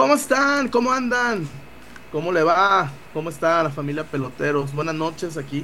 ¿Cómo 0.00 0.14
están? 0.14 0.68
¿Cómo 0.68 0.92
andan? 0.92 1.46
¿Cómo 2.10 2.32
le 2.32 2.42
va? 2.42 2.90
¿Cómo 3.12 3.28
está 3.28 3.62
la 3.62 3.68
familia 3.68 4.02
Peloteros? 4.02 4.74
Buenas 4.74 4.94
noches 4.94 5.36
aquí. 5.36 5.62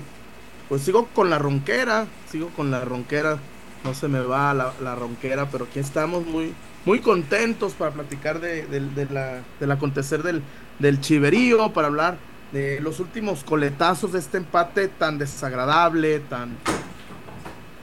Pues 0.69 0.83
sigo 0.83 1.07
con 1.15 1.31
la 1.31 1.39
ronquera, 1.39 2.05
sigo 2.31 2.51
con 2.51 2.71
la 2.71 2.85
ronquera. 2.85 3.39
No 3.83 3.95
se 3.95 4.09
me 4.09 4.21
va 4.21 4.53
la, 4.53 4.95
ronquera, 4.95 5.49
pero 5.49 5.65
aquí 5.65 5.79
estamos 5.79 6.27
muy, 6.27 6.53
muy 6.85 7.01
contentos 7.01 7.73
para 7.73 7.93
platicar 7.93 8.39
de, 8.39 9.09
la, 9.11 9.41
del 9.59 9.71
acontecer 9.71 10.23
del, 10.23 10.43
del 10.81 11.01
chiverío, 11.01 11.73
para 11.73 11.89
hablar 11.89 12.19
de 12.53 12.79
los 12.83 13.01
últimos 13.01 13.43
coletazos 13.43 14.13
de 14.13 14.19
este 14.19 14.37
empate 14.37 14.89
tan 14.89 15.17
desagradable, 15.17 16.21
tan 16.21 16.59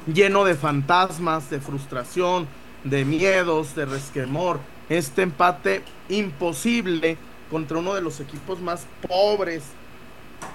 lleno 0.05 0.45
de 0.45 0.53
fantasmas, 0.53 1.49
de 1.49 1.59
frustración, 1.59 2.47
de 2.83 3.05
miedos, 3.05 3.73
de 3.73 3.85
resquemor. 3.85 4.59
Este 4.93 5.23
empate 5.23 5.81
imposible 6.07 7.17
contra 7.49 7.79
uno 7.79 7.95
de 7.95 8.02
los 8.02 8.20
equipos 8.20 8.61
más 8.61 8.85
pobres, 9.07 9.63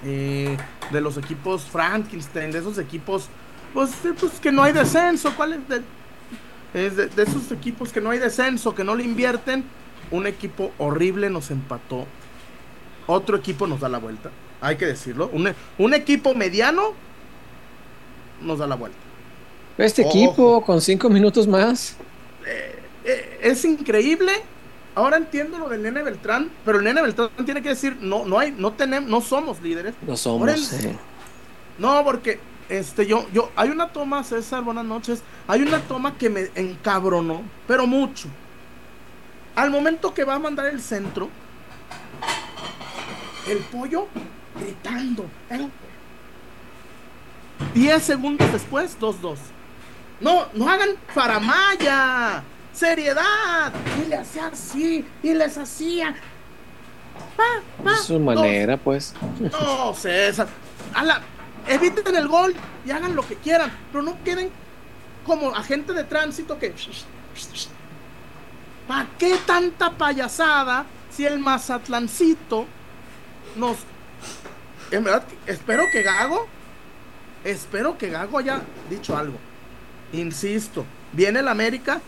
eh, 0.05 0.57
de 0.93 1.01
los 1.01 1.17
equipos 1.17 1.65
Frankenstein, 1.65 2.53
de 2.53 2.61
esos 2.61 2.79
equipos, 2.79 3.29
pues, 3.75 3.91
pues 4.21 4.35
que 4.35 4.53
no 4.53 4.63
hay 4.63 4.73
descenso. 4.73 5.35
¿Cuál 5.37 5.55
es? 5.55 5.69
De, 5.69 7.09
de, 7.09 7.23
esos 7.25 7.51
equipos 7.51 7.93
que 7.93 8.01
no 8.01 8.11
hay 8.11 8.21
descenso, 8.21 8.77
que 8.77 8.85
no 8.85 8.95
le 8.95 9.03
invierten. 9.03 9.65
Un 10.13 10.29
equipo 10.29 10.71
horrible 10.79 11.31
nos 11.31 11.51
empató. 11.51 12.07
Otro 13.09 13.37
equipo 13.37 13.67
nos 13.67 13.81
da 13.81 13.89
la 13.89 13.99
vuelta. 13.99 14.31
Hay 14.61 14.77
que 14.77 14.87
decirlo. 14.87 15.31
Un, 15.33 15.53
un 15.79 15.95
equipo 15.95 16.33
mediano 16.35 16.93
nos 18.41 18.61
da 18.61 18.69
la 18.69 18.77
vuelta. 18.77 18.99
Este 19.79 20.03
equipo 20.03 20.63
con 20.65 20.81
cinco 20.81 21.11
minutos 21.11 21.49
más. 21.49 21.97
Eh, 22.47 22.78
es 23.41 23.65
increíble. 23.65 24.33
Ahora 24.95 25.17
entiendo 25.17 25.59
lo 25.59 25.69
del 25.69 25.83
Nene 25.83 26.03
Beltrán, 26.03 26.51
pero 26.65 26.79
el 26.79 26.85
Nene 26.85 27.03
Beltrán 27.03 27.31
tiene 27.45 27.63
que 27.63 27.71
decir, 27.71 27.97
no, 28.01 28.25
no 28.25 28.39
hay, 28.39 28.51
no 28.51 28.73
tenemos, 28.73 29.09
no 29.09 29.21
somos 29.21 29.61
líderes. 29.63 29.95
No 30.07 30.17
somos. 30.17 30.51
No, 31.79 32.05
porque 32.05 32.41
este, 32.69 33.07
yo, 33.07 33.27
yo, 33.33 33.51
hay 33.57 33.71
una 33.71 33.89
toma, 33.89 34.25
César, 34.25 34.63
buenas 34.63 34.85
noches. 34.85 35.23
Hay 35.47 35.63
una 35.63 35.81
toma 35.81 36.19
que 36.19 36.29
me 36.29 36.51
encabronó, 36.55 37.43
pero 37.67 37.87
mucho. 37.87 38.29
Al 39.55 39.71
momento 39.71 40.13
que 40.13 40.25
va 40.25 40.35
a 40.35 40.39
mandar 40.39 40.67
el 40.67 40.81
centro, 40.81 41.29
el 43.49 43.59
pollo 43.59 44.09
gritando. 44.61 45.27
10 47.75 48.03
segundos 48.03 48.53
después, 48.53 48.99
2-2. 48.99 49.37
No, 50.21 50.47
no 50.55 50.69
hagan 50.69 50.91
faramaya. 51.15 52.43
Seriedad. 52.79 53.73
Y 54.01 54.09
le 54.09 54.17
hacía 54.17 54.47
así. 54.47 55.05
Y 55.23 55.35
les 55.35 55.59
hacía. 55.59 56.15
Pa, 57.37 57.97
su 57.97 58.21
manera, 58.21 58.77
pues. 58.77 59.15
No, 59.41 59.95
César. 59.95 60.47
la 61.03 61.21
eviten 61.67 62.15
el 62.15 62.29
gol 62.29 62.55
y 62.87 62.91
hagan 62.91 63.17
lo 63.17 63.27
que 63.27 63.35
quieran. 63.35 63.73
Pero 63.91 64.03
no 64.03 64.17
queden 64.23 64.51
como 65.27 65.55
agente 65.55 65.93
de 65.93 66.05
tránsito 66.05 66.59
que. 66.59 66.73
¿Para 68.87 69.09
qué 69.19 69.37
tanta 69.45 69.91
payasada 69.91 70.87
si 71.11 71.27
el 71.27 71.41
Mazatlancito 71.41 72.67
nos. 73.57 73.79
En 74.93 75.03
verdad, 75.03 75.25
espero 75.47 75.85
que 75.93 76.03
Gago. 76.03 76.47
Espero 77.45 77.99
que 77.99 78.09
Gago 78.11 78.39
haya 78.39 78.63
dicho 78.89 79.17
algo. 79.17 79.37
Insisto, 80.13 80.85
viene 81.13 81.41
el 81.41 81.49
América 81.49 82.01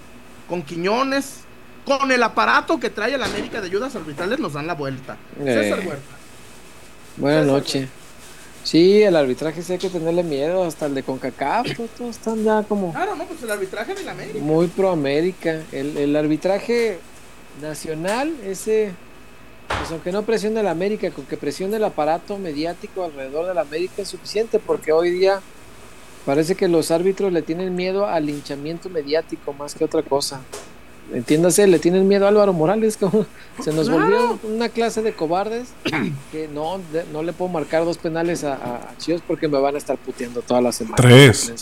con 0.50 0.62
Quiñones, 0.62 1.44
con 1.86 2.10
el 2.10 2.22
aparato 2.22 2.80
que 2.80 2.90
trae 2.90 3.14
el 3.14 3.22
América 3.22 3.60
de 3.60 3.68
ayudas 3.68 3.94
arbitrales, 3.94 4.40
nos 4.40 4.52
dan 4.52 4.66
la 4.66 4.74
vuelta. 4.74 5.16
César 5.38 5.78
eh, 5.78 5.86
Huerta. 5.86 6.16
Buenas 7.16 7.46
noches. 7.46 7.88
Sí, 8.64 9.00
el 9.00 9.14
arbitraje 9.14 9.62
sí 9.62 9.74
hay 9.74 9.78
que 9.78 9.88
tenerle 9.88 10.24
miedo, 10.24 10.64
hasta 10.64 10.86
el 10.86 10.94
de 10.94 11.04
CONCACAF, 11.04 11.68
todos 11.96 12.16
están 12.16 12.42
ya 12.42 12.64
como... 12.64 12.92
Claro, 12.92 13.14
no, 13.14 13.24
pues 13.24 13.42
el 13.44 13.50
arbitraje 13.50 13.94
de 13.94 14.02
la 14.02 14.10
América. 14.10 14.38
Muy 14.40 14.66
pro 14.66 14.90
América. 14.90 15.62
El, 15.70 15.96
el 15.96 16.16
arbitraje 16.16 16.98
nacional, 17.62 18.34
ese, 18.44 18.92
pues 19.68 19.92
aunque 19.92 20.10
no 20.10 20.24
presione 20.24 20.62
la 20.64 20.72
América, 20.72 21.10
con 21.12 21.26
que 21.26 21.36
presione 21.36 21.76
el 21.76 21.84
aparato 21.84 22.38
mediático 22.38 23.04
alrededor 23.04 23.46
de 23.46 23.54
la 23.54 23.62
América 23.62 24.02
es 24.02 24.08
suficiente, 24.08 24.58
porque 24.58 24.92
hoy 24.92 25.10
día 25.10 25.40
Parece 26.26 26.54
que 26.54 26.68
los 26.68 26.90
árbitros 26.90 27.32
le 27.32 27.42
tienen 27.42 27.74
miedo 27.74 28.06
al 28.06 28.26
linchamiento 28.26 28.88
mediático 28.90 29.52
más 29.52 29.74
que 29.74 29.84
otra 29.84 30.02
cosa. 30.02 30.40
Entiéndase, 31.12 31.66
le 31.66 31.78
tienen 31.78 32.06
miedo 32.06 32.26
a 32.26 32.28
Álvaro 32.28 32.52
Morales, 32.52 32.96
como 33.00 33.26
se 33.62 33.72
nos 33.72 33.90
volvió 33.90 34.38
una 34.44 34.68
clase 34.68 35.02
de 35.02 35.12
cobardes 35.12 35.70
que 36.32 36.48
no, 36.48 36.80
no 37.12 37.22
le 37.22 37.32
puedo 37.32 37.50
marcar 37.50 37.84
dos 37.84 37.98
penales 37.98 38.44
a, 38.44 38.54
a 38.54 38.96
Chios 38.98 39.22
porque 39.26 39.48
me 39.48 39.58
van 39.58 39.74
a 39.74 39.78
estar 39.78 39.96
puteando 39.96 40.42
toda 40.42 40.60
la 40.60 40.72
semana. 40.72 40.96
Tres. 40.96 41.48
En 41.48 41.58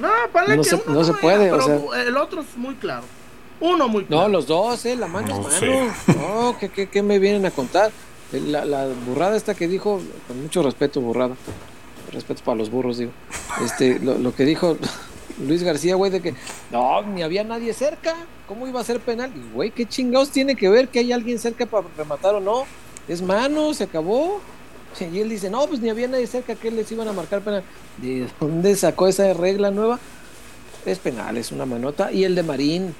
No, 0.00 0.08
no, 0.56 0.62
que 0.62 0.68
se, 0.68 0.80
no 0.86 1.04
se 1.04 1.12
puede. 1.14 1.50
o 1.50 1.60
sea, 1.60 1.80
el 2.06 2.16
otro 2.16 2.42
es 2.42 2.56
muy 2.56 2.74
claro. 2.76 3.04
Uno 3.60 3.88
muy 3.88 4.04
claro. 4.04 4.24
No, 4.24 4.28
los 4.28 4.46
dos, 4.46 4.84
eh, 4.86 4.96
la 4.96 5.06
mano 5.06 5.28
es 5.48 5.62
mano. 5.62 5.92
No, 6.18 6.56
¿qué, 6.58 6.68
qué, 6.68 6.88
qué 6.88 7.02
me 7.02 7.18
vienen 7.18 7.46
a 7.46 7.50
contar? 7.50 7.90
La, 8.32 8.64
la 8.64 8.88
burrada 9.06 9.36
esta 9.36 9.54
que 9.54 9.68
dijo, 9.68 10.00
con 10.26 10.42
mucho 10.42 10.62
respeto, 10.62 11.00
burrada 11.00 11.36
respeto 12.12 12.42
para 12.44 12.56
los 12.56 12.70
burros, 12.70 12.98
digo. 12.98 13.12
Este, 13.64 13.98
lo, 13.98 14.34
que 14.34 14.44
dijo 14.44 14.76
Luis 15.46 15.62
García, 15.62 15.94
güey, 15.94 16.10
de 16.10 16.20
que 16.20 16.34
no, 16.70 17.02
ni 17.02 17.22
había 17.22 17.44
nadie 17.44 17.72
cerca. 17.72 18.14
¿Cómo 18.46 18.66
iba 18.66 18.80
a 18.80 18.84
ser 18.84 19.00
penal? 19.00 19.32
Y, 19.34 19.54
güey, 19.54 19.70
¿qué 19.70 19.86
chingados 19.86 20.30
tiene 20.30 20.54
que 20.54 20.68
ver 20.68 20.88
que 20.88 21.00
hay 21.00 21.12
alguien 21.12 21.38
cerca 21.38 21.66
para 21.66 21.86
rematar 21.96 22.34
o 22.34 22.40
no? 22.40 22.64
Es 23.08 23.22
mano, 23.22 23.74
se 23.74 23.84
acabó. 23.84 24.40
Y 25.00 25.20
él 25.20 25.30
dice, 25.30 25.48
no, 25.48 25.66
pues 25.66 25.80
ni 25.80 25.88
había 25.88 26.06
nadie 26.06 26.26
cerca 26.26 26.54
que 26.54 26.70
les 26.70 26.90
iban 26.92 27.08
a 27.08 27.12
marcar 27.12 27.40
penal. 27.40 27.64
¿De 27.96 28.28
dónde 28.38 28.76
sacó 28.76 29.08
esa 29.08 29.32
regla 29.32 29.70
nueva? 29.70 29.98
Es 30.84 30.98
penal, 30.98 31.36
es 31.38 31.50
una 31.50 31.64
manota. 31.64 32.12
Y 32.12 32.24
el 32.24 32.34
de 32.34 32.42
Marín, 32.42 32.94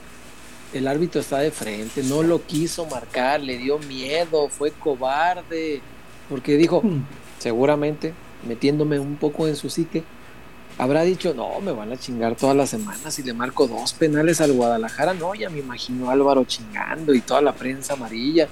el 0.73 0.89
árbitro 0.89 1.21
está 1.21 1.39
de 1.41 1.51
frente, 1.51 2.03
no 2.03 2.23
lo 2.23 2.43
quiso 2.43 2.87
marcar, 2.87 3.41
le 3.41 3.59
dio 3.59 3.79
miedo, 3.79 4.49
fue 4.49 4.71
cobarde. 4.71 5.83
Porque 6.31 6.57
dijo, 6.57 6.81
hmm. 6.83 7.05
seguramente 7.39 8.15
metiéndome 8.47 8.99
un 8.99 9.17
poco 9.17 9.47
en 9.49 9.57
su 9.57 9.71
psique, 9.71 10.05
habrá 10.79 11.03
dicho, 11.03 11.35
no, 11.35 11.61
me 11.61 11.73
van 11.73 11.93
a 11.93 11.97
chingar 11.97 12.37
todas 12.37 12.57
las 12.57 12.71
semanas 12.71 13.19
y 13.19 13.23
le 13.23 13.33
marco 13.33 13.67
dos 13.67 13.93
penales 13.93 14.41
al 14.41 14.53
Guadalajara. 14.53 15.15
No, 15.15 15.35
ya 15.35 15.51
me 15.51 15.61
imagino 15.61 16.11
Álvaro 16.11 16.45
chingando 16.45 17.15
y 17.15 17.21
toda 17.21 17.41
la 17.41 17.53
prensa 17.53 17.95
amarilla. 17.95 18.49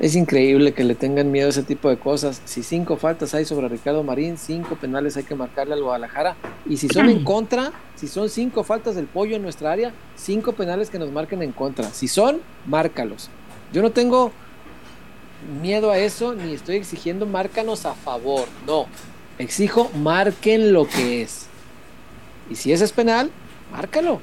Es 0.00 0.16
increíble 0.16 0.72
que 0.72 0.82
le 0.82 0.94
tengan 0.94 1.30
miedo 1.30 1.48
a 1.48 1.50
ese 1.50 1.62
tipo 1.62 1.90
de 1.90 1.98
cosas. 1.98 2.40
Si 2.46 2.62
cinco 2.62 2.96
faltas 2.96 3.34
hay 3.34 3.44
sobre 3.44 3.68
Ricardo 3.68 4.02
Marín, 4.02 4.38
cinco 4.38 4.76
penales 4.76 5.18
hay 5.18 5.24
que 5.24 5.34
marcarle 5.34 5.74
al 5.74 5.82
Guadalajara. 5.82 6.36
Y 6.66 6.78
si 6.78 6.88
son 6.88 7.10
en 7.10 7.22
contra, 7.24 7.70
si 7.96 8.08
son 8.08 8.30
cinco 8.30 8.64
faltas 8.64 8.94
del 8.94 9.04
pollo 9.04 9.36
en 9.36 9.42
nuestra 9.42 9.72
área, 9.72 9.92
cinco 10.16 10.52
penales 10.54 10.88
que 10.88 10.98
nos 10.98 11.12
marquen 11.12 11.42
en 11.42 11.52
contra. 11.52 11.92
Si 11.92 12.08
son, 12.08 12.40
márcalos. 12.66 13.28
Yo 13.74 13.82
no 13.82 13.90
tengo 13.90 14.32
miedo 15.60 15.90
a 15.90 15.98
eso, 15.98 16.34
ni 16.34 16.54
estoy 16.54 16.76
exigiendo 16.76 17.26
márcanos 17.26 17.86
a 17.86 17.94
favor. 17.94 18.46
No, 18.66 18.86
exijo 19.38 19.90
marquen 19.94 20.72
lo 20.72 20.86
que 20.86 21.22
es. 21.22 21.46
Y 22.50 22.56
si 22.56 22.72
ese 22.72 22.84
es 22.84 22.92
penal, 22.92 23.30
márcalo. 23.72 24.20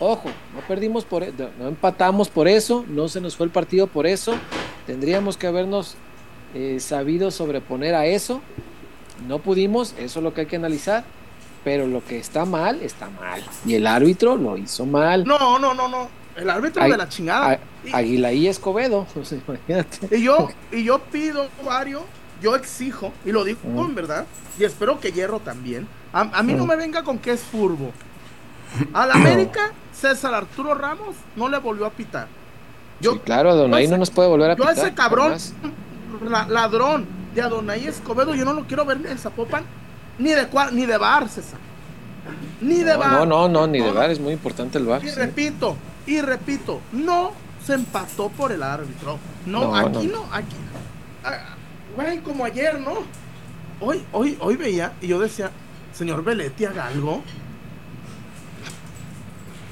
Ojo, 0.00 0.28
no 0.54 0.60
perdimos 0.66 1.04
por 1.04 1.22
e, 1.22 1.32
no 1.58 1.68
empatamos 1.68 2.28
por 2.28 2.48
eso, 2.48 2.84
no 2.88 3.08
se 3.08 3.20
nos 3.20 3.36
fue 3.36 3.46
el 3.46 3.52
partido 3.52 3.86
por 3.86 4.06
eso. 4.06 4.34
Tendríamos 4.86 5.36
que 5.36 5.46
habernos 5.46 5.94
eh, 6.54 6.78
sabido 6.80 7.30
sobreponer 7.30 7.94
a 7.94 8.06
eso. 8.06 8.40
No 9.28 9.38
pudimos, 9.38 9.94
eso 9.98 10.18
es 10.18 10.22
lo 10.22 10.34
que 10.34 10.42
hay 10.42 10.46
que 10.46 10.56
analizar. 10.56 11.04
Pero 11.62 11.86
lo 11.86 12.04
que 12.04 12.18
está 12.18 12.44
mal, 12.44 12.82
está 12.82 13.08
mal. 13.08 13.42
Y 13.64 13.74
el 13.74 13.86
árbitro 13.86 14.36
lo 14.36 14.58
hizo 14.58 14.84
mal. 14.84 15.24
No, 15.24 15.58
no, 15.58 15.74
no, 15.74 15.88
no. 15.88 16.08
El 16.36 16.50
árbitro 16.50 16.82
de 16.82 16.96
la 16.96 17.08
chingada. 17.08 17.60
Aguila 17.92 18.32
y 18.32 18.48
Escobedo. 18.48 19.06
Y 20.10 20.22
yo, 20.22 20.48
y 20.72 20.84
yo 20.84 20.98
pido, 21.00 21.48
Mario, 21.64 22.04
yo 22.42 22.56
exijo, 22.56 23.12
y 23.24 23.32
lo 23.32 23.44
digo 23.44 23.60
en 23.64 23.94
verdad, 23.94 24.26
y 24.58 24.64
espero 24.64 25.00
que 25.00 25.12
Hierro 25.12 25.40
también. 25.40 25.86
A, 26.12 26.42
mí 26.42 26.54
no 26.54 26.66
me 26.66 26.76
venga 26.76 27.02
con 27.02 27.18
que 27.18 27.32
es 27.32 27.40
furbo. 27.40 27.92
Al 28.92 29.10
América, 29.12 29.72
César 29.92 30.34
Arturo 30.34 30.74
Ramos 30.74 31.16
no 31.36 31.48
le 31.48 31.58
volvió 31.58 31.86
a 31.86 31.90
pitar. 31.90 32.28
Yo, 33.00 33.20
claro, 33.20 33.50
Adonai 33.50 33.86
no 33.88 33.98
nos 33.98 34.10
puede 34.10 34.28
volver 34.28 34.52
a 34.52 34.56
pitar. 34.56 34.76
Yo 34.76 34.82
ese 34.82 34.94
cabrón, 34.94 35.36
ladrón 36.48 37.06
de 37.34 37.42
Adonai 37.42 37.86
Escobedo, 37.86 38.34
yo 38.34 38.44
no 38.44 38.52
lo 38.52 38.64
quiero 38.64 38.84
ver 38.84 38.98
en 39.04 39.18
Zapopan, 39.18 39.64
ni 40.18 40.30
de, 40.30 40.46
ni 40.72 40.86
de 40.86 40.96
bar, 40.96 41.28
César. 41.28 41.58
Ni 42.60 42.78
de 42.82 42.96
bar. 42.96 43.10
No, 43.10 43.26
no, 43.26 43.48
no, 43.48 43.66
ni 43.66 43.80
de 43.80 43.90
bar, 43.90 44.10
es 44.10 44.20
muy 44.20 44.32
importante 44.32 44.78
el 44.78 44.86
bar. 44.86 45.04
Y 45.04 45.10
repito, 45.10 45.76
y 46.06 46.20
repito, 46.20 46.80
no 46.92 47.32
se 47.64 47.74
empató 47.74 48.28
por 48.28 48.52
el 48.52 48.62
árbitro. 48.62 49.18
No, 49.46 49.74
aquí 49.74 50.06
no, 50.06 50.24
aquí. 50.32 50.56
Ah, 51.24 51.54
güey, 51.96 52.20
como 52.20 52.44
ayer, 52.44 52.78
¿no? 52.80 52.98
Hoy, 53.80 54.04
hoy, 54.12 54.36
hoy 54.40 54.56
veía 54.56 54.92
y 55.00 55.08
yo 55.08 55.18
decía, 55.18 55.50
señor 55.92 56.22
Beletti, 56.22 56.64
haga 56.64 56.86
algo. 56.86 57.22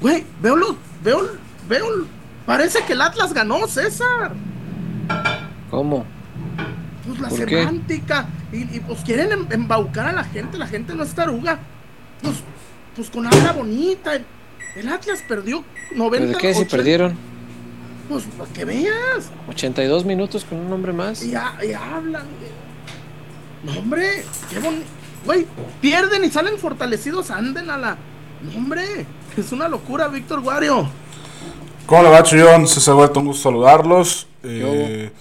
Güey, 0.01 0.25
veo 0.41 0.55
los, 0.55 0.75
veo, 1.03 1.21
veo 1.67 1.85
Parece 2.45 2.83
que 2.85 2.93
el 2.93 3.01
Atlas 3.01 3.33
ganó, 3.33 3.67
César. 3.67 4.33
¿Cómo? 5.69 6.05
Pues 7.07 7.19
la 7.19 7.29
semántica. 7.29 8.27
Y, 8.51 8.79
pues 8.81 8.99
quieren 9.01 9.31
em, 9.31 9.47
embaucar 9.49 10.07
a 10.07 10.11
la 10.11 10.23
gente. 10.25 10.57
La 10.57 10.67
gente 10.67 10.93
no 10.93 11.03
es 11.03 11.13
taruga. 11.13 11.59
Pues, 12.21 12.35
pues 12.95 13.09
con 13.09 13.25
habla 13.25 13.53
bonita. 13.53 14.11
El 14.75 14.89
Atlas 14.89 15.23
perdió 15.27 15.63
90 15.95 16.27
¿De 16.27 16.35
qué 16.35 16.53
si 16.53 16.65
perdieron? 16.65 17.15
Pues 18.09 18.23
para 18.37 18.49
que 18.51 18.65
veas. 18.65 19.29
82 19.49 20.05
minutos 20.05 20.45
con 20.45 20.59
un 20.59 20.71
hombre 20.73 20.93
más. 20.93 21.23
Y, 21.23 21.31
y 21.31 21.73
hablan. 21.73 22.25
No, 23.63 23.79
hombre, 23.79 24.23
qué 24.49 24.59
bonito. 24.59 24.85
Güey, 25.25 25.47
pierden 25.79 26.23
y 26.23 26.29
salen 26.29 26.57
fortalecidos. 26.57 27.31
Anden 27.31 27.69
a 27.69 27.77
la. 27.77 27.97
No, 28.41 28.57
hombre, 28.57 29.05
es 29.37 29.51
una 29.51 29.67
locura, 29.67 30.07
Víctor 30.09 30.41
Guario. 30.41 30.89
¿Cómo 31.85 32.03
le 32.03 32.09
va, 32.09 32.23
Chuyón? 32.23 32.67
César 32.67 32.95
Huerta, 32.95 33.19
un 33.19 33.27
gusto 33.27 33.43
saludarlos. 33.43 34.27
Eh, 34.43 35.11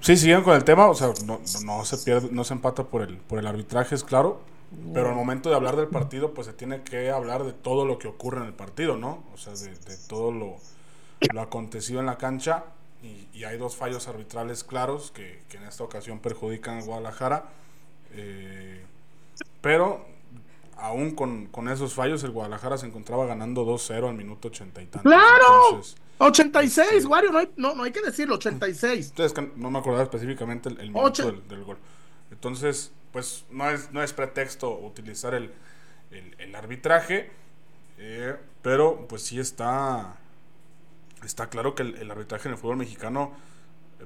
sí, 0.00 0.16
siguen 0.16 0.42
con 0.42 0.54
el 0.54 0.64
tema, 0.64 0.88
o 0.88 0.94
sea, 0.94 1.12
no, 1.26 1.40
no, 1.64 1.84
se 1.84 1.98
pierde, 1.98 2.28
no 2.30 2.44
se 2.44 2.54
empata 2.54 2.84
por 2.84 3.02
el, 3.02 3.16
por 3.16 3.38
el 3.38 3.46
arbitraje, 3.46 3.94
es 3.94 4.04
claro. 4.04 4.40
Pero 4.94 5.08
al 5.08 5.14
momento 5.16 5.50
de 5.50 5.56
hablar 5.56 5.76
del 5.76 5.88
partido, 5.88 6.32
pues 6.32 6.46
se 6.46 6.52
tiene 6.52 6.82
que 6.82 7.10
hablar 7.10 7.44
de 7.44 7.52
todo 7.52 7.84
lo 7.84 7.98
que 7.98 8.06
ocurre 8.06 8.38
en 8.38 8.46
el 8.46 8.52
partido, 8.52 8.96
¿no? 8.96 9.24
O 9.34 9.36
sea, 9.36 9.52
de, 9.54 9.96
todo 10.08 10.30
lo, 10.30 10.56
lo, 11.32 11.40
acontecido 11.40 11.98
en 12.00 12.06
la 12.06 12.18
cancha. 12.18 12.64
Y, 13.02 13.44
hay 13.44 13.56
dos 13.56 13.74
fallos 13.74 14.06
arbitrales 14.06 14.62
claros 14.62 15.10
que, 15.10 15.42
que, 15.48 15.56
en 15.56 15.64
esta 15.64 15.82
ocasión 15.82 16.20
perjudican 16.20 16.78
a 16.78 16.82
Guadalajara. 16.82 17.46
Eh, 18.12 18.84
pero 19.60 20.06
aún 20.76 21.12
con, 21.12 21.46
con, 21.46 21.68
esos 21.68 21.94
fallos, 21.94 22.22
el 22.22 22.30
Guadalajara 22.30 22.78
se 22.78 22.86
encontraba 22.86 23.26
ganando 23.26 23.64
2-0 23.64 24.08
al 24.08 24.14
minuto 24.14 24.48
80 24.48 24.82
y 24.82 24.86
tantos. 24.86 25.12
¡Claro! 25.12 25.82
86, 26.18 26.92
este, 26.92 27.06
Wario, 27.08 27.32
no 27.32 27.38
hay, 27.38 27.50
no, 27.56 27.74
no 27.74 27.82
hay 27.82 27.92
que 27.92 28.02
decirlo, 28.02 28.34
86. 28.34 29.08
Entonces, 29.08 29.56
no 29.56 29.70
me 29.70 29.78
acordaba 29.78 30.04
específicamente 30.04 30.68
el, 30.68 30.90
minuto 30.90 31.32
del, 31.48 31.64
gol. 31.64 31.78
Entonces, 32.30 32.92
pues 33.12 33.44
no 33.50 33.70
es, 33.70 33.92
no 33.92 34.02
es 34.02 34.12
pretexto 34.12 34.78
utilizar 34.78 35.34
el, 35.34 35.52
el, 36.10 36.54
arbitraje, 36.54 37.30
eh, 37.98 38.36
pero 38.62 39.06
pues 39.08 39.22
sí 39.22 39.38
está, 39.38 40.16
está 41.24 41.48
claro 41.48 41.74
que 41.74 41.82
el, 41.82 42.10
arbitraje 42.10 42.48
en 42.48 42.54
el 42.54 42.58
fútbol 42.58 42.76
mexicano, 42.76 43.32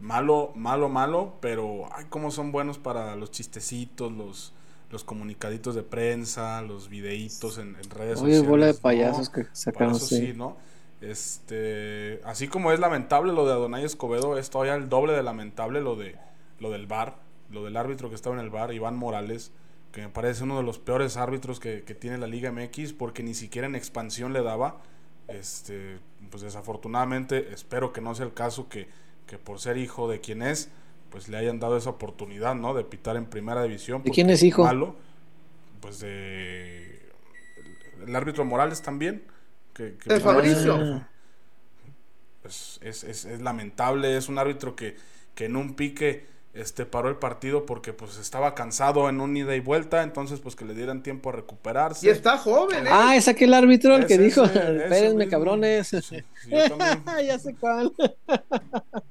malo, 0.01 0.53
malo, 0.55 0.89
malo, 0.89 1.35
pero 1.41 1.89
ay, 1.93 2.07
cómo 2.09 2.31
son 2.31 2.53
buenos 2.53 2.79
para 2.79 3.17
los 3.17 3.31
chistecitos, 3.31 4.13
los 4.13 4.53
los 4.91 5.03
comunicaditos 5.03 5.75
de 5.75 5.83
prensa, 5.83 6.63
los 6.63 6.89
videitos 6.89 7.59
en, 7.59 7.75
redes 7.75 8.21
Oye, 8.21 8.37
sociales. 8.37 8.47
bola 8.47 8.67
de 8.67 8.75
payasos 8.75 9.29
que 9.29 9.47
sacaron. 9.53 9.99
sí, 9.99 10.33
¿no? 10.37 10.57
Este, 11.01 12.21
así 12.25 12.47
como 12.47 12.71
es 12.71 12.79
lamentable 12.79 13.33
lo 13.33 13.45
de 13.45 13.53
Adonai 13.53 13.85
Escobedo, 13.85 14.39
es 14.39 14.51
todavía 14.51 14.77
el 14.77 14.89
doble 14.89 15.13
de 15.13 15.25
lamentable 15.25 15.81
lo 15.81 15.97
de 15.97 16.17
lo 16.61 16.71
del 16.71 16.87
bar, 16.87 17.17
lo 17.51 17.65
del 17.65 17.77
árbitro 17.77 18.09
que 18.09 18.15
estaba 18.15 18.37
en 18.37 18.43
el 18.43 18.51
bar, 18.51 18.73
Iván 18.73 18.97
Morales, 18.97 19.53
que 19.93 20.03
me 20.03 20.09
parece 20.09 20.45
uno 20.45 20.57
de 20.57 20.63
los 20.63 20.79
peores 20.79 21.17
árbitros 21.17 21.61
que, 21.61 21.81
tiene 21.83 22.19
la 22.19 22.27
Liga 22.27 22.51
MX, 22.51 22.93
porque 22.93 23.23
ni 23.23 23.35
siquiera 23.35 23.67
en 23.67 23.75
expansión 23.75 24.33
le 24.33 24.43
daba. 24.43 24.81
Este, 25.29 25.99
pues 26.31 26.43
desafortunadamente, 26.43 27.53
espero 27.53 27.93
que 27.93 28.01
no 28.01 28.15
sea 28.15 28.27
el 28.27 28.35
caso 28.35 28.69
que, 28.69 28.89
que 29.27 29.39
por 29.39 29.61
ser 29.61 29.79
hijo 29.79 30.09
de 30.09 30.21
quien 30.21 30.43
es, 30.43 30.69
pues 31.11 31.29
le 31.29 31.37
hayan 31.37 31.61
dado 31.61 31.77
esa 31.77 31.91
oportunidad, 31.91 32.55
¿no? 32.55 32.75
De 32.75 32.85
pitar 32.85 33.17
en 33.17 33.27
primera 33.27 33.63
división. 33.63 34.03
¿De 34.03 34.11
quién 34.11 34.31
es 34.31 34.43
hijo? 34.43 34.65
Malo, 34.65 34.97
pues 35.81 36.01
de 36.01 37.05
el 38.07 38.17
árbitro 38.17 38.45
Morales 38.45 38.83
también. 38.83 39.23
Que, 39.73 39.97
de 40.05 40.21
Fabricio. 40.21 41.05
Es, 42.45 42.79
es, 42.83 43.05
es, 43.05 43.41
lamentable, 43.41 44.17
es 44.17 44.29
un 44.29 44.39
árbitro 44.39 44.77
que, 44.77 44.97
que 45.35 45.47
en 45.47 45.57
un 45.57 45.75
pique 45.75 46.27
este 46.55 46.87
paró 46.87 47.09
el 47.09 47.17
partido 47.17 47.67
porque 47.67 47.93
pues 47.93 48.17
estaba 48.17 48.55
cansado 48.55 49.09
en 49.09 49.21
un 49.21 49.37
ida 49.37 49.57
y 49.57 49.61
vuelta, 49.61 50.03
entonces 50.03 50.39
pues 50.39 50.55
que 50.55 50.65
le 50.65 50.75
dieran 50.75 51.03
tiempo 51.03 51.31
a 51.31 51.33
recuperarse. 51.33 52.07
Y 52.07 52.11
está 52.11 52.39
joven, 52.39 52.87
¿eh? 52.87 52.91
Ah, 52.93 53.17
es 53.17 53.27
aquel 53.27 53.53
árbitro 53.53 53.97
el 53.97 54.07
que 54.07 54.19
dijo, 54.19 54.45
espérenme 54.45 55.29
cabrones. 55.29 55.91
ya 56.47 57.39
sé 57.39 57.55
cuál. 57.57 57.93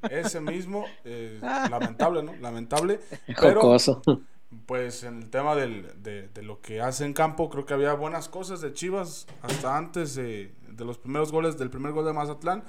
ese 0.10 0.40
mismo, 0.40 0.86
eh, 1.04 1.38
lamentable, 1.42 2.24
¿no? 2.24 2.34
Lamentable. 2.38 3.02
Pero, 3.40 3.78
pues 4.66 5.04
en 5.04 5.24
el 5.24 5.30
tema 5.30 5.56
del, 5.56 5.88
de, 6.02 6.30
de, 6.30 6.44
lo 6.44 6.62
que 6.62 6.80
hace 6.80 7.04
en 7.04 7.14
campo, 7.14 7.50
creo 7.50 7.66
que 7.66 7.74
había 7.74 7.94
buenas 7.94 8.30
cosas 8.30 8.62
de 8.62 8.72
Chivas 8.72 9.28
hasta 9.42 9.76
antes 9.76 10.16
de, 10.16 10.54
de 10.70 10.86
los 10.86 10.98
primeros 10.98 11.32
goles, 11.32 11.58
del 11.58 11.70
primer 11.70 11.92
gol 11.92 12.06
de 12.06 12.14
Mazatlán, 12.14 12.64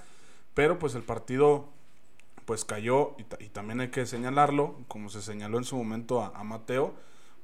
pero 0.54 0.78
pues 0.78 0.94
el 0.94 1.02
partido 1.02 1.73
pues 2.44 2.64
cayó, 2.64 3.16
y, 3.18 3.48
también 3.48 3.80
hay 3.80 3.88
que 3.88 4.06
señalarlo, 4.06 4.76
como 4.88 5.08
se 5.08 5.22
señaló 5.22 5.58
en 5.58 5.64
su 5.64 5.76
momento 5.76 6.22
a, 6.22 6.44
Mateo, 6.44 6.94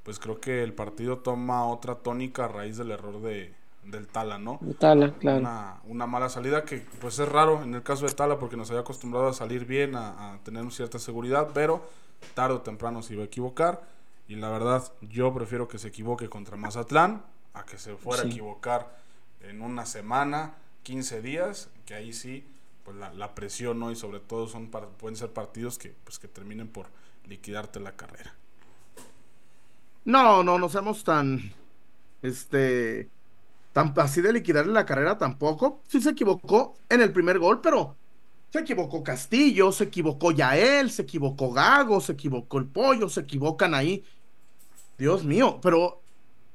pues 0.02 0.18
creo 0.18 0.40
que 0.40 0.62
el 0.62 0.72
partido 0.72 1.18
toma 1.18 1.66
otra 1.66 1.96
tónica 1.96 2.44
a 2.44 2.48
raíz 2.48 2.76
del 2.76 2.90
error 2.90 3.20
de, 3.20 3.54
del 3.84 4.06
Tala, 4.08 4.38
¿no? 4.38 4.60
Tala, 4.78 5.12
claro. 5.14 5.38
Una, 5.38 5.80
una, 5.84 6.06
mala 6.06 6.28
salida 6.28 6.64
que 6.64 6.84
pues 7.00 7.18
es 7.18 7.28
raro 7.28 7.62
en 7.62 7.74
el 7.74 7.82
caso 7.82 8.06
de 8.06 8.12
Tala 8.12 8.38
porque 8.38 8.56
nos 8.56 8.70
había 8.70 8.80
acostumbrado 8.80 9.28
a 9.28 9.32
salir 9.32 9.64
bien, 9.64 9.94
a, 9.94 10.38
tener 10.44 10.70
cierta 10.70 10.98
seguridad, 10.98 11.48
pero 11.54 11.86
tarde 12.34 12.56
o 12.56 12.60
temprano 12.60 13.02
se 13.02 13.14
iba 13.14 13.22
a 13.22 13.26
equivocar. 13.26 13.82
Y 14.28 14.36
la 14.36 14.48
verdad, 14.50 14.92
yo 15.00 15.32
prefiero 15.34 15.66
que 15.66 15.78
se 15.78 15.88
equivoque 15.88 16.28
contra 16.28 16.56
Mazatlán 16.56 17.22
a 17.52 17.64
que 17.64 17.78
se 17.78 17.96
fuera 17.96 18.22
a 18.22 18.26
equivocar 18.26 18.96
en 19.40 19.60
una 19.60 19.86
semana, 19.86 20.54
15 20.84 21.20
días, 21.20 21.68
que 21.84 21.94
ahí 21.94 22.12
sí 22.12 22.46
pues 22.90 23.16
la, 23.16 23.34
presión, 23.34 23.78
¿no? 23.78 23.90
Y 23.90 23.96
sobre 23.96 24.18
todo 24.18 24.48
son 24.48 24.68
pueden 24.68 25.16
ser 25.16 25.32
partidos 25.32 25.78
que, 25.78 25.94
pues, 26.04 26.18
que 26.18 26.26
terminen 26.26 26.68
por 26.68 26.86
liquidarte 27.28 27.78
la 27.78 27.94
carrera. 27.94 28.34
No, 30.04 30.42
no, 30.42 30.58
no 30.58 30.68
seamos 30.68 31.04
tan, 31.04 31.52
este, 32.22 33.08
tan 33.72 33.94
así 33.98 34.20
de 34.20 34.32
liquidarle 34.32 34.72
la 34.72 34.86
carrera 34.86 35.18
tampoco. 35.18 35.80
Sí 35.86 36.00
se 36.00 36.10
equivocó 36.10 36.74
en 36.88 37.00
el 37.00 37.12
primer 37.12 37.38
gol, 37.38 37.60
pero 37.60 37.94
se 38.50 38.58
equivocó 38.58 39.04
Castillo, 39.04 39.70
se 39.70 39.84
equivocó 39.84 40.32
Yael, 40.32 40.90
se 40.90 41.02
equivocó 41.02 41.52
Gago, 41.52 42.00
se 42.00 42.12
equivocó 42.12 42.58
el 42.58 42.66
Pollo, 42.66 43.08
se 43.08 43.20
equivocan 43.20 43.74
ahí. 43.74 44.04
Dios 44.98 45.22
mío, 45.22 45.60
pero 45.62 46.00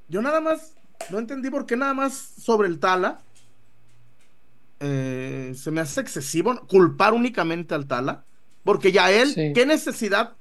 yo 0.10 0.22
nada 0.22 0.42
más 0.42 0.74
no 1.10 1.20
entendí 1.20 1.50
por 1.50 1.66
qué 1.66 1.78
nada 1.78 1.94
más 1.94 2.14
sobre 2.14 2.68
el 2.68 2.80
Tala 2.80 3.22
eh, 4.80 5.54
se 5.56 5.72
me 5.72 5.82
hace 5.82 6.02
excesivo 6.02 6.60
culpar 6.68 7.14
únicamente 7.14 7.74
al 7.74 7.88
Tala, 7.88 8.26
porque 8.64 8.92
ya 8.92 9.12
él, 9.12 9.54
¿qué 9.54 9.66
necesidad? 9.66 10.34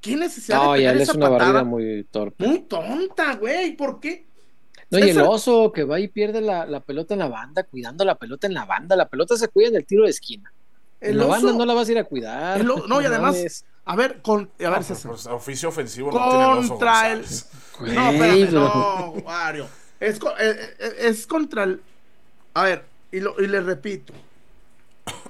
¿Qué 0.00 0.16
necesidad 0.16 0.62
no, 0.62 0.76
ya 0.76 0.92
él 0.92 1.00
es 1.00 1.14
una 1.14 1.28
barrida 1.28 1.64
muy 1.64 2.04
torpe. 2.10 2.46
Muy 2.46 2.60
tonta, 2.60 3.36
güey, 3.36 3.76
¿por 3.76 4.00
qué? 4.00 4.26
No, 4.90 4.98
y 4.98 5.10
el 5.10 5.20
oso 5.20 5.72
que 5.72 5.84
va 5.84 5.98
y 5.98 6.08
pierde 6.08 6.40
la, 6.40 6.80
pelota 6.80 7.14
en 7.14 7.20
la 7.20 7.28
banda, 7.28 7.64
cuidando 7.64 8.04
la 8.04 8.16
pelota 8.16 8.46
en 8.46 8.54
la 8.54 8.64
banda, 8.64 8.96
la 8.96 9.08
pelota 9.08 9.36
se 9.36 9.48
cuida 9.48 9.68
en 9.68 9.76
el 9.76 9.86
tiro 9.86 10.04
de 10.04 10.10
esquina. 10.10 10.52
en 11.00 11.18
la 11.18 11.26
banda 11.26 11.52
no 11.52 11.64
la 11.64 11.74
vas 11.74 11.88
a 11.88 11.92
ir 11.92 11.98
a 11.98 12.04
cuidar. 12.04 12.64
no, 12.64 13.00
y 13.00 13.04
además, 13.04 13.64
a 13.84 13.96
ver, 13.96 14.22
con, 14.22 14.50
a 14.64 14.70
ver, 14.70 14.82
pues, 14.86 15.26
oficio 15.26 15.68
ofensivo 15.68 16.10
contra 16.10 17.12
el, 17.12 17.24
No, 17.80 18.10
espérame, 18.10 18.52
no, 18.52 19.14
Mario. 19.24 19.66
Es, 20.00 20.16
eh, 20.16 20.74
eh, 20.78 20.94
es 21.00 21.26
contra 21.26 21.64
el. 21.64 21.80
A 22.54 22.62
ver, 22.62 22.84
y, 23.14 23.20
lo, 23.20 23.40
y 23.40 23.46
le 23.46 23.60
repito, 23.60 24.12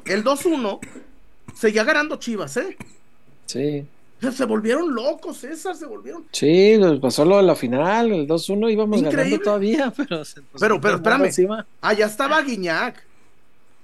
el 0.06 0.24
2-1 0.24 0.80
seguía 1.54 1.84
ganando 1.84 2.16
Chivas, 2.16 2.56
¿eh? 2.56 2.76
Sí. 3.44 3.86
Se 4.32 4.46
volvieron 4.46 4.94
locos, 4.94 5.36
César, 5.38 5.76
se 5.76 5.84
volvieron. 5.84 6.24
Sí, 6.32 6.80
pasó 7.02 7.26
lo 7.26 7.36
de 7.36 7.42
la 7.42 7.54
final, 7.54 8.10
el 8.10 8.26
2-1 8.26 8.72
íbamos 8.72 9.02
ganando 9.02 9.38
todavía, 9.38 9.92
pero 9.96 10.24
se 10.24 10.40
Pero, 10.58 10.80
pero 10.80 10.96
espérame, 10.96 11.30
allá 11.82 12.06
estaba 12.06 12.40
Guiñac, 12.40 13.04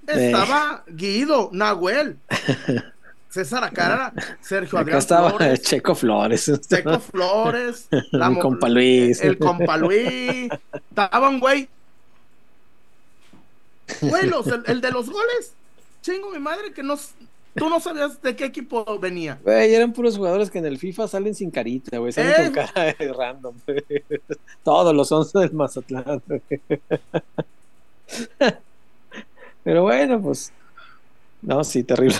estaba 0.07 0.83
Guido, 0.87 1.51
Nahuel, 1.53 2.17
César 3.29 3.63
Acara, 3.63 4.13
Sergio 4.41 4.79
Adrián 4.79 4.97
estaba 4.97 5.37
Checo 5.57 5.93
Flores. 5.93 6.51
Checo 6.67 6.99
Flores, 6.99 7.87
el 7.91 8.39
compa 8.39 8.67
Luis. 8.67 9.21
El 9.21 9.37
compa 9.37 9.77
Luis. 9.77 10.49
Estaban, 10.89 11.39
güey, 11.39 11.69
Buenos, 14.01 14.47
el, 14.67 14.81
de 14.81 14.91
los 14.91 15.09
goles. 15.11 15.53
Chingo 16.01 16.31
mi 16.31 16.39
madre 16.39 16.73
que 16.73 16.83
no, 16.83 16.97
tú 17.55 17.69
no 17.69 17.79
sabías 17.79 18.21
de 18.21 18.35
qué 18.35 18.45
equipo 18.45 18.99
venía. 18.99 19.39
Güey, 19.43 19.73
eran 19.73 19.93
puros 19.93 20.17
jugadores 20.17 20.49
que 20.49 20.59
en 20.59 20.65
el 20.65 20.77
FIFA 20.77 21.07
salen 21.07 21.35
sin 21.35 21.51
carita, 21.51 21.97
güey. 21.97 22.11
Salen 22.11 22.53
con 22.53 22.63
eh. 22.63 22.69
cara 22.73 22.95
de 22.97 23.13
random. 23.17 23.55
Todos 24.63 24.95
los 24.95 25.11
11 25.11 25.39
del 25.39 25.53
Mazatlán. 25.53 26.21
Pero 29.63 29.83
bueno, 29.83 30.21
pues. 30.21 30.51
No, 31.41 31.63
sí, 31.63 31.83
terrible. 31.83 32.17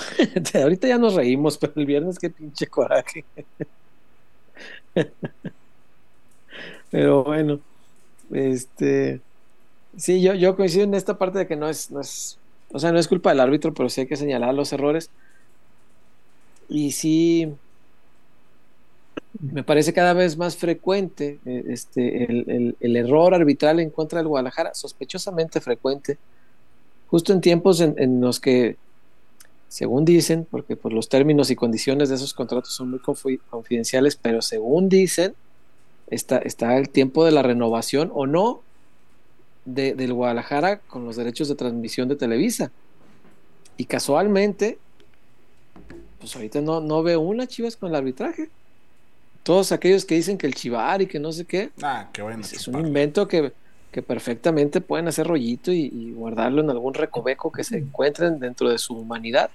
Ahorita 0.54 0.88
ya 0.88 0.98
nos 0.98 1.14
reímos, 1.14 1.58
pero 1.58 1.74
el 1.76 1.86
viernes 1.86 2.18
qué 2.18 2.30
pinche 2.30 2.68
coraje. 2.68 3.24
Pero 6.92 7.24
bueno, 7.24 7.60
este. 8.32 9.22
Sí, 9.98 10.22
yo, 10.22 10.34
yo 10.34 10.56
coincido 10.56 10.84
en 10.86 10.94
esta 10.94 11.18
parte 11.18 11.40
de 11.40 11.48
que 11.48 11.56
no 11.56 11.70
es, 11.70 11.92
no 11.92 12.02
es 12.02 12.38
O 12.72 12.80
sea, 12.80 12.92
no 12.92 13.00
es 13.00 13.08
culpa 13.08 13.32
del 13.32 13.42
árbitro, 13.42 13.74
pero 13.74 13.90
sí 13.90 14.02
hay 14.02 14.08
que 14.08 14.18
señalar 14.18 14.54
los 14.54 14.72
errores. 14.74 15.10
Y 16.70 16.92
sí, 16.92 17.54
me 19.40 19.64
parece 19.64 19.94
cada 19.94 20.14
vez 20.14 20.38
más 20.38 20.56
frecuente 20.56 21.40
eh, 21.46 21.64
este, 21.70 22.26
el, 22.26 22.96
error 22.96 23.34
arbitral 23.34 23.80
en 23.80 23.90
contra 23.90 24.20
del 24.20 24.28
Guadalajara, 24.28 24.74
sospechosamente 24.74 25.62
frecuente, 25.62 26.18
justo 27.08 27.34
en 27.34 27.42
tiempos 27.42 27.82
en, 27.82 28.22
los 28.22 28.40
que, 28.40 28.78
según 29.68 30.06
dicen, 30.06 30.48
porque 30.50 30.76
por 30.76 30.94
los 30.94 31.10
términos 31.10 31.50
y 31.50 31.56
condiciones 31.56 32.10
de 32.10 32.16
esos 32.16 32.34
contratos 32.34 32.74
son 32.74 32.92
muy 32.92 33.00
confidenciales, 33.50 34.16
pero 34.16 34.42
según 34.42 34.90
dicen, 34.90 35.34
está, 36.08 36.38
está 36.38 36.78
el 36.78 36.90
tiempo 36.90 37.26
de 37.26 37.32
la 37.32 37.42
renovación 37.42 38.12
o 38.14 38.28
no 38.28 38.62
del 39.66 40.14
Guadalajara 40.14 40.80
con 40.80 41.06
los 41.06 41.16
derechos 41.16 41.48
de 41.48 41.56
transmisión 41.56 42.08
de 42.08 42.16
Televisa. 42.16 42.72
Y 43.78 43.86
casualmente, 43.86 44.78
pues 46.20 46.36
ahorita 46.36 46.62
no, 46.62 46.82
no 46.82 47.04
veo 47.04 47.20
una 47.20 47.48
Chivas 47.48 47.76
con 47.76 47.90
el 47.90 47.96
arbitraje. 47.96 48.50
Todos 49.44 49.72
aquellos 49.72 50.06
que 50.06 50.16
dicen 50.16 50.38
que 50.38 50.46
el 50.48 50.54
chivar 50.54 51.02
y 51.02 51.08
que 51.08 51.20
no 51.20 51.32
sé 51.32 51.46
qué. 51.46 51.72
Ah, 51.82 52.10
qué 52.14 52.22
bueno. 52.22 52.44
Es, 52.44 52.68
un 52.68 52.86
invento 52.86 53.28
que, 53.28 53.54
perfectamente 54.06 54.82
pueden 54.82 55.08
hacer 55.08 55.26
rollito 55.28 55.72
y, 55.72 56.14
guardarlo 56.14 56.62
en 56.62 56.70
algún 56.70 56.94
recoveco 56.94 57.52
que 57.52 57.64
se 57.64 57.78
encuentren 57.78 58.40
dentro 58.40 58.70
de 58.70 58.78
su 58.78 58.96
humanidad. 58.96 59.50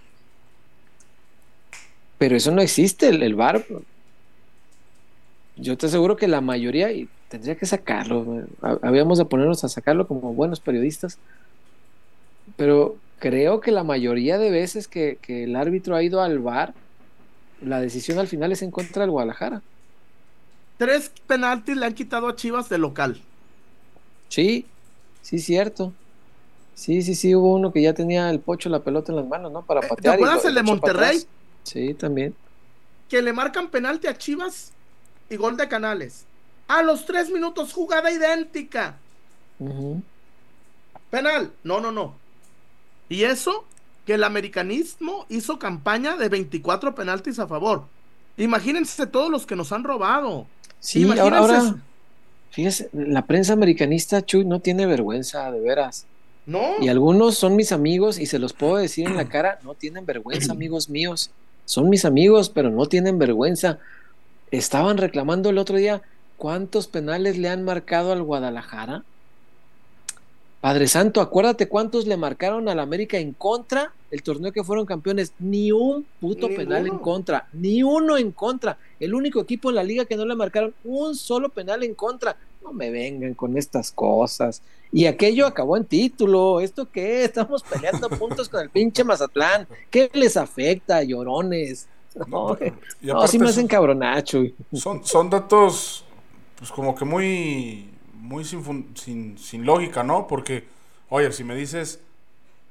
Pero 2.19 2.37
eso 2.37 2.51
no 2.51 2.63
existe, 2.63 3.09
el, 3.09 3.23
el 3.23 3.35
bar. 3.35 3.65
Yo 5.57 5.77
te 5.77 5.87
aseguro 5.87 6.17
que 6.17 6.29
la 6.29 6.41
mayoría, 6.41 6.93
y 6.93 7.09
tendría 7.29 7.57
que 7.57 7.67
sacarlo, 7.67 8.47
habíamos 8.83 9.19
de 9.19 9.25
ponernos 9.25 9.65
a 9.65 9.69
sacarlo 9.69 10.07
como 10.07 10.35
buenos 10.35 10.61
periodistas, 10.61 11.19
pero 12.57 12.97
creo 13.19 13.61
que 13.61 13.73
la 13.73 13.85
mayoría 13.85 14.39
de 14.39 14.51
veces 14.51 14.87
que, 14.87 15.19
que 15.23 15.45
el 15.45 15.57
árbitro 15.57 15.97
ha 15.97 16.03
ido 16.03 16.21
al 16.21 16.39
bar, 16.39 16.75
la 17.63 17.81
decisión 17.81 18.19
al 18.19 18.29
final 18.29 18.53
es 18.53 18.63
en 18.63 18.71
contra 18.71 19.03
del 19.03 19.11
Guadalajara 19.11 19.63
tres 20.79 21.11
penaltis 21.27 21.77
le 21.77 21.87
han 21.87 21.95
quitado 21.95 22.29
a 22.29 22.37
Chivas 22.37 22.69
de 22.69 22.79
local. 22.79 23.21
Sí, 24.29 24.67
sí, 25.23 25.39
cierto. 25.39 25.93
Sí, 26.75 27.03
sí, 27.03 27.15
sí, 27.15 27.35
hubo 27.35 27.55
uno 27.55 27.73
que 27.73 27.81
ya 27.81 27.95
tenía 27.95 28.29
el 28.31 28.41
pocho 28.41 28.69
la 28.69 28.81
pelota 28.81 29.13
en 29.13 29.17
las 29.17 29.27
manos, 29.27 29.51
¿no? 29.51 29.63
Para 29.63 29.81
eh, 29.81 29.89
patear. 29.89 30.17
¿Te 30.17 30.23
acuerdas 30.23 30.45
el 30.45 30.55
de 30.55 30.63
Monterrey? 30.63 31.23
Sí, 31.63 31.95
también. 31.95 32.35
Que 33.09 33.23
le 33.23 33.33
marcan 33.33 33.69
penalti 33.69 34.09
a 34.09 34.19
Chivas 34.19 34.73
y 35.29 35.37
gol 35.37 35.57
de 35.57 35.69
Canales. 35.69 36.25
A 36.69 36.83
los 36.83 37.07
tres 37.07 37.31
minutos, 37.31 37.73
jugada 37.73 38.11
idéntica. 38.11 38.97
Penal. 41.11 41.53
No, 41.63 41.81
no, 41.81 41.93
no. 41.93 42.15
Y 43.09 43.23
eso, 43.23 43.65
que 44.05 44.15
el 44.15 44.25
americanismo 44.25 45.27
hizo 45.29 45.59
campaña 45.59 46.17
de 46.17 46.29
24 46.29 46.95
penaltis 46.95 47.39
a 47.39 47.47
favor. 47.47 47.85
Imagínense 48.37 49.07
todos 49.07 49.31
los 49.31 49.47
que 49.47 49.57
nos 49.57 49.73
han 49.73 49.85
robado. 49.85 50.47
Sí, 50.81 51.05
ahora, 51.19 51.39
ahora, 51.39 51.77
fíjese, 52.51 52.91
la 52.93 53.27
prensa 53.27 53.53
americanista, 53.53 54.25
Chuy, 54.25 54.45
no 54.45 54.61
tiene 54.61 54.87
vergüenza, 54.87 55.51
de 55.51 55.61
veras. 55.61 56.07
No. 56.45 56.75
Y 56.81 56.89
algunos 56.89 57.37
son 57.39 57.57
mis 57.57 57.73
amigos 57.73 58.19
y 58.19 58.27
se 58.27 58.39
los 58.39 58.53
puedo 58.53 58.77
decir 58.77 59.07
en 59.07 59.17
la 59.17 59.29
cara, 59.29 59.59
no 59.63 59.75
tienen 59.75 60.05
vergüenza, 60.05 60.53
amigos 60.53 60.89
míos. 60.89 61.31
Son 61.65 61.89
mis 61.89 62.05
amigos, 62.05 62.51
pero 62.51 62.71
no 62.71 62.87
tienen 62.87 63.19
vergüenza. 63.19 63.79
Estaban 64.51 64.97
reclamando 64.99 65.51
el 65.51 65.59
otro 65.59 65.77
día 65.77 66.03
cuántos 66.37 66.87
penales 66.87 67.37
le 67.39 67.49
han 67.49 67.65
marcado 67.65 68.13
al 68.13 68.23
Guadalajara. 68.23 69.05
Padre 70.61 70.89
Santo, 70.89 71.21
acuérdate 71.21 71.69
cuántos 71.69 72.07
le 72.07 72.17
marcaron 72.17 72.69
al 72.69 72.81
América 72.81 73.19
en 73.19 73.33
contra 73.33 73.93
el 74.11 74.23
torneo 74.23 74.53
que 74.53 74.65
fueron 74.65 74.87
campeones. 74.87 75.33
Ni 75.39 75.71
un 75.71 76.07
puto 76.21 76.49
penal 76.49 76.87
en 76.87 76.99
contra, 76.99 77.49
ni 77.53 77.83
uno 77.83 78.17
en 78.17 78.33
contra. 78.33 78.79
El 78.99 79.15
único 79.15 79.41
equipo 79.41 79.69
en 79.69 79.77
la 79.77 79.85
liga 79.85 80.07
que 80.07 80.17
no 80.17 80.25
le 80.25 80.35
marcaron 80.35 80.75
un 80.85 81.15
solo 81.15 81.51
penal 81.51 81.83
en 81.83 81.95
contra. 81.95 82.37
No 82.63 82.73
me 82.73 82.91
vengan 82.91 83.35
con 83.35 83.57
estas 83.57 83.93
cosas. 83.93 84.63
Y 84.93 85.07
aquello 85.07 85.47
acabó 85.47 85.77
en 85.77 85.85
título. 85.85 86.61
¿Esto 86.61 86.91
qué? 86.91 87.25
Estamos 87.25 87.63
peleando 87.63 88.09
puntos 88.19 88.49
con 88.49 88.61
el 88.61 88.71
pinche 88.71 89.05
Mazatlán. 89.05 89.69
¿Qué 89.91 90.11
les 90.15 90.37
afecta, 90.37 91.03
llorones? 91.03 91.87
No, 92.27 92.57
así 93.23 93.39
me 93.39 93.49
hacen 93.49 93.67
cabronacho. 93.67 94.43
Son, 94.73 95.05
son 95.05 95.31
datos, 95.31 96.05
pues 96.59 96.71
como 96.71 96.95
que 96.95 97.05
muy 97.05 97.91
muy 98.27 98.45
sin, 98.45 99.39
sin, 99.39 99.67
lógica, 99.67 100.03
¿no? 100.03 100.27
Porque, 100.27 100.65
oye, 101.09 101.33
si 101.33 101.45
me 101.45 101.55
dices, 101.55 102.01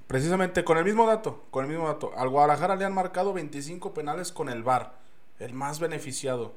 precisamente 0.08 0.64
con 0.64 0.78
el 0.78 0.86
mismo 0.86 1.08
dato, 1.08 1.44
con 1.50 1.66
el 1.66 1.72
mismo 1.72 1.88
dato, 1.88 2.12
al 2.18 2.30
Guadalajara 2.30 2.76
le 2.76 2.86
han 2.86 2.94
marcado 2.94 3.34
25 3.34 3.94
penales 3.94 4.32
con 4.32 4.50
el 4.50 4.64
VAR, 4.64 4.94
el 5.40 5.54
más 5.54 5.80
beneficiado. 5.80 6.54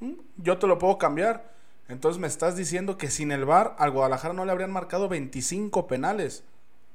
Mm, 0.00 0.12
yo 0.36 0.58
te 0.58 0.66
lo 0.66 0.78
puedo 0.78 0.98
cambiar. 0.98 1.56
Entonces 1.88 2.20
me 2.20 2.26
estás 2.26 2.56
diciendo 2.56 2.98
que 2.98 3.10
sin 3.10 3.30
el 3.30 3.44
VAR 3.44 3.76
al 3.78 3.92
Guadalajara 3.92 4.34
no 4.34 4.44
le 4.44 4.52
habrían 4.52 4.72
marcado 4.72 5.08
25 5.08 5.86
penales. 5.86 6.44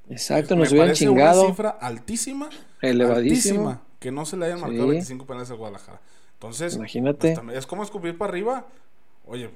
Exacto, 0.09 0.55
nos 0.55 0.71
hubieran 0.71 0.93
chingado. 0.93 1.41
una 1.41 1.49
cifra 1.49 1.69
altísima, 1.69 2.49
elevadísima, 2.81 3.81
que 4.01 4.11
no 4.11 4.25
se 4.25 4.35
le 4.35 4.47
hayan 4.47 4.59
marcado 4.59 4.87
25 4.87 5.27
penales 5.27 5.51
al 5.51 5.57
Guadalajara. 5.57 6.01
Entonces, 6.33 6.75
imagínate. 6.75 7.39
Pues, 7.39 7.55
es 7.55 7.67
como 7.67 7.83
escupir 7.83 8.17
para 8.17 8.31
arriba. 8.31 8.65
Oye, 9.27 9.51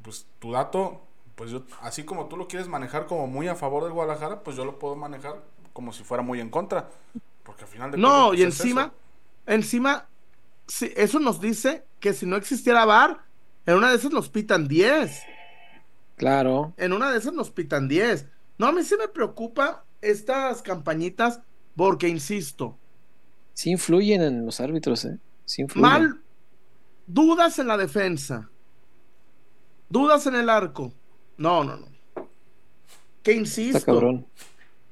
pues 0.00 0.26
tu 0.38 0.52
dato, 0.52 1.02
pues 1.34 1.50
yo, 1.50 1.62
así 1.82 2.02
como 2.02 2.28
tú 2.28 2.38
lo 2.38 2.48
quieres 2.48 2.66
manejar 2.66 3.04
como 3.04 3.26
muy 3.26 3.48
a 3.48 3.54
favor 3.54 3.84
del 3.84 3.92
Guadalajara, 3.92 4.42
pues 4.42 4.56
yo 4.56 4.64
lo 4.64 4.78
puedo 4.78 4.96
manejar 4.96 5.42
como 5.74 5.92
si 5.92 6.02
fuera 6.02 6.22
muy 6.22 6.40
en 6.40 6.48
contra. 6.48 6.88
Porque 7.42 7.64
al 7.64 7.68
final 7.68 7.90
de 7.90 7.98
No, 7.98 8.28
pues, 8.28 8.40
y 8.40 8.42
encima, 8.42 8.94
encima, 9.44 10.08
si, 10.66 10.90
eso 10.96 11.18
nos 11.18 11.38
dice 11.38 11.84
que 12.00 12.14
si 12.14 12.24
no 12.24 12.36
existiera 12.36 12.86
VAR, 12.86 13.18
en 13.66 13.76
una 13.76 13.90
de 13.90 13.96
esas 13.96 14.12
nos 14.12 14.30
pitan 14.30 14.66
10. 14.66 15.24
Claro. 16.16 16.72
En 16.78 16.94
una 16.94 17.10
de 17.10 17.18
esas 17.18 17.34
nos 17.34 17.50
pitan 17.50 17.86
10. 17.86 18.28
No, 18.56 18.68
a 18.68 18.72
mí 18.72 18.82
sí 18.82 18.94
me 18.98 19.08
preocupa 19.08 19.84
estas 20.00 20.62
campañitas 20.62 21.40
porque, 21.76 22.08
insisto. 22.08 22.78
Sí 23.54 23.70
influyen 23.70 24.22
en 24.22 24.46
los 24.46 24.60
árbitros, 24.60 25.04
¿eh? 25.04 25.18
Sí 25.44 25.62
influyen. 25.62 25.90
Mal, 25.90 26.20
dudas 27.06 27.58
en 27.58 27.68
la 27.68 27.76
defensa. 27.76 28.48
Dudas 29.88 30.26
en 30.26 30.36
el 30.36 30.48
arco. 30.48 30.92
No, 31.36 31.64
no, 31.64 31.76
no. 31.76 31.86
Que 33.22 33.32
insisto. 33.32 33.84
cabrón. 33.84 34.26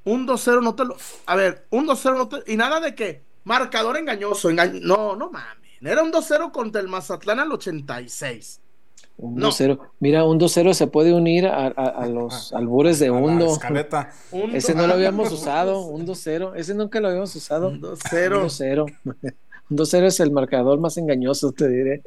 Un 0.04 0.26
2-0 0.26 0.62
no 0.62 0.74
te 0.74 0.84
lo. 0.84 0.96
A 1.26 1.36
ver, 1.36 1.66
un 1.70 1.86
2-0 1.86 2.16
no 2.16 2.28
te. 2.28 2.52
Y 2.52 2.56
nada 2.56 2.80
de 2.80 2.94
que. 2.94 3.22
Marcador 3.44 3.96
engañoso. 3.96 4.50
No, 4.52 5.16
no 5.16 5.30
mames. 5.30 5.70
Era 5.80 6.02
un 6.02 6.12
2-0 6.12 6.52
contra 6.52 6.80
el 6.80 6.88
Mazatlán 6.88 7.40
al 7.40 7.52
86. 7.52 8.59
Un 9.20 9.36
2-0. 9.36 9.78
Mira, 10.00 10.24
un 10.24 10.40
2-0 10.40 10.72
se 10.72 10.86
puede 10.86 11.12
unir 11.12 11.46
a, 11.46 12.06
los 12.08 12.54
albures 12.54 12.98
de 12.98 13.10
Hundo. 13.10 13.58
Ese 14.54 14.74
no 14.74 14.86
lo 14.86 14.94
habíamos 14.94 15.30
usado. 15.30 15.80
Un 15.86 16.06
2-0. 16.06 16.52
Ese 16.56 16.74
nunca 16.74 17.00
lo 17.00 17.08
habíamos 17.08 17.36
usado. 17.36 17.68
Un 17.68 17.82
2-0. 17.82 18.96
Un 19.70 19.76
2-0 19.76 20.02
es 20.06 20.20
el 20.20 20.30
marcador 20.30 20.80
más 20.80 20.96
engañoso, 20.96 21.52
te 21.52 21.68
diré. 21.68 22.02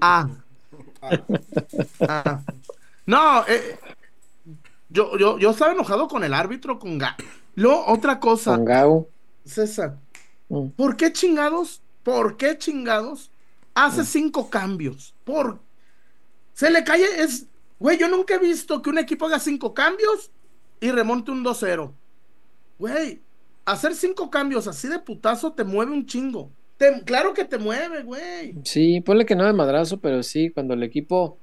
Ah. 0.00 0.28
ah. 2.08 2.40
No, 3.04 3.46
eh, 3.46 3.78
yo, 4.88 5.18
yo, 5.18 5.38
yo 5.38 5.50
estaba 5.50 5.72
enojado 5.72 6.08
con 6.08 6.24
el 6.24 6.32
árbitro, 6.32 6.78
con 6.78 6.96
Gao. 6.96 7.14
Luego, 7.56 7.84
otra 7.86 8.18
cosa. 8.20 8.56
Con 8.56 8.64
Gao. 8.64 9.08
César, 9.44 9.96
mm. 10.48 10.68
¿por 10.70 10.96
qué 10.96 11.12
chingados? 11.12 11.82
¿Por 12.02 12.36
qué 12.36 12.56
chingados? 12.58 13.30
Hace 13.74 14.02
mm. 14.02 14.06
cinco 14.06 14.50
cambios. 14.50 15.14
¿Por? 15.24 15.60
Se 16.54 16.70
le 16.70 16.84
cae, 16.84 17.04
es. 17.18 17.46
Güey, 17.78 17.98
yo 17.98 18.08
nunca 18.08 18.36
he 18.36 18.38
visto 18.38 18.80
que 18.80 18.90
un 18.90 18.98
equipo 18.98 19.26
haga 19.26 19.38
cinco 19.38 19.74
cambios 19.74 20.30
y 20.80 20.90
remonte 20.90 21.30
un 21.30 21.44
2-0. 21.44 21.92
Güey, 22.78 23.20
hacer 23.66 23.94
cinco 23.94 24.30
cambios 24.30 24.66
así 24.66 24.88
de 24.88 24.98
putazo 24.98 25.52
te 25.52 25.64
mueve 25.64 25.92
un 25.92 26.06
chingo 26.06 26.50
claro 27.04 27.34
que 27.34 27.44
te 27.44 27.58
mueve, 27.58 28.02
güey. 28.02 28.54
Sí, 28.64 29.00
ponle 29.00 29.24
que 29.24 29.34
no 29.34 29.44
de 29.44 29.52
madrazo, 29.52 29.98
pero 29.98 30.22
sí, 30.22 30.50
cuando 30.50 30.74
el 30.74 30.82
equipo, 30.82 31.38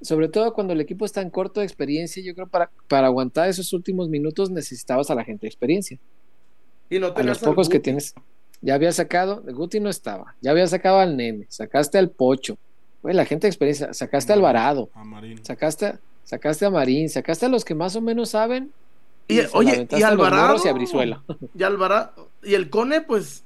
sobre 0.00 0.28
todo 0.28 0.52
cuando 0.52 0.72
el 0.72 0.80
equipo 0.80 1.04
está 1.04 1.22
en 1.22 1.30
corto 1.30 1.60
de 1.60 1.66
experiencia, 1.66 2.22
yo 2.22 2.34
creo 2.34 2.48
para, 2.48 2.70
para 2.88 3.06
aguantar 3.06 3.48
esos 3.48 3.72
últimos 3.72 4.08
minutos 4.08 4.50
necesitabas 4.50 5.10
a 5.10 5.14
la 5.14 5.24
gente 5.24 5.42
de 5.42 5.48
experiencia. 5.48 5.98
Y 6.90 6.98
no 6.98 7.14
a 7.14 7.22
los 7.22 7.38
pocos 7.38 7.68
que 7.68 7.80
tienes. 7.80 8.14
Ya 8.60 8.74
había 8.74 8.92
sacado, 8.92 9.40
de 9.40 9.52
Guti 9.52 9.80
no 9.80 9.90
estaba, 9.90 10.34
ya 10.40 10.50
había 10.50 10.66
sacado 10.66 10.98
al 10.98 11.16
nene, 11.16 11.46
sacaste 11.50 11.98
al 11.98 12.10
pocho, 12.10 12.56
güey, 13.02 13.14
la 13.14 13.26
gente 13.26 13.46
de 13.46 13.50
experiencia, 13.50 13.92
sacaste 13.92 14.32
al 14.32 14.40
varado, 14.40 14.88
sacaste, 15.42 15.98
sacaste 16.24 16.64
a 16.64 16.70
Marín, 16.70 17.10
sacaste 17.10 17.46
a 17.46 17.48
los 17.50 17.64
que 17.64 17.74
más 17.74 17.94
o 17.96 18.00
menos 18.00 18.30
saben. 18.30 18.72
Y, 19.28 19.40
oye, 19.52 19.86
y 19.90 20.02
Alvarado. 20.02 20.56
Y 21.58 21.62
Alvarado. 21.62 22.28
Y 22.42 22.54
el 22.54 22.68
Cone, 22.68 23.00
pues 23.00 23.44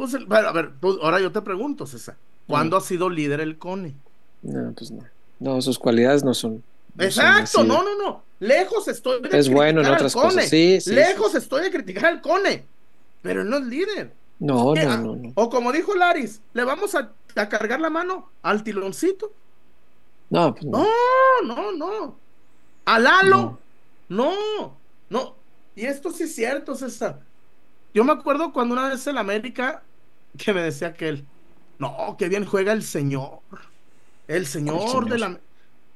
pues, 0.00 0.14
a 0.14 0.52
ver, 0.52 0.70
ahora 1.02 1.20
yo 1.20 1.30
te 1.30 1.42
pregunto, 1.42 1.86
César, 1.86 2.16
¿cuándo 2.46 2.76
mm. 2.76 2.78
ha 2.78 2.82
sido 2.82 3.10
líder 3.10 3.40
el 3.40 3.58
Cone? 3.58 3.92
No, 4.40 4.72
pues 4.72 4.90
no. 4.90 5.04
No, 5.38 5.60
sus 5.60 5.78
cualidades 5.78 6.24
no 6.24 6.32
son, 6.32 6.62
Exacto, 6.98 7.64
no, 7.64 7.82
no, 7.82 7.98
no. 7.98 8.22
Lejos 8.38 8.88
estoy 8.88 9.20
de 9.20 9.38
es 9.38 9.50
bueno 9.50 9.82
en 9.82 9.88
otras 9.88 10.14
cosas. 10.14 10.48
Sí, 10.48 10.78
Lejos 10.86 11.34
estoy 11.34 11.64
de 11.64 11.70
criticar 11.70 12.06
al 12.06 12.22
Cone, 12.22 12.64
pero 13.20 13.42
él 13.42 13.50
no 13.50 13.58
es 13.58 13.64
líder. 13.64 14.14
No, 14.40 14.74
no, 14.74 14.96
no, 14.96 15.16
no, 15.16 15.32
O 15.34 15.50
como 15.50 15.70
dijo 15.70 15.94
Laris, 15.94 16.40
le 16.54 16.64
vamos 16.64 16.94
a, 16.94 17.12
cargar 17.34 17.80
la 17.80 17.90
mano 17.90 18.30
al 18.42 18.64
tiloncito. 18.64 19.32
No, 20.30 20.54
pues 20.54 20.64
no. 20.64 20.86
no, 21.44 21.72
no, 21.72 22.16
A 22.86 22.98
Lalo. 22.98 23.58
No. 24.08 24.76
no, 25.08 25.34
Y 25.76 25.84
esto 25.86 26.10
sí 26.10 26.24
es 26.24 26.34
cierto, 26.34 26.74
César. 26.74 27.20
Yo 27.92 28.02
me 28.02 28.12
acuerdo 28.12 28.52
cuando 28.52 28.74
una 28.74 28.88
vez 28.88 29.06
en 29.06 29.18
América 29.18 29.82
que 30.38 30.52
me 30.52 30.62
decía 30.62 30.94
que 30.94 31.08
él, 31.08 31.24
no, 31.78 32.16
que 32.18 32.28
bien 32.28 32.44
juega 32.44 32.72
el 32.72 32.82
señor. 32.82 33.40
El 34.26 34.46
señor, 34.46 35.08
de 35.08 35.18
la 35.18 35.40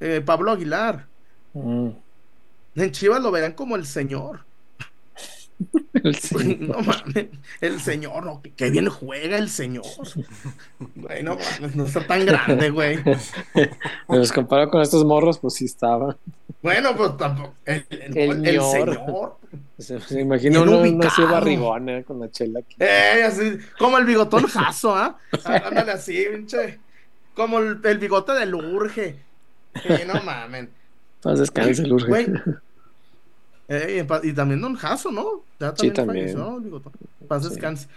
eh, 0.00 0.20
Pablo 0.24 0.50
Aguilar. 0.50 1.06
Mm. 1.54 1.90
En 2.76 2.90
Chivas 2.90 3.22
lo 3.22 3.30
verán 3.30 3.52
como 3.52 3.76
el 3.76 3.86
señor. 3.86 4.44
El 5.92 6.16
señor. 6.16 6.68
No 6.68 6.78
mames, 6.80 7.26
el 7.60 7.80
señor, 7.80 8.24
no, 8.24 8.42
que, 8.56 8.70
bien 8.70 8.88
juega 8.88 9.38
el 9.38 9.48
señor. 9.48 9.84
Bueno, 10.94 11.38
no 11.74 11.84
está 11.84 12.06
tan 12.06 12.26
grande, 12.26 12.70
güey. 12.70 12.98
Pero 14.08 14.22
comparado 14.34 14.70
con 14.70 14.82
estos 14.82 15.04
morros, 15.04 15.38
pues 15.38 15.54
sí 15.54 15.64
estaba. 15.66 16.16
Bueno, 16.62 16.94
pues 16.96 17.16
tampoco. 17.16 17.54
El, 17.64 17.86
señor. 18.60 19.38
Se, 19.78 20.00
se 20.00 20.20
imagina 20.20 20.60
uno, 20.62 20.80
uno 20.80 21.06
así 21.06 21.22
barrigón, 21.22 21.88
eh, 21.88 22.04
con 22.04 22.20
la 22.20 22.30
chela 22.30 22.60
aquí. 22.60 22.76
Eh, 22.80 23.22
así, 23.24 23.58
como 23.78 23.96
el 23.98 24.04
bigotón 24.04 24.46
jaso, 24.46 24.94
¿ah? 24.94 25.18
Ándale 25.44 25.92
así, 25.92 26.24
pinche. 26.30 26.80
Como 27.34 27.60
el, 27.60 27.80
el 27.84 27.98
bigote 27.98 28.32
del 28.32 28.54
Urge. 28.54 29.16
no 30.06 30.22
mamen. 30.22 30.70
Paz 31.22 31.38
descanse 31.38 31.82
el 31.82 31.92
Urge. 31.92 32.26
Eh, 33.68 34.06
y, 34.22 34.32
también 34.32 34.60
Don 34.60 34.74
Jaso, 34.74 35.10
¿no? 35.10 35.42
también 35.58 35.76
sí, 35.76 35.90
también. 35.90 36.36
Paz 37.26 37.48
descanse. 37.48 37.88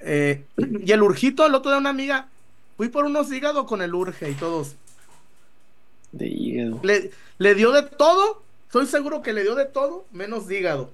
Eh, 0.00 0.44
y 0.84 0.92
el 0.92 1.02
Urgito, 1.02 1.46
el 1.46 1.54
otro 1.54 1.70
de 1.70 1.78
una 1.78 1.90
amiga, 1.90 2.28
fui 2.76 2.88
por 2.88 3.04
unos 3.04 3.32
hígados 3.32 3.64
con 3.66 3.80
el 3.80 3.94
Urge 3.94 4.30
y 4.30 4.34
todos. 4.34 4.76
De 6.12 6.28
hígado. 6.28 6.80
Le, 6.82 7.10
le 7.38 7.54
dio 7.54 7.72
de 7.72 7.82
todo, 7.82 8.42
estoy 8.66 8.86
seguro 8.86 9.22
que 9.22 9.32
le 9.32 9.42
dio 9.42 9.54
de 9.54 9.64
todo, 9.64 10.04
menos 10.12 10.46
de 10.46 10.58
hígado. 10.58 10.90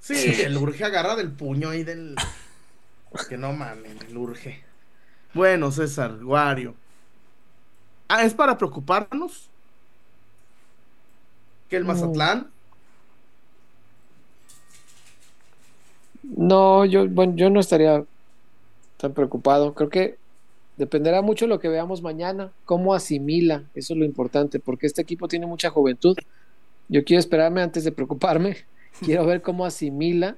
Sí, 0.00 0.42
el 0.42 0.56
Urge 0.56 0.84
agarra 0.84 1.16
del 1.16 1.30
puño 1.30 1.70
ahí 1.70 1.84
del. 1.84 2.16
Que 3.28 3.36
no 3.36 3.52
mames, 3.52 3.92
el 4.08 4.16
Urge. 4.16 4.62
Bueno, 5.34 5.70
César, 5.70 6.18
Guario. 6.22 6.74
Ah, 8.08 8.24
¿Es 8.24 8.34
para 8.34 8.58
preocuparnos? 8.58 9.48
¿Que 11.68 11.76
el 11.76 11.84
Mazatlán? 11.84 12.50
No, 16.22 16.84
yo, 16.84 17.08
bueno, 17.08 17.34
yo 17.36 17.50
no 17.50 17.60
estaría 17.60 18.04
tan 18.96 19.12
preocupado. 19.12 19.74
Creo 19.74 19.90
que 19.90 20.16
dependerá 20.76 21.22
mucho 21.22 21.44
de 21.44 21.50
lo 21.50 21.60
que 21.60 21.68
veamos 21.68 22.02
mañana, 22.02 22.52
cómo 22.64 22.94
asimila, 22.94 23.64
eso 23.74 23.92
es 23.94 23.98
lo 23.98 24.04
importante, 24.04 24.58
porque 24.58 24.86
este 24.86 25.02
equipo 25.02 25.28
tiene 25.28 25.46
mucha 25.46 25.70
juventud. 25.70 26.16
Yo 26.88 27.04
quiero 27.04 27.20
esperarme 27.20 27.62
antes 27.62 27.84
de 27.84 27.92
preocuparme, 27.92 28.56
quiero 29.00 29.26
ver 29.26 29.42
cómo 29.42 29.64
asimila 29.64 30.36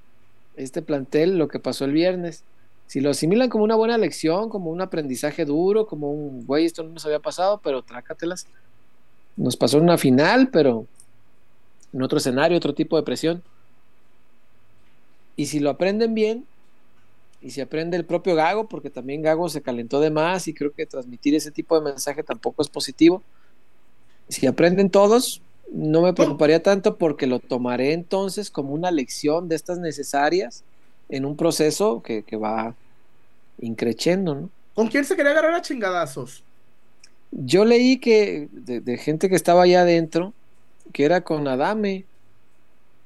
este 0.57 0.83
plantel 0.83 1.39
lo 1.39 1.49
que 1.49 1.59
pasó 1.59 1.85
el 1.85 1.93
viernes. 1.93 2.45
Si 2.87 3.01
lo 3.01 3.11
asimilan 3.11 3.49
como 3.49 3.65
una 3.65 3.77
buena 3.77 3.97
lección, 3.97 4.51
como 4.51 4.71
un 4.71 4.81
aprendizaje 4.81 5.45
duro, 5.45 5.87
como 5.87 6.13
un, 6.13 6.45
güey, 6.47 6.67
esto 6.67 6.83
no 6.83 6.91
nos 6.91 7.05
había 7.07 7.21
pasado, 7.21 7.61
pero 7.63 7.83
trácatelas. 7.83 8.47
Nos 9.37 9.57
pasó 9.57 9.79
en 9.79 9.85
una 9.85 9.99
final, 9.99 10.49
pero 10.53 10.87
en 11.93 12.03
otro 12.03 12.19
escenario, 12.19 12.59
otro 12.59 12.75
tipo 12.75 12.97
de 12.97 13.03
presión. 13.03 13.43
Y 15.37 15.47
si 15.47 15.61
lo 15.61 15.71
aprenden 15.71 16.15
bien, 16.15 16.45
y 17.45 17.51
si 17.51 17.61
aprende 17.61 17.97
el 17.99 18.07
propio 18.07 18.35
Gago, 18.35 18.69
porque 18.69 18.89
también 18.89 19.21
Gago 19.21 19.51
se 19.51 19.61
calentó 19.61 20.01
de 20.01 20.11
más 20.11 20.49
y 20.49 20.55
creo 20.55 20.73
que 20.73 20.87
transmitir 20.87 21.35
ese 21.35 21.51
tipo 21.51 21.79
de 21.79 21.85
mensaje 21.85 22.23
tampoco 22.23 22.63
es 22.63 22.69
positivo. 22.69 23.23
Si 24.31 24.47
aprenden 24.47 24.89
todos, 24.89 25.43
no 25.71 26.01
me 26.01 26.15
preocuparía 26.15 26.63
tanto 26.63 26.97
porque 26.97 27.27
lo 27.27 27.41
tomaré 27.41 27.93
entonces 27.93 28.51
como 28.51 28.73
una 28.73 28.91
lección 28.91 29.49
de 29.49 29.57
estas 29.57 29.79
necesarias 29.79 30.65
en 31.11 31.27
un 31.27 31.37
proceso 31.37 32.03
que, 32.03 32.25
va 32.37 32.75
increciendo, 33.61 34.35
¿no? 34.35 34.51
¿Con 34.75 34.89
quién 34.89 35.05
se 35.05 35.15
quería 35.15 35.33
agarrar 35.33 35.55
a 35.55 35.63
chingadazos? 35.63 36.43
Yo 37.31 37.65
leí 37.65 37.99
que 37.99 38.49
de, 38.53 38.97
gente 38.97 39.29
que 39.29 39.37
estaba 39.37 39.65
allá 39.65 39.83
adentro, 39.83 40.33
que 40.93 41.05
era 41.05 41.21
con 41.21 41.47
Adame, 41.47 42.05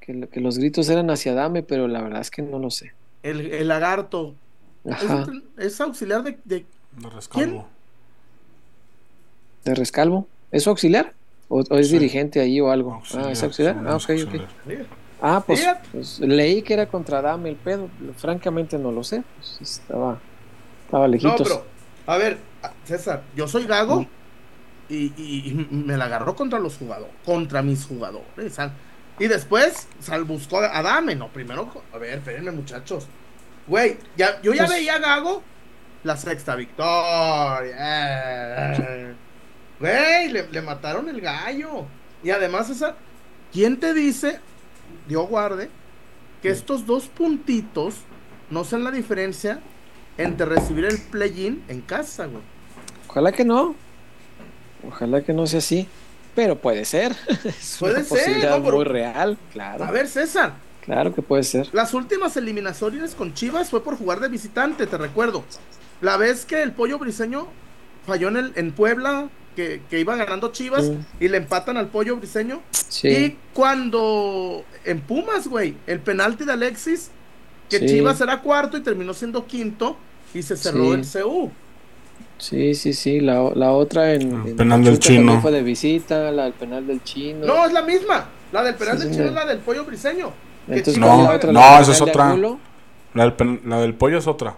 que, 0.09 0.29
que, 0.29 0.40
los 0.40 0.57
gritos 0.57 0.88
eran 0.88 1.11
hacia 1.11 1.33
Adame, 1.33 1.62
pero 1.62 1.87
la 1.87 2.01
verdad 2.01 2.23
es 2.23 2.31
que 2.31 2.40
no 2.40 2.59
lo 2.59 2.71
sé. 2.71 2.94
El, 3.23 3.68
lagarto. 3.68 4.35
Es, 5.59 5.81
auxiliar 5.83 6.23
de, 6.23 6.38
de, 6.44 6.64
Rescalvo. 7.14 7.68
¿De 9.64 9.75
Rescalvo? 9.75 10.27
¿Es 10.51 10.66
auxiliar? 10.66 11.12
¿O, 11.49 11.61
es 11.61 11.90
dirigente 11.90 12.40
ahí 12.40 12.59
o 12.59 12.71
algo? 12.71 13.03
ah, 13.14 13.31
es 13.31 13.42
auxiliar. 13.42 13.77
Ah, 13.87 13.97
ok, 13.97 14.11
ok. 14.27 14.40
Ah, 15.21 15.42
pues, 15.44 15.66
pues, 15.92 16.21
leí 16.21 16.62
que 16.62 16.75
era 16.75 16.87
contra 16.87 17.21
Dame 17.21 17.51
el 17.51 17.57
pedo. 17.57 17.90
Francamente 18.16 18.79
no 18.79 18.90
lo 18.90 19.05
sé. 19.05 19.23
Pues, 19.37 19.59
estaba, 19.61 20.18
estaba 20.87 21.07
lejitos. 21.07 21.40
No, 21.40 21.44
pero, 21.44 21.64
a 22.07 22.16
ver, 22.16 22.38
César, 22.85 23.25
yo 23.37 23.47
soy 23.47 23.66
gago 23.66 24.07
y, 24.88 25.66
me 25.71 25.99
la 25.99 26.07
agarró 26.07 26.35
contra 26.35 26.59
los 26.59 26.79
jugadores, 26.79 27.14
contra 27.27 27.62
mis 27.62 27.85
jugadores. 27.85 28.59
Y 29.18 29.26
después 29.26 29.88
sal, 30.00 30.24
buscó 30.24 30.59
a 30.61 30.83
Dame. 30.83 31.14
No, 31.14 31.28
primero, 31.28 31.83
a 31.92 31.98
ver, 31.98 32.18
espérenme, 32.18 32.50
muchachos. 32.52 33.07
Güey, 33.66 33.98
ya, 34.16 34.40
yo 34.42 34.52
ya 34.54 34.64
pues 34.64 34.78
veía 34.78 34.94
a 34.94 34.98
Gago 34.98 35.42
la 36.04 36.16
sexta 36.16 36.54
victoria. 36.54 37.76
Güey, 39.81 40.28
le, 40.28 40.48
le 40.48 40.62
mataron 40.62 41.09
el 41.09 41.20
gallo. 41.20 41.87
Y 42.22 42.31
además, 42.31 42.70
esa, 42.70 42.96
¿quién 43.52 43.78
te 43.78 43.94
dice 43.94 44.40
Dios 45.07 45.28
guarde, 45.28 45.70
que 46.42 46.50
estos 46.50 46.87
dos 46.87 47.07
puntitos 47.07 47.96
no 48.50 48.64
sean 48.64 48.85
la 48.85 48.90
diferencia 48.90 49.61
entre 50.16 50.46
recibir 50.46 50.85
el 50.85 50.98
play-in 50.98 51.62
en 51.68 51.81
casa, 51.81 52.26
güey. 52.26 52.42
Ojalá 53.09 53.33
que 53.33 53.44
no. 53.44 53.74
Ojalá 54.87 55.22
que 55.22 55.33
no 55.33 55.46
sea 55.46 55.59
así. 55.59 55.88
Pero 56.38 56.55
puede 56.55 56.85
ser. 56.85 57.16
puede 57.81 58.05
ser, 58.05 58.61
muy 58.61 58.85
real, 58.85 59.37
claro. 59.53 59.83
A 59.83 59.90
ver, 59.90 60.07
César. 60.07 60.53
Claro 60.83 61.12
que 61.12 61.20
puede 61.20 61.42
ser. 61.42 61.68
Las 61.72 61.94
últimas 61.94 62.37
eliminatorias 62.37 63.16
con 63.16 63.35
Chivas 63.35 63.70
fue 63.70 63.83
por 63.83 63.98
jugar 63.98 64.20
de 64.20 64.29
visitante, 64.29 64.87
te 64.87 64.96
recuerdo. 64.96 65.42
La 66.01 66.16
vez 66.16 66.46
que 66.46 66.62
el 66.62 66.70
pollo 66.70 66.96
briseño 66.96 67.48
falló 68.07 68.29
en, 68.29 68.37
el, 68.37 68.53
en 68.55 68.70
Puebla 68.70 69.29
que, 69.57 69.83
iba 69.90 70.14
ganando 70.14 70.53
Chivas 70.53 70.92
y 71.18 71.27
le 71.27 71.38
empatan 71.38 71.77
al 71.77 71.88
pollo 71.88 72.14
briseño. 72.18 72.62
Y 73.03 73.31
cuando 73.53 74.64
en 74.85 75.01
Pumas, 75.01 75.48
güey, 75.48 75.74
el 75.88 75.98
penalti 75.98 76.44
de 76.44 76.53
Alexis, 76.53 77.11
que 77.68 77.85
Chivas 77.85 78.20
era 78.20 78.42
cuarto 78.42 78.77
y 78.77 78.83
terminó 78.83 79.12
siendo 79.12 79.44
quinto 79.44 79.96
y 80.33 80.44
se 80.44 80.57
cerró 80.57 80.94
el 80.94 81.05
CU. 81.05 81.51
Sí, 82.38 82.74
sí, 82.74 82.92
sí, 82.92 83.20
la, 83.20 83.42
otra 83.42 84.14
en, 84.14 84.46
el 84.46 84.55
penal 84.55 84.85
del 84.85 84.98
chino. 85.01 85.40
fue 85.40 85.51
de 85.51 85.62
visita, 85.62 86.31
la 86.31 86.44
del 86.44 86.53
penal 86.53 86.87
del 86.87 87.03
chino. 87.03 87.44
No, 87.44 87.66
es 87.66 87.72
la 87.72 87.83
misma. 87.83 88.29
La 88.53 88.62
del 88.62 88.77
penal 88.77 88.98
del 88.98 89.11
chino 89.11 89.24
es 89.24 89.33
la 89.33 89.44
del 89.44 89.59
pollo 89.59 89.85
briseño. 89.85 90.33
no, 90.98 91.38
no, 91.53 91.81
esa 91.81 91.92
es 91.92 92.01
otra. 92.01 92.37
La 93.14 93.31
del, 93.31 93.61
la 93.64 93.81
del 93.81 93.94
pollo 93.94 94.18
es 94.18 94.27
otra. 94.27 94.57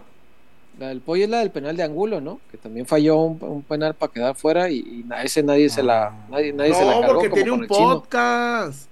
La 0.79 0.89
del 0.89 1.01
pollo 1.01 1.25
es 1.25 1.31
la 1.31 1.39
del 1.39 1.51
penal 1.51 1.77
de 1.77 1.83
Angulo, 1.83 2.21
¿no? 2.21 2.41
Que 2.51 2.59
también 2.59 2.87
falló 2.87 3.17
un, 3.19 3.63
penal 3.63 3.95
para 3.95 4.13
quedar 4.13 4.35
fuera 4.35 4.71
y, 4.71 5.05
a 5.11 5.23
ese 5.23 5.43
nadie 5.43 5.69
se 5.69 5.83
la 5.83 6.07
ah. 6.07 6.27
nadie, 6.31 6.53
nadie 6.53 6.75
se 6.75 6.85
la 6.85 7.01
cargó 7.01 7.21
porque 7.21 7.29
tiene 7.31 7.51
un 7.51 7.67
podcast. 7.67 8.89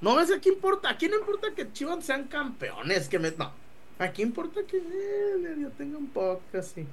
No, 0.00 0.20
es 0.20 0.32
aquí 0.32 0.48
importa, 0.48 0.90
aquí 0.90 1.08
no 1.08 1.16
importa 1.16 1.48
que 1.54 1.72
Chivas 1.72 2.04
sean 2.04 2.24
campeones, 2.24 3.08
que 3.08 3.20
me 3.20 3.30
no. 3.32 3.52
Aquí 4.00 4.22
importa 4.22 4.62
que 4.68 4.78
eh, 4.78 5.56
yo 5.60 5.68
tenga 5.70 5.96
un 5.96 6.08
podcast, 6.08 6.74
sí. 6.74 6.86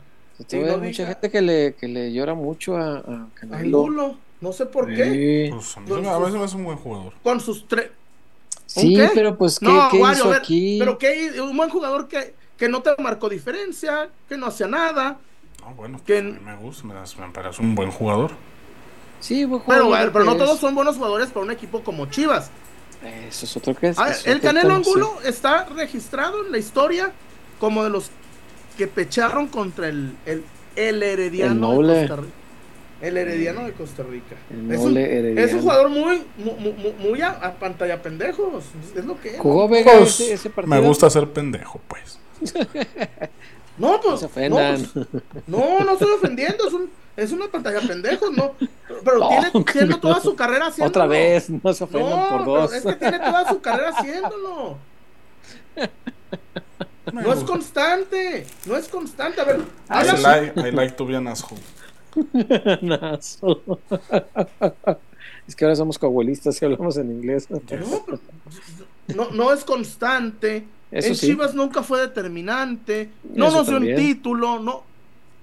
Hay 0.52 0.78
mucha 0.78 1.06
gente 1.06 1.30
que 1.30 1.42
le, 1.42 1.76
que 1.76 1.88
le 1.88 2.12
llora 2.14 2.34
mucho 2.34 2.78
a, 2.78 2.98
a 2.98 3.28
Angulo, 3.52 4.18
no 4.42 4.54
sé 4.54 4.66
por 4.66 4.88
qué. 4.94 5.52
Pues, 5.52 5.78
a, 5.78 6.20
veces 6.20 6.42
es 6.42 6.54
un 6.54 6.64
buen 6.64 6.78
jugador. 6.78 7.14
Con 7.24 7.40
sus 7.40 7.68
tres. 7.68 7.92
Sí, 8.66 8.98
pero 9.14 9.38
pues, 9.38 9.60
¿qué, 9.60 9.80
¿qué 9.92 10.00
hizo 10.00 10.32
aquí? 10.32 10.78
Pero 10.80 10.98
que 10.98 11.42
un 11.42 11.58
buen 11.58 11.70
jugador 11.70 12.08
que 12.08 12.36
que 12.60 12.68
no 12.68 12.82
te 12.82 12.92
marcó 13.02 13.30
diferencia, 13.30 14.10
que 14.28 14.38
no 14.38 14.48
hacía 14.48 14.68
nada. 14.68 15.18
No, 15.62 15.74
bueno, 15.76 16.00
que... 16.06 16.20
a 16.20 16.22
mí 16.22 16.38
me 16.44 16.58
gusta, 16.58 16.86
me, 16.86 17.32
parece 17.32 17.62
un 17.62 17.74
buen 17.74 17.90
jugador. 17.90 18.32
Sí, 19.22 19.46
buen 19.46 19.62
jugador. 19.62 19.90
Pero, 19.90 20.12
pero 20.12 20.26
no 20.26 20.36
todos 20.36 20.60
son 20.60 20.76
buenos 20.76 20.98
jugadores 20.98 21.30
para 21.30 21.46
un 21.46 21.52
equipo 21.52 21.82
como 21.84 22.08
Chivas. 22.08 22.52
Eso 23.30 23.46
es 23.46 23.58
otro 23.58 23.74
que 23.74 23.88
es. 23.88 23.98
el 24.26 24.42
Canelo 24.42 24.74
Angulo 24.74 25.20
está 25.24 25.64
registrado 25.66 26.46
en 26.46 26.52
la 26.52 26.58
historia 26.58 27.14
como 27.60 27.82
de 27.86 27.90
los 27.90 28.12
que 28.80 28.88
pecharon 28.88 29.48
contra 29.48 29.90
el, 29.90 30.14
el, 30.26 30.42
el 30.78 31.04
Herediano. 31.04 31.52
El 31.52 31.60
noble. 31.60 32.10
El 33.02 33.18
Herediano 33.18 33.66
de 33.66 33.74
Costa 33.74 34.04
Rica. 34.04 34.38
El 34.50 34.72
Es 34.72 34.80
un, 34.80 34.86
Nole 34.94 35.18
Herediano. 35.20 35.42
es 35.48 35.54
un 35.54 35.62
jugador 35.64 35.90
muy, 35.90 36.24
muy, 36.38 36.96
muy, 36.98 37.22
a, 37.22 37.32
a 37.32 37.54
pantalla 37.56 38.02
pendejos. 38.02 38.64
Es 38.96 39.04
lo 39.04 39.20
que 39.20 39.32
es. 39.36 39.40
Jugó 39.40 39.68
Vega 39.68 39.92
Pues, 39.98 40.20
ese, 40.22 40.34
ese 40.34 40.50
partido. 40.50 40.80
me 40.82 40.88
gusta 40.88 41.10
ser 41.10 41.28
pendejo, 41.30 41.82
pues. 41.90 42.20
No, 43.78 44.00
No 44.00 44.02
pues. 44.02 44.20
se 44.22 44.26
No, 44.26 44.32
ofendan. 44.32 44.86
pues, 44.94 45.08
no, 45.48 45.80
no 45.82 45.92
estoy 45.94 46.12
ofendiendo. 46.14 46.68
Es, 46.68 46.74
un, 46.74 46.90
es 47.18 47.32
una 47.34 47.48
pantalla 47.50 47.82
pendejos, 47.82 48.32
¿no? 48.32 48.54
Pero 49.04 49.20
No, 49.54 49.64
tiene, 49.66 49.96
toda 49.96 50.22
su 50.22 50.36
carrera 50.38 50.68
haciéndolo. 50.68 50.90
Otra 50.90 51.06
vez, 51.06 51.50
no 51.50 51.74
se 51.74 51.84
ofendan 51.84 52.10
No, 52.18 52.30
por 52.30 52.46
dos. 52.46 52.74
es 52.74 52.84
que 52.86 52.94
tiene 52.94 53.20
toda 53.20 53.50
su 53.50 53.60
carrera 53.60 53.90
haciéndolo. 53.90 54.78
No 57.14 57.34
es 57.34 57.40
constante. 57.44 58.46
No 58.66 58.78
es 58.78 58.88
constante. 58.88 59.42
A 59.42 59.44
ver, 59.46 59.60
I 59.60 59.64
habla- 59.90 60.14
like, 60.42 60.60
I 60.60 60.72
like 60.72 60.96
to 60.96 61.06
be 61.06 61.16
an 61.16 61.28
asshole. 61.28 61.60
Nazo. 62.82 63.62
es 65.48 65.56
que 65.56 65.66
ahora 65.66 65.76
somos 65.76 65.98
coahuelistas 66.00 66.62
y 66.62 66.66
hablamos 66.66 66.98
en 66.98 67.12
inglés. 67.12 67.48
No, 69.16 69.32
no, 69.32 69.52
es 69.54 69.64
constante. 69.64 70.68
Eso 70.92 71.08
en 71.10 71.16
sí. 71.16 71.28
Chivas 71.28 71.54
nunca 71.56 71.82
fue 71.84 72.02
determinante. 72.02 73.10
No 73.24 73.48
Eso 73.48 73.58
nos 73.58 73.68
dio 73.68 73.78
un 73.78 73.96
título. 73.96 74.60
No. 74.60 74.84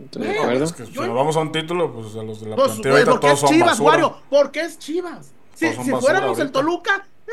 Estoy 0.05 0.23
de 0.27 0.35
No, 0.35 0.41
acuerdo. 0.43 0.65
Es 0.65 0.73
que 0.73 0.87
si 0.87 0.93
Yo- 0.93 1.07
nos 1.07 1.17
vamos 1.17 1.37
a 1.37 1.41
un 1.41 1.53
título, 1.53 1.93
pues 1.93 2.15
a 2.17 2.23
los 2.23 2.41
de 2.41 2.51
la 2.51 2.57
Pues, 2.57 2.69
plantilla 2.69 2.93
ahorita 2.95 3.21
todos 3.21 3.35
es 3.35 3.41
son 3.41 3.49
Chivas, 3.51 3.69
basura. 3.71 3.91
Wario. 3.91 4.17
Porque 4.31 4.61
es 4.61 4.79
Chivas. 4.79 5.33
Si, 5.55 5.69
si 5.69 5.77
basura 5.77 6.01
fuéramos 6.01 6.39
el. 6.39 6.51
Toluca. 6.53 7.07
eh, 7.27 7.31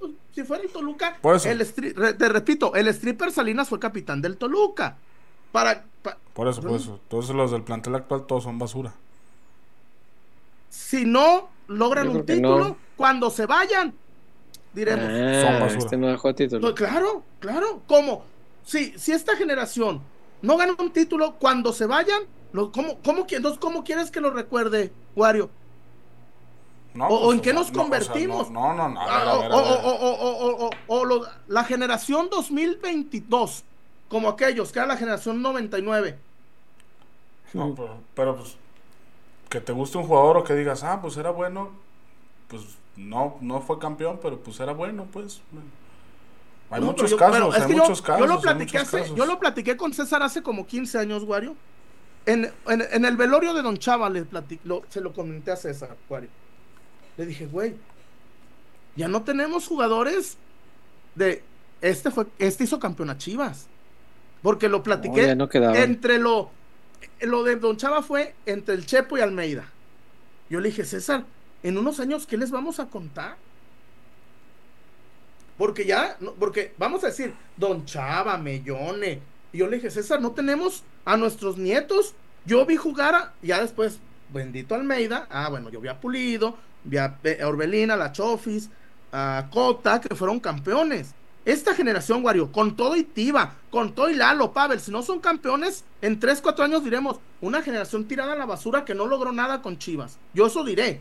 pues, 0.00 0.12
si 0.36 0.44
fuera 0.44 0.62
el 0.62 0.68
Toluca. 0.70 1.16
Por 1.22 1.34
eso. 1.36 1.48
El 1.48 1.60
stri- 1.62 1.94
re- 1.94 2.12
te 2.14 2.28
repito, 2.28 2.74
el 2.74 2.86
stripper 2.88 3.32
Salinas 3.32 3.68
fue 3.70 3.80
capitán 3.80 4.20
del 4.22 4.36
Toluca. 4.36 4.96
Para. 5.50 5.82
pa- 6.02 6.18
Por 6.34 6.46
eso, 6.46 6.60
por 6.60 6.72
eso. 6.72 7.00
Entonces 7.02 7.34
los 7.34 7.50
del 7.50 7.62
plantel 7.62 7.94
actual 7.94 8.26
todos 8.26 8.44
son 8.44 8.58
basura. 8.58 8.92
si 10.68 11.04
no 11.06 11.48
logran 11.68 12.08
un 12.10 12.24
título, 12.26 12.58
no. 12.58 12.76
cuando 12.96 13.30
se 13.30 13.46
vayan, 13.46 13.94
diremos. 14.74 15.04
Son 15.42 15.54
Ah, 15.54 15.58
basura. 15.60 15.78
este 15.78 15.96
no 15.96 16.08
dejó 16.08 16.34
título. 16.34 16.60
Pues 16.60 16.74
claro, 16.74 17.22
claro. 17.40 17.80
¿Cómo? 17.86 18.24
Si, 18.64 18.92
si 18.98 19.12
esta 19.12 19.36
generación 19.36 20.02
no 20.42 20.56
gana 20.58 20.74
un 20.78 20.92
título, 20.92 21.36
cuando 21.38 21.72
se 21.72 21.86
vayan, 21.86 22.22
lo, 22.52 22.70
¿cómo, 22.72 22.98
cómo, 23.02 23.26
qui- 23.26 23.36
entonces, 23.36 23.58
¿cómo 23.58 23.84
quieres 23.84 24.10
que 24.10 24.20
lo 24.20 24.30
recuerde, 24.30 24.92
Wario? 25.14 25.48
No, 26.96 27.08
¿O- 27.08 27.28
o 27.28 27.32
en 27.32 27.40
qué 27.40 27.52
nos 27.52 27.70
no, 27.72 27.80
convertimos? 27.82 28.50
no, 28.50 28.72
no, 28.74 28.88
no. 28.88 29.00
Ah, 29.00 30.70
o, 30.88 31.10
la 31.48 31.64
generación 31.64 32.28
2022, 32.30 33.64
como 34.08 34.28
aquellos, 34.28 34.72
que 34.72 34.78
era 34.78 34.88
la 34.88 34.96
generación 34.96 35.42
99. 35.42 36.18
No, 37.52 37.74
pero, 37.74 37.98
pero, 38.14 38.36
pues 38.36 38.56
que 39.48 39.60
te 39.60 39.72
guste 39.72 39.98
un 39.98 40.04
jugador 40.04 40.38
o 40.38 40.44
que 40.44 40.54
digas, 40.54 40.82
ah, 40.82 41.00
pues 41.00 41.16
era 41.16 41.30
bueno, 41.30 41.70
pues 42.48 42.62
no, 42.96 43.36
no 43.40 43.60
fue 43.60 43.78
campeón, 43.78 44.18
pero 44.20 44.38
pues 44.40 44.58
era 44.60 44.72
bueno, 44.72 45.06
pues. 45.12 45.40
Hay 46.70 46.80
No, 46.80 46.86
muchos 46.86 47.10
yo- 47.12 47.16
casos, 47.16 47.54
hay 47.54 47.66
que 47.66 47.74
yo- 47.76 47.82
muchos 47.82 48.02
casos. 48.02 48.20
Yo 48.20 48.26
lo 48.26 48.40
platiqué, 48.40 48.78
muchos 48.78 48.88
hace- 48.88 48.98
casos. 49.02 49.16
yo 49.16 49.26
lo 49.26 49.38
platiqué 49.38 49.76
con 49.76 49.92
César 49.92 50.22
hace 50.22 50.42
como 50.42 50.66
15 50.66 50.98
años, 50.98 51.22
Wario. 51.22 51.54
En, 52.24 52.52
en- 52.66 52.84
en 52.90 53.04
el 53.04 53.16
velorio 53.16 53.54
de 53.54 53.62
Don 53.62 53.76
Chava 53.76 54.10
le 54.10 54.24
plati- 54.28 54.58
lo- 54.64 54.82
se 54.88 55.00
lo 55.00 55.12
comenté 55.12 55.52
a 55.52 55.56
César, 55.56 55.96
Wario. 56.08 56.28
Le 57.16 57.26
dije, 57.26 57.46
güey, 57.46 57.74
ya 58.96 59.08
no 59.08 59.22
tenemos 59.22 59.66
jugadores 59.66 60.36
de. 61.14 61.42
Este 61.80 62.10
fue, 62.10 62.26
este 62.38 62.64
hizo 62.64 62.78
campeón 62.78 63.10
a 63.10 63.18
Chivas. 63.18 63.66
Porque 64.42 64.68
lo 64.68 64.82
platiqué 64.82 65.28
No, 65.28 65.34
no 65.44 65.48
quedaba. 65.48 65.78
entre 65.78 66.18
lo. 66.18 66.50
Lo 67.20 67.42
de 67.42 67.56
Don 67.56 67.76
Chava 67.76 68.02
fue 68.02 68.34
entre 68.46 68.74
el 68.74 68.86
Chepo 68.86 69.18
y 69.18 69.20
Almeida. 69.20 69.70
Yo 70.48 70.60
le 70.60 70.68
dije, 70.70 70.84
César, 70.84 71.24
en 71.62 71.76
unos 71.78 72.00
años, 72.00 72.26
¿qué 72.26 72.36
les 72.36 72.50
vamos 72.50 72.78
a 72.80 72.86
contar? 72.86 73.36
Porque 75.58 75.86
ya, 75.86 76.16
porque 76.38 76.74
vamos 76.78 77.02
a 77.04 77.08
decir, 77.08 77.32
Don 77.56 77.84
Chava, 77.86 78.36
Mellone. 78.38 79.20
Y 79.52 79.58
yo 79.58 79.66
le 79.66 79.76
dije, 79.76 79.90
César, 79.90 80.20
no 80.20 80.32
tenemos 80.32 80.84
a 81.04 81.16
nuestros 81.16 81.56
nietos. 81.56 82.14
Yo 82.44 82.64
vi 82.66 82.76
jugar 82.76 83.14
a, 83.14 83.34
ya 83.42 83.60
después, 83.60 83.98
bendito 84.32 84.74
Almeida. 84.74 85.26
Ah, 85.30 85.48
bueno, 85.48 85.70
yo 85.70 85.80
vi 85.80 85.88
a 85.88 85.98
Pulido, 86.00 86.56
a 86.98 87.18
Pe- 87.18 87.42
a 87.42 87.48
Orbelín, 87.48 87.90
a 87.90 87.96
la 87.96 88.12
Chofis, 88.12 88.70
a 89.12 89.48
Cota, 89.50 90.00
que 90.00 90.14
fueron 90.14 90.40
campeones. 90.40 91.14
Esta 91.44 91.74
generación, 91.74 92.24
Wario, 92.24 92.50
con 92.50 92.74
todo 92.76 92.96
y 92.96 93.04
Tiva, 93.04 93.54
con 93.70 93.94
todo 93.94 94.10
y 94.10 94.14
Lalo, 94.14 94.52
Pavel, 94.52 94.80
si 94.80 94.90
no 94.90 95.02
son 95.02 95.20
campeones, 95.20 95.84
en 96.00 96.18
3, 96.18 96.40
4 96.42 96.64
años 96.64 96.82
diremos, 96.84 97.20
una 97.40 97.62
generación 97.62 98.08
tirada 98.08 98.32
a 98.32 98.36
la 98.36 98.46
basura 98.46 98.84
que 98.84 98.94
no 98.96 99.06
logró 99.06 99.30
nada 99.32 99.62
con 99.62 99.78
Chivas. 99.78 100.18
Yo 100.34 100.46
eso 100.46 100.64
diré. 100.64 101.00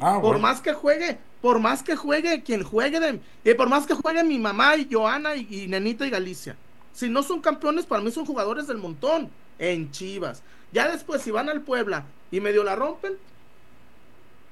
Ah, 0.00 0.20
Por 0.20 0.38
más 0.38 0.60
que 0.60 0.72
juegue, 0.72 1.18
por 1.40 1.58
más 1.60 1.82
que 1.82 1.96
juegue 1.96 2.42
quien 2.42 2.62
juegue, 2.62 2.98
de, 3.00 3.20
y 3.44 3.54
por 3.54 3.68
más 3.68 3.86
que 3.86 3.94
juegue 3.94 4.24
mi 4.24 4.38
mamá 4.38 4.76
y 4.76 4.88
Joana 4.90 5.36
y, 5.36 5.46
y 5.50 5.68
Nenita 5.68 6.06
y 6.06 6.10
Galicia. 6.10 6.56
Si 6.92 7.08
no 7.08 7.22
son 7.22 7.40
campeones, 7.40 7.86
para 7.86 8.02
mí 8.02 8.10
son 8.10 8.26
jugadores 8.26 8.66
del 8.66 8.78
montón 8.78 9.30
en 9.58 9.90
Chivas. 9.90 10.42
Ya 10.72 10.90
después, 10.90 11.22
si 11.22 11.30
van 11.30 11.48
al 11.48 11.62
Puebla 11.62 12.04
y 12.30 12.40
medio 12.40 12.64
la 12.64 12.76
rompen, 12.76 13.14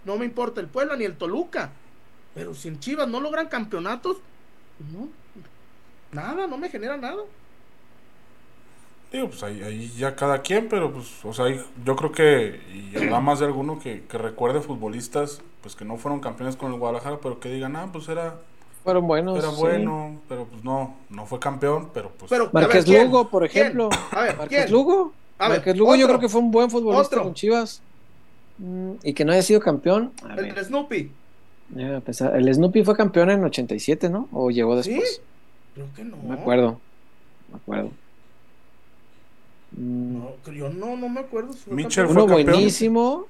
no 0.04 0.16
me 0.16 0.24
importa 0.24 0.60
el 0.60 0.66
Puebla 0.68 0.96
ni 0.96 1.04
el 1.04 1.16
Toluca. 1.16 1.70
Pero 2.34 2.54
si 2.54 2.68
en 2.68 2.78
Chivas 2.80 3.08
no 3.08 3.20
logran 3.20 3.48
campeonatos, 3.48 4.18
no, 4.92 5.08
nada, 6.12 6.46
no 6.46 6.56
me 6.56 6.68
genera 6.68 6.96
nada. 6.96 7.22
Digo, 9.12 9.28
pues 9.28 9.42
ahí, 9.42 9.60
ahí 9.62 9.92
ya 9.96 10.14
cada 10.14 10.40
quien, 10.40 10.68
pero 10.68 10.92
pues, 10.92 11.24
o 11.24 11.32
sea, 11.32 11.46
yo 11.84 11.96
creo 11.96 12.12
que, 12.12 12.60
y 12.72 12.96
habrá 12.96 13.20
más 13.20 13.40
de 13.40 13.46
alguno 13.46 13.80
que, 13.80 14.04
que 14.04 14.18
recuerde 14.18 14.60
futbolistas, 14.60 15.42
pues 15.62 15.74
que 15.74 15.84
no 15.84 15.96
fueron 15.96 16.20
campeones 16.20 16.54
con 16.54 16.72
el 16.72 16.78
Guadalajara, 16.78 17.18
pero 17.20 17.40
que 17.40 17.48
digan, 17.48 17.74
ah, 17.74 17.88
pues 17.92 18.08
era, 18.08 18.38
Fueron 18.84 19.06
buenos. 19.06 19.38
era 19.38 19.50
sí. 19.50 19.56
bueno, 19.58 20.20
pero 20.28 20.46
pues 20.46 20.64
no, 20.64 20.96
no 21.10 21.26
fue 21.26 21.38
campeón, 21.38 21.90
pero 21.92 22.10
pues... 22.10 22.30
Pero, 22.30 22.50
ver, 22.52 22.68
¿quién? 22.84 23.04
Lugo, 23.04 23.28
por 23.28 23.48
¿Quién? 23.48 23.64
ejemplo. 23.64 23.90
A 24.12 24.22
ver, 24.22 24.36
¿quién? 24.48 24.70
Lugo. 24.70 25.12
A 25.38 25.48
ver, 25.48 25.58
Márquez 25.58 25.76
Lugo 25.76 25.96
yo 25.96 26.06
creo 26.06 26.20
que 26.20 26.28
fue 26.28 26.40
un 26.40 26.50
buen 26.50 26.70
futbolista 26.70 27.16
Otro. 27.16 27.22
con 27.24 27.34
Chivas. 27.34 27.82
Mm, 28.60 28.92
Y 29.02 29.14
que 29.14 29.24
no 29.24 29.32
haya 29.32 29.42
sido 29.42 29.58
campeón. 29.60 30.12
A 30.22 30.34
El 30.34 30.52
ver, 30.54 30.64
Snoopy. 30.64 31.10
El 31.74 32.54
Snoopy 32.54 32.84
fue 32.84 32.94
campeón 32.96 33.30
en 33.30 33.42
87, 33.44 34.08
¿no? 34.10 34.28
¿O 34.32 34.50
llegó 34.50 34.80
¿Sí? 34.82 34.90
después? 34.90 35.22
Creo 35.74 35.86
que 35.96 36.04
no. 36.04 36.16
No 36.16 36.22
me 36.28 36.34
acuerdo. 36.34 36.80
Me 37.50 37.56
acuerdo. 37.56 37.90
Mm, 39.76 40.18
No, 40.18 40.52
yo 40.52 40.68
no, 40.70 40.96
no 40.96 41.08
me 41.08 41.20
acuerdo. 41.20 41.52
si 41.52 41.60
fue 41.60 41.74
Mitchell. 41.74 42.06
Uno 42.06 42.26
campeón. 42.26 42.44
buenísimo, 42.46 43.26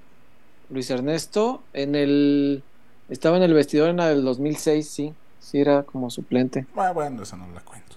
Luis 0.70 0.90
Ernesto, 0.90 1.62
en 1.74 1.94
el 1.94 2.62
estaba 3.08 3.36
en 3.36 3.42
el 3.42 3.52
vestidor 3.54 3.90
en 3.90 3.96
del 3.96 4.24
2006, 4.24 4.88
sí, 4.88 5.12
sí 5.40 5.58
era 5.60 5.82
como 5.82 6.10
suplente. 6.10 6.66
Ah, 6.76 6.92
bueno, 6.92 7.22
esa 7.22 7.36
no 7.36 7.46
la 7.54 7.60
cuento. 7.60 7.96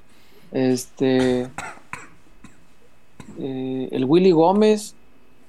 Este 0.52 1.42
eh, 3.40 3.90
el 3.92 4.06
Willy 4.06 4.32
Gómez, 4.32 4.96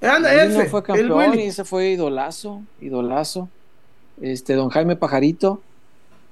Anda, 0.08 0.32
él 0.34 0.52
no 0.54 0.60
ese, 0.60 0.70
fue 0.70 0.82
campeón 0.82 1.38
y 1.38 1.42
ese 1.44 1.64
fue 1.64 1.88
idolazo, 1.90 2.62
idolazo. 2.80 3.48
Este 4.20 4.54
Don 4.54 4.68
Jaime 4.70 4.96
Pajarito, 4.96 5.60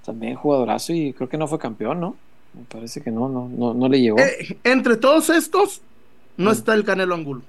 también 0.04 0.36
jugadorazo 0.36 0.92
y 0.92 1.12
creo 1.12 1.28
que 1.28 1.36
no 1.38 1.46
fue 1.48 1.58
campeón, 1.58 2.00
¿no? 2.00 2.16
Me 2.54 2.64
parece 2.64 3.00
que 3.00 3.10
no, 3.10 3.28
no, 3.28 3.48
no, 3.48 3.74
no 3.74 3.88
le 3.88 4.00
llegó. 4.00 4.18
Eh, 4.18 4.58
entre 4.64 4.96
todos 4.96 5.30
estos, 5.30 5.80
no 6.36 6.50
Mm. 6.50 6.52
está 6.52 6.74
el 6.74 6.84
Canelo 6.84 7.14
Angulo. 7.14 7.42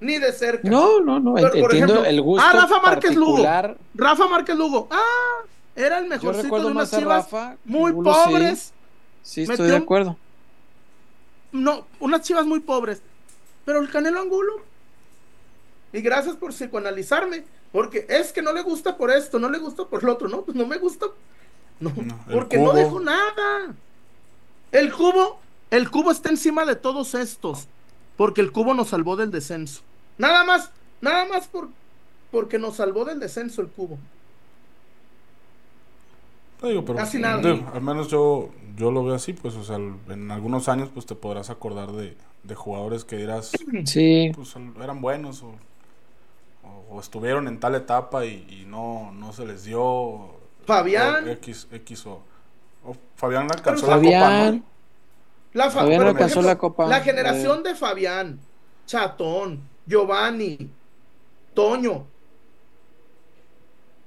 Ni 0.00 0.18
de 0.18 0.32
cerca. 0.32 0.68
No, 0.68 1.00
no, 1.00 1.18
no, 1.18 1.34
Pero, 1.34 1.48
por 1.50 1.58
entiendo 1.58 1.92
ejemplo, 1.94 2.04
el 2.04 2.22
gusto 2.22 2.46
ah, 2.46 2.52
Rafa 2.52 2.80
Márquez 2.80 3.16
Lugo. 3.16 3.44
Rafa 3.94 4.28
Márquez 4.28 4.56
Lugo. 4.56 4.86
Ah, 4.90 5.44
era 5.74 5.98
el 5.98 6.06
mejorcito 6.06 6.58
de 6.60 6.66
unas 6.66 6.90
chivas 6.90 7.24
Rafa. 7.30 7.56
muy 7.64 7.90
Angulo, 7.90 8.12
pobres. 8.12 8.72
Sí, 9.22 9.42
estoy 9.42 9.54
Metió 9.54 9.64
de 9.66 9.74
un- 9.76 9.82
acuerdo. 9.82 10.16
No, 11.50 11.84
unas 12.00 12.22
chivas 12.22 12.46
muy 12.46 12.60
pobres. 12.60 13.02
Pero 13.68 13.80
el 13.80 13.90
Canelo 13.90 14.18
Angulo. 14.22 14.62
Y 15.92 16.00
gracias 16.00 16.36
por 16.36 16.52
psicoanalizarme. 16.52 17.44
Porque 17.70 18.06
es 18.08 18.32
que 18.32 18.40
no 18.40 18.54
le 18.54 18.62
gusta 18.62 18.96
por 18.96 19.10
esto, 19.10 19.38
no 19.38 19.50
le 19.50 19.58
gusta 19.58 19.84
por 19.84 20.02
lo 20.02 20.14
otro. 20.14 20.26
No, 20.26 20.40
pues 20.40 20.56
no 20.56 20.66
me 20.66 20.78
gusta. 20.78 21.04
No, 21.78 21.92
No, 21.94 22.18
el 22.28 22.32
porque 22.32 22.56
no 22.56 22.72
dejo 22.72 22.98
nada. 22.98 23.74
El 24.72 24.90
cubo, 24.90 25.38
el 25.70 25.90
cubo 25.90 26.10
está 26.10 26.30
encima 26.30 26.64
de 26.64 26.76
todos 26.76 27.14
estos. 27.14 27.68
Porque 28.16 28.40
el 28.40 28.52
cubo 28.52 28.72
nos 28.72 28.88
salvó 28.88 29.16
del 29.16 29.30
descenso. 29.30 29.82
Nada 30.16 30.44
más, 30.44 30.70
nada 31.02 31.26
más 31.26 31.46
por, 31.46 31.68
porque 32.30 32.58
nos 32.58 32.76
salvó 32.76 33.04
del 33.04 33.20
descenso 33.20 33.60
el 33.60 33.68
cubo. 33.68 33.98
Digo, 36.62 36.86
pero 36.86 36.96
Casi 36.96 37.18
nada. 37.18 37.36
al 37.74 37.82
menos 37.82 38.08
yo, 38.08 38.48
yo 38.78 38.90
lo 38.90 39.04
veo 39.04 39.14
así, 39.14 39.34
pues, 39.34 39.54
o 39.56 39.62
sea, 39.62 39.76
en 39.76 40.30
algunos 40.30 40.70
años, 40.70 40.88
pues, 40.94 41.04
te 41.04 41.14
podrás 41.14 41.50
acordar 41.50 41.92
de, 41.92 42.16
de 42.42 42.54
jugadores 42.54 43.04
que 43.04 43.16
dirás, 43.16 43.52
Sí, 43.84 44.32
pues, 44.34 44.54
eran 44.82 45.00
buenos 45.00 45.42
o, 45.42 45.54
o- 46.64 46.96
o 46.96 47.00
estuvieron 47.00 47.48
en 47.48 47.60
tal 47.60 47.74
etapa 47.74 48.24
y, 48.24 48.46
y 48.48 48.64
no, 48.66 49.12
no 49.12 49.32
se 49.32 49.44
les 49.46 49.64
dio 49.64 50.36
Fabián. 50.66 51.28
X, 51.28 51.68
X 51.72 52.06
o, 52.06 52.22
o 52.84 52.96
Fabián 53.16 53.44
alcanzó 53.50 53.86
Pero 53.86 53.96
la 53.96 54.02
copa, 54.02 54.20
Fabián, 54.20 54.56
¿no? 54.58 54.64
La 55.54 55.64
fa- 55.70 55.80
Todavía 55.80 55.98
no 55.98 56.04
pero, 56.04 56.12
por 56.12 56.22
alcanzó 56.22 56.42
la 56.42 56.58
copa. 56.58 56.86
La 56.86 57.00
generación 57.00 57.62
de 57.62 57.74
Fabián, 57.74 58.38
Chatón, 58.86 59.60
Giovanni, 59.86 60.70
Toño. 61.54 62.06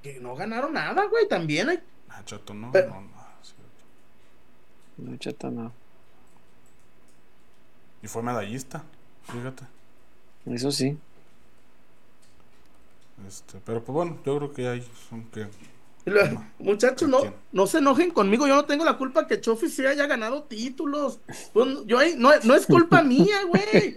Que 0.02 0.18
no 0.20 0.34
ganaron 0.34 0.72
nada, 0.72 1.06
güey, 1.06 1.28
también 1.28 1.68
hay. 1.68 1.80
Ah, 2.08 2.22
Chato, 2.24 2.54
no, 2.54 2.70
Pero- 2.72 2.88
no, 2.88 3.00
no, 3.02 3.08
sí. 3.42 3.54
No, 4.98 5.16
chata, 5.16 5.50
no. 5.50 5.72
Y 8.02 8.08
fue 8.08 8.22
medallista, 8.22 8.82
fíjate. 9.24 9.64
Eso 10.46 10.72
sí. 10.72 10.98
Este, 13.26 13.60
pero 13.64 13.82
pues 13.82 13.94
bueno, 13.94 14.18
yo 14.24 14.36
creo 14.38 14.52
que 14.52 14.68
hay 14.68 14.86
son 15.08 15.24
que 15.26 15.46
Muchachos, 16.58 17.08
no, 17.08 17.20
no 17.52 17.66
se 17.68 17.78
enojen 17.78 18.10
conmigo. 18.10 18.48
Yo 18.48 18.56
no 18.56 18.64
tengo 18.64 18.84
la 18.84 18.98
culpa 18.98 19.28
que 19.28 19.40
Chofi 19.40 19.68
sí 19.68 19.86
haya 19.86 20.06
ganado 20.08 20.42
títulos. 20.42 21.20
Pues, 21.52 21.68
yo 21.86 21.96
ahí- 22.00 22.16
no, 22.18 22.30
no 22.42 22.54
es 22.56 22.66
culpa 22.66 23.02
mía, 23.04 23.44
güey. 23.44 23.94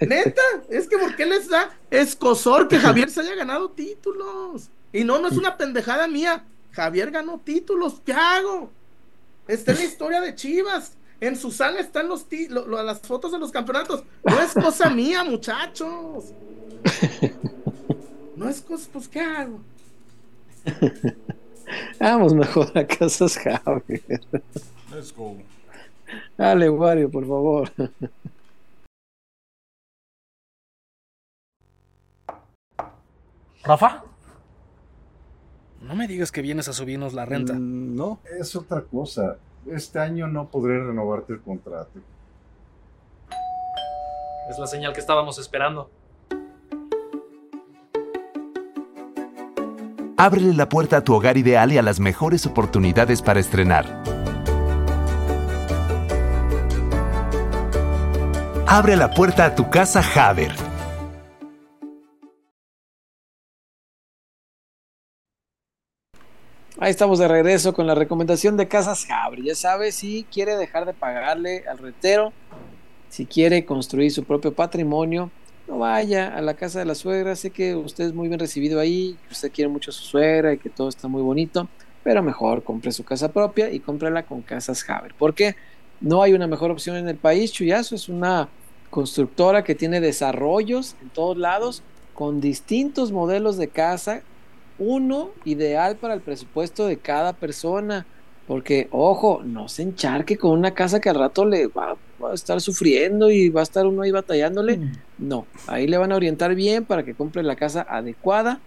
Neta, 0.00 0.42
es 0.68 0.86
que 0.86 0.98
¿por 0.98 1.16
qué 1.16 1.24
les 1.24 1.48
da 1.48 1.74
escosor 1.90 2.68
que 2.68 2.78
Javier 2.78 3.08
se 3.08 3.20
haya 3.22 3.34
ganado 3.34 3.70
títulos? 3.70 4.68
Y 4.92 5.04
no, 5.04 5.18
no 5.18 5.28
es 5.28 5.36
una 5.38 5.56
pendejada 5.56 6.06
mía. 6.08 6.44
Javier 6.72 7.10
ganó 7.10 7.40
títulos. 7.42 8.02
¿Qué 8.04 8.12
hago? 8.12 8.70
Está 9.48 9.72
en 9.72 9.78
la 9.78 9.84
historia 9.84 10.20
de 10.20 10.34
Chivas. 10.34 10.92
En 11.20 11.36
su 11.36 11.50
sala 11.50 11.80
están 11.80 12.08
los 12.08 12.26
ti- 12.26 12.48
lo- 12.48 12.66
lo- 12.66 12.82
las 12.82 13.00
fotos 13.00 13.32
de 13.32 13.38
los 13.38 13.50
campeonatos. 13.50 14.04
No 14.24 14.40
es 14.40 14.52
cosa 14.52 14.90
mía, 14.94 15.24
muchachos. 15.24 16.24
No 18.36 18.48
es 18.48 18.60
cosa, 18.60 18.88
pues 18.92 19.08
¿qué 19.08 19.20
hago? 19.20 19.60
Vamos 22.00 22.34
mejor 22.34 22.76
a 22.76 22.86
Casas 22.86 23.38
Javier. 23.38 24.20
let's 24.92 25.12
go. 25.14 25.36
Dale, 26.36 26.68
Wario, 26.70 27.10
por 27.10 27.26
favor. 27.26 27.70
¿Rafa? 33.64 34.04
No 35.82 35.94
me 35.94 36.06
digas 36.08 36.32
que 36.32 36.42
vienes 36.42 36.68
a 36.68 36.72
subirnos 36.72 37.14
la 37.14 37.24
renta. 37.24 37.54
Mm, 37.54 37.96
No, 37.96 38.20
es 38.38 38.54
otra 38.56 38.82
cosa. 38.82 39.36
Este 39.70 39.98
año 39.98 40.28
no 40.28 40.48
podré 40.48 40.78
renovarte 40.78 41.32
el 41.32 41.40
contrato. 41.40 41.98
Es 44.48 44.58
la 44.58 44.66
señal 44.66 44.92
que 44.92 45.00
estábamos 45.00 45.38
esperando. 45.38 45.90
Ábrele 50.16 50.54
la 50.54 50.68
puerta 50.68 50.98
a 50.98 51.04
tu 51.04 51.14
hogar 51.14 51.36
ideal 51.36 51.72
y 51.72 51.78
a 51.78 51.82
las 51.82 52.00
mejores 52.00 52.46
oportunidades 52.46 53.22
para 53.22 53.40
estrenar. 53.40 54.02
Abre 58.66 58.96
la 58.96 59.10
puerta 59.10 59.46
a 59.46 59.54
tu 59.54 59.68
casa 59.68 60.02
Haber. 60.14 60.65
Ahí 66.78 66.90
estamos 66.90 67.18
de 67.18 67.26
regreso 67.26 67.72
con 67.72 67.86
la 67.86 67.94
recomendación 67.94 68.58
de 68.58 68.68
Casas 68.68 69.06
Javier. 69.06 69.42
Ya 69.42 69.54
sabe, 69.54 69.92
si 69.92 70.26
quiere 70.30 70.56
dejar 70.56 70.84
de 70.84 70.92
pagarle 70.92 71.64
al 71.66 71.78
retero, 71.78 72.34
si 73.08 73.24
quiere 73.24 73.64
construir 73.64 74.12
su 74.12 74.24
propio 74.24 74.52
patrimonio, 74.52 75.30
no 75.66 75.78
vaya 75.78 76.36
a 76.36 76.42
la 76.42 76.52
casa 76.52 76.78
de 76.78 76.84
la 76.84 76.94
suegra. 76.94 77.34
Sé 77.34 77.48
que 77.48 77.74
usted 77.74 78.04
es 78.04 78.12
muy 78.12 78.28
bien 78.28 78.38
recibido 78.38 78.78
ahí, 78.78 79.16
que 79.26 79.32
usted 79.32 79.50
quiere 79.50 79.70
mucho 79.70 79.90
a 79.90 79.94
su 79.94 80.02
suegra 80.02 80.52
y 80.52 80.58
que 80.58 80.68
todo 80.68 80.90
está 80.90 81.08
muy 81.08 81.22
bonito, 81.22 81.66
pero 82.04 82.22
mejor 82.22 82.62
compre 82.62 82.92
su 82.92 83.04
casa 83.04 83.32
propia 83.32 83.70
y 83.70 83.80
cómprela 83.80 84.24
con 84.24 84.42
Casas 84.42 84.82
Javier. 84.82 85.14
Porque 85.18 85.56
no 86.02 86.22
hay 86.22 86.34
una 86.34 86.46
mejor 86.46 86.70
opción 86.70 86.96
en 86.96 87.08
el 87.08 87.16
país. 87.16 87.52
Chuyazo 87.52 87.94
es 87.94 88.10
una 88.10 88.50
constructora 88.90 89.64
que 89.64 89.74
tiene 89.74 90.02
desarrollos 90.02 90.94
en 91.00 91.08
todos 91.08 91.38
lados 91.38 91.82
con 92.12 92.42
distintos 92.42 93.12
modelos 93.12 93.56
de 93.56 93.68
casa 93.68 94.20
uno 94.78 95.30
ideal 95.44 95.96
para 95.96 96.14
el 96.14 96.20
presupuesto 96.20 96.86
de 96.86 96.98
cada 96.98 97.32
persona. 97.32 98.06
Porque, 98.46 98.86
ojo, 98.92 99.42
no 99.44 99.68
se 99.68 99.82
encharque 99.82 100.36
con 100.36 100.52
una 100.52 100.72
casa 100.72 101.00
que 101.00 101.08
al 101.08 101.18
rato 101.18 101.44
le 101.44 101.66
va, 101.66 101.96
va 102.22 102.30
a 102.30 102.34
estar 102.34 102.60
sufriendo 102.60 103.28
y 103.28 103.48
va 103.48 103.60
a 103.60 103.64
estar 103.64 103.86
uno 103.86 104.02
ahí 104.02 104.12
batallándole. 104.12 104.78
No, 105.18 105.46
ahí 105.66 105.88
le 105.88 105.98
van 105.98 106.12
a 106.12 106.16
orientar 106.16 106.54
bien 106.54 106.84
para 106.84 107.02
que 107.02 107.14
compre 107.14 107.42
la 107.42 107.56
casa 107.56 107.84
adecuada, 107.88 108.60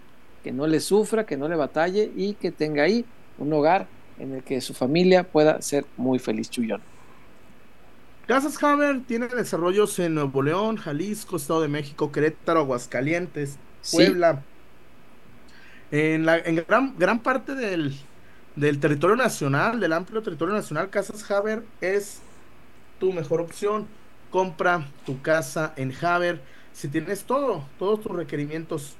que 0.44 0.52
no 0.52 0.66
le 0.66 0.80
sufra, 0.80 1.24
que 1.24 1.38
no 1.38 1.48
le 1.48 1.56
batalle 1.56 2.10
y 2.14 2.34
que 2.34 2.50
tenga 2.50 2.82
ahí 2.82 3.06
un 3.38 3.52
hogar 3.54 3.86
en 4.18 4.34
el 4.34 4.42
que 4.42 4.60
su 4.60 4.74
familia 4.74 5.24
pueda 5.24 5.62
ser 5.62 5.86
muy 5.96 6.18
feliz, 6.18 6.50
Chuyón. 6.50 6.82
Casas 8.26 8.62
Hammer 8.62 9.00
tiene 9.06 9.26
desarrollos 9.26 9.98
en 9.98 10.14
Nuevo 10.14 10.42
León, 10.42 10.76
Jalisco, 10.76 11.36
Estado 11.36 11.62
de 11.62 11.68
México, 11.68 12.12
Querétaro, 12.12 12.60
Aguascalientes. 12.60 13.58
Puebla. 13.90 14.44
En, 15.90 16.24
la, 16.24 16.38
en 16.38 16.64
gran, 16.68 16.96
gran 16.98 17.18
parte 17.20 17.54
del, 17.54 17.96
del 18.56 18.78
territorio 18.78 19.16
nacional, 19.16 19.80
del 19.80 19.92
amplio 19.92 20.22
territorio 20.22 20.54
nacional, 20.54 20.90
Casas 20.90 21.28
Haber 21.30 21.64
es 21.80 22.20
tu 22.98 23.12
mejor 23.12 23.40
opción. 23.40 23.86
Compra 24.30 24.86
tu 25.04 25.20
casa 25.22 25.72
en 25.76 25.92
Haber. 26.04 26.40
Si 26.72 26.86
tienes 26.86 27.24
todo, 27.24 27.66
todos 27.78 28.00
tus 28.00 28.12
requerimientos 28.12 28.96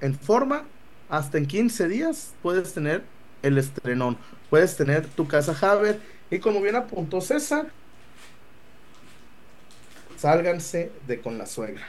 en 0.00 0.18
forma, 0.18 0.64
hasta 1.08 1.38
en 1.38 1.46
15 1.46 1.88
días 1.88 2.34
puedes 2.42 2.74
tener 2.74 3.04
el 3.42 3.58
estrenón. 3.58 4.18
Puedes 4.50 4.76
tener 4.76 5.06
tu 5.06 5.28
casa 5.28 5.56
Haber. 5.60 6.00
Y 6.30 6.40
como 6.40 6.60
bien 6.60 6.74
apuntó 6.74 7.20
César, 7.20 7.68
sálganse 10.16 10.90
de 11.06 11.20
con 11.20 11.38
la 11.38 11.46
suegra. 11.46 11.86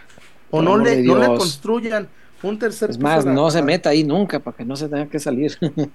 O 0.52 0.62
no 0.62 0.78
le, 0.78 1.02
no 1.02 1.18
le 1.18 1.26
construyan 1.28 2.08
un 2.44 2.60
tercer 2.60 2.90
Es 2.90 3.00
más, 3.00 3.26
no 3.26 3.50
se 3.50 3.62
meta 3.62 3.90
ahí 3.90 4.04
nunca 4.04 4.40
para 4.40 4.56
que 4.56 4.66
no 4.66 4.76
se 4.76 4.88
tenga 4.88 5.08
que 5.08 5.20
salir. 5.20 5.58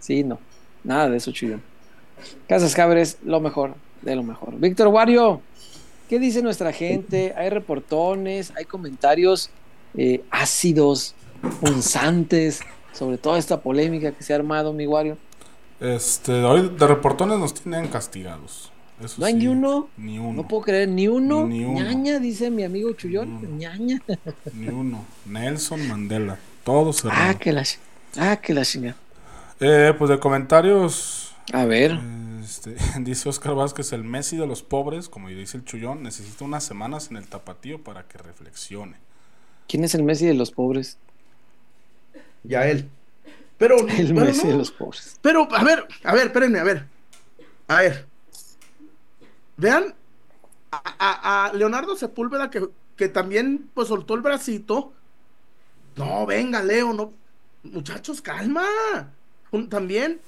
sí, 0.00 0.24
no. 0.24 0.38
Nada 0.84 1.10
de 1.10 1.16
eso, 1.16 1.32
Chuyón. 1.32 1.62
Casas 2.48 2.74
Javier 2.74 2.98
es 2.98 3.18
lo 3.24 3.40
mejor 3.40 3.74
de 4.02 4.16
lo 4.16 4.22
mejor. 4.22 4.58
Víctor 4.58 4.88
Wario, 4.88 5.40
¿qué 6.08 6.18
dice 6.18 6.42
nuestra 6.42 6.72
gente? 6.72 7.34
¿Hay 7.36 7.50
reportones? 7.50 8.52
¿Hay 8.56 8.64
comentarios 8.64 9.50
eh, 9.94 10.24
ácidos, 10.30 11.14
punzantes 11.60 12.60
sobre 12.92 13.18
toda 13.18 13.38
esta 13.38 13.60
polémica 13.60 14.12
que 14.12 14.22
se 14.22 14.32
ha 14.32 14.36
armado, 14.36 14.72
mi 14.72 14.86
Wario? 14.86 15.18
Este, 15.80 16.32
hoy 16.32 16.70
de 16.78 16.86
reportones 16.86 17.38
nos 17.38 17.52
tienen 17.52 17.88
castigados. 17.88 18.72
Eso 19.02 19.16
¿No 19.18 19.26
hay 19.26 19.34
sí, 19.34 19.38
ni 19.40 19.46
uno? 19.48 19.88
Ni 19.96 20.18
uno. 20.18 20.32
No 20.32 20.48
puedo 20.48 20.62
creer, 20.62 20.88
ni 20.88 21.06
uno. 21.06 21.46
Ni 21.46 21.64
uno. 21.64 21.80
ñaña, 21.80 22.18
dice 22.18 22.50
mi 22.50 22.64
amigo 22.64 22.92
Chuyón. 22.92 23.40
Ni 23.40 23.46
uno. 23.46 23.56
ñaña. 23.56 24.02
Ni 24.54 24.68
uno. 24.68 25.04
Nelson 25.26 25.86
Mandela. 25.86 26.38
Todo 26.64 26.92
cerrado. 26.92 27.30
Ah, 27.30 27.34
que 27.38 27.52
la, 27.52 27.64
ah, 28.18 28.36
que 28.36 28.54
la 28.54 28.64
chingada. 28.64 28.96
Eh, 29.60 29.94
pues 29.98 30.10
de 30.10 30.18
comentarios. 30.18 31.34
A 31.52 31.64
ver. 31.64 31.98
Este, 32.42 32.76
dice 33.00 33.28
Oscar 33.28 33.54
Vázquez, 33.54 33.92
el 33.92 34.02
Messi 34.04 34.36
de 34.36 34.46
los 34.46 34.62
pobres, 34.62 35.08
como 35.08 35.28
dice 35.28 35.58
el 35.58 35.64
Chullón, 35.64 36.02
necesita 36.02 36.44
unas 36.44 36.64
semanas 36.64 37.10
en 37.10 37.16
el 37.18 37.26
tapatío 37.26 37.82
para 37.82 38.04
que 38.04 38.18
reflexione. 38.18 38.96
¿Quién 39.68 39.84
es 39.84 39.94
el 39.94 40.02
Messi 40.04 40.26
de 40.26 40.34
los 40.34 40.50
pobres? 40.52 40.98
Ya 42.44 42.66
él. 42.66 42.88
Pero, 43.58 43.78
El 43.88 44.08
pero 44.14 44.26
Messi 44.26 44.44
no. 44.44 44.52
de 44.52 44.58
los 44.58 44.70
pobres. 44.70 45.16
Pero, 45.22 45.48
a 45.54 45.64
ver, 45.64 45.86
a 46.04 46.14
ver, 46.14 46.26
espérenme, 46.26 46.58
a 46.60 46.64
ver. 46.64 46.86
A 47.68 47.80
ver. 47.80 48.06
Vean 49.56 49.94
a, 50.70 50.82
a- 50.98 51.46
a 51.46 51.52
Leonardo 51.52 51.96
Sepúlveda 51.96 52.50
que, 52.50 52.68
que 52.96 53.08
también 53.08 53.70
pues 53.74 53.88
soltó 53.88 54.14
el 54.14 54.22
bracito. 54.22 54.92
No, 55.96 56.26
venga, 56.26 56.62
Leo, 56.62 56.92
no. 56.92 57.12
Muchachos, 57.62 58.20
calma. 58.20 58.64
Un- 59.50 59.68
también 59.68 60.20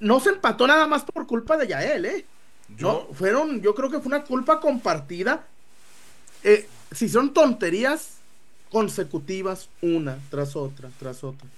no 0.00 0.20
se 0.20 0.30
empató 0.30 0.66
nada 0.66 0.86
más 0.86 1.04
por 1.04 1.26
culpa 1.26 1.56
de 1.56 1.66
Yael, 1.68 2.04
¿eh? 2.06 2.26
Yo, 2.68 3.06
No, 3.08 3.14
fueron, 3.14 3.60
yo 3.62 3.74
creo 3.74 3.90
que 3.90 3.98
fue 4.00 4.08
una 4.08 4.24
culpa 4.24 4.60
compartida. 4.60 5.46
Eh, 6.42 6.68
si 6.92 7.08
son 7.08 7.32
tonterías 7.34 8.18
consecutivas, 8.70 9.70
una 9.82 10.18
tras 10.30 10.56
otra, 10.56 10.90
tras 10.98 11.24
otra. 11.24 11.48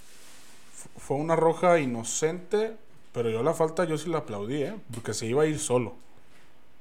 fue 0.96 1.16
una 1.16 1.36
roja 1.36 1.78
inocente, 1.78 2.76
pero 3.12 3.30
yo 3.30 3.42
la 3.42 3.54
falta 3.54 3.84
yo 3.84 3.98
sí 3.98 4.08
la 4.10 4.18
aplaudí, 4.18 4.62
¿eh? 4.62 4.76
Porque 4.92 5.14
se 5.14 5.26
iba 5.26 5.42
a 5.42 5.46
ir 5.46 5.58
solo. 5.58 5.96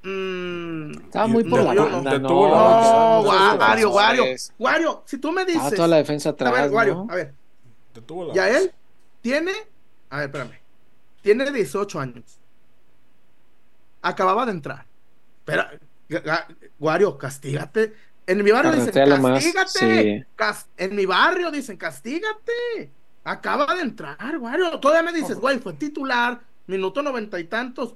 Mm, 0.02 0.92
Estaba 0.92 1.26
muy 1.26 1.44
por 1.44 1.62
la 1.62 1.74
banda, 1.74 2.18
¿no? 2.18 2.28
No, 2.28 3.20
Wario, 3.22 3.90
Wario. 3.90 4.24
Wario, 4.58 5.02
si 5.06 5.18
tú 5.18 5.32
me 5.32 5.44
dices. 5.44 5.62
Ah, 5.64 5.70
toda 5.74 5.88
la 5.88 5.96
defensa 5.96 6.28
a 6.30 6.32
atrás, 6.32 6.52
ver, 6.52 6.70
Wario, 6.70 6.94
¿no? 6.94 7.06
a 7.10 7.16
ver, 7.16 7.34
la 8.28 8.34
ya 8.34 8.48
él 8.58 8.72
tiene. 9.20 9.52
A 10.10 10.18
ver, 10.18 10.26
espérame. 10.26 10.58
Tiene 11.22 11.50
18 11.50 12.00
años. 12.00 12.38
Acababa 14.02 14.46
de 14.46 14.52
entrar. 14.52 14.86
Pero, 15.44 15.64
Wario, 16.78 17.18
castígate. 17.18 17.94
En 18.26 18.44
mi 18.44 18.50
barrio 18.50 18.72
dicen, 18.72 18.92
castígate. 18.92 19.68
sí. 19.72 20.24
Cas- 20.36 20.68
en 20.76 20.94
mi 20.94 21.06
barrio 21.06 21.50
dicen, 21.50 21.76
castígate. 21.76 22.92
Acaba 23.24 23.74
de 23.74 23.82
entrar, 23.82 24.38
Wario. 24.38 24.78
Todavía 24.78 25.10
me 25.10 25.18
dices, 25.18 25.38
güey, 25.38 25.58
fue 25.58 25.72
titular, 25.72 26.40
minuto 26.66 27.02
noventa 27.02 27.40
y 27.40 27.44
tantos. 27.44 27.94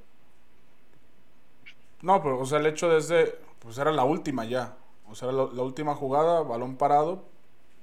No, 2.03 2.23
pero, 2.23 2.39
o 2.41 2.47
sea, 2.47 2.59
el 2.59 2.67
hecho 2.67 2.89
desde. 2.89 3.37
Pues 3.61 3.79
era 3.79 3.93
la 3.93 4.05
última 4.05 4.45
ya. 4.45 4.77
O 5.09 5.15
sea, 5.15 5.31
la, 5.33 5.45
la 5.53 5.63
última 5.63 5.95
jugada, 5.95 6.43
balón 6.43 6.77
parado, 6.77 7.23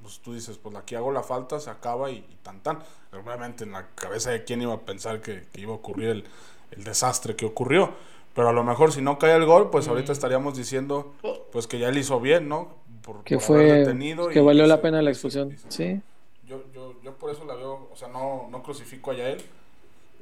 pues 0.01 0.19
tú 0.19 0.33
dices, 0.33 0.57
pues 0.57 0.75
aquí 0.75 0.95
hago 0.95 1.11
la 1.11 1.23
falta, 1.23 1.59
se 1.59 1.69
acaba 1.69 2.11
y, 2.11 2.17
y 2.17 2.37
tan 2.43 2.59
tan. 2.61 2.79
Obviamente 3.13 3.63
en 3.63 3.71
la 3.71 3.87
cabeza 3.95 4.31
de 4.31 4.43
quién 4.43 4.61
iba 4.61 4.73
a 4.73 4.79
pensar 4.81 5.21
que, 5.21 5.43
que 5.51 5.61
iba 5.61 5.71
a 5.71 5.75
ocurrir 5.75 6.09
el, 6.09 6.25
el 6.71 6.83
desastre 6.83 7.35
que 7.35 7.45
ocurrió. 7.45 7.93
Pero 8.35 8.49
a 8.49 8.53
lo 8.53 8.63
mejor 8.63 8.91
si 8.91 9.01
no 9.01 9.17
cae 9.17 9.35
el 9.35 9.45
gol, 9.45 9.69
pues 9.69 9.87
ahorita 9.87 10.11
estaríamos 10.11 10.55
diciendo 10.55 11.13
pues 11.51 11.65
que 11.67 11.79
ya 11.79 11.89
él 11.89 11.97
hizo 11.97 12.19
bien, 12.19 12.47
¿no? 12.47 12.69
Por, 13.01 13.23
Que 13.23 13.35
por 13.35 13.43
fue, 13.43 13.63
detenido 13.63 14.27
que 14.27 14.39
y- 14.39 14.43
valió 14.43 14.65
y 14.65 14.67
la 14.67 14.81
pena 14.81 15.01
la 15.01 15.09
expulsión. 15.09 15.55
Sí, 15.69 15.99
Yo, 16.47 16.61
yo, 16.73 16.93
yo 17.01 17.13
por 17.15 17.31
eso 17.31 17.43
la 17.45 17.55
veo, 17.55 17.89
o 17.91 17.95
sea, 17.95 18.07
no, 18.07 18.47
no 18.51 18.61
crucifico 18.61 19.11
a 19.11 19.15
Yael, 19.15 19.43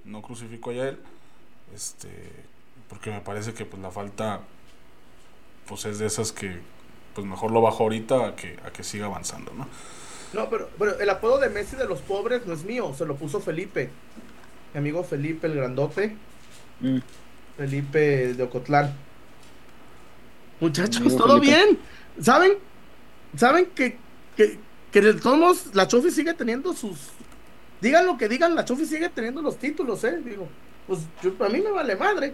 no 0.05 0.21
crucifico 0.21 0.69
a 0.69 0.73
Yael, 0.73 0.99
este, 1.75 2.09
porque 2.89 3.11
me 3.11 3.21
parece 3.21 3.53
que 3.53 3.65
pues 3.65 3.81
la 3.81 3.91
falta, 3.91 4.41
pues 5.67 5.85
es 5.85 5.99
de 5.99 6.05
esas 6.05 6.31
que, 6.31 6.59
pues 7.13 7.25
mejor 7.27 7.51
lo 7.51 7.61
bajo 7.61 7.83
ahorita 7.83 8.27
a 8.27 8.35
que, 8.35 8.57
a 8.65 8.71
que 8.71 8.83
siga 8.83 9.07
avanzando, 9.07 9.51
¿no? 9.53 9.67
No, 10.33 10.49
pero, 10.49 10.69
pero 10.77 10.99
el 10.99 11.09
apodo 11.09 11.39
de 11.39 11.49
Messi 11.49 11.75
de 11.75 11.87
los 11.87 11.99
pobres 12.01 12.45
no 12.45 12.53
es 12.53 12.63
mío, 12.63 12.93
se 12.97 13.05
lo 13.05 13.15
puso 13.15 13.39
Felipe. 13.39 13.89
Mi 14.73 14.79
amigo 14.79 15.03
Felipe 15.03 15.47
el 15.47 15.55
grandote. 15.55 16.15
Mm. 16.81 16.99
Felipe 17.57 18.33
de 18.33 18.43
Ocotlán. 18.43 18.93
Muchachos, 20.59 21.15
¿todo 21.15 21.39
Felipe. 21.39 21.47
bien? 21.47 21.79
¿Saben? 22.21 22.53
¿Saben 23.35 23.67
que, 23.67 23.97
que, 24.35 24.59
que 24.91 25.01
de 25.01 25.13
todos 25.15 25.37
modos 25.37 25.65
la 25.73 25.87
Chofi 25.87 26.11
sigue 26.11 26.33
teniendo 26.33 26.73
sus... 26.73 26.97
Digan 27.81 28.05
lo 28.05 28.17
que 28.17 28.27
digan, 28.27 28.55
la 28.55 28.65
Chofi 28.65 28.85
sigue 28.85 29.09
teniendo 29.09 29.41
los 29.41 29.57
títulos, 29.57 30.03
¿eh? 30.03 30.19
Digo, 30.23 30.47
pues 30.87 30.99
yo, 31.21 31.33
a 31.45 31.49
mí 31.49 31.61
me 31.61 31.71
vale 31.71 31.95
madre. 31.95 32.33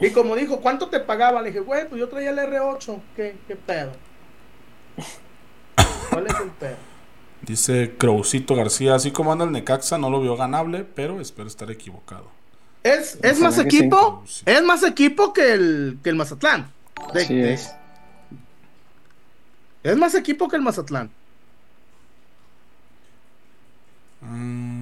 Y 0.00 0.10
como 0.10 0.34
dijo, 0.34 0.60
¿cuánto 0.60 0.88
te 0.88 1.00
pagaba? 1.00 1.42
Le 1.42 1.48
dije, 1.48 1.60
güey, 1.60 1.88
pues 1.88 1.98
yo 2.00 2.08
traía 2.08 2.30
el 2.30 2.38
R8. 2.38 3.00
¿Qué, 3.16 3.36
qué 3.46 3.56
pedo? 3.56 3.92
¿Cuál 6.10 6.26
es 6.26 6.34
el 6.40 6.50
pedo? 6.50 6.76
Dice 7.42 7.94
Crowcito 7.98 8.54
García, 8.54 8.94
así 8.94 9.10
como 9.10 9.32
anda 9.32 9.44
el 9.44 9.52
Necaxa, 9.52 9.98
no 9.98 10.10
lo 10.10 10.20
vio 10.20 10.36
ganable, 10.36 10.84
pero 10.84 11.20
espero 11.20 11.48
estar 11.48 11.70
equivocado. 11.70 12.26
Es, 12.82 13.18
es 13.22 13.40
más 13.40 13.58
equipo, 13.58 14.22
Sí. 14.26 14.42
es 14.46 14.62
más 14.62 14.82
equipo 14.82 15.32
que 15.32 15.52
el, 15.52 15.98
que 16.02 16.10
el 16.10 16.16
Mazatlán. 16.16 16.70
De- 17.14 17.24
sí 17.26 17.34
de- 17.34 17.52
es. 17.54 17.70
es 19.82 19.96
más 19.96 20.14
equipo 20.14 20.48
que 20.48 20.56
el 20.56 20.62
Mazatlán. 20.62 21.10
Mm, 24.22 24.79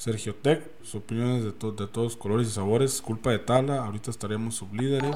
Sergio 0.00 0.34
Tech, 0.34 0.62
sus 0.82 0.94
opiniones 0.94 1.44
de, 1.44 1.52
to- 1.52 1.72
de 1.72 1.86
todos 1.86 2.16
colores 2.16 2.48
y 2.48 2.52
sabores, 2.52 3.02
culpa 3.02 3.32
de 3.32 3.38
Tala, 3.38 3.84
ahorita 3.84 4.10
estaríamos 4.10 4.54
sublíderes. 4.54 5.14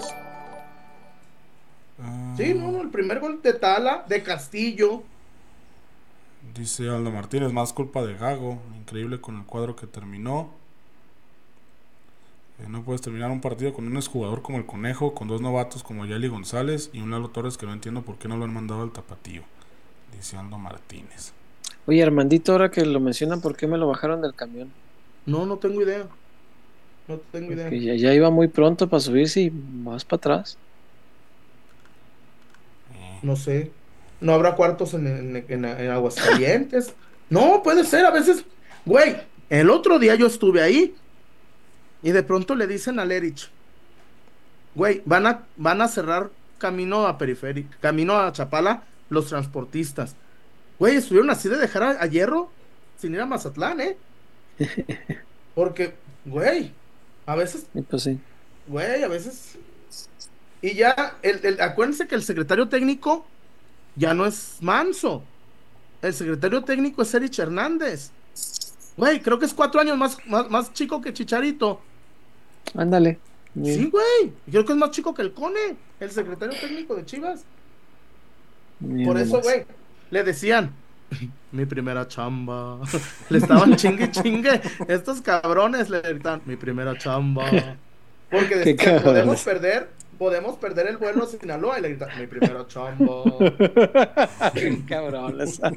Ah, 1.98 2.34
Sí, 2.36 2.52
no, 2.52 2.82
el 2.82 2.90
primer 2.90 3.18
gol 3.18 3.40
de 3.40 3.54
Tala, 3.54 4.04
de 4.06 4.22
Castillo. 4.22 5.02
Dice 6.54 6.90
Aldo 6.90 7.10
Martínez, 7.10 7.50
más 7.50 7.72
culpa 7.72 8.04
de 8.04 8.12
Gago, 8.14 8.58
increíble 8.78 9.22
con 9.22 9.36
el 9.38 9.44
cuadro 9.46 9.74
que 9.74 9.86
terminó. 9.86 10.50
Eh, 12.58 12.66
no 12.68 12.82
puedes 12.84 13.00
terminar 13.00 13.30
un 13.30 13.40
partido 13.40 13.72
con 13.72 13.86
un 13.86 13.96
exjugador 13.96 14.42
como 14.42 14.58
el 14.58 14.66
Conejo, 14.66 15.14
con 15.14 15.28
dos 15.28 15.40
novatos 15.40 15.82
como 15.82 16.04
Yali 16.04 16.28
González 16.28 16.90
y 16.92 17.00
un 17.00 17.10
Lalo 17.10 17.30
Torres 17.30 17.56
que 17.56 17.64
no 17.64 17.72
entiendo 17.72 18.02
por 18.02 18.18
qué 18.18 18.28
no 18.28 18.36
lo 18.36 18.44
han 18.44 18.52
mandado 18.52 18.82
al 18.82 18.92
tapatío. 18.92 19.44
Dice 20.14 20.36
Aldo 20.36 20.58
Martínez. 20.58 21.32
Oye, 21.86 22.02
Armandito, 22.02 22.52
ahora 22.52 22.70
que 22.70 22.84
lo 22.84 23.00
mencionan, 23.00 23.40
¿por 23.40 23.56
qué 23.56 23.66
me 23.66 23.78
lo 23.78 23.86
bajaron 23.88 24.20
del 24.22 24.34
camión? 24.34 24.76
No, 25.26 25.46
no 25.46 25.58
tengo 25.58 25.82
idea. 25.82 26.08
No 27.06 27.20
tengo 27.20 27.52
idea. 27.52 27.68
Que 27.68 27.80
ya, 27.80 27.94
ya 27.96 28.14
iba 28.14 28.30
muy 28.30 28.48
pronto 28.48 28.88
para 28.88 29.00
subirse 29.00 29.40
y 29.42 29.50
más 29.50 30.04
para 30.04 30.18
atrás. 30.18 30.60
Eh, 32.88 33.18
No 33.22 33.36
sé. 33.36 33.76
No 34.20 34.32
habrá 34.32 34.54
cuartos 34.56 34.94
en, 34.94 35.06
en, 35.06 35.36
en- 35.48 35.64
en 35.64 35.90
Aguascalientes. 35.90 36.96
No, 37.28 37.62
puede 37.62 37.84
ser, 37.84 38.04
a 38.06 38.10
veces. 38.10 38.44
Güey, 38.84 39.16
el 39.48 39.70
otro 39.70 39.98
día 39.98 40.14
yo 40.14 40.26
estuve 40.26 40.62
ahí 40.62 40.94
y 42.02 42.12
de 42.12 42.22
pronto 42.22 42.54
le 42.54 42.66
dicen 42.66 42.98
a 43.00 43.04
Lerich, 43.04 43.52
güey, 44.74 45.02
van 45.04 45.26
a, 45.26 45.48
van 45.56 45.80
a 45.82 45.88
cerrar 45.88 46.30
camino 46.58 47.06
a 47.06 47.18
periférico, 47.18 47.76
camino 47.80 48.16
a 48.16 48.32
Chapala 48.32 48.84
los 49.08 49.28
transportistas. 49.28 50.16
Güey, 50.78 50.96
estuvieron 50.96 51.30
así 51.30 51.48
de 51.48 51.56
dejar 51.56 51.82
a, 51.82 51.90
a 52.02 52.06
Hierro 52.06 52.50
sin 52.98 53.14
ir 53.14 53.20
a 53.20 53.26
Mazatlán, 53.26 53.80
¿eh? 53.80 53.96
Porque, 55.54 55.94
güey, 56.24 56.72
a 57.26 57.36
veces 57.36 57.66
pues 57.88 58.02
sí. 58.02 58.18
Güey, 58.66 59.02
a 59.02 59.08
veces. 59.08 59.56
Y 60.62 60.74
ya, 60.74 61.16
el, 61.22 61.44
el- 61.44 61.60
acuérdense 61.60 62.06
que 62.08 62.14
el 62.14 62.22
secretario 62.22 62.68
técnico 62.68 63.24
ya 63.96 64.14
no 64.14 64.26
es 64.26 64.56
Manso. 64.60 65.22
El 66.02 66.12
secretario 66.14 66.62
técnico 66.64 67.02
es 67.02 67.14
Erich 67.14 67.38
Hernández. 67.38 68.10
Güey, 68.96 69.20
creo 69.20 69.38
que 69.38 69.46
es 69.46 69.54
cuatro 69.54 69.80
años 69.80 69.96
más, 69.96 70.18
más, 70.26 70.50
más 70.50 70.72
chico 70.72 71.00
que 71.00 71.12
Chicharito. 71.12 71.80
Ándale. 72.74 73.18
Sí, 73.62 73.88
güey. 73.90 74.32
Creo 74.50 74.64
que 74.64 74.72
es 74.72 74.78
más 74.78 74.90
chico 74.90 75.14
que 75.14 75.22
el 75.22 75.32
Cone, 75.32 75.76
el 76.00 76.10
secretario 76.10 76.58
técnico 76.58 76.94
de 76.96 77.04
Chivas. 77.04 77.44
Por 79.04 79.18
eso, 79.18 79.40
güey, 79.40 79.64
le 80.14 80.22
decían, 80.22 80.70
mi 81.50 81.66
primera 81.66 82.06
chamba. 82.06 82.78
Le 83.30 83.38
estaban 83.38 83.74
chingue 83.74 84.10
chingue. 84.12 84.60
Estos 84.86 85.20
cabrones 85.20 85.90
le 85.90 86.00
gritan, 86.00 86.40
mi 86.46 86.54
primera 86.56 86.96
chamba. 86.96 87.50
Porque 88.30 88.56
decían, 88.56 89.02
podemos 89.02 89.42
perder, 89.42 89.90
podemos 90.16 90.56
perder 90.56 90.86
el 90.86 90.96
vuelo 90.98 91.24
a 91.24 91.26
Sinaloa. 91.26 91.78
Y 91.80 91.82
le 91.82 91.88
gritan, 91.90 92.08
mi 92.18 92.26
primera 92.28 92.64
chamba. 92.68 93.22
Qué 94.54 94.84
cabrones. 94.86 95.60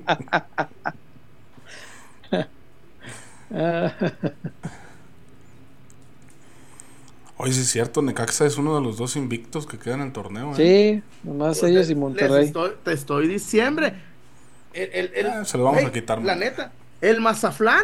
Oye, 7.39 7.54
sí 7.54 7.62
es 7.62 7.69
cierto, 7.69 8.02
Necaxa 8.02 8.45
es 8.47 8.58
uno 8.58 8.76
de 8.76 8.82
los 8.82 8.97
dos 8.97 9.15
invictos 9.15 9.67
que 9.67 9.78
quedan 9.78 10.02
en 10.02 10.08
el 10.08 10.13
torneo. 10.13 10.54
¿eh? 10.58 11.02
sí, 11.21 11.28
nomás 11.28 11.62
ellos 11.62 11.89
y 11.89 11.95
Monterrey. 11.95 12.45
estoy- 12.47 12.73
te 12.84 12.93
estoy 12.93 13.28
diciembre. 13.28 13.93
El, 14.78 14.90
el- 14.94 15.12
el- 15.16 15.28
Ah, 15.28 15.46
se 15.46 15.58
lo 15.58 15.63
vamos 15.66 15.84
a 15.84 15.92
quitar, 15.92 16.22
La 16.24 16.36
neta, 16.36 16.72
el 17.02 17.20
Mazaflán 17.22 17.84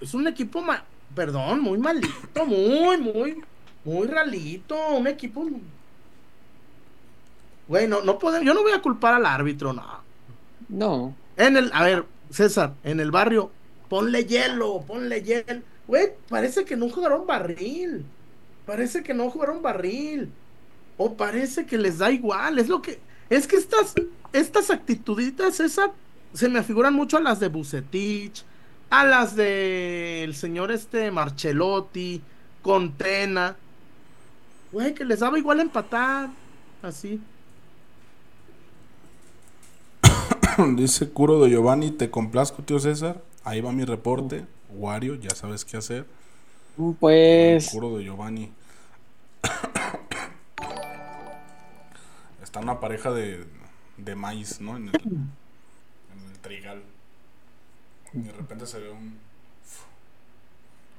es 0.00 0.14
un 0.14 0.26
equipo, 0.26 0.60
ma- 0.60 0.84
perdón, 1.14 1.60
muy 1.60 1.78
malito, 1.78 2.44
muy, 2.46 2.98
muy, 2.98 3.42
muy 3.84 4.06
ralito. 4.06 4.76
Un 4.90 5.06
equipo. 5.06 5.46
Güey, 7.66 7.86
no, 7.86 8.02
no 8.02 8.18
podemos, 8.18 8.46
yo 8.46 8.54
no 8.54 8.62
voy 8.62 8.72
a 8.72 8.80
culpar 8.82 9.14
al 9.14 9.26
árbitro, 9.26 9.72
no. 9.72 9.84
No, 10.68 11.14
En 11.36 11.56
el, 11.56 11.70
a 11.72 11.84
ver, 11.84 12.04
César, 12.30 12.74
en 12.84 13.00
el 13.00 13.10
barrio, 13.10 13.50
ponle 13.88 14.24
hielo, 14.24 14.82
ponle 14.86 15.22
hielo. 15.22 15.62
Güey, 15.86 16.12
parece 16.28 16.64
que 16.64 16.76
no 16.76 16.88
jugaron 16.90 17.26
barril. 17.26 18.04
Parece 18.66 19.02
que 19.02 19.14
no 19.14 19.30
jugaron 19.30 19.62
barril. 19.62 20.30
O 20.98 21.14
parece 21.14 21.64
que 21.64 21.78
les 21.78 21.96
da 21.98 22.10
igual. 22.10 22.58
Es 22.58 22.68
lo 22.68 22.82
que. 22.82 22.98
Es 23.30 23.46
que 23.46 23.56
estas, 23.56 23.94
estas 24.34 24.70
actituditas, 24.70 25.56
César, 25.56 25.92
se 26.32 26.48
me 26.48 26.62
figuran 26.62 26.94
mucho 26.94 27.16
a 27.16 27.20
las 27.20 27.40
de 27.40 27.48
Bucetich, 27.48 28.44
a 28.90 29.04
las 29.04 29.36
del 29.36 30.34
señor 30.34 30.72
este 30.72 31.10
Marchelotti, 31.10 32.22
Contena. 32.62 33.56
Güey, 34.72 34.94
que 34.94 35.04
les 35.04 35.20
daba 35.20 35.38
igual 35.38 35.60
empatar. 35.60 36.30
Así. 36.82 37.20
Dice 40.76 41.10
Curo 41.10 41.40
de 41.40 41.50
Giovanni, 41.50 41.90
te 41.90 42.10
complazco, 42.10 42.62
tío 42.62 42.78
César. 42.78 43.22
Ahí 43.44 43.60
va 43.60 43.72
mi 43.72 43.84
reporte. 43.84 44.46
Wario, 44.70 45.14
ya 45.14 45.30
sabes 45.30 45.64
qué 45.64 45.78
hacer. 45.78 46.06
pues. 47.00 47.70
Curo 47.70 47.96
de 47.96 48.04
Giovanni. 48.04 48.52
Está 52.42 52.60
una 52.60 52.80
pareja 52.80 53.12
de, 53.12 53.46
de 53.96 54.14
maíz, 54.14 54.60
¿no? 54.60 54.76
En 54.76 54.88
el, 54.88 54.92
Y 58.12 58.18
de 58.20 58.32
repente 58.32 58.66
se 58.66 58.78
ve 58.78 58.90
un, 58.90 59.18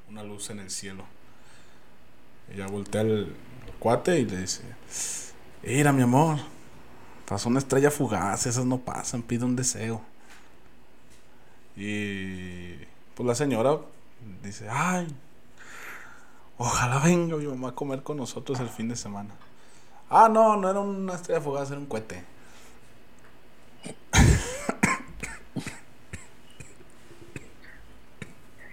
una 0.10 0.24
luz 0.24 0.50
en 0.50 0.60
el 0.60 0.70
cielo. 0.70 1.04
Ella 2.52 2.68
voltea 2.68 3.02
al 3.02 3.36
cuate 3.80 4.20
y 4.20 4.26
le 4.26 4.38
dice: 4.38 4.64
Mira, 5.64 5.92
mi 5.92 6.02
amor, 6.02 6.38
pasó 7.28 7.50
una 7.50 7.60
estrella 7.60 7.92
fugaz, 7.92 8.46
esas 8.46 8.66
no 8.66 8.80
pasan, 8.80 9.22
pide 9.22 9.46
un 9.46 9.56
deseo. 9.56 10.02
Y 11.76 12.76
pues 13.16 13.26
la 13.28 13.36
señora 13.36 13.78
dice: 14.44 14.68
Ay, 14.70 15.08
ojalá 16.58 17.00
venga 17.00 17.38
mi 17.38 17.46
mamá 17.46 17.70
a 17.70 17.76
comer 17.76 18.04
con 18.04 18.18
nosotros 18.18 18.60
el 18.60 18.70
fin 18.70 18.90
de 18.90 18.96
semana. 18.96 19.36
Ah, 20.10 20.28
no, 20.28 20.58
no 20.58 20.70
era 20.70 20.80
una 20.80 21.14
estrella 21.14 21.42
fugaz, 21.42 21.70
era 21.70 21.80
un 21.80 21.86
cohete. 21.86 22.24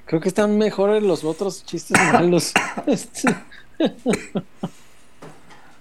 Creo 0.07 0.21
que 0.21 0.29
están 0.29 0.57
mejores 0.57 1.03
los 1.03 1.25
otros 1.25 1.65
chistes 1.65 1.99
malos. 2.13 2.53
Este, 2.87 3.35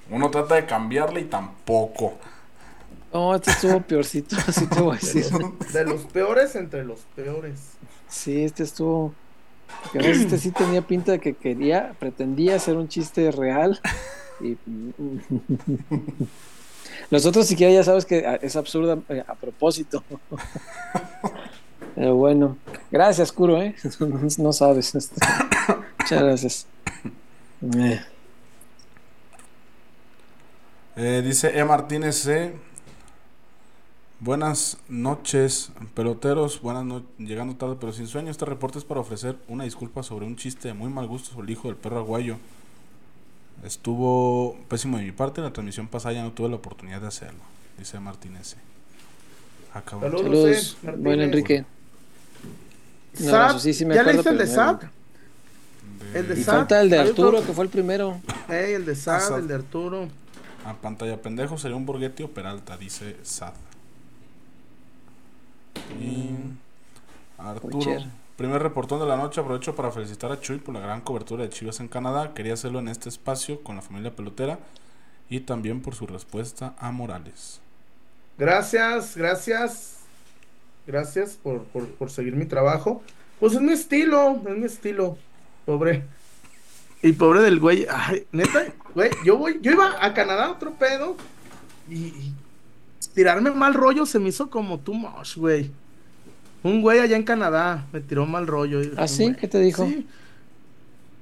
Uno 0.10 0.30
trata 0.30 0.56
de 0.56 0.66
cambiarle 0.66 1.22
y 1.22 1.26
tampoco. 1.26 2.16
No, 3.14 3.34
este 3.34 3.52
estuvo 3.52 3.80
peorcito, 3.82 4.36
así 4.48 4.68
te 4.68 4.82
voy 4.82 4.98
a 4.98 5.00
decir. 5.00 5.26
De 5.72 5.86
los 5.86 6.02
peores 6.06 6.56
entre 6.56 6.84
los 6.84 7.02
peores. 7.16 7.76
Sí, 8.10 8.44
este 8.44 8.64
estuvo. 8.64 9.14
Este 9.94 10.38
sí 10.38 10.52
tenía 10.52 10.82
pinta 10.82 11.14
de 11.14 11.20
que 11.20 11.34
quería, 11.34 11.96
pretendía 12.00 12.56
hacer 12.56 12.76
un 12.76 12.90
chiste 12.90 13.32
real. 13.32 13.80
Y. 14.42 14.58
Los 17.10 17.26
otros 17.26 17.46
siquiera 17.46 17.72
ya 17.72 17.84
sabes 17.84 18.06
que 18.06 18.26
ah, 18.26 18.40
es 18.42 18.56
absurda 18.56 18.98
eh, 19.10 19.24
a 19.28 19.36
propósito. 19.36 20.04
Pero 21.96 22.16
bueno, 22.16 22.58
gracias, 22.92 23.32
Kuro, 23.32 23.62
¿eh? 23.62 23.76
No 24.38 24.52
sabes. 24.54 24.94
este. 24.96 25.16
Muchas 26.00 26.22
gracias. 26.24 26.68
Eh, 27.76 28.02
Eh, 30.98 31.22
dice 31.26 31.58
E. 31.58 31.64
Martínez 31.66 32.16
C. 32.18 32.54
Buenas 34.22 34.78
noches, 34.88 35.72
peloteros. 35.94 36.62
Buenas 36.62 36.86
noches. 36.86 37.10
Llegando 37.18 37.56
tarde, 37.56 37.76
pero 37.80 37.92
sin 37.92 38.08
sueño. 38.08 38.32
Este 38.32 38.46
reporte 38.46 38.78
es 38.80 38.86
para 38.86 39.02
ofrecer 39.02 39.36
una 39.50 39.66
disculpa 39.66 40.04
sobre 40.04 40.26
un 40.26 40.38
chiste 40.38 40.70
de 40.70 40.74
muy 40.74 40.90
mal 40.90 41.08
gusto 41.08 41.32
sobre 41.32 41.46
el 41.48 41.52
hijo 41.52 41.68
del 41.68 41.76
perro 41.78 42.00
aguayo. 42.00 42.38
Estuvo 43.64 44.56
pésimo 44.70 44.98
de 44.98 45.04
mi 45.04 45.12
parte. 45.12 45.42
En 45.42 45.46
la 45.46 45.54
transmisión 45.54 45.88
pasada 45.88 46.14
ya 46.16 46.24
no 46.24 46.32
tuve 46.32 46.50
la 46.50 46.56
oportunidad 46.56 47.02
de 47.02 47.08
hacerlo. 47.08 47.40
Dice 47.78 47.98
E. 47.98 48.00
Martínez 48.00 48.48
C. 48.52 48.58
Acabó. 49.74 50.02
Saludos, 50.04 50.22
Saludos, 50.24 50.78
Martínez. 50.82 51.04
buen 51.04 51.22
Enrique. 51.22 51.66
Un 53.20 53.26
Sad, 53.26 53.36
abrazo, 53.36 53.60
sí, 53.60 53.74
sí 53.74 53.86
me 53.86 53.96
¿Ya 53.96 54.02
acuerdo, 54.02 54.22
leíste 54.24 54.30
el 54.32 54.38
de 54.38 54.48
Sad? 54.48 54.82
El 56.14 56.28
de 56.28 56.40
Y 56.40 56.44
Sad. 56.44 56.54
falta 56.56 56.82
el 56.82 56.90
de 56.90 57.00
otro- 57.00 57.10
Arturo, 57.28 57.46
que 57.46 57.54
fue 57.54 57.64
el 57.66 57.70
primero. 57.70 58.20
El 58.50 58.86
de 58.86 58.92
Ah, 58.92 58.96
Sad, 58.96 59.20
Sad. 59.20 59.40
el 59.40 59.48
de 59.48 59.54
Arturo. 59.56 60.08
A 60.66 60.74
pantalla 60.74 61.22
pendejo 61.22 61.58
sería 61.58 61.78
un 61.78 61.86
Borghetti 61.86 62.24
o 62.24 62.30
Peralta, 62.30 62.76
dice 62.78 63.18
Sad. 63.24 63.54
Y 66.00 66.32
Arturo, 67.38 68.04
primer 68.38 68.62
reportón 68.64 69.00
de 69.00 69.06
la 69.06 69.18
noche. 69.18 69.40
Aprovecho 69.42 69.76
para 69.76 69.92
felicitar 69.92 70.32
a 70.32 70.40
Chuy 70.40 70.58
por 70.58 70.74
la 70.74 70.80
gran 70.80 71.02
cobertura 71.02 71.44
de 71.44 71.50
Chivas 71.50 71.80
en 71.80 71.88
Canadá. 71.88 72.34
Quería 72.34 72.54
hacerlo 72.54 72.80
en 72.80 72.88
este 72.88 73.10
espacio 73.10 73.62
con 73.62 73.76
la 73.76 73.82
familia 73.82 74.16
pelotera 74.16 74.60
y 75.30 75.42
también 75.42 75.82
por 75.82 75.96
su 75.96 76.08
respuesta 76.08 76.74
a 76.80 76.92
Morales. 76.92 77.60
Gracias, 78.38 79.16
gracias. 79.16 79.95
Gracias 80.88 81.32
por, 81.42 81.64
por, 81.66 81.88
por 81.88 82.12
seguir 82.12 82.36
mi 82.36 82.46
trabajo. 82.46 83.02
Pues 83.40 83.54
es 83.54 83.62
mi 83.62 83.74
estilo, 83.74 84.42
es 84.48 84.58
mi 84.58 84.66
estilo. 84.66 85.18
Pobre. 85.66 86.04
Y 87.02 87.12
pobre 87.14 87.42
del 87.42 87.60
güey. 87.60 87.86
Ay, 87.90 88.26
neta, 88.32 88.66
güey, 88.94 89.10
yo 89.26 89.38
voy, 89.38 89.60
yo 89.62 89.72
iba 89.72 89.96
a 90.04 90.14
Canadá 90.14 90.52
otro 90.52 90.74
pedo. 90.74 91.18
Y, 91.90 91.96
y 91.96 92.34
tirarme 93.14 93.52
mal 93.52 93.74
rollo 93.74 94.06
se 94.06 94.20
me 94.20 94.30
hizo 94.30 94.50
como 94.50 94.80
too 94.80 94.94
much, 94.94 95.36
güey. 95.36 95.72
Un 96.64 96.82
güey 96.82 97.00
allá 97.00 97.16
en 97.16 97.24
Canadá 97.24 97.86
me 97.92 98.00
tiró 98.00 98.26
mal 98.26 98.48
rollo. 98.48 98.82
y- 98.82 98.92
¿Ah, 98.98 99.08
sí? 99.08 99.26
güey, 99.26 99.36
¿Qué 99.38 99.48
te 99.48 99.60
dijo? 99.60 99.86
sí. 99.86 100.08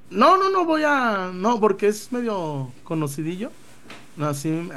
No, 0.09 0.37
no, 0.37 0.49
no 0.49 0.63
voy 0.65 0.83
a. 0.85 1.31
No, 1.33 1.59
porque 1.59 1.87
es 1.87 2.11
medio 2.11 2.71
conocidillo. 2.83 3.51
No, 4.15 4.27
así. 4.27 4.69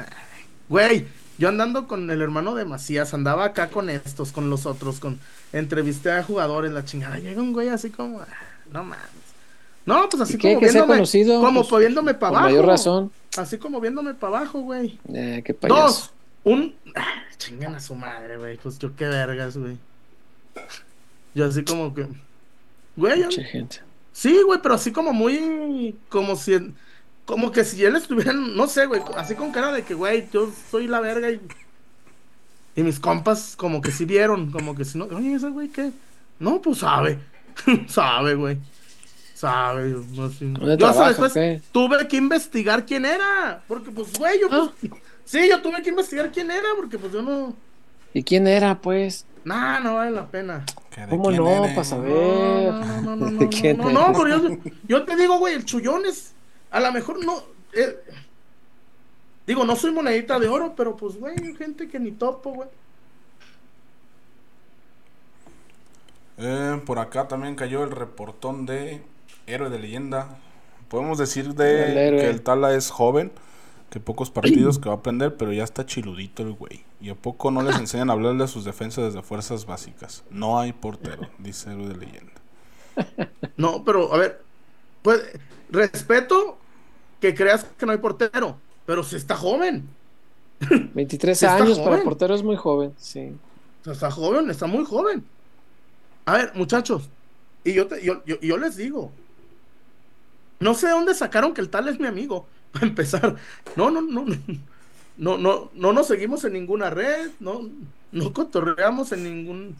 Güey, 0.67 1.05
yo 1.37 1.49
andando 1.49 1.87
con 1.87 2.09
el 2.09 2.21
hermano 2.21 2.55
de 2.55 2.65
Macías, 2.65 3.13
andaba 3.13 3.45
acá 3.45 3.69
con 3.69 3.89
estos, 3.89 4.31
con 4.31 4.49
los 4.49 4.65
otros, 4.65 4.99
con. 4.99 5.19
Entrevisté 5.53 6.11
a 6.11 6.23
jugadores, 6.23 6.71
la 6.71 6.83
chingada. 6.85 7.17
Llega 7.19 7.41
un 7.41 7.53
güey 7.53 7.69
así 7.69 7.89
como. 7.89 8.21
ah, 8.21 8.27
No 8.71 8.83
mames. 8.83 9.05
No, 9.85 10.09
pues 10.09 10.21
así 10.21 10.37
como 10.37 10.59
Que 10.59 10.65
viéndome. 10.65 10.93
conocido, 10.95 11.39
como 11.41 11.65
pues, 11.65 11.79
viéndome 11.79 12.13
para 12.13 12.29
abajo. 12.29 12.45
mayor 12.45 12.65
razón. 12.65 13.11
Así 13.37 13.57
como 13.57 13.79
viéndome 13.79 14.13
para 14.13 14.37
abajo, 14.39 14.59
güey. 14.59 14.99
Eh, 15.13 15.41
qué 15.45 15.53
payaso. 15.53 15.81
Dos. 15.81 16.11
Un. 16.43 16.75
ah, 16.95 17.05
chingan 17.37 17.75
a 17.75 17.79
su 17.79 17.95
madre, 17.95 18.37
güey. 18.37 18.57
Pues 18.57 18.77
yo 18.79 18.93
qué 18.95 19.05
vergas, 19.05 19.55
güey. 19.57 19.77
Yo 21.33 21.45
así 21.45 21.63
como 21.63 21.93
que. 21.93 22.07
Güey, 22.95 23.19
yo- 23.19 23.25
Mucha 23.25 23.43
gente. 23.43 23.77
Sí, 24.11 24.41
güey, 24.45 24.59
pero 24.61 24.75
así 24.75 24.91
como 24.91 25.13
muy. 25.13 25.95
Como 26.09 26.35
si. 26.35 26.73
Como 27.27 27.51
que 27.51 27.65
si 27.65 27.83
él 27.83 27.95
estuviera. 27.97 28.31
No 28.31 28.67
sé, 28.67 28.85
güey. 28.85 29.01
Así 29.17 29.35
con 29.35 29.51
cara 29.51 29.73
de 29.73 29.83
que, 29.83 29.93
güey, 29.93 30.27
yo 30.31 30.49
soy 30.71 30.87
la 30.87 31.01
verga 31.01 31.29
y. 31.29 31.41
Y 32.75 32.83
mis 32.83 33.01
compas, 33.01 33.55
como 33.57 33.81
que 33.81 33.91
sí 33.91 34.05
vieron. 34.05 34.49
Como 34.49 34.73
que 34.73 34.85
si 34.85 34.97
no. 34.97 35.05
Oye, 35.05 35.33
ese 35.33 35.49
güey, 35.49 35.67
¿qué? 35.67 35.91
No, 36.39 36.61
pues 36.61 36.77
sabe. 36.77 37.19
sabe, 37.87 38.35
güey. 38.35 38.57
Sabe. 39.33 39.89
No, 40.13 40.29
sí. 40.29 40.45
¿Dónde 40.45 40.77
Yo 40.77 40.87
hasta 40.87 40.93
trabaja, 40.93 41.07
después 41.09 41.33
qué? 41.33 41.61
tuve 41.73 42.07
que 42.07 42.15
investigar 42.15 42.85
quién 42.85 43.03
era. 43.03 43.61
Porque, 43.67 43.91
pues, 43.91 44.17
güey, 44.17 44.39
yo. 44.39 44.47
Ah. 44.49 44.71
Pues, 44.79 44.93
sí, 45.25 45.49
yo 45.49 45.61
tuve 45.61 45.81
que 45.81 45.89
investigar 45.89 46.31
quién 46.31 46.49
era. 46.49 46.69
Porque, 46.77 46.97
pues, 46.97 47.11
yo 47.11 47.21
no. 47.21 47.53
¿Y 48.13 48.23
quién 48.23 48.47
era, 48.47 48.79
pues? 48.79 49.25
Nah, 49.43 49.81
no 49.81 49.95
vale 49.95 50.11
la 50.11 50.27
pena. 50.27 50.65
¿Que 50.91 51.01
de 51.01 51.07
¿Cómo 51.09 51.29
no? 51.29 51.63
Para 51.75 51.83
saber. 51.83 52.09
No, 52.09 52.71
no, 52.71 53.01
no, 53.01 53.15
no, 53.15 53.15
no, 53.15 53.25
¿De 53.39 53.45
no, 53.45 53.49
quién 53.49 53.77
no, 53.77 53.89
no, 53.89 54.13
pero 54.13 54.27
yo, 54.41 54.57
yo 54.87 55.03
te 55.03 55.17
digo, 55.17 55.39
güey, 55.39 55.55
el 55.55 55.65
chullón 55.65 56.05
es, 56.05 56.33
a 56.71 56.79
lo 56.79 56.91
mejor 56.91 57.23
no, 57.23 57.43
eh, 57.73 57.97
digo, 59.45 59.65
no 59.65 59.75
soy 59.75 59.91
monedita 59.91 60.39
de 60.39 60.47
oro, 60.47 60.73
pero 60.75 60.95
pues, 60.97 61.17
güey, 61.17 61.35
hay 61.41 61.55
gente 61.55 61.87
que 61.87 61.99
ni 61.99 62.11
topo, 62.11 62.51
güey. 62.51 62.69
Eh, 66.37 66.81
por 66.85 66.99
acá 66.99 67.27
también 67.27 67.55
cayó 67.55 67.83
el 67.83 67.91
reportón 67.91 68.65
de 68.65 69.01
Héroe 69.47 69.69
de 69.69 69.79
Leyenda. 69.79 70.37
Podemos 70.87 71.17
decir 71.17 71.55
de 71.55 72.09
El 72.09 72.17
que 72.17 72.29
el 72.29 72.41
Tala 72.41 72.73
es 72.73 72.91
joven, 72.91 73.31
que 73.89 73.99
pocos 73.99 74.29
partidos 74.29 74.77
que 74.77 74.87
va 74.87 74.95
a 74.95 74.97
aprender, 74.99 75.35
pero 75.35 75.51
ya 75.51 75.63
está 75.63 75.85
chiludito 75.85 76.43
el 76.43 76.53
güey. 76.53 76.83
Y 77.01 77.09
a 77.09 77.15
poco 77.15 77.49
no 77.49 77.63
les 77.63 77.77
enseñan 77.77 78.09
a 78.09 78.13
hablarle 78.13 78.43
a 78.43 78.47
sus 78.47 78.65
defensas 78.65 79.05
desde 79.05 79.23
fuerzas 79.23 79.65
básicas. 79.65 80.23
No 80.29 80.59
hay 80.59 80.73
portero, 80.73 81.27
dice 81.39 81.71
Héroe 81.71 81.87
de 81.87 81.97
Leyenda. 81.97 82.33
No, 83.57 83.83
pero, 83.83 84.13
a 84.13 84.17
ver, 84.17 84.41
pues, 85.01 85.21
respeto 85.69 86.57
que 87.19 87.33
creas 87.33 87.65
que 87.77 87.85
no 87.85 87.91
hay 87.91 87.97
portero, 87.97 88.57
pero 88.85 89.03
si 89.03 89.15
está 89.15 89.35
joven, 89.35 89.87
23 90.59 91.37
Sí 91.37 91.45
está 91.45 91.57
años 91.57 91.79
para 91.79 92.03
portero 92.03 92.33
es 92.33 92.43
muy 92.43 92.55
joven, 92.55 92.93
sí. 92.97 93.35
está 93.85 94.11
joven, 94.11 94.49
está 94.49 94.67
muy 94.67 94.85
joven. 94.85 95.23
A 96.25 96.33
ver, 96.33 96.51
muchachos, 96.55 97.09
y 97.63 97.73
yo, 97.73 97.87
te, 97.87 98.03
yo, 98.03 98.23
yo, 98.25 98.39
yo 98.39 98.57
les 98.57 98.75
digo, 98.75 99.11
no 100.59 100.73
sé 100.73 100.87
de 100.87 100.93
dónde 100.93 101.13
sacaron 101.13 101.53
que 101.53 101.61
el 101.61 101.69
tal 101.69 101.87
es 101.87 101.99
mi 101.99 102.07
amigo, 102.07 102.47
para 102.71 102.87
empezar. 102.87 103.35
No, 103.75 103.91
no, 103.91 104.01
no, 104.01 104.25
no, 104.25 104.35
no, 105.17 105.37
no, 105.37 105.71
no 105.73 105.93
nos 105.93 106.07
seguimos 106.07 106.43
en 106.45 106.53
ninguna 106.53 106.89
red, 106.89 107.31
no, 107.39 107.69
no 108.11 108.33
cotorreamos 108.33 109.11
en 109.11 109.23
ningún, 109.23 109.75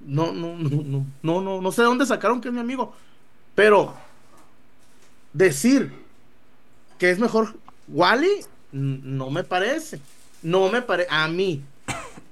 no, 0.00 0.32
no, 0.32 0.56
no, 0.56 0.68
no, 0.68 1.06
no, 1.22 1.40
no, 1.40 1.60
no 1.60 1.72
sé 1.72 1.82
de 1.82 1.88
dónde 1.88 2.06
sacaron 2.06 2.40
que 2.40 2.48
es 2.48 2.54
mi 2.54 2.60
amigo, 2.60 2.94
pero 3.54 3.94
decir 5.32 5.92
que 6.98 7.10
es 7.10 7.18
mejor 7.18 7.56
Wally, 7.88 8.44
no 8.72 9.30
me 9.30 9.44
parece, 9.44 10.00
no 10.42 10.70
me 10.70 10.82
parece, 10.82 11.08
a 11.10 11.28
mí, 11.28 11.62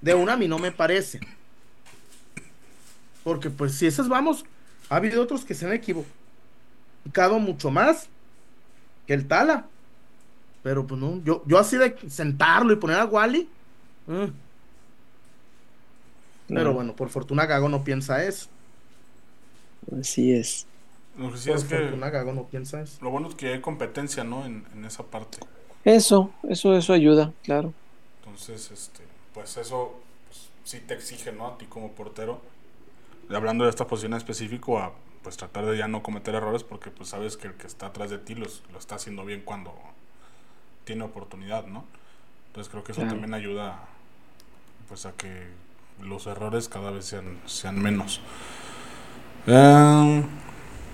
de 0.01 0.15
una 0.15 0.35
a 0.35 0.37
mí 0.37 0.49
no 0.49 0.59
me 0.59 0.73
parece. 0.73 1.21
Porque 3.25 3.51
pues 3.51 3.75
si 3.75 3.87
esas 3.87 4.09
vamos, 4.09 4.45
ha 4.89 4.97
habido 4.97 5.23
otros 5.23 5.45
que 5.45 5.55
se 5.55 5.67
han 5.67 5.73
equivocado 5.73 7.39
mucho 7.41 7.71
más 7.71 8.09
que 9.07 9.15
el 9.15 9.27
Tala. 9.27 9.67
Pero 10.63 10.87
pues 10.87 11.01
no, 11.01 11.23
yo, 11.25 11.43
yo 11.47 11.59
así 11.59 11.77
de 11.77 11.97
sentarlo 12.09 12.73
y 12.73 12.77
poner 12.77 12.97
a 12.99 13.05
Wally. 13.07 13.49
eh. 14.09 14.31
Pero 16.47 16.55
Claro. 16.61 16.73
bueno, 16.73 16.97
por 16.97 17.11
fortuna 17.11 17.45
Gago 17.45 17.69
no 17.69 17.85
piensa 17.85 18.25
eso. 18.25 18.49
Así 20.01 20.33
es. 20.33 20.67
Lo 21.19 21.31
que 21.33 21.39
sí 21.39 21.51
por 21.51 21.57
es 21.57 21.65
que 21.65 21.79
lo 23.01 23.11
bueno 23.11 23.29
es 23.29 23.35
que 23.35 23.53
hay 23.55 23.61
competencia, 23.61 24.25
¿no? 24.25 24.45
En, 24.47 24.67
en 24.73 24.85
esa 24.85 25.05
parte. 25.05 25.39
Eso, 25.85 26.39
eso, 26.45 26.77
eso 26.77 26.93
ayuda, 26.93 27.35
claro. 27.43 27.75
Entonces, 28.23 28.71
este, 28.71 29.05
pues 29.33 29.57
eso 29.57 30.01
pues, 30.27 30.51
sí 30.65 30.81
te 30.81 30.95
exige, 30.95 31.33
¿no? 31.33 31.47
A 31.47 31.59
ti 31.59 31.67
como 31.67 31.93
portero. 31.93 32.41
Y 33.31 33.35
hablando 33.35 33.65
de 33.65 33.71
esta 33.71 33.87
posición 33.87 34.15
en 34.15 34.19
específico, 34.19 34.79
a 34.81 34.95
pues 35.23 35.37
tratar 35.37 35.67
de 35.67 35.79
ya 35.79 35.89
no 35.89 36.03
cometer 36.03 36.35
errores 36.35 36.65
porque 36.65 36.91
pues 36.91 37.11
sabes 37.11 37.37
que 37.37 37.49
el 37.49 37.55
que 37.57 37.67
está 37.67 37.87
atrás 37.87 38.11
de 38.11 38.19
ti 38.19 38.35
los- 38.35 38.63
lo 38.73 38.79
está 38.79 38.97
haciendo 38.97 39.25
bien 39.25 39.43
cuando 39.45 39.75
tiene 40.85 41.05
oportunidad, 41.05 41.67
¿no? 41.67 41.85
Entonces 42.49 42.71
creo 42.71 42.85
que 42.85 42.93
eso 42.93 43.03
Claro. 43.03 43.07
también 43.07 43.35
ayuda 43.35 43.81
pues 44.89 45.07
a 45.07 45.13
que 45.13 45.49
los 46.01 46.27
errores 46.27 46.69
cada 46.69 46.91
vez 46.91 47.05
sean, 47.07 47.39
sean 47.47 47.81
menos. 47.83 48.21
Em, 49.47 50.25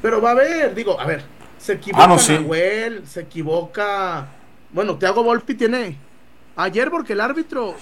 Pero 0.03 0.21
va 0.21 0.31
a 0.31 0.33
haber, 0.33 0.75
digo, 0.75 0.99
a 1.01 1.07
ver, 1.07 1.25
se 1.59 1.75
equivoca 1.75 2.05
Ah, 2.05 2.07
no, 2.07 2.19
sí. 2.19 2.33
Nahuel, 2.35 3.07
se 3.07 3.21
equivoca. 3.23 4.29
Bueno, 4.73 4.97
Thiago 4.99 5.23
Volpi 5.23 5.55
tiene. 5.55 5.99
Ayer, 6.57 6.91
porque 6.91 7.15
el 7.15 7.21
árbitro. 7.21 7.75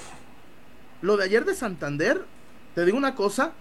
Lo 1.01 1.17
de 1.17 1.25
ayer 1.25 1.45
de 1.45 1.55
Santander, 1.55 2.25
te 2.75 2.85
digo 2.85 2.97
una 2.97 3.15
cosa. 3.15 3.53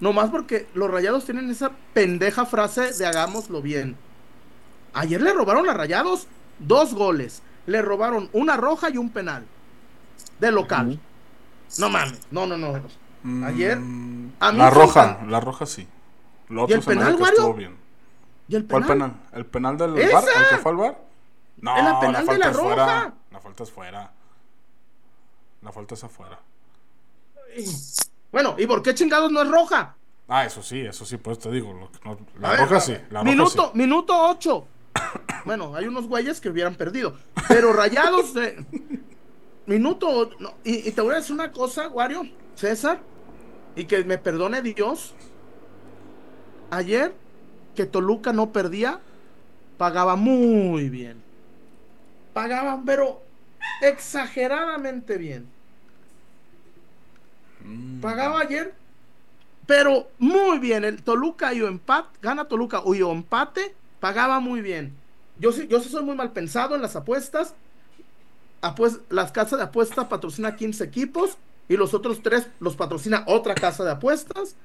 Nomás 0.00 0.30
porque 0.30 0.66
los 0.74 0.90
rayados 0.90 1.24
tienen 1.24 1.48
esa 1.48 1.70
pendeja 1.94 2.44
frase 2.44 2.92
de 2.92 3.06
hagámoslo 3.06 3.62
bien. 3.62 3.96
Ayer 4.94 5.22
le 5.22 5.32
robaron 5.32 5.68
a 5.68 5.74
rayados 5.74 6.26
dos 6.58 6.92
goles. 6.92 7.42
Le 7.66 7.80
robaron 7.80 8.28
una 8.32 8.56
roja 8.56 8.90
y 8.90 8.98
un 8.98 9.10
penal. 9.10 9.44
De 10.40 10.50
local. 10.50 10.98
No 11.78 11.88
mames. 11.88 12.18
No, 12.30 12.46
no, 12.46 12.58
no. 12.58 13.46
Ayer. 13.46 13.78
Mm, 13.78 14.32
a 14.40 14.52
mí 14.52 14.58
la 14.58 14.70
roja, 14.70 15.20
la 15.28 15.40
roja 15.40 15.64
sí. 15.64 15.86
Lo 16.48 16.62
¿Y 16.62 16.64
otro 16.64 16.74
el 16.74 16.80
hace 16.80 16.90
penal, 16.90 17.16
que 17.16 17.22
Wario? 17.22 17.38
estuvo 17.38 17.54
bien. 17.54 17.76
¿Y 18.48 18.56
el 18.56 18.66
¿Cuál 18.66 18.82
penal? 18.84 19.10
penal? 19.12 19.28
¿El 19.32 19.46
penal 19.46 19.76
del 19.78 19.98
¡Esa! 19.98 20.20
bar? 20.20 20.24
¿El 20.36 20.48
que 20.50 20.56
fue 20.62 20.70
al 20.72 20.76
bar? 20.76 20.98
No, 21.58 21.76
la 21.76 22.00
penal 22.00 22.22
de 22.22 22.26
falta 22.26 22.44
la 22.46 22.50
es 22.50 22.56
fuera. 22.58 23.14
La 23.30 23.40
falta 23.40 23.62
es 23.62 23.70
fuera. 23.70 24.12
La 25.62 25.72
falta 25.72 25.94
es 25.94 26.04
afuera. 26.04 26.38
Bueno, 28.32 28.54
¿y 28.58 28.66
por 28.66 28.82
qué 28.82 28.94
chingados 28.94 29.30
no 29.30 29.42
es 29.42 29.48
roja? 29.48 29.94
Ah, 30.28 30.44
eso 30.46 30.62
sí, 30.62 30.80
eso 30.80 31.04
sí, 31.04 31.18
pues 31.18 31.38
te 31.38 31.50
digo. 31.50 31.72
lo 31.72 31.90
no- 32.04 32.18
la 32.40 32.50
ver, 32.50 32.60
roja 32.60 32.80
sí. 32.80 32.92
La 33.10 33.20
roja 33.20 33.30
minuto, 33.30 33.70
sí. 33.72 33.78
minuto 33.78 34.14
8. 34.30 34.66
Bueno, 35.44 35.74
hay 35.74 35.86
unos 35.86 36.06
güeyes 36.06 36.40
que 36.40 36.48
hubieran 36.50 36.76
perdido. 36.76 37.16
Pero 37.48 37.72
rayados 37.72 38.32
de. 38.34 38.64
Minuto. 39.66 40.30
no, 40.38 40.54
y, 40.64 40.88
y 40.88 40.92
te 40.92 41.00
voy 41.00 41.12
a 41.14 41.16
decir 41.16 41.32
una 41.34 41.50
cosa, 41.52 41.88
Wario, 41.88 42.22
César, 42.54 43.00
y 43.76 43.84
que 43.86 44.04
me 44.04 44.18
perdone 44.18 44.62
Dios. 44.62 45.14
Ayer, 46.70 47.14
que 47.74 47.86
Toluca 47.86 48.32
no 48.32 48.52
perdía, 48.52 49.00
pagaba 49.78 50.16
muy 50.16 50.90
bien. 50.90 51.26
Pagaban, 52.34 52.84
pero 52.84 53.22
exageradamente 53.80 55.16
bien. 55.18 55.54
Mm. 57.64 58.00
Pagaba 58.00 58.40
ayer, 58.40 58.74
pero 59.66 60.14
muy 60.18 60.58
bien. 60.58 60.84
El 60.84 61.02
Toluca 61.04 61.54
y 61.54 61.62
o 61.62 61.68
empate, 61.68 62.18
gana 62.22 62.46
Toluca 62.48 62.80
o 62.80 62.94
y 62.94 63.02
o 63.02 63.12
empate, 63.12 63.76
pagaba 64.00 64.40
muy 64.40 64.62
bien. 64.62 65.02
Yo 65.36 65.52
sí, 65.52 65.68
yo 65.68 65.80
sí 65.80 65.88
soy 65.88 66.04
muy 66.04 66.16
mal 66.16 66.32
pensado 66.32 66.74
en 66.74 66.82
las 66.82 66.96
apuestas. 66.96 67.56
Apues- 68.62 69.00
las 69.08 69.32
casas 69.32 69.58
de 69.58 69.64
apuestas 69.64 70.06
patrocina 70.06 70.54
15 70.56 70.84
equipos 70.84 71.38
y 71.68 71.76
los 71.76 71.94
otros 71.94 72.22
tres 72.22 72.48
los 72.60 72.76
patrocina 72.76 73.24
otra 73.26 73.58
casa 73.58 73.84
de 73.84 73.90
apuestas. 73.92 74.56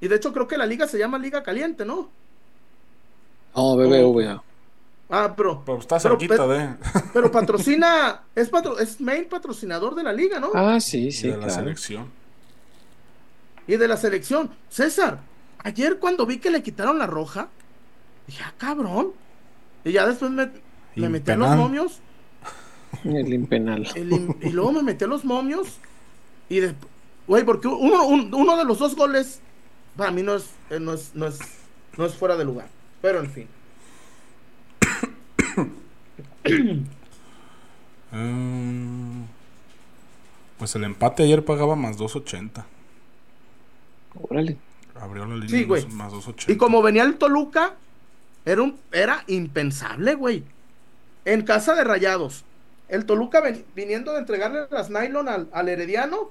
Y 0.00 0.08
de 0.08 0.16
hecho 0.16 0.32
creo 0.32 0.48
que 0.48 0.58
la 0.58 0.66
liga 0.66 0.86
se 0.88 0.98
llama 0.98 1.18
Liga 1.18 1.42
Caliente, 1.42 1.84
¿no? 1.84 2.10
No, 3.54 3.76
BBVA. 3.76 4.42
Ah, 5.10 5.34
pero, 5.36 5.62
Pero 5.64 5.78
está 5.78 6.00
cerquita 6.00 6.34
pero- 6.36 6.48
de, 6.48 6.68
pero 7.12 7.30
patrocina, 7.30 8.22
es, 8.34 8.48
patro- 8.50 8.78
es 8.78 9.00
main 9.00 9.26
patrocinador 9.28 9.94
de 9.94 10.02
la 10.02 10.12
liga, 10.12 10.40
¿no? 10.40 10.50
Ah, 10.54 10.80
sí, 10.80 11.12
sí, 11.12 11.28
de 11.28 11.36
la 11.36 11.50
selección. 11.50 12.10
y 13.66 13.76
de 13.76 13.86
la 13.88 13.96
selección. 13.96 14.50
César, 14.68 15.20
ayer 15.62 15.98
cuando 15.98 16.26
vi 16.26 16.38
que 16.38 16.50
le 16.50 16.62
quitaron 16.62 16.98
la 16.98 17.06
roja, 17.06 17.48
dije, 18.26 18.42
ah, 18.44 18.52
cabrón. 18.58 19.12
Y 19.84 19.92
ya 19.92 20.06
después 20.06 20.30
me, 20.30 20.50
me 20.96 21.08
metí 21.08 21.30
a 21.30 21.36
los 21.36 21.54
momios. 21.56 22.00
El 23.04 23.32
impenal. 23.34 23.86
el 23.96 24.12
in- 24.12 24.36
y 24.40 24.50
luego 24.50 24.72
me 24.72 24.82
metí 24.82 25.04
a 25.04 25.08
los 25.08 25.24
momios. 25.24 25.78
Y 26.48 26.60
de, 26.60 26.74
güey, 27.26 27.44
porque 27.44 27.68
uno, 27.68 28.06
un- 28.06 28.32
uno 28.34 28.56
de 28.56 28.64
los 28.64 28.78
dos 28.78 28.96
goles 28.96 29.40
para 29.96 30.10
mí 30.10 30.22
no 30.22 30.34
es, 30.36 30.50
eh, 30.70 30.80
no 30.80 30.94
es, 30.94 31.14
no 31.14 31.26
es, 31.26 31.38
no 31.96 32.06
es 32.06 32.14
fuera 32.14 32.36
de 32.36 32.44
lugar. 32.44 32.68
Pero 33.04 33.20
en 33.20 33.30
fin. 33.30 33.48
Mm, 38.12 39.24
pues 40.58 40.74
el 40.74 40.84
empate 40.84 41.22
ayer 41.24 41.44
pagaba 41.44 41.76
más 41.76 41.98
2.80. 41.98 42.64
Órale. 44.22 44.56
Abrió 44.98 45.26
la 45.26 45.34
línea 45.34 45.50
Sí, 45.50 45.64
güey. 45.64 45.86
más 45.88 46.14
2.80. 46.14 46.50
Y 46.54 46.56
como 46.56 46.80
venía 46.80 47.02
el 47.02 47.16
Toluca, 47.18 47.74
era, 48.46 48.62
un, 48.62 48.80
era 48.90 49.22
impensable, 49.26 50.14
güey. 50.14 50.44
En 51.26 51.42
casa 51.42 51.74
de 51.74 51.84
rayados. 51.84 52.46
El 52.88 53.04
Toluca 53.04 53.42
ven- 53.42 53.66
viniendo 53.76 54.12
de 54.14 54.20
entregarle 54.20 54.60
las 54.70 54.88
nylon 54.88 55.28
al, 55.28 55.50
al 55.52 55.68
Herediano. 55.68 56.30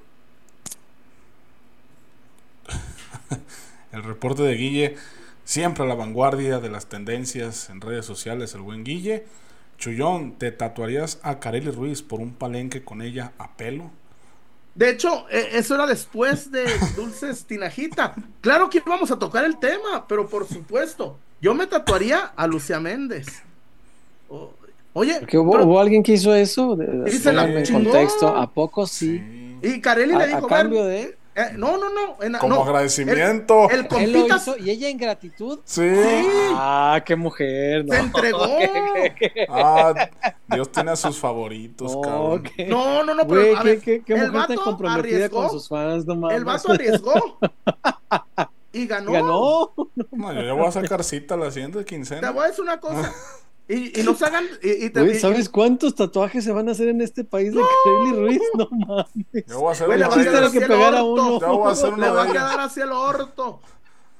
El 3.91 4.01
reporte 4.03 4.41
de 4.41 4.55
Guille, 4.55 4.95
siempre 5.43 5.83
a 5.83 5.87
la 5.87 5.95
vanguardia 5.95 6.59
de 6.59 6.69
las 6.69 6.87
tendencias 6.87 7.69
en 7.69 7.81
redes 7.81 8.05
sociales, 8.05 8.53
el 8.55 8.61
buen 8.61 8.83
Guille. 8.83 9.25
Chullón, 9.77 10.33
¿te 10.37 10.51
tatuarías 10.51 11.19
a 11.23 11.39
Kareli 11.39 11.71
Ruiz 11.71 12.01
por 12.01 12.19
un 12.21 12.33
palenque 12.33 12.83
con 12.83 13.01
ella 13.01 13.33
a 13.37 13.55
pelo? 13.57 13.91
De 14.75 14.89
hecho, 14.89 15.25
eh, 15.29 15.49
eso 15.53 15.75
era 15.75 15.85
después 15.85 16.51
de 16.51 16.63
Dulces 16.95 17.45
Tinajita. 17.45 18.15
Claro 18.41 18.69
que 18.69 18.79
íbamos 18.85 19.11
a 19.11 19.19
tocar 19.19 19.43
el 19.45 19.57
tema, 19.57 20.07
pero 20.07 20.27
por 20.27 20.47
supuesto, 20.47 21.17
yo 21.41 21.53
me 21.53 21.67
tatuaría 21.67 22.19
a 22.35 22.47
Lucia 22.47 22.79
Méndez. 22.79 23.27
Oye, 24.93 25.17
Porque 25.19 25.37
hubo, 25.37 25.51
pero- 25.53 25.65
hubo 25.65 25.79
alguien 25.79 26.03
que 26.03 26.13
hizo 26.13 26.33
eso. 26.33 26.75
De, 26.75 26.85
de- 26.85 27.19
pónganme 27.19 27.59
en 27.63 27.73
contexto. 27.73 28.27
¿A 28.27 28.49
poco 28.51 28.85
sí? 28.87 29.57
y 29.61 29.81
Carelli 29.81 30.13
A, 30.13 30.17
le 30.19 30.23
a 30.23 30.27
dijo, 30.27 30.47
cambio 30.47 30.85
"Ven". 30.85 30.89
de. 30.89 31.17
Eh, 31.35 31.51
no, 31.55 31.77
no, 31.77 31.89
no. 31.89 32.21
en- 32.23 32.33
Como 32.33 32.55
no, 32.55 32.63
agradecimiento. 32.63 33.69
El, 33.69 33.87
el 33.89 34.03
Él 34.03 34.11
lo 34.13 34.35
hizo 34.35 34.55
y 34.57 34.69
ella 34.69 34.87
en 34.89 34.97
gratitud. 34.97 35.59
Sí. 35.65 35.81
Ah, 36.55 37.01
qué 37.05 37.15
mujer. 37.15 37.85
No, 37.85 37.93
se 37.93 37.99
entregó. 37.99 38.45
Ah, 39.49 39.93
Dios 40.47 40.71
tiene 40.71 40.91
a 40.91 40.95
sus 40.95 41.17
favoritos, 41.19 41.91
No, 41.95 42.01
cabrón. 42.01 42.43
qué- 42.43 42.65
No, 42.67 43.03
no, 43.03 43.13
no, 43.15 43.27
pero 43.27 43.57
a 43.57 43.61
qué, 43.63 43.69
ver, 43.69 43.79
qué- 43.81 44.03
qué 44.03 44.13
el 44.13 44.31
vato 44.31 44.55
comprometida 44.63 44.99
arriesgó, 45.15 45.41
con 45.41 45.49
sus 45.51 45.67
fans, 45.67 46.05
no 46.05 46.15
mames. 46.15 46.37
el 46.37 46.45
vato 46.45 46.71
arriesgó 46.71 47.13
y 48.73 48.85
ganó. 48.87 49.11
Ganó. 49.11 49.73
No, 50.11 50.33
yo 50.33 50.41
ya 50.41 50.53
voy 50.53 50.67
a 50.67 50.71
sacar 50.71 51.03
cita 51.03 51.35
la 51.37 51.51
siguiente 51.51 51.83
quincena. 51.85 52.21
Te 52.27 52.33
voy 52.33 52.45
a 52.45 52.47
decir 52.47 52.63
una 52.63 52.79
cosa. 52.79 53.11
Y, 53.67 53.99
y 54.01 54.03
no 54.03 54.13
se 54.13 54.25
hagan. 54.25 54.45
Y, 54.61 54.89
¿sabes 55.19 55.47
cuántos 55.49 55.95
tatuajes 55.95 56.43
se 56.43 56.51
van 56.51 56.67
a 56.67 56.73
hacer 56.73 56.89
en 56.89 56.99
este 57.01 57.23
país 57.23 57.53
de 57.53 57.61
Kareli 57.85 58.15
Ruiz? 58.17 58.41
No 58.57 58.67
mames. 58.71 59.45
Yo 59.47 59.59
voy 59.59 59.69
a 59.69 59.71
hacer 59.71 59.87
Güey, 59.87 59.99
le 59.99 60.05
uno 60.05 60.15
va 60.15 60.21
a 60.21 60.23
quedar 60.25 60.41
que 60.41 60.47
así 60.47 60.57
el 60.57 60.67
pegar 60.67 60.95
a 60.95 61.03
orto. 61.03 61.23
uno. 61.27 61.39
Ya 61.39 61.47
voy 61.47 61.67
a 61.67 61.71
hacer 61.71 61.97
Le 61.97 62.09
va 62.09 62.23
a 62.23 62.27
quedar 62.31 62.59
así 62.59 62.81
el 62.81 62.91
orto. 62.91 63.61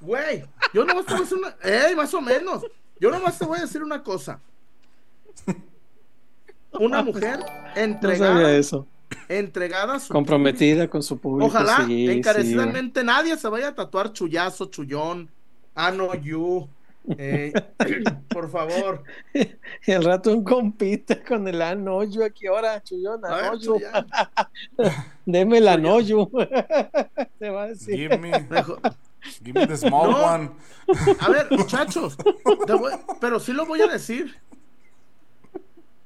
Güey, 0.02 0.46
yo 0.74 0.86
nomás 0.86 1.06
te 1.06 1.12
voy 1.14 1.22
a 1.22 1.24
decir 1.24 1.38
una. 1.38 1.56
¡Ey, 1.88 1.96
más 1.96 2.14
o 2.14 2.22
menos! 2.22 2.66
Yo 3.00 3.12
nomás 3.12 3.38
te 3.38 3.46
voy 3.46 3.58
a 3.58 3.62
decir 3.62 3.84
una 3.84 4.02
cosa. 4.02 4.40
Una 6.80 7.04
mujer 7.04 7.40
No 7.40 7.82
entregada, 7.82 8.34
sabía 8.34 8.58
eso. 8.58 8.88
entregada 9.30 9.96
a 9.96 10.00
su 10.00 10.12
Comprometida 10.12 10.88
con 10.90 11.04
su 11.04 11.18
público. 11.20 11.48
Ojalá 11.48 11.86
sí, 11.86 12.10
encarecidamente 12.10 13.04
nadie 13.04 13.38
se 13.38 13.48
vaya 13.48 13.70
a 13.70 13.76
tatuar 13.76 14.12
chullazo, 14.14 14.66
chullón, 14.66 15.30
ano, 15.76 16.14
you. 16.16 16.68
Eh, 17.18 17.52
por 18.30 18.50
favor. 18.50 19.04
Y 19.86 19.92
al 19.92 20.04
rato 20.06 20.32
un 20.32 20.44
compita 20.44 21.22
con 21.24 21.48
el 21.48 21.62
anoyo 21.62 22.24
aquí 22.24 22.48
ahora, 22.48 22.82
chullón, 22.82 23.24
anoyo. 23.26 23.76
Deme 25.26 25.58
el 25.58 25.68
anoyo. 25.68 26.30
Se 27.40 27.50
va 27.50 27.64
a 27.64 27.68
decir. 27.68 27.96
Give 27.98 28.18
me, 28.18 28.32
Mejor- 28.50 28.80
give 29.44 29.60
me 29.60 29.68
the 29.68 29.76
small 29.78 30.12
No. 30.12 30.26
one. 30.26 30.50
A 31.20 31.30
ver, 31.30 31.48
muchachos, 31.52 32.18
te 32.66 32.74
voy- 32.74 32.94
pero 33.20 33.40
sí 33.40 33.52
lo 33.54 33.66
voy 33.66 33.82
a 33.82 33.88
decir. 33.88 34.36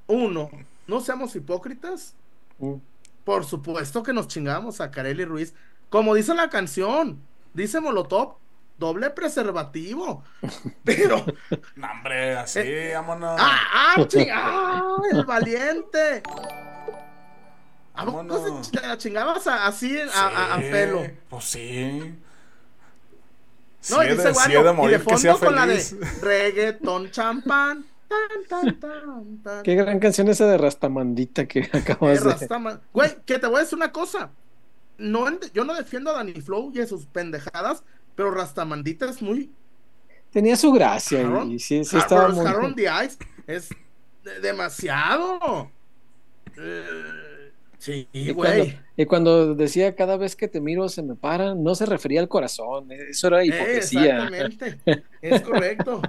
Uno, 0.07 0.49
no 0.87 1.01
seamos 1.01 1.35
hipócritas. 1.35 2.15
Mm. 2.59 2.75
Por 3.23 3.43
supuesto 3.45 4.03
que 4.03 4.13
nos 4.13 4.27
chingamos 4.27 4.79
a 4.81 4.89
Kareli 4.89 5.25
Ruiz. 5.25 5.53
Como 5.89 6.15
dice 6.15 6.33
la 6.33 6.49
canción, 6.49 7.19
dice 7.53 7.79
Molotov, 7.81 8.35
doble 8.77 9.09
preservativo. 9.09 10.23
Pero, 10.83 11.25
No, 11.75 11.91
hombre, 11.91 12.35
así, 12.37 12.61
vámonos. 12.93 13.37
¡ah, 13.39 13.59
ah, 13.73 13.95
ching- 14.07 14.31
ah, 14.33 14.95
el 15.11 15.25
valiente! 15.25 16.23
¿A 17.93 18.05
poco 18.05 18.17
Vámonos. 18.17 18.67
se 18.67 18.77
ch- 18.77 18.81
la 18.81 18.97
chingabas 18.97 19.47
a- 19.47 19.65
así 19.65 19.97
a, 19.99 20.55
a- 20.55 20.59
pelo? 20.59 21.03
Pues 21.29 21.45
sí. 21.45 22.15
No, 23.89 24.01
Sí 24.01 24.05
y 24.05 24.09
dice 24.11 24.23
de- 24.27 24.31
Guano, 24.33 24.53
de 24.53 24.59
y 24.59 24.63
de 24.63 24.73
morir 24.73 25.03
que 25.05 25.17
sea 25.17 25.31
fondo 25.35 25.45
con 25.47 25.55
la 25.55 25.65
de 25.65 25.79
feliz. 25.79 26.21
reggaetón 26.21 27.11
champán. 27.11 27.85
Tan, 28.07 28.47
tan, 28.47 28.79
tan, 28.79 29.37
tan. 29.43 29.63
Qué 29.63 29.75
gran 29.75 29.99
canción 29.99 30.29
esa 30.29 30.45
de 30.47 30.57
Rastamandita 30.57 31.45
que 31.47 31.59
Eh, 31.61 31.69
acabas 31.73 32.23
de. 32.23 32.29
Rastaman. 32.29 32.81
Güey, 32.93 33.17
que 33.25 33.39
te 33.39 33.47
voy 33.47 33.57
a 33.57 33.59
decir 33.61 33.75
una 33.77 33.91
cosa. 33.91 34.29
No, 34.99 35.25
yo 35.53 35.63
no 35.65 35.73
defiendo 35.73 36.11
a 36.11 36.13
Danny 36.13 36.33
Flow 36.41 36.71
y 36.73 36.79
a 36.81 36.87
sus 36.87 37.05
pendejadas, 37.07 37.83
pero 38.17 38.31
Rastamandita 38.31 39.05
es 39.09 39.21
muy. 39.21 39.49
Tenía 40.31 40.57
su 40.57 40.71
gracia 40.73 41.21
y 41.47 41.57
sí, 41.59 41.85
sí 41.85 41.97
estaba 41.97 42.27
muy. 42.27 42.73
The 42.75 42.83
Ice 43.05 43.17
es 43.47 43.69
de- 44.23 44.41
demasiado. 44.41 45.71
Eh, 46.57 47.51
sí, 47.77 48.07
Y 48.11 48.31
güey. 48.33 48.35
cuando, 48.35 48.83
y 48.97 49.05
cuando 49.05 49.55
decía 49.55 49.95
cada 49.95 50.17
vez 50.17 50.35
que 50.35 50.47
te 50.47 50.59
miro 50.59 50.89
se 50.89 51.03
me 51.03 51.15
para, 51.15 51.55
no 51.55 51.75
se 51.75 51.85
refería 51.85 52.19
al 52.19 52.27
corazón, 52.27 52.91
eso 52.91 53.27
era 53.27 53.43
Eh, 53.43 53.47
hipocresía. 53.47 54.27
exactamente. 54.27 55.03
Es 55.21 55.41
correcto. 55.43 56.01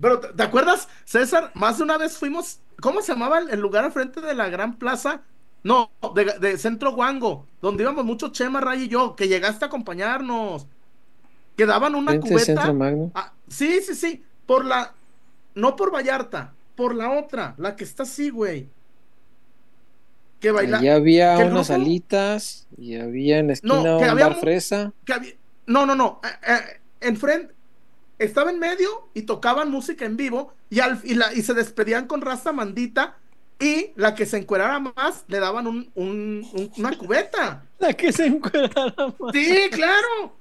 Pero, 0.00 0.20
¿te 0.20 0.42
acuerdas, 0.42 0.88
César? 1.04 1.50
Más 1.54 1.76
de 1.76 1.84
una 1.84 1.98
vez 1.98 2.16
fuimos. 2.16 2.60
¿Cómo 2.80 3.02
se 3.02 3.12
llamaba 3.12 3.40
el 3.40 3.60
lugar 3.60 3.84
al 3.84 3.92
frente 3.92 4.20
de 4.22 4.34
la 4.34 4.48
gran 4.48 4.78
plaza? 4.78 5.22
No, 5.62 5.90
de, 6.14 6.24
de 6.40 6.56
Centro 6.58 6.92
Guango, 6.92 7.46
donde 7.60 7.82
íbamos 7.82 8.04
mucho 8.04 8.28
Chema, 8.28 8.60
Ray 8.60 8.84
y 8.84 8.88
yo, 8.88 9.14
que 9.14 9.28
llegaste 9.28 9.64
a 9.64 9.68
acompañarnos. 9.68 10.66
Que 11.56 11.66
daban 11.66 11.94
una 11.94 12.18
cubeta. 12.18 12.44
Centro 12.44 12.72
Magno. 12.74 13.10
Ah, 13.14 13.32
sí, 13.48 13.80
sí, 13.82 13.94
sí. 13.94 14.22
Por 14.46 14.64
la. 14.64 14.94
No 15.54 15.76
por 15.76 15.92
Vallarta, 15.92 16.54
por 16.76 16.94
la 16.94 17.10
otra, 17.18 17.54
la 17.58 17.76
que 17.76 17.84
está 17.84 18.04
así, 18.04 18.30
güey. 18.30 18.68
que 20.40 20.50
baila. 20.50 20.78
Allí 20.78 20.88
había 20.88 21.36
unas 21.38 21.68
grupo- 21.68 21.74
alitas 21.82 22.66
y 22.78 22.96
había 22.96 23.38
en 23.38 23.48
la 23.48 23.52
esquina 23.54 23.74
No, 23.74 23.82
que 23.98 24.04
un 24.04 24.10
había 24.10 24.28
bar 24.28 24.40
fresa. 24.40 24.92
que 25.04 25.12
había- 25.12 25.34
no, 25.66 25.84
no, 25.84 25.94
no. 25.94 26.20
eh, 26.24 26.52
eh, 26.54 26.80
enfrente, 27.02 27.52
estaba 28.18 28.50
en 28.50 28.58
medio 28.58 29.08
y 29.12 29.22
tocaban 29.22 29.70
música 29.70 30.06
en 30.06 30.16
vivo 30.16 30.54
y, 30.70 30.80
al, 30.80 30.98
y, 31.04 31.14
la- 31.14 31.34
y 31.34 31.42
se 31.42 31.52
despedían 31.52 32.06
con 32.06 32.22
raza 32.22 32.52
mandita 32.52 33.18
y 33.60 33.92
la 33.96 34.14
que 34.14 34.26
se 34.26 34.38
encuerara 34.38 34.78
más 34.80 35.24
le 35.28 35.38
daban 35.38 35.66
un, 35.66 35.90
un- 35.94 36.46
un- 36.52 36.72
una 36.78 36.96
cubeta. 36.96 37.62
La 37.78 37.92
que 37.92 38.12
se 38.12 38.26
encuentra 38.26 38.86
más. 38.96 39.14
Sí, 39.32 39.68
claro. 39.70 40.36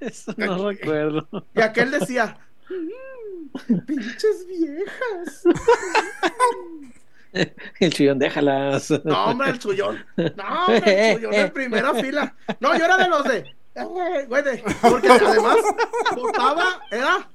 Eso 0.00 0.34
no 0.36 0.68
recuerdo. 0.68 1.26
Y 1.54 1.60
aquel 1.60 1.90
decía, 1.92 2.36
"Mm, 2.68 3.78
pinches 3.86 4.46
viejas. 4.46 5.44
El 7.80 7.92
chillón, 7.92 8.18
déjalas. 8.18 8.90
No, 9.04 9.26
hombre, 9.26 9.50
el 9.50 9.60
suyón. 9.60 10.04
No, 10.16 10.64
hombre, 10.66 11.10
el 11.10 11.16
suyón 11.20 11.34
en 11.34 11.52
primera 11.52 11.92
fila. 11.94 12.34
No, 12.60 12.76
yo 12.78 12.84
era 12.84 12.96
de 12.96 13.08
los 13.08 13.24
de. 13.24 13.38
eh, 13.74 14.24
güey, 14.26 14.42
de- 14.42 14.64
porque 14.80 15.08
además 15.08 15.56
votaba, 16.14 16.80
era, 16.90 17.28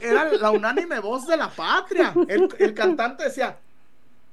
era 0.00 0.32
la 0.32 0.50
unánime 0.50 0.98
voz 1.00 1.26
de 1.26 1.36
la 1.36 1.50
patria. 1.50 2.14
El, 2.28 2.48
el 2.58 2.72
cantante 2.74 3.24
decía, 3.24 3.58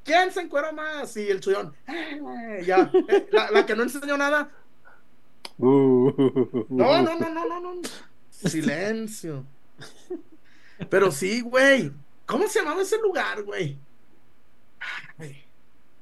¿quién 0.05 0.31
se 0.31 0.39
encuera 0.41 0.71
más? 0.71 1.17
Y 1.17 1.27
el 1.27 1.43
suyón, 1.43 1.73
"Eh, 1.87 2.63
ya. 2.65 2.89
eh, 3.09 3.27
la, 3.33 3.51
la 3.51 3.65
que 3.65 3.75
no 3.75 3.83
enseñó 3.83 4.15
nada. 4.15 4.49
No, 5.57 6.13
no, 6.69 7.01
no, 7.01 7.19
no, 7.29 7.47
no, 7.47 7.59
no. 7.59 7.81
Silencio. 8.29 9.45
Pero 10.89 11.11
sí, 11.11 11.41
güey. 11.41 11.91
¿Cómo 12.25 12.47
se 12.47 12.59
llamaba 12.59 12.81
ese 12.81 12.97
lugar, 12.99 13.43
güey? 13.43 13.77
Ay, 15.17 15.43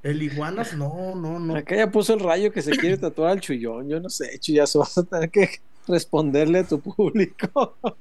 El 0.02 0.22
iguanas, 0.22 0.74
no, 0.76 1.14
no, 1.14 1.38
no. 1.38 1.56
Acá 1.56 1.76
ya 1.76 1.90
puso 1.90 2.14
el 2.14 2.20
rayo 2.20 2.52
que 2.52 2.62
se 2.62 2.72
quiere 2.72 2.96
tatuar 2.98 3.32
al 3.32 3.40
chullón. 3.40 3.88
Yo 3.88 4.00
no 4.00 4.08
sé, 4.10 4.38
chullazo, 4.38 4.78
vas 4.80 4.98
a 4.98 5.04
tener 5.04 5.30
que 5.30 5.60
responderle 5.86 6.60
a 6.60 6.64
tu 6.64 6.80
público. 6.80 7.76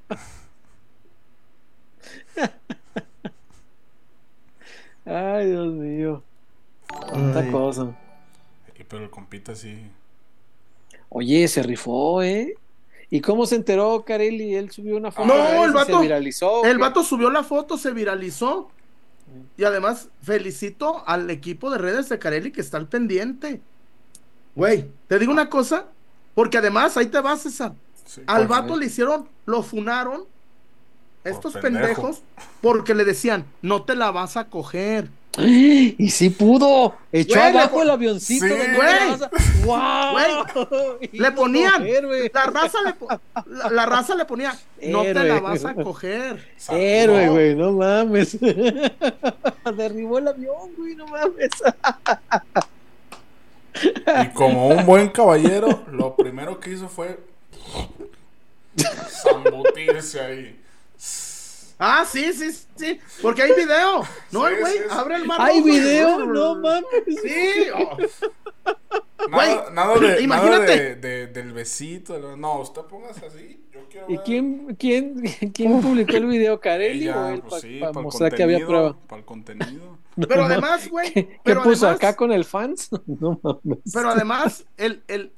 Ay, 5.05 5.47
Dios 5.49 5.73
mío. 5.73 6.23
Tanta 7.11 7.39
Ay. 7.39 7.51
cosa. 7.51 7.95
Y 8.77 8.83
pero 8.83 9.03
el 9.03 9.09
compita 9.09 9.55
sí. 9.55 9.89
Oye, 11.09 11.47
se 11.47 11.61
rifó, 11.63 12.23
¿eh? 12.23 12.55
¿Y 13.09 13.21
cómo 13.21 13.45
se 13.45 13.55
enteró 13.55 14.03
Carelli? 14.05 14.55
Él 14.55 14.71
subió 14.71 14.97
una 14.97 15.11
foto. 15.11 15.27
No, 15.27 15.65
el 15.65 15.71
vato- 15.71 15.97
Se 15.97 16.01
viralizó. 16.01 16.51
¿o 16.61 16.65
El 16.65 16.79
vato 16.79 17.03
subió 17.03 17.29
la 17.29 17.43
foto, 17.43 17.77
se 17.77 17.91
viralizó. 17.91 18.69
Y 19.57 19.63
además, 19.63 20.09
felicito 20.21 21.03
al 21.07 21.29
equipo 21.29 21.69
de 21.69 21.77
redes 21.77 22.09
de 22.09 22.19
Carelli 22.19 22.51
que 22.51 22.61
está 22.61 22.77
al 22.77 22.87
pendiente. 22.87 23.61
Güey, 24.55 24.89
te 25.07 25.17
digo 25.19 25.31
una 25.31 25.49
cosa, 25.49 25.87
porque 26.35 26.57
además, 26.57 26.97
ahí 26.97 27.07
te 27.07 27.19
vas, 27.21 27.41
César. 27.41 27.73
sí, 28.05 28.21
Al 28.27 28.47
vato 28.47 28.75
le 28.77 28.87
hicieron, 28.87 29.27
lo 29.45 29.63
funaron, 29.63 30.25
estos 31.23 31.53
pendejo. 31.53 31.85
pendejos, 31.85 32.21
porque 32.61 32.93
le 32.93 33.05
decían, 33.05 33.45
no 33.61 33.83
te 33.83 33.95
la 33.95 34.11
vas 34.11 34.37
a 34.37 34.45
coger. 34.49 35.09
Y 35.37 36.09
sí 36.11 36.29
pudo. 36.29 36.95
Echó 37.11 37.39
Güey, 37.39 37.49
abajo 37.57 37.81
el 37.81 37.89
avioncito. 37.89 38.45
Sí, 38.45 38.51
de 38.53 38.75
güey. 38.75 39.65
¡Wow! 39.65 40.99
Le 41.11 41.31
ponían, 41.31 41.73
coger, 41.79 42.31
la 42.33 42.45
raza 42.45 42.77
le, 42.85 42.93
po- 42.93 43.07
la, 43.47 43.69
la 43.71 43.85
raza 43.85 44.15
le 44.15 44.25
ponía, 44.25 44.55
no 44.83 45.01
te 45.03 45.13
la 45.15 45.39
vas 45.39 45.65
a 45.65 45.73
coger. 45.73 46.53
Héroe, 46.69 47.29
güey, 47.29 47.55
no 47.55 47.71
mames. 47.71 48.37
Derribó 49.77 50.19
el 50.19 50.27
avión, 50.27 50.69
güey, 50.77 50.95
no 50.95 51.07
mames. 51.07 51.49
Y 54.23 54.27
como 54.33 54.67
un 54.67 54.85
buen 54.85 55.09
caballero, 55.09 55.83
lo 55.91 56.15
primero 56.15 56.59
que 56.59 56.71
hizo 56.73 56.87
fue 56.89 57.19
zambutirse 59.09 60.19
ahí. 60.21 60.59
Ah, 61.79 62.05
sí, 62.09 62.31
sí, 62.33 62.51
sí, 62.75 62.99
porque 63.21 63.41
hay 63.41 63.51
video. 63.53 64.03
No, 64.31 64.47
Sí, 64.47 64.53
güey 64.59 64.73
sí, 64.73 64.79
sí. 64.79 64.85
abre 64.91 65.15
el 65.17 65.25
mar. 65.25 65.41
¿Hay 65.41 65.61
video? 65.61 66.19
No 66.25 66.55
mames. 66.55 66.85
Sí, 67.21 67.67
oh, 67.75 67.97
Nada, 69.29 69.35
Güey, 69.63 69.73
nada 69.73 69.95
de, 69.99 70.21
imagínate. 70.21 70.59
nada 70.59 70.65
de, 70.65 70.95
de- 70.95 71.27
del 71.27 71.51
besito. 71.53 72.19
No, 72.37 72.59
usted 72.59 72.81
póngase 72.83 73.25
así. 73.25 73.65
Yo 73.73 73.79
quiero 73.89 74.05
¿Y 74.09 74.15
ver. 74.17 74.23
quién, 74.25 74.75
quién, 74.77 75.23
quién 75.53 75.81
publicó 75.81 76.17
el 76.17 76.25
video? 76.27 76.59
¿Carelli 76.59 77.03
Ella, 77.03 77.17
o 77.25 77.29
él? 77.29 77.41
pues 77.41 77.61
Para 77.79 77.91
el 77.91 78.03
mostrar 78.03 78.35
que 78.35 78.43
había 78.43 78.65
prueba. 78.65 78.97
Para 79.07 79.19
el 79.19 79.25
contenido. 79.25 79.97
Pero 80.27 80.43
además, 80.45 80.87
güey, 80.89 81.11
¿Qué, 81.11 81.27
qué 81.27 81.39
pero 81.43 81.63
puso 81.63 81.87
además- 81.87 81.97
acá 82.03 82.15
con 82.15 82.31
el 82.31 82.45
fans? 82.45 82.89
No 83.07 83.39
mames. 83.41 83.79
pero 83.91 84.09
además, 84.09 84.63
el, 84.77 85.01
el, 85.07 85.31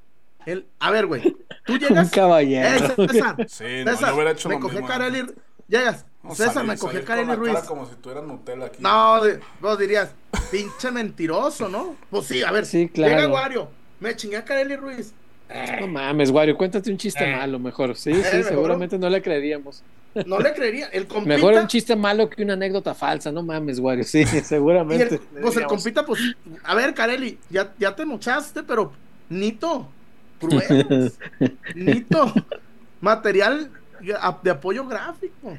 el, 0.45 0.65
a 0.79 0.91
ver, 0.91 1.05
güey, 1.05 1.21
tú 1.65 1.73
Un 1.73 1.79
llegas, 1.79 2.11
caballero. 2.11 2.67
Eh, 2.97 3.07
César, 3.09 3.35
Sí, 3.47 3.63
no, 3.85 3.91
César, 3.91 4.09
yo 4.09 4.15
hubiera 4.15 4.31
hecho 4.31 4.49
me 4.49 4.59
lo 4.59 4.67
mismo. 4.67 4.85
Carelli, 4.87 5.25
llegas, 5.67 6.05
No, 6.23 6.33
César, 6.35 6.53
salir- 6.55 6.67
me 6.69 6.77
cogió 6.77 6.99
la 7.25 7.35
Ruiz. 7.35 7.53
cara 7.53 7.65
como 7.65 7.85
si 7.85 7.95
tuviera 7.95 8.21
Nutella 8.21 8.65
aquí. 8.65 8.77
No, 8.81 9.23
de- 9.23 9.39
vos 9.61 9.77
dirías, 9.77 10.09
pinche 10.51 10.91
mentiroso, 10.91 11.69
¿no? 11.69 11.95
Pues 12.09 12.25
sí, 12.27 12.41
a 12.43 12.51
ver, 12.51 12.65
Sí, 12.65 12.89
claro. 12.89 13.15
llega 13.15 13.27
Wario, 13.33 13.69
me 13.99 14.15
chingué 14.15 14.37
a 14.37 14.45
Carelli 14.45 14.75
Ruiz. 14.75 15.13
No 15.79 15.87
mames, 15.87 16.31
Wario, 16.31 16.57
cuéntate 16.57 16.89
un 16.89 16.97
chiste 16.97 17.23
Eh. 17.23 17.35
malo 17.35 17.59
mejor. 17.59 17.95
Sí, 17.95 18.09
Eh, 18.09 18.15
sí, 18.15 18.37
mejor. 18.37 18.49
seguramente 18.51 18.97
no 18.97 19.07
le 19.09 19.21
creeríamos. 19.21 19.83
No 20.25 20.39
le 20.39 20.53
creería, 20.53 20.87
el 20.87 21.07
compita, 21.07 21.35
Mejor 21.35 21.53
un 21.55 21.67
chiste 21.67 21.95
malo 21.95 22.29
que 22.29 22.41
una 22.41 22.53
anécdota 22.53 22.95
falsa, 22.95 23.31
no 23.33 23.43
mames, 23.43 23.79
Wario. 23.79 24.03
Sí, 24.05 24.23
seguramente. 24.43 25.15
el, 25.15 25.41
pues 25.41 25.57
el 25.57 25.65
compita, 25.67 26.05
pues, 26.05 26.19
a 26.63 26.73
ver, 26.73 26.93
Carelli, 26.95 27.37
ya, 27.49 27.73
ya 27.77 27.93
te 27.95 28.05
mochaste, 28.05 28.63
pero 28.63 28.91
Nito, 29.29 29.89
pruebas, 30.39 31.19
Nito, 31.75 32.33
material 33.01 33.69
de 34.43 34.51
apoyo 34.51 34.85
gráfico. 34.87 35.57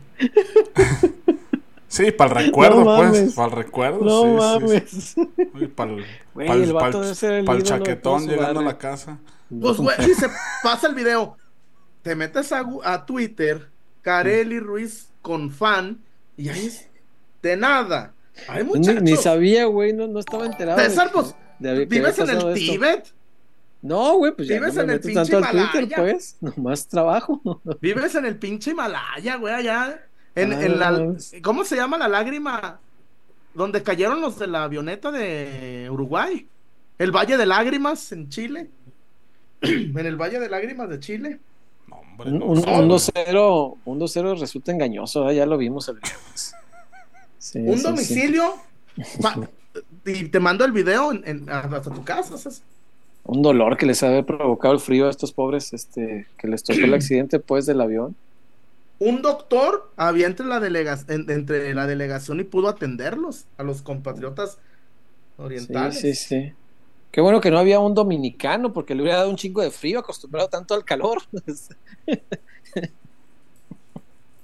Sí, 1.88 2.10
para 2.10 2.40
el 2.40 2.46
recuerdo, 2.46 2.84
No 2.84 2.96
pues. 3.10 3.34
Para 3.34 3.48
el 3.48 3.54
recuerdo. 3.56 4.04
No 4.04 4.60
sí, 4.68 4.82
sí, 4.86 5.00
sí. 5.00 5.26
para 5.74 5.92
el, 5.92 6.04
pa'l- 6.34 6.62
el 6.64 6.72
vato 6.72 7.02
pa'l- 7.02 7.44
pa'l 7.44 7.62
chaquetón 7.62 8.26
llegando 8.26 8.60
a 8.60 8.64
la 8.64 8.76
casa. 8.78 9.18
Pues, 9.48 9.76
güey, 9.76 9.96
y 10.10 10.14
se 10.14 10.28
pasa 10.62 10.88
el 10.88 10.94
video. 10.94 11.36
Te 12.02 12.14
metes 12.16 12.52
a, 12.52 13.06
Twitter, 13.06 13.68
Carelli 14.02 14.58
Ruiz 14.60 15.08
con 15.22 15.50
fan, 15.50 15.98
y 16.36 16.48
ahí 16.48 16.66
es 16.66 16.88
de 17.42 17.56
nada. 17.56 18.12
Hay 18.48 18.64
Ni, 18.64 18.68
muchachos. 18.68 19.02
ni 19.02 19.16
sabía, 19.16 19.64
güey, 19.66 19.92
no, 19.92 20.06
no 20.08 20.18
estaba 20.20 20.46
enterado. 20.46 20.78
de 20.78 20.88
César, 20.90 21.10
pues, 21.12 21.34
de 21.58 21.86
¿Vives 21.86 22.18
en 22.18 22.30
el 22.30 22.36
esto. 22.36 22.52
Tíbet? 22.54 23.12
No, 23.86 24.16
güey, 24.16 24.32
pues 24.34 24.48
ya 24.48 24.56
no 24.56 24.60
Vives 24.62 24.74
me 24.76 24.82
en 24.82 24.90
el 24.90 24.96
meto 24.96 25.06
pinche 25.08 25.30
tanto 25.32 25.36
al 25.36 25.52
Twitter, 25.52 25.82
Himalaya. 25.84 25.96
pues. 25.96 26.36
Nomás 26.40 26.88
trabajo. 26.88 27.40
¿Vives 27.80 28.14
en 28.14 28.24
el 28.26 28.36
pinche 28.36 28.70
Himalaya, 28.72 29.36
güey, 29.36 29.54
allá? 29.54 30.00
En, 30.34 30.52
Ah, 30.52 30.62
en 30.64 30.78
la, 30.78 30.90
mames. 30.92 31.34
¿Cómo 31.42 31.64
se 31.64 31.76
llama 31.76 31.96
la 31.98 32.08
lágrima? 32.08 32.78
Donde 33.54 33.82
cayeron 33.82 34.20
los 34.20 34.38
de 34.38 34.46
la 34.48 34.64
avioneta 34.64 35.10
de 35.10 35.88
Uruguay. 35.90 36.46
El 36.98 37.10
Valle 37.10 37.36
de 37.36 37.46
Lágrimas 37.46 38.12
en 38.12 38.28
Chile. 38.28 38.70
en 39.62 39.96
el 39.98 40.16
Valle 40.16 40.38
de 40.40 40.48
Lágrimas 40.48 40.88
de 40.90 41.00
Chile. 41.00 41.40
No, 41.88 41.96
hombre, 41.96 42.30
Un, 42.32 42.38
no. 42.38 42.46
un, 42.46 42.56
sé. 42.62 42.70
un 42.70 42.88
2-0 43.34 43.76
un 43.84 44.00
2-0 44.00 44.38
resulta 44.40 44.72
engañoso, 44.72 45.28
¿eh? 45.30 45.36
ya 45.36 45.46
lo 45.46 45.56
vimos 45.56 45.88
el 45.88 46.00
viernes. 46.00 46.54
Sí, 47.38 47.60
Un 47.60 47.76
sí, 47.78 47.84
domicilio. 47.84 48.54
y 50.04 50.24
te 50.28 50.40
mando 50.40 50.64
el 50.64 50.72
video 50.72 51.12
en, 51.12 51.22
en- 51.26 51.48
hasta 51.50 51.80
tu 51.92 52.02
casa. 52.04 52.36
César. 52.36 52.64
Un 53.28 53.42
dolor 53.42 53.76
que 53.76 53.86
les 53.86 54.02
ha 54.02 54.22
provocado 54.24 54.74
el 54.74 54.80
frío 54.80 55.06
a 55.06 55.10
estos 55.10 55.32
pobres, 55.32 55.72
este, 55.72 56.26
que 56.38 56.48
les 56.48 56.62
tocó 56.64 56.86
el 56.86 56.94
accidente 56.94 57.40
pues 57.40 57.66
del 57.66 57.80
avión. 57.80 58.16
Un 58.98 59.20
doctor 59.22 59.92
había 59.96 60.26
entre 60.26 60.46
la, 60.46 60.58
delega- 60.60 61.04
en- 61.08 61.30
entre 61.30 61.74
la 61.74 61.86
delegación 61.86 62.40
y 62.40 62.44
pudo 62.44 62.68
atenderlos 62.68 63.46
a 63.58 63.62
los 63.62 63.82
compatriotas 63.82 64.58
Sí, 65.36 65.42
orientales. 65.42 66.00
sí, 66.00 66.14
sí. 66.14 66.52
Qué 67.10 67.20
bueno 67.20 67.40
que 67.40 67.50
no 67.50 67.58
había 67.58 67.80
un 67.80 67.94
dominicano, 67.94 68.72
porque 68.72 68.94
le 68.94 69.02
hubiera 69.02 69.18
dado 69.18 69.30
un 69.30 69.36
chingo 69.36 69.62
de 69.62 69.70
frío, 69.70 69.98
acostumbrado 70.00 70.48
tanto 70.48 70.74
al 70.74 70.84
calor. 70.84 71.18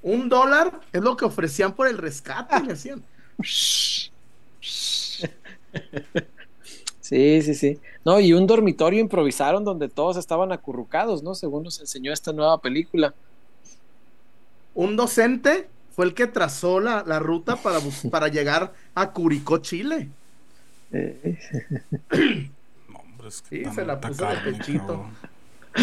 Un 0.02 0.28
dólar 0.28 0.80
es 0.92 1.00
lo 1.02 1.16
que 1.16 1.24
ofrecían 1.24 1.74
por 1.74 1.86
el 1.88 1.98
rescate. 1.98 2.60
le 2.60 2.68
decían. 2.74 3.02
Sí, 7.00 7.42
sí, 7.42 7.54
sí. 7.54 7.80
No, 8.04 8.20
y 8.20 8.32
un 8.32 8.46
dormitorio 8.46 9.00
improvisaron 9.00 9.64
donde 9.64 9.88
todos 9.88 10.16
estaban 10.16 10.52
acurrucados, 10.52 11.22
¿no? 11.22 11.34
Según 11.34 11.64
nos 11.64 11.80
enseñó 11.80 12.12
esta 12.12 12.32
nueva 12.32 12.60
película. 12.60 13.14
Un 14.74 14.96
docente 14.96 15.68
fue 15.90 16.06
el 16.06 16.14
que 16.14 16.26
trazó 16.26 16.80
la, 16.80 17.04
la 17.06 17.18
ruta 17.18 17.56
para, 17.56 17.78
para 18.10 18.28
llegar 18.28 18.72
a 18.94 19.12
Curicó, 19.12 19.58
Chile. 19.58 20.08
Eh, 20.92 21.38
No, 22.88 22.98
hombre, 23.00 23.28
es 23.28 23.42
que 23.42 23.64
Sí, 23.64 23.70
se 23.70 23.84
la 23.84 24.00
puso 24.00 24.26
de 24.26 24.36
pechito. 24.38 25.06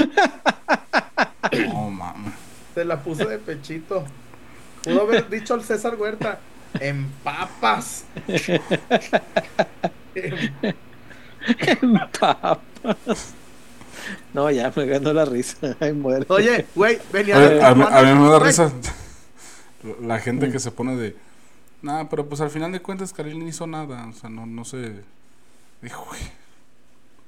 No, 1.51 1.89
mames. 1.89 2.33
Se 2.75 2.85
la 2.85 3.01
puso 3.01 3.27
de 3.27 3.39
pechito. 3.39 4.05
Pudo 4.83 5.01
haber 5.01 5.29
dicho 5.29 5.53
al 5.53 5.63
César 5.63 5.95
Huerta, 5.95 6.39
en 6.79 7.09
papas. 7.23 8.05
En 11.81 11.93
papas. 12.19 13.33
No, 14.33 14.49
ya 14.49 14.71
me 14.75 14.85
ganó 14.85 15.13
la 15.13 15.25
risa. 15.25 15.75
Ay, 15.79 15.93
muere. 15.93 16.25
Oye, 16.29 16.65
güey, 16.75 16.99
venía 17.11 17.37
Oye, 17.37 17.63
a, 17.63 17.75
mí, 17.75 17.83
a 17.89 18.01
mí 18.01 18.13
me 18.19 18.29
da 18.29 18.39
risa 18.39 18.71
la 20.01 20.19
gente 20.19 20.51
que 20.51 20.59
se 20.59 20.71
pone 20.71 20.95
de. 20.95 21.15
Nah, 21.81 22.05
pero 22.09 22.27
pues 22.27 22.41
al 22.41 22.49
final 22.49 22.71
de 22.71 22.81
cuentas 22.81 23.13
Karel 23.13 23.39
no 23.39 23.47
hizo 23.47 23.65
nada. 23.67 24.07
O 24.07 24.13
sea, 24.13 24.29
no, 24.29 24.45
no 24.45 24.65
sé. 24.65 25.01
Dijo, 25.81 26.05
güey. 26.05 26.19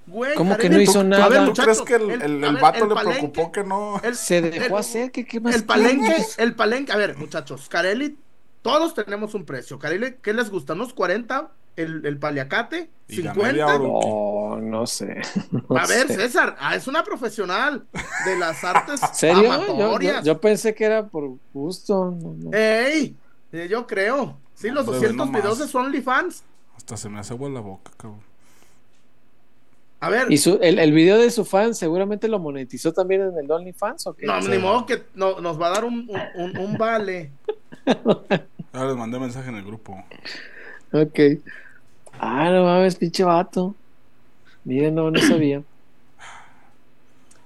güey, 0.08 0.36
¿Cómo 0.36 0.58
que 0.58 0.70
no 0.70 0.82
hizo 0.82 1.02
tú- 1.02 1.08
nada? 1.08 1.26
a 1.26 1.30
ver, 1.30 1.46
¿Tú 1.46 1.54
crees 1.62 1.82
que 1.82 1.96
el, 1.96 2.22
el, 2.22 2.44
a 2.44 2.52
vato 2.60 2.84
el 2.84 2.90
le 2.90 2.96
palenque- 2.96 3.04
preocupó 3.32 3.52
que 3.52 3.64
no? 3.64 4.00
el- 4.04 4.16
Se 4.16 4.42
dejó 4.42 4.76
el- 4.76 4.80
hacer. 4.82 5.12
¿Qué, 5.12 5.26
qué 5.26 5.40
más 5.40 5.56
El 5.56 5.64
palenque, 5.64 6.16
el 6.38 6.54
palenque, 6.56 6.92
a 6.92 6.98
ver, 6.98 7.16
muchachos, 7.18 7.70
Carelli, 7.70 8.18
todos 8.62 8.94
tenemos 8.94 9.34
un 9.36 9.46
precio. 9.46 9.80
Carelli, 9.80 10.16
¿qué 10.22 10.34
les 10.34 10.50
gusta? 10.50 10.74
¿Unos 10.74 10.94
40? 10.94 11.50
¿El, 11.76 12.06
el 12.06 12.18
paliacate? 12.20 12.90
Y 13.08 13.22
la 13.22 13.34
¿50? 13.34 13.44
media 13.44 13.66
hora. 13.68 13.78
No, 13.80 14.58
no 14.62 14.88
sé. 14.88 15.22
no 15.52 15.78
A 15.78 15.86
ver, 15.88 16.08
sé. 16.08 16.16
César, 16.16 16.56
ah, 16.60 16.76
es 16.76 16.88
una 16.88 17.04
profesional 17.04 17.86
de 18.26 18.38
las 18.38 18.64
artes 18.64 19.02
amatorias. 19.24 20.24
yo- 20.24 20.34
yo 20.34 20.42
pensé 20.42 20.74
que 20.76 20.84
era 20.86 21.08
por 21.08 21.38
gusto. 21.54 22.12
no, 22.22 22.34
no. 22.38 22.58
¡Ey! 22.58 23.16
eh, 23.54 23.68
Yo 23.70 23.88
creo. 23.88 24.38
Sí, 24.56 24.70
los 24.70 24.82
Hombre, 24.88 24.96
200 25.08 25.16
no 25.18 25.32
más. 25.32 25.42
videos 25.42 25.60
de 25.60 25.68
su 25.68 25.78
OnlyFans. 25.78 26.44
Hasta 26.78 26.98
se 26.98 27.10
me 27.10 27.20
hace 27.20 27.34
agua 27.34 27.50
la 27.50 27.60
boca, 27.62 27.92
cabrón. 27.98 28.22
A 30.02 30.10
ver, 30.10 30.32
¿Y 30.32 30.38
su, 30.40 30.58
el, 30.62 30.80
el 30.80 30.92
video 30.94 31.20
de 31.20 31.30
su 31.30 31.46
fan 31.46 31.76
seguramente 31.76 32.28
lo 32.28 32.40
monetizó 32.40 32.92
también 32.92 33.22
en 33.22 33.38
el 33.38 33.52
OnlyFans 33.52 34.08
o 34.08 34.14
qué? 34.16 34.26
no, 34.26 34.40
ni 34.42 34.58
modo 34.58 34.86
que 34.88 35.04
no- 35.14 35.40
nos 35.42 35.62
va 35.62 35.68
a 35.68 35.72
dar 35.72 35.86
un, 35.86 36.10
un- 36.10 36.42
un- 36.44 36.58
un 36.58 36.78
vale. 36.78 37.32
Ahora 38.74 38.88
les 38.88 38.96
mandé 38.98 39.20
mensaje 39.20 39.50
en 39.50 39.56
el 39.58 39.64
grupo. 39.66 40.04
Ok. 40.94 41.20
Ah, 42.20 42.50
no 42.52 42.64
mames, 42.66 42.96
pinche 42.96 43.24
vato. 43.24 43.74
Miren, 44.64 44.94
no, 44.96 45.10
no 45.10 45.20
sabía. 45.20 45.64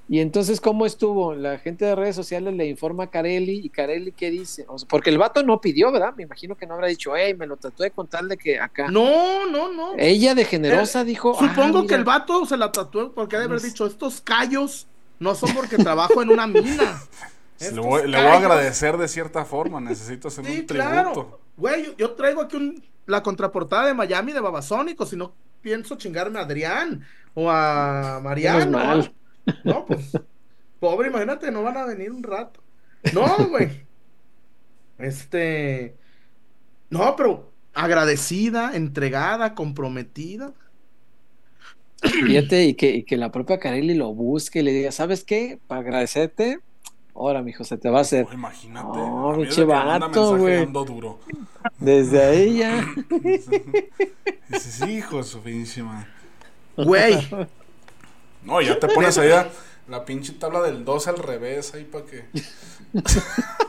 Y 0.08 0.20
entonces, 0.20 0.62
¿cómo 0.62 0.86
estuvo? 0.86 1.34
La 1.34 1.58
gente 1.58 1.84
de 1.86 1.96
redes 1.96 2.16
sociales 2.16 2.54
le 2.54 2.68
informa 2.68 3.06
a 3.06 3.08
Carelli 3.10 3.60
y 3.64 3.70
Carelli, 3.70 4.12
¿qué 4.12 4.30
dice? 4.30 4.64
O 4.68 4.78
sea, 4.78 4.88
porque 4.88 5.10
el 5.10 5.18
vato 5.18 5.41
no 5.41 5.60
pidió, 5.60 5.91
¿verdad? 5.91 6.14
Me 6.16 6.24
imagino 6.24 6.56
que 6.56 6.68
no 6.68 6.76
habrá 6.76 6.88
dicho, 6.88 7.16
hey, 7.16 7.34
me 7.34 7.48
lo 7.48 7.58
tatué 7.58 7.89
con 7.89 8.06
tal 8.08 8.30
de 8.30 8.38
que 8.38 8.60
acá. 8.60 8.88
No, 8.89 9.50
no, 9.50 9.72
no. 9.74 9.93
Ella 9.98 10.36
de 10.36 10.46
generosa 10.46 11.04
dijo. 11.04 11.34
Supongo 11.34 11.80
"Ah, 11.80 11.82
que 11.82 11.88
mira". 11.88 11.96
el 11.98 12.04
vato 12.04 12.46
se 12.46 12.56
la 12.56 12.72
tatuó 12.72 13.14
porque 13.14 13.36
ha 13.36 13.39
de 13.39 13.46
haber 13.46 13.60
Pues- 13.60 13.72
dicho, 13.74 13.88
estos 13.88 14.22
callos 14.22 14.86
no 15.20 15.34
son 15.34 15.56
porque 15.56 15.78
trabajo 15.78 16.22
en 16.22 16.30
una 16.30 16.46
mina. 16.46 17.02
Le 17.60 17.72
voy, 17.80 18.02
le 18.04 18.18
voy 18.18 18.28
a 18.28 18.30
callos". 18.32 18.43
agradecer 18.43 18.98
de 18.98 19.08
cierta 19.08 19.43
forma. 19.46 19.80
Necesito 19.82 20.28
hacer 20.28 20.46
Sí, 20.46 20.60
un 20.60 20.66
claro. 20.68 21.12
tributo. 21.14 21.39
Güey, 21.58 21.86
yo, 21.86 21.98
yo 21.98 22.12
traigo 22.12 22.41
aquí 22.41 22.58
un- 22.58 22.84
la 23.06 23.24
contraportada 23.24 23.88
de 23.88 23.93
Miami 23.93 24.34
de 24.34 24.39
Babasónico, 24.39 25.06
si 25.06 25.16
no 25.16 25.36
pienso 25.62 25.95
chingarme 25.95 26.39
a 26.39 26.43
Adrián 26.43 27.03
o 27.34 27.49
a 27.49 28.20
Mariano. 28.24 28.78
Mal. 28.78 29.14
No, 29.64 29.86
pues, 29.86 30.12
pobre, 30.80 31.10
imagínate, 31.10 31.51
no 31.51 31.64
van 31.64 31.78
a 31.78 31.86
venir 31.86 32.12
un 32.12 32.24
rato. 32.24 32.62
No, 33.14 33.47
güey. 33.49 33.86
Este, 34.97 35.95
no, 36.89 37.16
pero 37.16 37.51
agradecida, 37.74 38.76
entregada, 38.76 39.53
comprometida. 39.53 40.53
Fíjate, 42.01 42.66
y 42.66 42.74
que, 42.76 42.91
y 42.91 43.03
que 43.03 43.18
la 43.18 43.32
propia 43.32 43.60
Carelli 43.60 43.95
lo 43.95 44.14
busque 44.14 44.60
y 44.60 44.64
le 44.64 44.72
diga, 44.72 44.91
¿sabes 44.91 45.24
qué? 45.24 45.60
Para 45.68 45.82
agradecerte, 45.82 46.60
ahora, 47.16 47.41
mijo, 47.41 47.63
se 47.63 47.78
te 47.78 47.89
va 47.89 47.99
a 47.99 48.01
hacer. 48.01 48.28
Oh, 48.30 48.34
imagínate. 48.34 48.97
No, 48.97 49.30
a 49.30 49.34
mí 49.38 49.43
pinche 49.43 49.61
desde 49.61 49.61
que 49.61 49.66
me 49.68 49.74
manda 49.86 50.07
vato, 50.07 50.32
mensaje 50.34 50.66
güey. 50.66 50.86
duro. 50.86 51.20
Desde 51.80 52.24
ahí 52.24 52.57
ya. 52.57 52.86
Dices, 54.49 54.88
hijo 54.88 55.18
de 55.18 55.24
su 55.24 55.41
pinche 55.41 55.82
madre. 55.84 56.07
Güey, 56.78 57.28
No, 58.43 58.61
ya 58.61 58.78
te 58.80 58.88
pones 58.88 59.18
ahí 59.18 59.32
a 59.32 59.49
la 59.88 60.03
pinche 60.05 60.34
tabla 60.34 60.61
del 60.61 60.84
2 60.84 61.07
al 61.07 61.18
revés 61.18 61.74
ahí 61.74 61.84
para 61.86 62.05
que. 62.05 62.26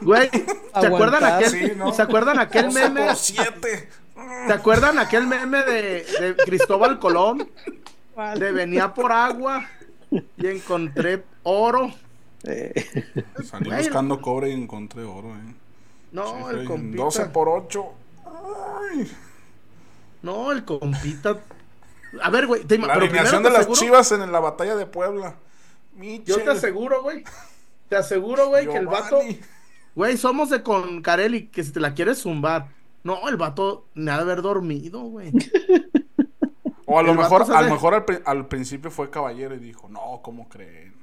güey, 0.02 0.28
¿se 0.80 0.86
acuerdan 0.86 1.24
aquel, 1.24 1.50
sí, 1.50 1.72
¿no? 1.76 1.92
¿se 1.92 2.02
acuerdan 2.02 2.38
aquel 2.38 2.66
12 2.66 2.80
meme? 2.90 3.06
por 3.06 3.16
7. 3.16 3.88
¿Se 4.46 4.52
acuerdan 4.52 4.98
aquel 4.98 5.26
meme 5.26 5.62
de, 5.62 6.04
de 6.20 6.36
Cristóbal 6.44 6.98
Colón? 6.98 7.48
De 8.38 8.50
venía 8.52 8.92
por 8.94 9.12
agua 9.12 9.68
y 10.10 10.46
encontré 10.46 11.22
oro. 11.42 11.92
Eh, 12.46 12.72
Salí 13.44 13.70
buscando 13.70 14.20
cobre 14.20 14.50
y 14.50 14.52
encontré 14.52 15.02
oro, 15.02 15.34
eh. 15.34 15.54
No, 16.12 16.50
el 16.50 16.64
compita. 16.64 17.02
12 17.02 17.26
por 17.26 17.48
8. 17.48 17.84
Ay. 18.24 19.12
No, 20.22 20.52
el 20.52 20.64
compita. 20.64 21.38
A 22.22 22.30
ver, 22.30 22.46
güey, 22.46 22.64
te 22.64 22.78
La 22.78 22.86
pero 22.86 23.04
alineación 23.04 23.42
de 23.42 23.50
las 23.50 23.70
chivas 23.72 24.12
en 24.12 24.30
la 24.32 24.40
batalla 24.40 24.76
de 24.76 24.86
Puebla. 24.86 25.36
Yo 26.24 26.42
te 26.42 26.50
aseguro, 26.50 27.02
güey. 27.02 27.24
Te 27.88 27.96
aseguro, 27.96 28.48
güey, 28.48 28.66
que 28.66 28.76
el 28.76 28.86
vato. 28.86 29.20
Güey, 29.94 30.16
somos 30.16 30.50
de 30.50 30.62
con 30.62 31.02
Carelli, 31.02 31.46
que 31.48 31.64
si 31.64 31.72
te 31.72 31.80
la 31.80 31.94
quieres 31.94 32.22
zumbar. 32.22 32.68
No, 33.02 33.28
el 33.28 33.36
vato 33.36 33.86
me 33.94 34.10
ha 34.10 34.16
de 34.16 34.22
haber 34.22 34.42
dormido, 34.42 35.00
güey. 35.02 35.32
O 36.86 36.98
a 36.98 37.02
lo 37.02 37.12
el 37.12 37.18
mejor, 37.18 37.42
a 37.52 37.62
lo 37.62 37.70
mejor 37.70 38.06
al 38.24 38.46
principio 38.46 38.90
fue 38.90 39.10
caballero 39.10 39.54
y 39.54 39.58
dijo, 39.58 39.88
no, 39.88 40.20
¿cómo 40.22 40.48
creen? 40.48 40.94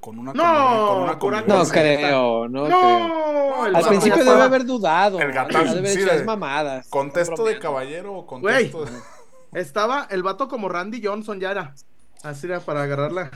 No, 0.00 0.06
con 0.06 0.18
una 0.18 0.32
No, 0.32 1.18
con 1.18 1.34
una 1.34 1.40
no 1.42 1.46
convivencia". 1.46 1.72
creo, 1.74 2.48
no, 2.48 2.64
creo. 2.64 2.78
No, 3.08 3.66
el 3.66 3.76
Al 3.76 3.82
vato 3.82 3.88
principio 3.88 4.24
debe 4.24 4.42
haber 4.42 4.64
dudado. 4.64 5.20
El 5.20 5.32
gatazo, 5.32 5.58
Ha 5.58 5.64
de 5.74 5.78
haber 5.80 5.92
sí, 5.92 6.00
de- 6.00 6.24
mamadas. 6.24 6.88
¿Contexto 6.88 7.44
de 7.44 7.58
caballero 7.58 8.14
o 8.14 8.26
contexto 8.26 8.84
de.? 8.86 8.92
Estaba 9.52 10.06
el 10.10 10.22
vato 10.22 10.48
como 10.48 10.68
Randy 10.68 11.04
Johnson, 11.04 11.38
ya 11.40 11.50
era. 11.50 11.74
Así 12.22 12.46
era 12.46 12.60
para 12.60 12.82
agarrarla. 12.84 13.30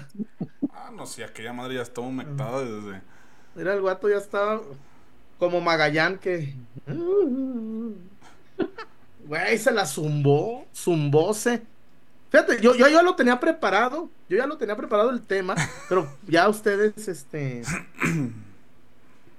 Ah, 0.72 0.90
no, 0.94 1.06
sí, 1.06 1.22
aquella 1.22 1.52
madre 1.52 1.74
ya 1.74 1.82
estaba 1.82 2.06
humectada 2.06 2.60
desde. 2.62 3.02
Mira, 3.54 3.74
el 3.74 3.82
vato 3.82 4.08
ya 4.08 4.16
estaba 4.16 4.60
como 5.38 5.60
Magallán 5.60 6.18
que. 6.18 6.54
Güey, 9.26 9.56
se 9.58 9.72
la 9.72 9.86
zumbó, 9.86 10.66
zumbóse. 10.74 11.62
Fíjate, 12.34 12.60
yo, 12.60 12.74
yo 12.74 12.88
ya 12.88 13.00
lo 13.00 13.14
tenía 13.14 13.38
preparado, 13.38 14.10
yo 14.28 14.36
ya 14.36 14.44
lo 14.44 14.56
tenía 14.56 14.74
preparado 14.74 15.10
el 15.10 15.22
tema, 15.22 15.54
pero 15.88 16.08
ya 16.26 16.48
ustedes, 16.48 17.06
este. 17.06 17.62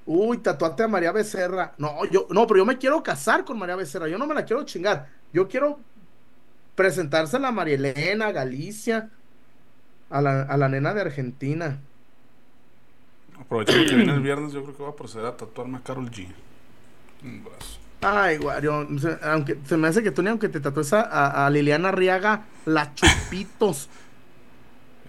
Uy, 0.06 0.38
tatuate 0.38 0.84
a 0.84 0.88
María 0.88 1.12
Becerra. 1.12 1.74
No, 1.78 2.06
yo, 2.06 2.26
no, 2.30 2.48
pero 2.48 2.60
yo 2.60 2.66
me 2.66 2.78
quiero 2.78 3.04
casar 3.04 3.44
con 3.44 3.60
María 3.60 3.76
Becerra, 3.76 4.08
yo 4.08 4.18
no 4.18 4.26
me 4.26 4.34
la 4.34 4.46
quiero 4.46 4.64
chingar. 4.64 5.10
Yo 5.34 5.50
quiero 5.50 5.78
presentársela 6.76 7.50
a 7.50 7.52
María 7.52 7.76
Elena, 7.76 8.28
a 8.28 8.32
Galicia, 8.32 9.10
a 10.10 10.22
la, 10.22 10.44
a 10.44 10.56
la 10.56 10.70
nena 10.70 10.94
de 10.94 11.02
Argentina. 11.02 11.78
Aprovechando 13.38 13.90
que 13.90 13.96
viene 13.98 14.14
el 14.14 14.22
viernes, 14.22 14.54
yo 14.54 14.64
creo 14.64 14.74
que 14.74 14.84
voy 14.84 14.94
a 14.94 14.96
proceder 14.96 15.26
a 15.26 15.36
tatuarme 15.36 15.80
a 15.80 15.82
Carol 15.82 16.10
G. 16.10 16.30
Un 17.26 17.44
brazo. 17.44 17.85
Ay, 18.08 18.38
Wario, 18.38 18.88
se- 19.00 19.18
aunque 19.24 19.58
se 19.66 19.78
me 19.78 19.88
hace 19.88 20.04
que 20.04 20.12
tú 20.12 20.22
ni 20.22 20.30
aunque 20.30 20.48
te 20.50 20.60
tatúes 20.60 20.94
a, 20.94 21.46
a- 21.46 21.50
Liliana 21.50 21.92
Riaga, 21.92 22.44
la 22.66 22.94
chupitos. 22.94 23.90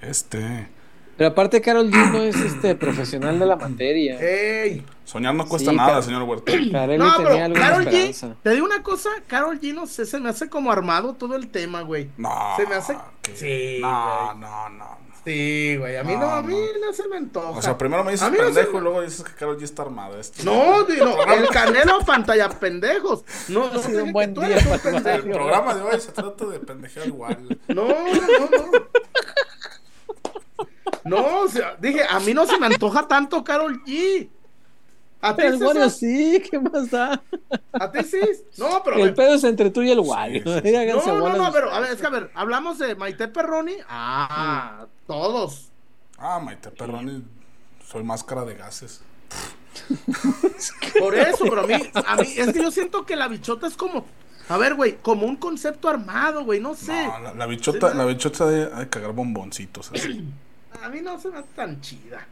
Este. 0.01 0.69
Pero 1.17 1.31
aparte, 1.31 1.63
Carol 1.63 1.91
G 1.91 2.13
no 2.13 2.19
es 2.23 2.37
este 2.37 2.75
profesional 2.75 3.39
de 3.39 3.47
la 3.47 3.57
materia. 3.57 4.21
Ey. 4.21 4.85
Soñar 5.05 5.35
no 5.35 5.47
cuesta 5.47 5.71
Sí, 5.71 5.77
nada, 5.77 6.03
señor 6.03 6.23
Huerta. 6.25 6.53
Carelli 6.71 6.99
No, 6.99 7.13
pero 7.17 7.29
Carol 7.55 7.87
esperanza. 7.89 8.27
G, 8.29 8.35
te 8.43 8.51
digo 8.51 8.67
una 8.67 8.83
cosa, 8.83 9.09
Carol 9.27 9.59
G, 9.59 9.73
no 9.73 9.87
sé, 9.87 10.05
se 10.05 10.21
me 10.21 10.29
hace 10.29 10.51
como 10.51 10.71
armado 10.71 11.15
todo 11.15 11.35
el 11.37 11.49
tema, 11.49 11.81
güey. 11.83 12.11
No. 12.19 12.31
Se 12.57 12.67
me 12.67 12.75
hace- 12.75 12.99
Sí, 13.35 13.79
No, 13.81 14.27
güey. 14.27 14.39
no, 14.41 14.69
no. 14.71 14.99
No. 15.27 15.33
Sí, 15.33 15.77
güey, 15.77 15.97
a 15.97 16.05
mí 16.05 16.13
no, 16.15 16.21
No, 16.21 16.31
a 16.31 16.43
mí 16.43 16.55
no. 16.81 16.87
no 16.87 16.93
se 16.93 17.09
me 17.09 17.17
antoja. 17.17 17.51
O 17.51 17.63
sea, 17.63 17.77
primero 17.77 18.05
me 18.05 18.13
dices 18.13 18.31
no 18.31 18.37
se 18.37 18.43
pendejo 18.43 18.79
y 18.79 18.81
luego 18.81 19.03
dices 19.03 19.25
que 19.25 19.33
Carol 19.33 19.59
G 19.59 19.63
está 19.65 19.83
armada. 19.83 20.17
No, 20.45 20.87
no, 20.87 21.35
el 21.35 21.49
canelo 21.49 21.99
pantalla 22.01 22.49
pendejos. 22.49 23.25
No, 23.49 23.73
no 23.73 23.81
Ha 23.81 23.83
sido 23.83 24.05
un 24.05 24.13
buen 24.13 24.35
tú 24.35 24.41
día 24.41 24.57
eres 24.57 24.67
un. 24.67 25.07
El 25.07 25.23
programa 25.23 25.75
de 25.75 25.83
hoy 25.83 26.01
se 26.01 26.13
trata 26.13 26.47
de 26.47 26.61
pendejear 26.61 27.07
igual. 27.09 27.59
No, 27.69 27.89
no, 27.89 28.49
no. 28.51 28.87
No, 31.05 31.41
o 31.43 31.49
sea, 31.49 31.77
dije, 31.79 32.03
a 32.09 32.19
mí 32.21 32.35
no 32.35 32.47
se 32.47 32.59
me 32.59 32.67
antoja 32.67 33.07
tanto 33.07 33.45
Carol 33.45 33.83
G. 33.85 34.29
A 35.29 35.37
ti, 35.37 35.43
Pero 35.43 35.49
el 35.49 35.59
César? 35.59 35.67
Wario 35.77 35.91
sí, 35.91 36.43
¿qué 36.51 36.59
más 36.59 36.91
da? 36.91 37.23
a 37.73 37.91
ti 37.93 38.03
sí. 38.05 38.21
No, 38.59 38.83
pero. 38.85 38.97
El 38.99 39.15
pedo 39.15 39.35
es 39.35 39.45
entre 39.45 39.71
tú 39.71 39.83
y 39.83 39.91
el 39.91 40.01
Wario. 40.01 40.43
Sí, 40.45 40.61
sí, 40.63 40.69
sí. 40.71 40.77
Háganse 40.77 41.09
No, 41.09 41.29
no, 41.29 41.37
no, 41.37 41.53
pero 41.53 41.71
a 41.71 41.81
ver, 41.81 41.93
es 41.93 42.01
que 42.01 42.07
a 42.07 42.11
ver, 42.11 42.31
hablamos 42.35 42.79
de 42.79 42.95
Maite 42.95 43.29
Perroni. 43.29 43.75
Ah, 43.89 44.87
todos. 45.07 45.69
Ah, 46.19 46.39
Maite 46.39 46.71
Perroni, 46.71 47.25
soy 47.85 48.03
máscara 48.03 48.45
de 48.45 48.55
gases. 48.55 49.03
Por 50.99 51.15
eso, 51.15 51.45
pero 51.45 51.61
a 51.63 51.67
mí, 51.67 51.75
a 51.95 52.17
mí, 52.17 52.35
es 52.37 52.53
que 52.53 52.63
yo 52.63 52.71
siento 52.71 53.05
que 53.05 53.15
la 53.17 53.29
bichota 53.29 53.67
es 53.67 53.77
como, 53.77 54.07
a 54.49 54.57
ver, 54.57 54.75
güey, 54.75 54.97
como 55.03 55.27
un 55.27 55.37
concepto 55.37 55.89
armado, 55.89 56.45
güey, 56.45 56.61
no 56.61 56.75
sé. 56.75 57.07
No, 57.07 57.19
la, 57.19 57.35
la 57.35 57.47
bichota, 57.47 57.91
Sí, 57.93 57.97
la 57.99 58.05
bichota 58.07 58.47
de, 58.47 58.67
de 58.67 58.89
cagar 58.89 59.13
bomboncitos 59.13 59.91
así. 59.93 60.25
A 60.83 60.89
mí 60.89 61.01
no 61.01 61.19
se 61.21 61.29
me 61.31 61.39
hace 61.39 61.49
tan 61.55 61.81
chida. 61.81 62.27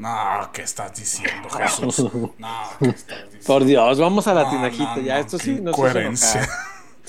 No, 0.00 0.50
¿qué 0.50 0.62
estás 0.62 0.98
diciendo, 0.98 1.50
Jesús? 1.58 2.10
No, 2.38 2.62
¿qué 2.78 2.88
estás 2.88 3.24
diciendo? 3.24 3.46
Por 3.46 3.64
Dios, 3.64 3.98
vamos 3.98 4.26
a 4.26 4.32
la 4.32 4.44
No, 4.44 4.50
tinajita. 4.50 4.96
no, 4.96 5.02
ya, 5.02 5.14
no, 5.16 5.20
esto 5.20 5.38
sí 5.38 5.60
nos 5.60 5.78
enojar. 5.78 6.48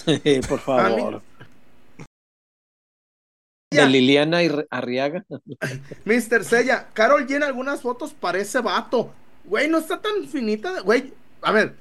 Por 0.50 0.60
favor. 0.60 1.22
De 3.72 3.86
Liliana 3.86 4.44
y 4.44 4.52
Arriaga. 4.70 5.24
Mr. 6.04 6.44
Sella, 6.44 6.90
Carol 6.92 7.26
llena 7.26 7.46
algunas 7.46 7.82
fotos 7.82 8.14
parece 8.14 8.60
vato. 8.60 9.14
Güey, 9.46 9.70
no 9.70 9.78
está 9.78 10.02
tan 10.02 10.28
finita. 10.28 10.82
Güey, 10.82 11.14
a 11.42 11.52
ver. 11.54 11.76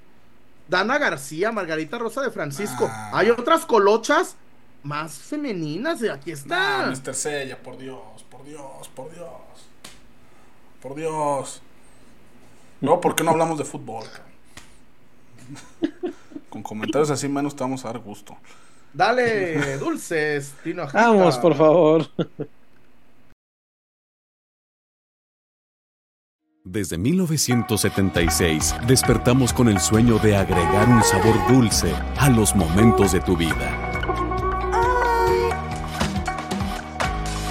Dana 0.68 0.98
García, 0.98 1.50
Margarita 1.50 1.98
Rosa 1.98 2.22
de 2.22 2.30
Francisco. 2.30 2.88
Ah. 2.88 3.10
Hay 3.14 3.30
otras 3.30 3.66
colochas 3.66 4.36
más 4.84 5.18
femeninas. 5.18 6.00
Y 6.02 6.08
aquí 6.08 6.30
está. 6.30 6.86
Nah, 6.86 6.92
Mr. 6.92 7.14
Sella, 7.14 7.58
por 7.60 7.76
Dios, 7.76 8.24
por 8.30 8.44
Dios, 8.44 8.88
por 8.94 9.12
Dios. 9.12 9.49
Por 10.80 10.94
Dios. 10.94 11.62
No, 12.80 13.00
¿por 13.00 13.14
qué 13.14 13.22
no 13.22 13.30
hablamos 13.30 13.58
de 13.58 13.64
fútbol? 13.64 14.04
Con 16.48 16.62
comentarios 16.62 17.10
así 17.10 17.28
menos 17.28 17.54
te 17.54 17.62
vamos 17.62 17.84
a 17.84 17.88
dar 17.88 17.98
gusto. 17.98 18.36
Dale, 18.92 19.78
dulces, 19.78 20.54
Tino. 20.64 20.86
Vamos, 20.92 21.38
por 21.38 21.54
favor. 21.54 22.06
Desde 26.64 26.98
1976 26.98 28.74
despertamos 28.86 29.52
con 29.52 29.68
el 29.68 29.80
sueño 29.80 30.18
de 30.18 30.36
agregar 30.36 30.88
un 30.88 31.02
sabor 31.02 31.34
dulce 31.48 31.94
a 32.18 32.28
los 32.28 32.54
momentos 32.54 33.12
de 33.12 33.20
tu 33.20 33.36
vida. 33.36 33.89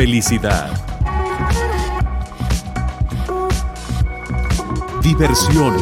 Felicidad. 0.00 0.70
Diversión. 5.02 5.76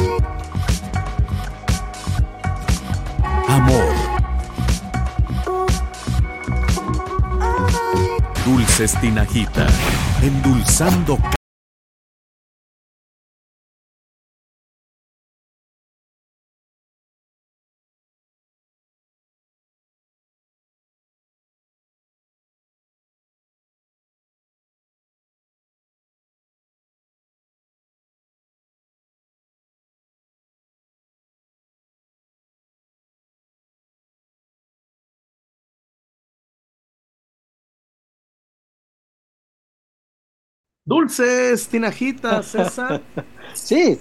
Amor. 3.49 3.95
Dulces 8.45 9.01
Tinajita, 9.01 9.69
endulzando 10.21 11.17
Dulces, 40.89 41.69
Tinajita, 41.69 42.43
César. 42.53 43.03
Sí, 43.53 44.01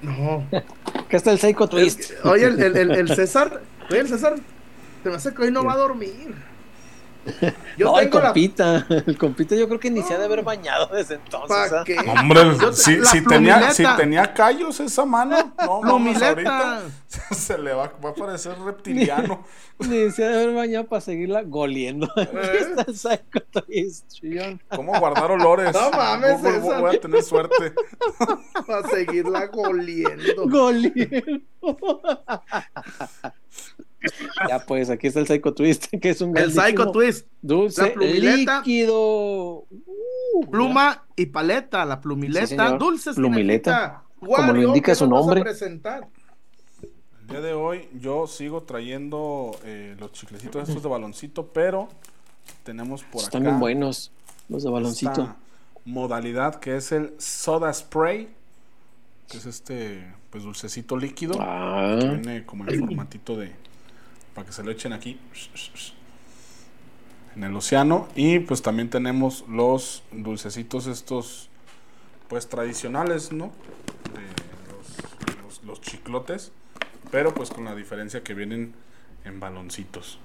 No. 0.00 0.46
acá 0.50 1.16
está 1.18 1.32
el 1.32 1.38
Psycho 1.38 1.68
Twist. 1.68 2.12
Oye, 2.24 2.46
el, 2.46 2.62
el, 2.62 2.76
el, 2.76 2.90
el 2.92 3.08
César. 3.14 3.60
Oye, 3.90 4.00
el 4.00 4.08
César. 4.08 4.36
Se 5.02 5.10
me 5.10 5.16
hace 5.16 5.34
que 5.34 5.42
hoy 5.42 5.50
no 5.52 5.62
va 5.64 5.74
a 5.74 5.76
dormir. 5.76 6.34
Yo 7.76 7.86
no, 7.92 7.98
el 7.98 8.04
tengo 8.06 8.18
la. 8.20 8.24
compita, 8.26 8.86
el 9.06 9.18
compita 9.18 9.54
yo 9.56 9.66
creo 9.68 9.80
que 9.80 9.90
ni 9.90 10.02
se 10.02 10.14
ha 10.14 10.18
de 10.18 10.24
haber 10.26 10.42
bañado 10.42 10.86
desde 10.86 11.14
entonces. 11.16 11.48
¿Para 11.70 11.80
¿ah? 11.80 11.84
qué? 11.84 11.96
Hombre, 11.98 12.40
te- 12.58 12.72
si, 12.72 13.04
si 13.04 13.24
tenía, 13.24 13.70
si 13.70 13.84
tenía 13.96 14.32
callos 14.32 14.78
esa 14.80 15.04
mano, 15.04 15.52
no, 15.64 15.80
mames, 15.82 16.18
Plumileta. 16.18 16.28
ahorita 16.78 16.82
se 17.34 17.58
le 17.58 17.72
va, 17.74 17.92
va 18.04 18.10
a 18.10 18.14
parecer 18.14 18.56
reptiliano. 18.58 19.44
Ni 19.78 20.10
se 20.10 20.24
ha 20.24 20.28
de 20.30 20.34
haber 20.42 20.54
bañado 20.54 20.86
para 20.86 21.00
seguirla 21.02 21.42
goliendo. 21.42 22.08
¿Eh? 22.16 23.88
¿Cómo 24.74 24.98
guardar 24.98 25.30
olores? 25.30 25.72
No 25.74 25.90
mames, 25.90 26.40
Voy- 26.40 26.52
voy- 26.52 26.60
César. 26.62 26.80
voy 26.80 26.96
a 26.96 27.00
tener 27.00 27.22
suerte. 27.22 27.72
Para 28.66 28.88
seguirla 28.88 29.46
goliendo. 29.48 30.48
Goliendo. 30.48 31.42
Ya 34.48 34.64
pues, 34.66 34.90
aquí 34.90 35.06
está 35.06 35.20
el 35.20 35.26
Psycho 35.26 35.54
Twist, 35.54 35.86
que 36.00 36.10
es 36.10 36.20
un 36.20 36.36
El 36.36 36.52
Psycho 36.52 36.90
Twist. 36.90 37.26
Dulce, 37.42 37.82
la 37.82 37.94
plumileta. 37.94 38.58
líquido. 38.58 39.66
Uh, 39.70 40.50
Pluma 40.50 41.06
y 41.16 41.26
paleta, 41.26 41.84
la 41.84 42.00
plumileta. 42.00 42.70
Sí. 42.70 42.76
Dulces, 42.78 43.14
Plumileta. 43.16 44.02
Como 44.18 44.52
lo 44.52 44.62
indica 44.62 44.92
¿qué 44.92 44.96
su 44.96 45.06
nombre. 45.06 45.42
El 45.42 47.26
día 47.28 47.40
de 47.40 47.54
hoy 47.54 47.88
yo 48.00 48.26
sigo 48.26 48.62
trayendo 48.62 49.58
eh, 49.64 49.96
los 49.98 50.12
chiclecitos 50.12 50.68
estos 50.68 50.82
de 50.82 50.88
baloncito, 50.88 51.48
pero 51.48 51.88
tenemos 52.62 53.02
por 53.02 53.22
Están 53.22 53.42
acá 53.42 53.50
bien 53.50 53.60
buenos 53.60 54.12
los 54.48 54.62
de 54.62 54.70
baloncito. 54.70 55.10
esta 55.10 55.36
modalidad 55.84 56.56
que 56.56 56.76
es 56.76 56.92
el 56.92 57.14
soda 57.18 57.72
spray, 57.72 58.28
que 59.28 59.38
es 59.38 59.46
este 59.46 60.06
pues 60.30 60.44
dulcecito 60.44 60.96
líquido. 60.96 61.36
Ah, 61.40 61.96
que 62.00 62.08
viene 62.08 62.46
como 62.46 62.68
en 62.68 62.78
formatito 62.78 63.36
de 63.36 63.52
para 64.36 64.46
que 64.46 64.52
se 64.52 64.62
lo 64.62 64.70
echen 64.70 64.92
aquí 64.92 65.18
en 67.34 67.42
el 67.44 67.56
océano. 67.56 68.08
Y 68.14 68.38
pues 68.40 68.62
también 68.62 68.88
tenemos 68.90 69.44
los 69.48 70.02
dulcecitos 70.12 70.86
estos 70.86 71.48
pues 72.28 72.48
tradicionales 72.48 73.32
no 73.32 73.52
de 74.14 74.22
los, 74.72 75.42
los- 75.42 75.62
los 75.64 75.80
chiclotes 75.80 76.52
pero 77.10 77.32
pues 77.34 77.50
con 77.50 77.64
la 77.64 77.74
diferencia 77.76 78.22
que 78.24 78.34
vienen 78.34 78.74
en 79.24 79.38
baloncitos 79.38 80.18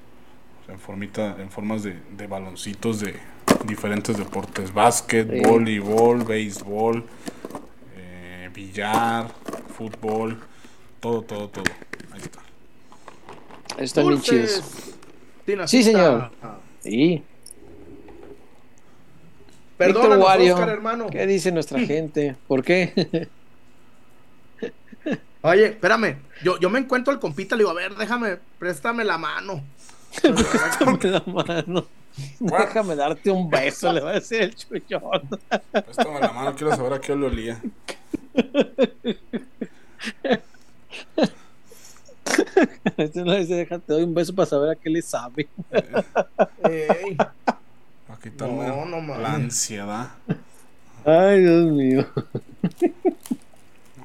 o 0.62 0.66
sea, 0.66 0.74
en 0.74 0.80
formita 0.82 1.36
en 1.39 1.51
formas 1.51 1.84
de, 1.84 1.99
de 2.18 2.26
baloncitos 2.28 2.99
de 3.01 3.20
diferentes 3.66 4.18
deportes. 4.18 4.74
Básquet 4.74 5.30
Sí. 5.30 5.41
voleibol 5.47 6.24
béisbol 6.24 7.05
eh, 7.97 8.49
billar 8.53 9.32
fútbol 9.78 10.39
todo 10.99 11.22
todo 11.22 11.49
todo 11.49 11.64
están 13.84 14.08
bien 14.08 14.22
chidos. 14.22 14.64
Sí, 15.66 15.84
señor. 15.84 16.32
Sí. 16.82 17.24
Víctor 19.80 20.18
Wario, 20.20 20.54
Oscar, 20.54 20.70
hermano. 20.70 21.08
¿qué 21.10 21.26
dice 21.26 21.52
nuestra 21.52 21.80
gente? 21.80 22.36
¿Por 22.48 22.64
qué? 22.64 23.28
Oye, 25.42 25.66
espérame. 25.66 26.18
Yo, 26.44 26.60
yo 26.60 26.70
me 26.70 26.80
encuentro 26.80 27.12
al 27.12 27.20
compita, 27.20 27.56
le 27.56 27.62
digo, 27.62 27.72
a 27.72 27.74
ver, 27.74 27.96
déjame, 27.96 28.38
préstame 28.60 29.04
la 29.04 29.18
mano. 29.18 29.64
Préstame 30.22 31.00
la 31.04 31.24
mano. 31.26 31.88
Déjame 32.40 32.96
darte 32.96 33.32
un 33.32 33.50
beso, 33.50 33.92
le 33.92 34.02
va 34.02 34.12
a 34.12 34.14
decir 34.16 34.42
el 34.42 34.56
chullón. 34.56 35.28
Préstame 35.72 36.20
la 36.20 36.32
mano, 36.32 36.56
quiero 36.56 36.76
saber 36.76 36.94
a 36.94 37.02
qué 37.02 37.16
le 37.16 37.26
olía. 37.26 37.62
Este 42.98 43.20
no 43.24 43.32
le 43.34 43.40
dice, 43.40 43.56
déjate, 43.56 43.86
te 43.88 43.94
doy 43.94 44.04
un 44.04 44.14
beso 44.14 44.34
para 44.36 44.46
saber 44.46 44.70
a 44.72 44.76
qué 44.76 44.90
le 44.90 45.02
sabe. 45.02 45.48
Ey, 46.64 47.16
Para 47.16 48.20
quitarme 48.22 48.68
No, 48.68 48.86
no 49.02 49.18
la 49.18 49.34
ansiedad. 49.36 50.12
Ay, 51.06 51.42
Dios 51.42 51.72
mío. 51.72 52.06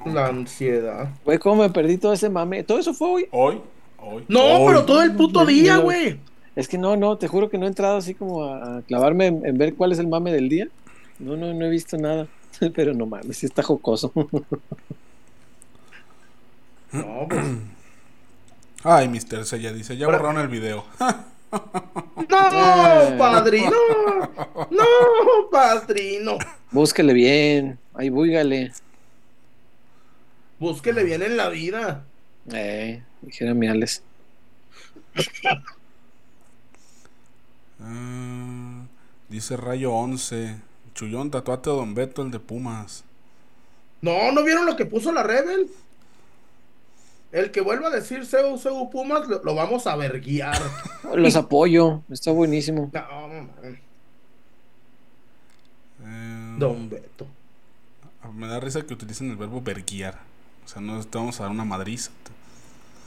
la 0.05 0.27
ansiedad. 0.27 1.09
Güey, 1.25 1.37
cómo 1.37 1.61
me 1.63 1.69
perdí 1.69 1.97
todo 1.97 2.13
ese 2.13 2.29
mame. 2.29 2.63
¿Todo 2.63 2.79
eso 2.79 2.93
fue 2.93 3.07
hoy? 3.09 3.27
Hoy, 3.31 3.61
Hoy. 3.99 4.23
No, 4.27 4.41
Hoy. 4.43 4.67
pero 4.67 4.85
todo 4.85 5.01
el 5.03 5.15
puto 5.15 5.45
día, 5.45 5.77
güey. 5.77 6.19
Es 6.55 6.67
que 6.67 6.77
no, 6.77 6.95
no, 6.97 7.17
te 7.17 7.27
juro 7.27 7.49
que 7.49 7.57
no 7.57 7.65
he 7.65 7.69
entrado 7.69 7.97
así 7.97 8.13
como 8.15 8.43
a, 8.45 8.77
a 8.77 8.81
clavarme 8.81 9.27
en, 9.27 9.45
en 9.45 9.57
ver 9.57 9.75
cuál 9.75 9.91
es 9.91 9.99
el 9.99 10.07
mame 10.07 10.31
del 10.31 10.49
día. 10.49 10.67
No, 11.19 11.35
no, 11.35 11.53
no 11.53 11.65
he 11.65 11.69
visto 11.69 11.97
nada. 11.97 12.27
Pero 12.75 12.93
no 12.93 13.05
mames, 13.05 13.37
sí 13.37 13.45
está 13.45 13.61
jocoso. 13.63 14.11
No, 16.91 17.27
pues. 17.29 17.45
Ay, 18.89 19.09
Mr. 19.09 19.43
Sella 19.45 19.73
dice, 19.73 19.97
ya 19.97 20.05
Pero- 20.05 20.17
borraron 20.19 20.41
el 20.41 20.47
video. 20.47 20.85
No, 22.29 23.17
padrino. 23.17 23.71
No, 24.69 25.49
padrino. 25.49 26.37
Búsquele 26.71 27.13
bien, 27.13 27.79
ahí 27.93 28.09
búigale. 28.09 28.73
Búsquele 30.59 31.03
bien 31.05 31.21
en 31.23 31.37
la 31.37 31.47
vida. 31.49 32.03
Eh, 32.51 33.01
dijera 33.21 33.53
mi 33.53 33.67
Alex. 33.67 34.03
Ah, 37.81 38.85
dice 39.29 39.57
Rayo 39.57 39.93
11. 39.93 40.57
Chullón, 40.93 41.29
tatuate 41.31 41.69
a 41.69 41.73
Don 41.73 41.93
Beto, 41.93 42.21
el 42.23 42.31
de 42.31 42.39
Pumas. 42.39 43.03
No, 44.01 44.31
¿no 44.31 44.43
vieron 44.43 44.65
lo 44.65 44.75
que 44.75 44.85
puso 44.85 45.11
la 45.11 45.23
Rebel? 45.23 45.69
El 47.31 47.51
que 47.51 47.61
vuelva 47.61 47.87
a 47.87 47.91
decir 47.91 48.25
Seu, 48.25 48.57
Seu 48.57 48.89
Pumas, 48.89 49.27
lo, 49.27 49.43
lo 49.43 49.53
vamos 49.55 49.85
a 49.87 49.95
verguiar. 49.95 50.57
Los 51.15 51.35
apoyo, 51.35 52.01
está 52.09 52.31
buenísimo. 52.31 52.89
No, 52.93 53.27
man. 53.27 53.49
Eh, 56.03 56.55
Don 56.57 56.89
Beto. 56.89 57.27
Me 58.33 58.47
da 58.47 58.59
risa 58.59 58.81
que 58.81 58.93
utilicen 58.93 59.29
el 59.31 59.37
verbo 59.37 59.61
verguiar. 59.61 60.19
O 60.65 60.67
sea, 60.67 60.81
no 60.81 61.01
te 61.03 61.17
vamos 61.17 61.39
a 61.39 61.43
dar 61.43 61.51
una 61.51 61.63
madriza. 61.65 62.11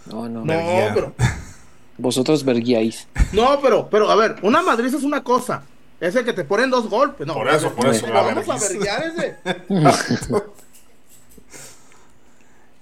No, 0.06 0.28
no. 0.28 0.40
No, 0.40 0.46
Verguiar. 0.46 0.94
pero, 0.94 1.14
Vosotros 1.98 2.42
verguiáis. 2.44 3.06
no, 3.32 3.60
pero, 3.60 3.88
pero, 3.90 4.10
a 4.10 4.16
ver, 4.16 4.36
una 4.42 4.62
madriz 4.62 4.94
es 4.94 5.02
una 5.02 5.22
cosa. 5.22 5.62
Ese 6.00 6.24
que 6.24 6.32
te 6.32 6.44
ponen 6.44 6.70
dos 6.70 6.88
golpes. 6.88 7.26
No, 7.26 7.34
Por 7.34 7.48
eso, 7.48 7.74
por 7.74 7.86
eso, 7.88 8.06
la 8.06 8.22
vamos 8.22 8.48
a 8.48 8.56
verguiar 8.58 9.02
ese. 9.04 9.36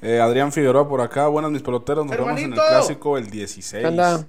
Eh, 0.00 0.20
Adrián 0.20 0.52
Figueroa 0.52 0.88
por 0.88 1.00
acá. 1.00 1.26
Buenas, 1.28 1.50
mis 1.50 1.62
peloteros. 1.62 2.06
Nos 2.06 2.16
vemos 2.16 2.38
en 2.40 2.52
el 2.52 2.58
clásico 2.58 3.18
el 3.18 3.30
16. 3.30 3.82
¿Qué 3.82 3.88
onda? 3.88 4.26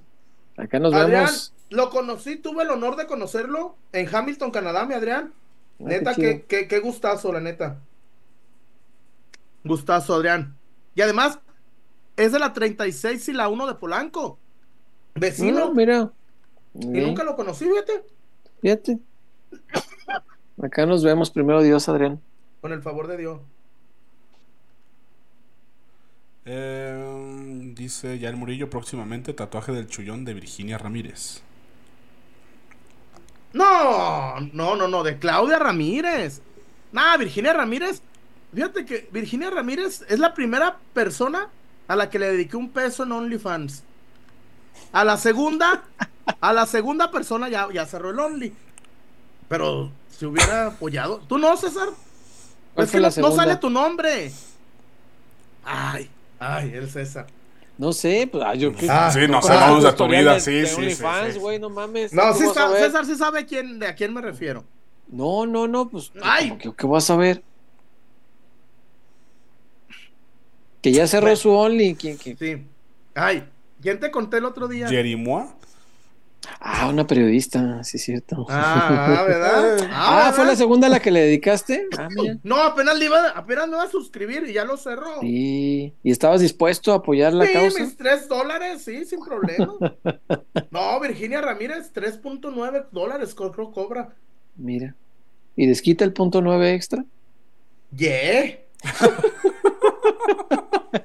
Acá 0.56 0.78
nos 0.78 0.92
Adrián, 0.92 1.24
vemos. 1.26 1.54
lo 1.70 1.90
conocí, 1.90 2.36
tuve 2.36 2.64
el 2.64 2.70
honor 2.70 2.96
de 2.96 3.06
conocerlo 3.06 3.76
en 3.92 4.12
Hamilton, 4.14 4.50
Canadá, 4.50 4.84
mi 4.84 4.94
Adrián. 4.94 5.32
Ah, 5.80 5.84
Neta, 5.86 6.14
qué 6.14 6.20
qué, 6.20 6.32
chido. 6.34 6.46
qué, 6.48 6.68
qué 6.68 6.80
gustazo, 6.80 7.32
la 7.32 7.40
neta. 7.40 7.78
Gustazo, 9.64 10.14
Adrián. 10.14 10.56
Y 10.94 11.02
además, 11.02 11.38
es 12.16 12.32
de 12.32 12.38
la 12.38 12.52
36 12.52 13.28
y 13.28 13.32
la 13.32 13.48
1 13.48 13.66
de 13.66 13.74
Polanco. 13.74 14.38
Vecino. 15.14 15.66
No, 15.66 15.74
mira. 15.74 16.10
y 16.74 16.88
Bien, 16.88 17.06
nunca 17.06 17.24
lo 17.24 17.36
conocí, 17.36 17.64
fíjate. 17.66 18.04
Fíjate. 18.60 18.98
Acá 20.62 20.84
nos 20.84 21.02
vemos 21.04 21.30
primero 21.30 21.62
Dios, 21.62 21.88
Adrián. 21.88 22.20
Con 22.60 22.72
el 22.72 22.82
favor 22.82 23.06
de 23.06 23.16
Dios. 23.16 23.40
Eh, 26.46 27.72
dice 27.74 28.18
ya 28.18 28.28
el 28.28 28.36
Murillo 28.36 28.70
próximamente 28.70 29.34
tatuaje 29.34 29.72
del 29.72 29.88
chullón 29.88 30.24
de 30.24 30.34
Virginia 30.34 30.78
Ramírez. 30.78 31.42
No, 33.52 34.40
no, 34.52 34.76
no, 34.76 34.88
no, 34.88 35.02
de 35.02 35.18
Claudia 35.18 35.58
Ramírez. 35.58 36.40
Nah, 36.92 37.16
Virginia 37.16 37.52
Ramírez. 37.52 38.02
Fíjate 38.54 38.84
que 38.84 39.08
Virginia 39.12 39.50
Ramírez 39.50 40.04
es 40.08 40.18
la 40.18 40.34
primera 40.34 40.78
persona 40.92 41.48
a 41.88 41.96
la 41.96 42.08
que 42.08 42.18
le 42.18 42.30
dediqué 42.30 42.56
un 42.56 42.70
peso 42.70 43.02
en 43.02 43.12
OnlyFans. 43.12 43.82
A 44.92 45.04
la 45.04 45.16
segunda, 45.16 45.82
a 46.40 46.52
la 46.52 46.66
segunda 46.66 47.10
persona 47.10 47.48
ya, 47.48 47.68
ya 47.72 47.86
cerró 47.86 48.10
el 48.10 48.18
Only. 48.18 48.52
Pero 49.48 49.90
si 50.16 50.26
hubiera 50.26 50.68
apoyado. 50.68 51.18
¿Tú 51.28 51.38
no, 51.38 51.56
César? 51.56 51.88
¿Cuál 52.74 52.86
Es 52.86 52.92
que 52.92 53.00
la 53.00 53.10
no, 53.16 53.32
sale 53.32 53.56
tu 53.56 53.70
nombre. 53.70 54.32
Ay, 55.64 56.08
ay, 56.40 56.72
el 56.74 56.90
César. 56.90 57.26
No 57.78 57.92
sé, 57.92 58.28
pues 58.30 58.44
ah, 58.46 58.54
yo 58.54 58.74
que- 58.74 58.90
Ah, 58.90 59.10
sí, 59.10 59.20
no 59.28 59.40
sabemos 59.40 59.80
tu 59.80 59.86
de 59.86 59.92
tu 59.92 60.06
vida. 60.08 60.34
de- 60.34 60.40
Sí, 60.40 60.52
de 60.52 60.66
sí, 60.66 60.74
sí, 60.74 60.80
OnlyFans, 60.80 61.34
sí. 61.34 61.38
güey, 61.38 61.58
no 61.58 61.70
mames. 61.70 62.12
No, 62.12 62.22
¿cómo 62.22 62.34
sí 62.34 62.44
vas 62.46 62.56
a? 62.58 62.76
César 62.76 63.06
sí 63.06 63.14
sabe 63.16 63.46
quién, 63.46 63.78
de 63.78 63.86
a 63.86 63.94
quién 63.94 64.12
me 64.12 64.20
refiero. 64.20 64.64
No, 65.08 65.46
no, 65.46 65.66
no, 65.66 65.88
pues. 65.88 66.12
Ay. 66.22 66.48
¿cómo 66.50 66.58
que, 66.60 66.72
¿Qué 66.76 66.86
vas 66.86 67.08
a 67.10 67.16
ver? 67.16 67.42
Que 70.82 70.92
ya 70.92 71.06
cerró 71.06 71.24
Bueno. 71.26 71.36
su 71.36 71.50
Only. 71.50 71.94
¿quién, 71.94 72.16
quién? 72.16 72.38
Sí. 72.38 72.66
Ay, 73.14 73.44
¿quién 73.82 74.00
te 74.00 74.10
conté 74.10 74.38
el 74.38 74.44
otro 74.46 74.66
día? 74.68 74.88
Jerimoa. 74.88 75.54
Ah, 76.58 76.88
una 76.88 77.06
periodista, 77.06 77.84
sí, 77.84 77.96
es 77.98 78.04
cierto. 78.04 78.46
Ah, 78.48 79.24
¿verdad? 79.26 79.78
Ah, 79.92 80.14
¿verdad? 80.16 80.34
¿fue 80.34 80.46
la 80.46 80.56
segunda 80.56 80.86
a 80.86 80.90
la 80.90 81.00
que 81.00 81.10
le 81.10 81.20
dedicaste? 81.20 81.86
Ah, 81.98 82.08
mira. 82.14 82.38
No, 82.42 82.56
apenas 82.56 82.98
le 82.98 83.04
iba, 83.06 83.28
apenas 83.30 83.68
me 83.68 83.74
iba 83.74 83.82
a 83.84 83.90
suscribir 83.90 84.44
y 84.48 84.54
ya 84.54 84.64
lo 84.64 84.76
cerró. 84.76 85.20
Sí. 85.20 85.92
¿Y 86.02 86.10
estabas 86.10 86.40
dispuesto 86.40 86.92
a 86.92 86.96
apoyar 86.96 87.32
la 87.34 87.46
Sí, 87.46 87.52
causa? 87.52 87.80
mis 87.84 87.96
tres 87.96 88.28
dólares, 88.28 88.82
sí, 88.82 89.04
sin 89.04 89.20
problema. 89.20 89.74
No, 90.70 91.00
Virginia 91.00 91.40
Ramírez, 91.40 91.92
3.9 91.92 92.86
dólares 92.92 93.34
creo 93.34 93.72
cobra. 93.72 94.14
Mira. 94.56 94.94
¿Y 95.56 95.66
desquita 95.66 96.04
el 96.04 96.12
punto 96.12 96.40
nueve 96.40 96.74
extra? 96.74 97.04
Yeah. 97.96 98.58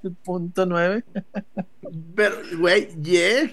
El 0.03 0.11
punto 0.23 0.65
nueve. 0.65 1.03
Pero, 2.15 2.36
güey, 2.57 2.89
yeah. 3.01 3.51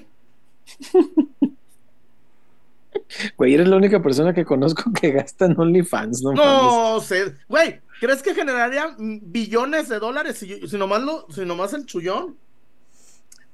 Güey, 3.36 3.54
eres 3.54 3.68
la 3.68 3.76
única 3.76 4.02
persona 4.02 4.32
que 4.32 4.44
conozco 4.44 4.90
que 4.92 5.12
gasta 5.12 5.46
en 5.46 5.58
OnlyFans, 5.58 6.22
¿no? 6.22 6.32
No 6.32 7.00
sé. 7.00 7.34
Güey, 7.48 7.80
¿crees 8.00 8.22
que 8.22 8.34
generaría 8.34 8.94
billones 8.98 9.88
de 9.88 9.98
dólares 9.98 10.38
si, 10.38 10.66
si 10.66 10.76
nomás 10.76 11.02
lo, 11.02 11.26
si 11.30 11.44
nomás 11.44 11.72
el 11.72 11.86
chullón? 11.86 12.36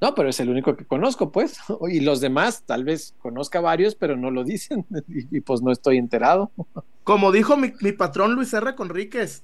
No, 0.00 0.14
pero 0.14 0.28
es 0.28 0.38
el 0.38 0.48
único 0.48 0.76
que 0.76 0.84
conozco, 0.84 1.32
pues. 1.32 1.58
Y 1.90 2.00
los 2.00 2.20
demás, 2.20 2.62
tal 2.64 2.84
vez 2.84 3.14
conozca 3.18 3.60
varios, 3.60 3.94
pero 3.94 4.16
no 4.16 4.30
lo 4.30 4.44
dicen. 4.44 4.86
Y, 5.08 5.38
y 5.38 5.40
pues 5.40 5.62
no 5.62 5.72
estoy 5.72 5.98
enterado. 5.98 6.50
Como 7.04 7.32
dijo 7.32 7.56
mi, 7.56 7.72
mi 7.80 7.92
patrón 7.92 8.34
Luis 8.34 8.52
R. 8.52 8.74
Conríquez, 8.74 9.42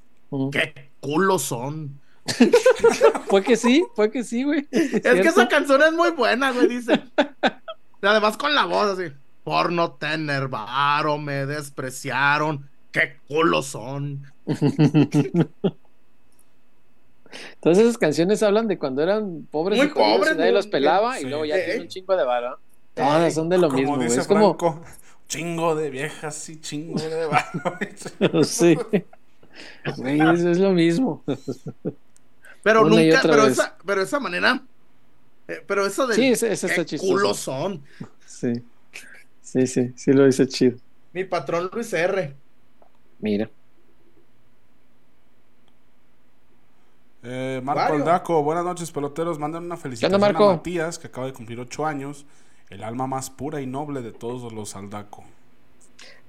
qué 0.53 0.91
culos 1.01 1.43
son. 1.43 2.01
Fue 3.29 3.43
que 3.43 3.57
sí, 3.57 3.85
fue 3.95 4.11
que 4.11 4.25
sí, 4.25 4.45
güey. 4.45 4.67
Es 4.71 5.03
que 5.03 5.29
esa 5.29 5.47
canción 5.47 5.83
es 5.83 5.93
muy 5.93 6.11
buena, 6.11 6.53
güey, 6.53 6.69
dice. 6.69 7.03
Además 8.01 8.37
con 8.39 8.55
la 8.55 8.65
voz 8.65 8.99
así. 8.99 9.13
Por 9.45 9.71
no 9.73 9.93
tener 9.93 10.49
varo, 10.49 11.19
me 11.19 11.47
despreciaron. 11.47 12.69
Qué 12.91 13.19
culos 13.29 13.67
son. 13.67 14.25
Entonces 17.55 17.85
esas 17.85 17.99
canciones 17.99 18.43
hablan 18.43 18.69
de 18.69 18.79
cuando 18.79 19.03
eran 19.03 19.47
pobres 19.51 19.79
Muy 19.79 19.89
y 19.89 19.91
pobres, 19.91 20.37
nadie 20.37 20.53
los 20.53 20.67
pelaba 20.67 21.17
sí. 21.17 21.27
y 21.27 21.29
luego 21.29 21.45
ya 21.45 21.57
tienen 21.57 21.83
un 21.83 21.89
chingo 21.89 22.17
de 22.17 22.25
varo. 22.25 22.59
Todas 22.95 23.35
son 23.35 23.49
de 23.49 23.59
lo 23.59 23.69
Como 23.69 23.81
mismo, 23.81 23.99
dice 23.99 24.21
Es 24.21 24.27
como, 24.27 24.57
Franco, 24.57 24.83
chingo 25.29 25.75
de 25.75 25.91
viejas 25.91 26.49
y 26.49 26.61
chingo 26.61 27.01
de 27.01 27.27
varones. 27.27 28.15
sí. 28.49 28.79
Güey, 29.97 30.21
eso 30.21 30.51
es 30.51 30.59
lo 30.59 30.71
mismo. 30.71 31.23
Pero 32.63 32.83
Una 32.83 32.97
nunca, 33.03 33.21
pero 33.23 33.43
vez. 33.45 33.53
esa, 33.53 33.77
pero 33.85 34.03
esa 34.03 34.21
manera. 34.21 34.63
eh, 35.49 35.63
pero 35.67 35.87
eso 35.87 36.07
de 36.07 36.15
Sí, 36.15 36.33
qué 36.87 36.99
culos 36.99 37.39
son. 37.39 37.83
Sí. 38.27 38.63
Sí, 39.55 39.69
sí, 39.69 39.93
sí 39.97 40.13
lo 40.13 40.25
dice 40.27 40.49
chido. 40.49 40.77
Mi 41.13 41.23
patrón 41.23 41.71
Luis 41.73 41.93
R. 41.93 42.35
Mira. 43.21 43.49
Eh, 47.23 47.61
Marco. 47.63 47.95
Aldaco, 47.95 48.43
buenas 48.43 48.65
noches, 48.65 48.91
peloteros. 48.91 49.39
Mandan 49.39 49.63
una 49.65 49.77
felicitación 49.77 50.21
Marco? 50.21 50.51
a 50.51 50.57
Matías, 50.57 50.99
que 50.99 51.07
acaba 51.07 51.29
de 51.29 51.33
cumplir 51.33 51.61
ocho 51.61 51.87
años. 51.87 52.27
El 52.69 52.83
alma 52.83 53.07
más 53.07 53.31
pura 53.31 53.61
y 53.61 53.67
noble 53.69 54.03
de 54.03 54.11
todos 54.11 54.53
los 54.53 54.75
Aldaco. 54.75 55.23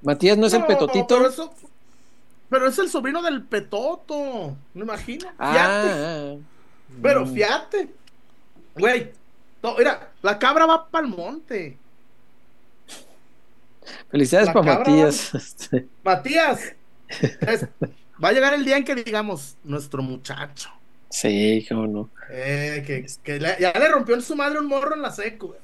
Matías 0.03 0.37
no 0.37 0.45
es 0.45 0.53
el 0.53 0.63
petotito. 0.67 1.07
Pero, 1.17 1.27
eso- 1.27 1.51
pero 2.47 2.67
es 2.67 2.77
el 2.77 2.89
sobrino 2.89 3.23
del 3.23 3.41
petoto. 3.43 4.55
Me 4.75 4.81
imagino. 4.83 5.25
Fiate. 5.31 5.35
Ah, 5.39 6.35
Pero 7.01 7.25
Mm. 7.25 7.33
fíjate. 7.33 7.89
Güey. 8.75 9.11
No, 9.63 9.75
mira, 9.75 10.11
la 10.21 10.37
cabra 10.37 10.67
va 10.67 10.87
para 10.87 11.07
el 11.07 11.11
monte. 11.11 11.79
Felicidades 14.09 14.49
para 14.49 14.77
Matías. 14.79 15.33
Este, 15.35 15.87
Matías. 16.03 16.73
es- 17.09 17.65
va 18.23 18.29
a 18.29 18.31
llegar 18.31 18.53
el 18.53 18.65
día 18.65 18.77
en 18.77 18.83
que 18.83 18.95
digamos, 18.95 19.55
nuestro 19.63 20.01
muchacho. 20.01 20.69
Sí, 21.09 21.65
cómo 21.69 21.87
no. 21.87 22.09
Eh, 22.31 22.83
que, 22.85 23.05
que 23.23 23.39
le- 23.39 23.57
ya 23.59 23.71
le 23.73 23.87
rompió 23.89 24.15
en 24.15 24.21
su 24.21 24.35
madre 24.35 24.59
un 24.59 24.67
morro 24.67 24.95
en 24.95 25.01
la 25.01 25.11
seco, 25.11 25.47
güey. 25.47 25.59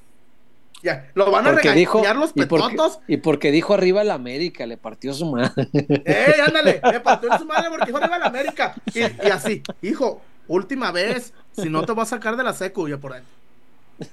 Ya, 0.84 1.12
lo 1.14 1.30
van 1.30 1.46
a 1.46 1.52
Porque 1.52 1.74
dijo, 1.74 2.00
regañar 2.00 2.16
los 2.20 2.32
y 2.34 2.46
porque, 2.48 2.70
petotos. 2.76 3.00
y 3.08 3.18
porque 3.18 3.52
dijo 3.52 3.76
arriba 3.76 4.04
la 4.04 4.16
América, 4.16 4.66
le 4.66 4.78
partió 4.78 5.14
su 5.14 5.28
madre. 5.30 5.68
¡Ey, 5.74 6.40
ándale! 6.48 6.82
Me 6.84 7.00
partió 7.02 7.32
en 7.32 7.38
su 7.38 7.46
madre 7.46 7.70
porque 7.70 7.92
fue 7.92 8.02
a 8.04 8.08
la 8.18 8.26
América. 8.26 8.74
Y, 8.94 9.02
y 9.02 9.30
así, 9.32 9.62
hijo, 9.84 10.22
última 10.48 10.92
vez. 10.92 11.34
Si 11.54 11.70
no 11.70 11.86
te 11.86 11.94
va 11.94 12.02
a 12.04 12.08
sacar 12.08 12.36
de 12.36 12.44
la 12.44 12.54
seco, 12.54 12.88
ya 12.88 12.98
por 12.98 13.14
ahí. 13.14 13.22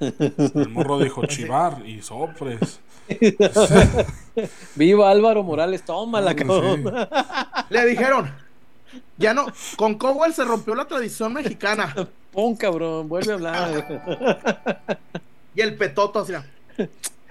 El 0.00 0.68
morro 0.70 0.98
dijo 0.98 1.24
chivar 1.26 1.82
y 1.86 2.02
sopres. 2.02 2.80
Viva 4.74 5.10
Álvaro 5.10 5.42
Morales, 5.42 5.82
Sí. 6.36 6.44
cabrón. 6.46 7.08
Le 7.70 7.86
dijeron, 7.86 8.30
ya 9.16 9.34
no, 9.34 9.46
con 9.76 9.94
Cowell 9.96 10.32
se 10.34 10.44
rompió 10.44 10.74
la 10.74 10.86
tradición 10.86 11.32
mexicana. 11.32 11.94
Pon, 12.32 12.54
cabrón, 12.56 13.08
vuelve 13.08 13.32
a 13.32 13.34
hablar. 13.34 14.02
Y 15.54 15.60
el 15.60 15.76
petoto 15.76 16.20
así. 16.20 16.32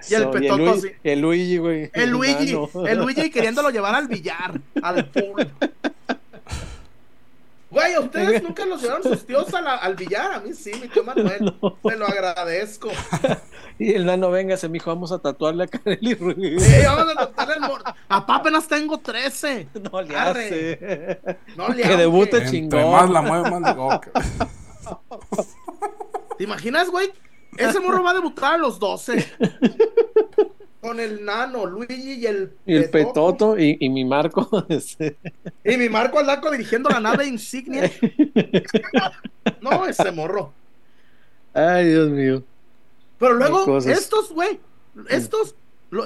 Y 0.09 0.13
el 0.13 0.23
So, 0.23 0.31
petoto 0.31 0.57
Luigi, 0.57 0.77
así. 0.87 0.91
el 1.03 1.19
Luigi, 1.21 1.57
güey. 1.57 1.89
El 1.93 2.09
Luigi, 2.11 2.51
Hermano. 2.53 2.87
el 2.87 2.97
Luigi 2.99 3.29
queriéndolo 3.29 3.69
llevar 3.69 3.95
al 3.95 4.07
billar, 4.07 4.59
al 4.81 5.05
pool. 5.05 5.49
Güey, 7.69 7.93
¿a 7.95 7.99
ustedes 7.99 8.41
nunca 8.43 8.65
los 8.65 8.81
llevaron 8.81 9.03
sus 9.03 9.25
tíos 9.25 9.53
a 9.53 9.59
la- 9.61 9.75
al 9.75 9.95
billar? 9.95 10.31
A 10.31 10.39
mí 10.39 10.53
sí, 10.53 10.71
mi 10.81 10.87
tío 10.87 11.03
Manuel. 11.03 11.53
Te 11.83 11.97
lo 11.97 12.07
agradezco. 12.07 12.89
Y 13.79 13.93
el 13.93 14.07
nano, 14.07 14.31
véngase, 14.31 14.69
mijo, 14.69 14.89
vamos 14.89 15.11
a 15.11 15.19
tatuarle 15.19 15.65
a 15.65 15.67
Kareli 15.67 16.15
Ruiz. 16.15 16.63
Sí, 16.63 16.81
vamos 16.83 17.11
a 17.11 17.15
tratar 17.15 17.57
el 17.57 17.61
mor- 17.61 17.83
Papá, 18.07 18.37
apenas 18.37 18.67
tengo 18.67 18.97
13. 18.99 19.67
No 19.91 20.01
le 20.01 20.17
Arre. 20.17 20.45
hace. 20.47 21.19
No 21.55 21.67
le 21.69 21.83
Que 21.83 21.95
debute 21.95 22.31
que- 22.31 22.37
Entre 22.37 22.51
chingón. 22.51 22.91
más 22.91 23.07
la 23.11 23.21
mueve, 23.21 23.51
más 23.51 23.75
le. 23.75 23.77
¿Te 26.39 26.43
imaginas, 26.43 26.89
güey? 26.89 27.11
Ese 27.55 27.79
morro 27.79 28.01
va 28.03 28.11
a 28.11 28.15
debutar 28.15 28.55
a 28.55 28.57
los 28.57 28.79
12. 28.79 29.31
Con 30.81 30.99
el 30.99 31.25
nano, 31.25 31.65
Luigi 31.65 32.13
y 32.13 32.25
el 32.27 32.51
Y 32.65 32.75
el 32.75 32.89
petoto 32.89 33.57
y, 33.57 33.77
y 33.79 33.89
mi 33.89 34.05
Marco. 34.05 34.47
Y 35.63 35.77
mi 35.77 35.89
Marco 35.89 36.19
Aldaco 36.19 36.51
dirigiendo 36.51 36.89
la 36.89 36.99
nave 36.99 37.25
insignia. 37.27 37.91
No, 39.61 39.85
ese 39.85 40.11
morro. 40.11 40.53
Ay, 41.53 41.87
Dios 41.89 42.09
mío. 42.09 42.43
Pero 43.17 43.33
luego, 43.33 43.77
estos, 43.79 44.31
güey, 44.31 44.59
estos, 45.09 45.55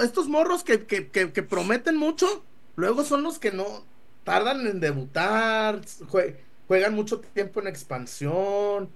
estos 0.02 0.28
morros 0.28 0.64
que, 0.64 0.86
que, 0.86 1.08
que, 1.08 1.32
que 1.32 1.42
prometen 1.42 1.96
mucho, 1.96 2.42
luego 2.76 3.04
son 3.04 3.22
los 3.22 3.38
que 3.38 3.52
no 3.52 3.84
tardan 4.24 4.66
en 4.66 4.80
debutar, 4.80 5.80
jue- 6.10 6.36
juegan 6.68 6.94
mucho 6.94 7.20
tiempo 7.20 7.60
en 7.60 7.66
expansión, 7.66 8.88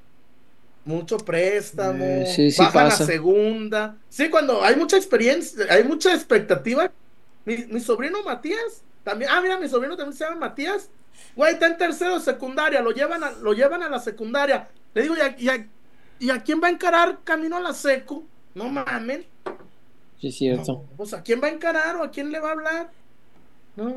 mucho 0.87 1.18
préstamo, 1.18 2.03
Eh, 2.05 2.32
sí, 2.34 2.51
sí 2.51 2.62
bajan 2.62 2.89
pasa. 2.89 3.05
a 3.05 3.07
segunda. 3.07 3.97
Sí, 4.09 4.30
cuando 4.30 4.62
hay 4.64 4.76
mucha 4.76 4.97
experiencia, 4.97 5.66
hay 5.68 5.84
mucha 5.84 6.14
expectativa. 6.14 6.91
Mi, 7.45 7.59
mi 7.66 7.80
sobrino 7.80 8.22
Matías, 8.22 8.82
también, 9.05 9.30
ah, 9.32 9.41
mira, 9.41 9.59
mi 9.59 9.68
sobrino 9.68 9.97
también 9.97 10.16
se 10.16 10.24
llama 10.24 10.37
Matías. 10.37 10.89
Güey, 11.34 11.55
está 11.55 11.66
en 11.66 11.76
tercero 11.76 12.14
de 12.18 12.24
secundaria, 12.24 12.80
lo 12.80 12.93
llevan 12.93 13.22
a, 13.24 13.32
lo 13.32 13.53
llevan 13.53 13.82
a 13.82 13.89
la 13.89 13.99
secundaria. 14.01 14.68
Le 14.95 15.03
digo, 15.03 15.14
¿y 15.16 15.20
a, 15.20 15.34
y 15.39 15.49
a- 15.49 15.66
y 16.18 16.30
a 16.30 16.43
quién 16.43 16.61
va 16.62 16.68
a 16.68 16.70
encarar 16.70 17.18
camino 17.24 17.57
a 17.59 17.61
la 17.61 17.74
secu? 17.74 18.24
No 18.55 18.68
mamen. 18.70 19.26
Sí, 20.20 20.28
es 20.28 20.37
cierto. 20.37 20.72
No, 20.72 20.84
pues 20.97 21.12
a 21.12 21.22
quién 21.22 21.43
va 21.43 21.49
a 21.49 21.51
encarar 21.51 21.97
o 21.97 22.03
a 22.05 22.11
quién 22.11 22.32
le 22.32 22.41
va 22.41 22.49
a 22.49 22.53
hablar. 22.53 22.91
No. 23.76 23.95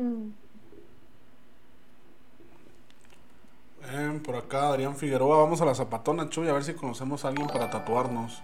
Eh, 3.88 4.20
por 4.24 4.36
acá, 4.36 4.68
Adrián 4.68 4.96
Figueroa. 4.96 5.38
Vamos 5.38 5.60
a 5.60 5.64
la 5.64 5.74
zapatona, 5.74 6.28
Chuy, 6.28 6.48
a 6.48 6.52
ver 6.52 6.64
si 6.64 6.74
conocemos 6.74 7.24
a 7.24 7.28
alguien 7.28 7.46
para 7.48 7.70
tatuarnos. 7.70 8.40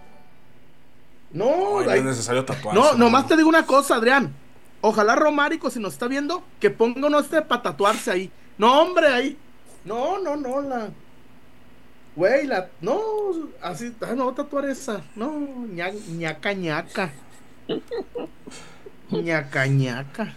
No, 1.31 1.79
Ay, 1.79 1.85
no 1.85 1.93
es 1.93 2.03
necesario 2.03 2.45
tatuarse. 2.45 2.79
no, 2.79 2.93
nomás 2.95 3.27
te 3.27 3.35
digo 3.35 3.49
una 3.49 3.65
cosa, 3.65 3.95
Adrián. 3.95 4.33
Ojalá 4.81 5.15
Romárico, 5.15 5.69
si 5.69 5.79
nos 5.79 5.93
está 5.93 6.07
viendo, 6.07 6.43
que 6.59 6.69
ponga 6.69 7.07
uno 7.07 7.19
este 7.19 7.41
para 7.41 7.61
tatuarse 7.61 8.11
ahí. 8.11 8.31
No, 8.57 8.81
hombre, 8.81 9.07
ahí. 9.07 9.37
No, 9.85 10.19
no, 10.19 10.35
no, 10.35 10.61
la. 10.61 10.89
Güey, 12.15 12.47
la. 12.47 12.69
No, 12.81 12.99
así. 13.61 13.93
Ah, 14.01 14.13
no, 14.15 14.25
voy 14.25 14.33
a 14.33 14.35
tatuar 14.37 14.65
esa. 14.69 15.01
No, 15.15 15.31
ña, 15.67 15.91
ñaca, 15.91 16.53
ñaca. 16.53 17.11
ñaca, 19.11 19.67
ñaca. 19.67 20.33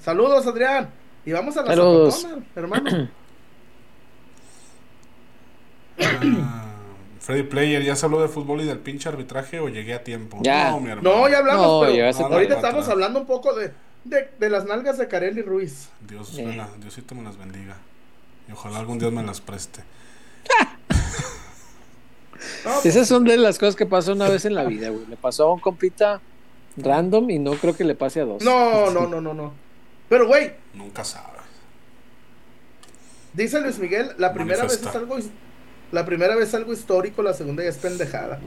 Saludos, 0.00 0.46
Adrián. 0.46 0.90
Y 1.24 1.32
vamos 1.32 1.56
a 1.56 1.62
la 1.62 1.68
Saludos. 1.74 2.20
zapatona, 2.22 2.46
hermano. 2.54 3.08
Ah, 6.00 6.64
Freddy 7.20 7.44
Player, 7.44 7.82
¿ya 7.82 7.96
se 7.96 8.04
habló 8.06 8.20
de 8.20 8.28
fútbol 8.28 8.60
y 8.60 8.64
del 8.64 8.78
pinche 8.78 9.08
arbitraje 9.08 9.60
o 9.60 9.68
llegué 9.68 9.94
a 9.94 10.04
tiempo? 10.04 10.38
Ya. 10.42 10.70
No, 10.70 10.80
mi 10.80 10.90
hermano. 10.90 11.16
No, 11.20 11.28
ya 11.28 11.38
hablamos, 11.38 11.66
No, 11.66 11.80
pero 11.88 12.06
ahorita 12.34 12.54
estamos 12.56 12.74
atrás. 12.82 12.88
hablando 12.90 13.20
un 13.20 13.26
poco 13.26 13.54
de, 13.54 13.72
de, 14.04 14.30
de 14.38 14.50
las 14.50 14.64
nalgas 14.66 14.98
de 14.98 15.08
Carelli 15.08 15.42
Ruiz. 15.42 15.88
Dios, 16.06 16.36
Eh. 16.38 16.44
me 16.44 16.56
la- 16.56 16.68
Diosito 16.78 17.14
me 17.14 17.22
las 17.22 17.38
bendiga. 17.38 17.76
Y 18.48 18.52
ojalá 18.52 18.78
algún 18.78 18.98
día 18.98 19.10
me 19.10 19.22
las 19.22 19.40
preste. 19.40 19.82
Esas 22.84 23.08
son 23.08 23.24
de 23.24 23.36
las 23.38 23.58
cosas 23.58 23.74
que 23.76 23.86
pasó 23.86 24.12
una 24.12 24.28
vez 24.28 24.44
en 24.44 24.54
la 24.54 24.64
vida, 24.64 24.90
güey. 24.90 25.06
Le 25.06 25.16
pasó 25.16 25.48
a 25.48 25.54
un 25.54 25.60
compita 25.60 26.20
random 26.76 27.30
y 27.30 27.38
no 27.38 27.52
creo 27.52 27.74
que 27.76 27.84
le 27.84 27.94
pase 27.94 28.20
a 28.20 28.24
dos. 28.24 28.42
no, 28.42 28.90
no, 28.90 29.06
no, 29.06 29.20
no, 29.20 29.32
no. 29.32 29.52
Pero, 30.08 30.26
güey, 30.26 30.52
Nunca 30.74 31.04
sabes. 31.04 31.30
dice 33.32 33.60
Luis 33.60 33.78
Miguel, 33.78 34.10
la 34.18 34.34
primera 34.34 34.64
vez 34.64 34.74
es 34.74 34.86
algo 34.94 35.16
la 35.92 36.04
primera 36.04 36.34
vez 36.36 36.48
es 36.48 36.54
algo 36.54 36.72
histórico, 36.72 37.22
la 37.22 37.34
segunda 37.34 37.62
ya 37.62 37.70
es 37.70 37.78
pendejada. 37.78 38.40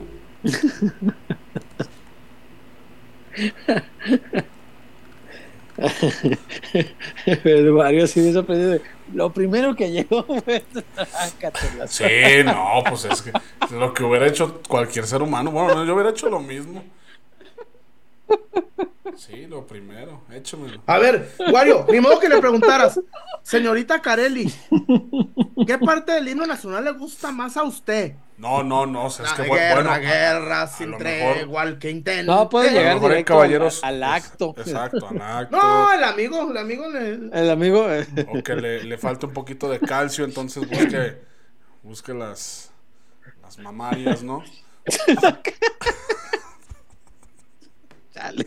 El 7.44 7.72
Mario 7.72 8.06
sí 8.06 8.20
me 8.20 8.32
sorprendió. 8.32 8.70
de, 8.70 8.82
Lo 9.12 9.32
primero 9.32 9.74
que 9.76 9.90
llegó 9.90 10.24
fue. 10.44 10.64
Sácatela. 11.10 11.86
Sí, 11.86 12.04
no, 12.44 12.82
pues 12.88 13.04
es 13.04 13.22
que 13.22 13.32
lo 13.70 13.94
que 13.94 14.02
hubiera 14.02 14.26
hecho 14.26 14.60
cualquier 14.68 15.06
ser 15.06 15.22
humano. 15.22 15.50
Bueno, 15.50 15.74
no, 15.74 15.84
yo 15.84 15.94
hubiera 15.94 16.10
hecho 16.10 16.28
lo 16.28 16.40
mismo. 16.40 16.84
Sí, 19.16 19.46
lo 19.46 19.66
primero, 19.66 20.22
échamelo. 20.30 20.80
A 20.86 20.98
ver, 20.98 21.32
Wario, 21.52 21.86
ni 21.90 21.98
modo 21.98 22.20
que 22.20 22.28
le 22.28 22.38
preguntaras, 22.38 23.00
señorita 23.42 24.00
Carelli, 24.00 24.52
¿qué 25.66 25.78
parte 25.78 26.12
del 26.12 26.28
himno 26.28 26.46
nacional 26.46 26.84
le 26.84 26.92
gusta 26.92 27.32
más 27.32 27.56
a 27.56 27.64
usted? 27.64 28.14
No, 28.36 28.62
no, 28.62 28.86
no, 28.86 29.06
o 29.06 29.10
sea, 29.10 29.24
es 29.24 29.30
La 29.32 29.36
que 29.44 29.50
guerra, 29.50 29.82
bueno. 29.82 30.00
guerra, 30.00 30.62
a 30.62 30.66
sin 30.68 30.96
tregua, 30.96 31.62
al 31.62 31.78
que 31.80 31.90
intente. 31.90 32.22
No, 32.22 32.48
puede 32.48 32.70
llegar 32.70 33.00
directo 33.00 33.32
caballeros. 33.34 33.82
al, 33.82 33.94
al 34.04 34.14
acto. 34.14 34.52
pues, 34.54 34.68
exacto, 34.68 35.08
al 35.08 35.20
acto. 35.20 35.56
No, 35.56 35.92
el 35.92 36.04
amigo, 36.04 36.48
el 36.52 36.56
amigo 36.56 36.88
le- 36.88 37.14
El 37.32 37.50
amigo. 37.50 37.90
eh, 37.90 38.06
O 38.32 38.40
que 38.42 38.54
le, 38.54 38.84
le 38.84 38.98
falta 38.98 39.26
un 39.26 39.32
poquito 39.32 39.68
de 39.68 39.80
calcio, 39.80 40.24
entonces 40.24 40.68
busque, 40.68 41.18
busque 41.82 42.14
las, 42.14 42.70
las 43.42 43.58
mamarias, 43.58 44.22
¿no? 44.22 44.44
chale. 48.18 48.46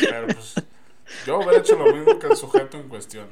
Pero 0.00 0.26
pues, 0.26 0.54
yo 1.26 1.38
hubiera 1.38 1.58
hecho 1.58 1.76
lo 1.76 1.92
mismo 1.94 2.18
que 2.18 2.26
el 2.26 2.36
sujeto 2.36 2.76
en 2.78 2.88
cuestión. 2.88 3.26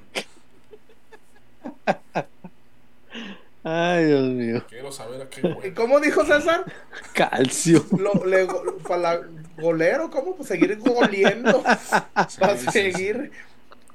Ay, 3.68 4.04
Dios 4.04 4.22
mío. 4.28 4.62
Quiero 4.68 4.92
saber 4.92 5.22
a 5.22 5.28
qué 5.28 5.40
¿Y 5.46 5.52
güey. 5.52 5.74
cómo 5.74 5.98
dijo 5.98 6.24
César? 6.24 6.64
Calcio. 7.12 7.84
Lo, 7.98 8.24
le, 8.24 8.46
para 8.86 9.22
golero, 9.58 10.08
¿cómo? 10.10 10.36
Pues 10.36 10.48
seguir 10.48 10.78
goliendo. 10.78 11.62
para 12.38 12.56
Sí, 12.56 12.66
sí, 12.66 12.70
seguir. 12.92 13.32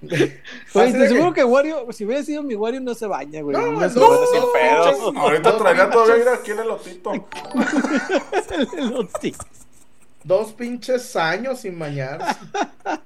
Oye, 0.03 0.91
te 0.93 1.07
seguro 1.07 1.31
que- 1.31 1.41
que 1.41 1.43
Wario, 1.45 1.87
si 1.91 2.03
hubiera 2.05 2.23
sido 2.23 2.43
mi 2.43 2.55
Wario, 2.55 2.81
no 2.81 2.93
se 2.95 3.05
baña, 3.05 3.41
güey. 3.41 3.55
No, 3.55 3.65
No, 3.71 3.79
no, 3.79 3.87
no, 3.87 4.51
pedo. 4.51 5.11
no, 5.13 5.21
Ahorita 5.21 5.57
traería 5.57 5.89
todavía 5.89 6.17
ir 6.23 6.27
aquí 6.29 6.51
el 6.51 6.57
lotito. 6.67 7.11
El 8.77 8.93
Oti. 8.95 9.33
Dos 10.23 10.53
pinches 10.53 11.15
años 11.15 11.59
sin 11.61 11.77
bañarse. 11.79 12.35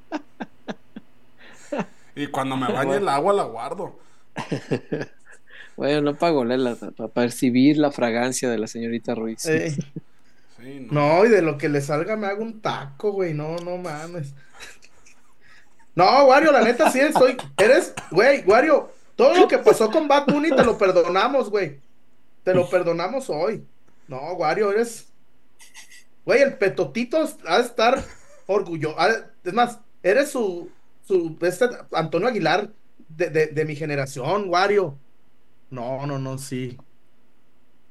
Y 2.18 2.28
cuando 2.28 2.56
me 2.56 2.72
bañe 2.72 2.96
el 2.96 3.10
agua 3.10 3.34
la 3.34 3.44
guardo. 3.44 4.00
Bueno, 5.78 6.00
no 6.02 6.18
para 6.18 6.32
olerla, 6.32 6.78
para 6.96 7.10
percibir 7.10 7.78
la 7.78 7.92
fragancia 7.92 8.50
de 8.50 8.58
la 8.58 8.68
señorita 8.68 9.14
Ruiz. 9.14 9.46
Eh, 9.46 9.76
Sí, 10.58 10.88
no. 10.90 11.18
no, 11.20 11.26
y 11.26 11.30
de 11.30 11.42
lo 11.42 11.58
que 11.58 11.68
le 11.68 11.82
salga 11.82 12.16
me 12.16 12.28
hago 12.28 12.42
un 12.42 12.62
taco, 12.62 13.12
güey. 13.12 13.34
No, 13.34 13.58
no 13.58 13.78
mames. 13.78 14.34
No, 15.94 16.26
Wario, 16.26 16.54
la 16.54 16.62
neta 16.62 16.90
sí 16.90 17.02
estoy. 17.02 17.36
Eres, 17.58 17.94
güey, 18.10 18.44
Wario. 18.46 18.90
Todo 19.18 19.36
lo 19.38 19.48
que 19.50 19.58
pasó 19.58 19.92
con 19.92 20.08
Bad 20.08 20.28
Bunny 20.28 20.56
te 20.56 20.64
lo 20.64 20.78
perdonamos, 20.78 21.50
güey. 21.50 21.82
Te 22.44 22.54
lo 22.54 22.70
perdonamos 22.70 23.30
hoy. 23.30 23.68
No, 24.08 24.18
Wario, 24.36 24.72
eres. 24.72 25.08
Güey, 26.26 26.42
el 26.42 26.58
petotito 26.58 27.18
ha 27.48 27.58
de 27.58 27.64
estar 27.64 28.04
orgulloso. 28.48 28.98
Es 29.44 29.54
más, 29.54 29.80
eres 30.04 30.32
su. 30.32 30.70
su 31.08 31.38
este, 31.42 31.70
Antonio 31.92 32.28
Aguilar 32.28 32.72
de, 33.10 33.30
de, 33.30 33.48
de 33.48 33.66
mi 33.66 33.76
generación, 33.76 34.50
Wario. 34.50 34.98
No, 35.70 36.06
no, 36.08 36.20
no, 36.20 36.38
sí. 36.38 36.78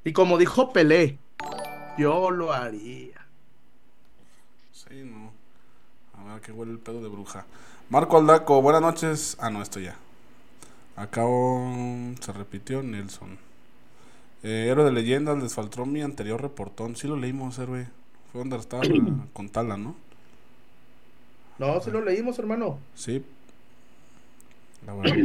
Y 0.05 0.13
como 0.13 0.37
dijo 0.39 0.73
Pelé, 0.73 1.19
yo 1.99 2.31
lo 2.31 2.53
haría. 2.53 3.27
Sí, 4.73 5.03
no. 5.05 5.33
A 6.19 6.25
ver, 6.35 6.43
que 6.43 6.53
huele 6.53 6.73
el 6.73 6.79
pedo 6.79 7.03
de 7.03 7.09
bruja. 7.09 7.47
Marco 7.91 8.19
Aldaco, 8.19 8.61
buenas 8.63 8.83
noches. 8.83 9.37
Ah, 9.41 9.51
no, 9.51 9.63
esto 9.63 9.81
ya. 9.81 9.97
Acabo. 10.97 11.73
Se 12.21 12.33
repitió 12.33 12.83
Nelson. 12.83 13.39
Eh, 14.43 14.69
Héroe 14.71 14.85
de 14.85 14.93
leyendas, 14.93 15.43
les 15.43 15.55
faltó 15.55 15.87
mi 15.87 16.03
anterior 16.03 16.41
reportón. 16.41 16.97
Sí 16.97 17.09
lo 17.09 17.17
leímos, 17.17 17.59
héroe. 17.59 17.89
Fue 18.35 18.41
donde 18.41 18.57
estaba 18.57 18.83
con 19.33 19.49
Tala, 19.49 19.77
¿no? 19.77 19.95
No, 21.57 21.81
sí 21.81 21.93
lo 21.93 22.01
leímos, 22.01 22.37
hermano. 22.41 22.81
Sí. 22.97 23.25
La 24.85 24.93
verdad, 24.93 25.17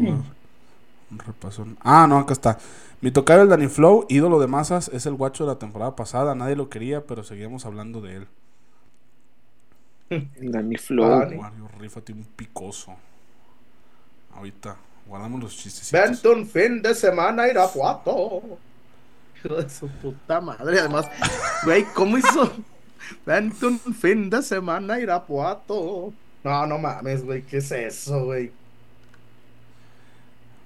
un 1.10 1.18
repasón. 1.18 1.76
Ah, 1.82 2.06
no, 2.08 2.20
acá 2.20 2.34
está. 2.34 2.60
Mi 3.02 3.10
tocayo 3.10 3.42
el 3.42 3.50
Danny 3.50 3.68
Flow, 3.68 4.06
ídolo 4.10 4.40
de 4.40 4.46
masas, 4.46 4.92
es 4.94 5.08
el 5.08 5.16
guacho 5.16 5.44
de 5.44 5.54
la 5.54 5.58
temporada 5.58 5.96
pasada. 5.96 6.36
Nadie 6.36 6.56
lo 6.56 6.70
quería, 6.70 7.08
pero 7.08 7.24
seguíamos 7.24 7.66
hablando 7.66 8.00
de 8.00 8.18
él. 8.18 8.28
El 10.36 10.52
Danny 10.52 10.78
Flow. 10.78 11.08
Wario, 11.08 11.68
rífate 11.80 12.14
un 12.14 12.26
picoso. 12.26 12.96
Ahorita, 14.36 14.78
guardamos 15.08 15.42
los 15.42 15.58
chistes. 15.58 15.92
Vente 15.92 16.30
un 16.30 16.46
fin 16.46 16.80
de 16.84 16.94
semana 16.94 17.48
Irapuato. 17.48 18.44
Hijo 19.36 19.56
de 19.56 19.68
su 19.68 19.88
puta 19.88 20.40
madre. 20.40 20.80
Además, 20.80 21.08
güey, 21.66 21.86
¿cómo 21.96 22.16
hizo? 22.16 22.52
Vente 23.26 23.66
un 23.66 23.80
fin 23.80 24.30
de 24.30 24.42
semana 24.42 24.96
a 24.96 25.00
Irapuato. 25.00 26.14
No, 26.44 26.66
no 26.68 26.78
mames, 26.78 27.24
güey, 27.24 27.44
¿qué 27.44 27.58
es 27.58 27.72
eso, 27.72 28.26
güey? 28.26 28.52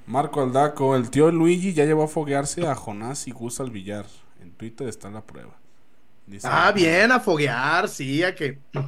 Marco 0.05 0.41
Aldaco, 0.41 0.95
el 0.95 1.09
tío 1.09 1.31
Luigi 1.31 1.73
ya 1.73 1.85
llevó 1.85 2.03
a 2.03 2.07
foguearse 2.07 2.67
a 2.67 2.75
Jonás 2.75 3.27
y 3.27 3.31
Gus 3.31 3.59
al 3.59 3.71
billar. 3.71 4.05
En 4.41 4.51
Twitter 4.51 4.87
está 4.87 5.09
la 5.09 5.21
prueba. 5.21 5.57
Dice, 6.27 6.47
ah, 6.49 6.71
bien, 6.71 7.11
a 7.11 7.19
foguear, 7.19 7.87
sí, 7.87 8.23
a 8.23 8.35
que. 8.35 8.59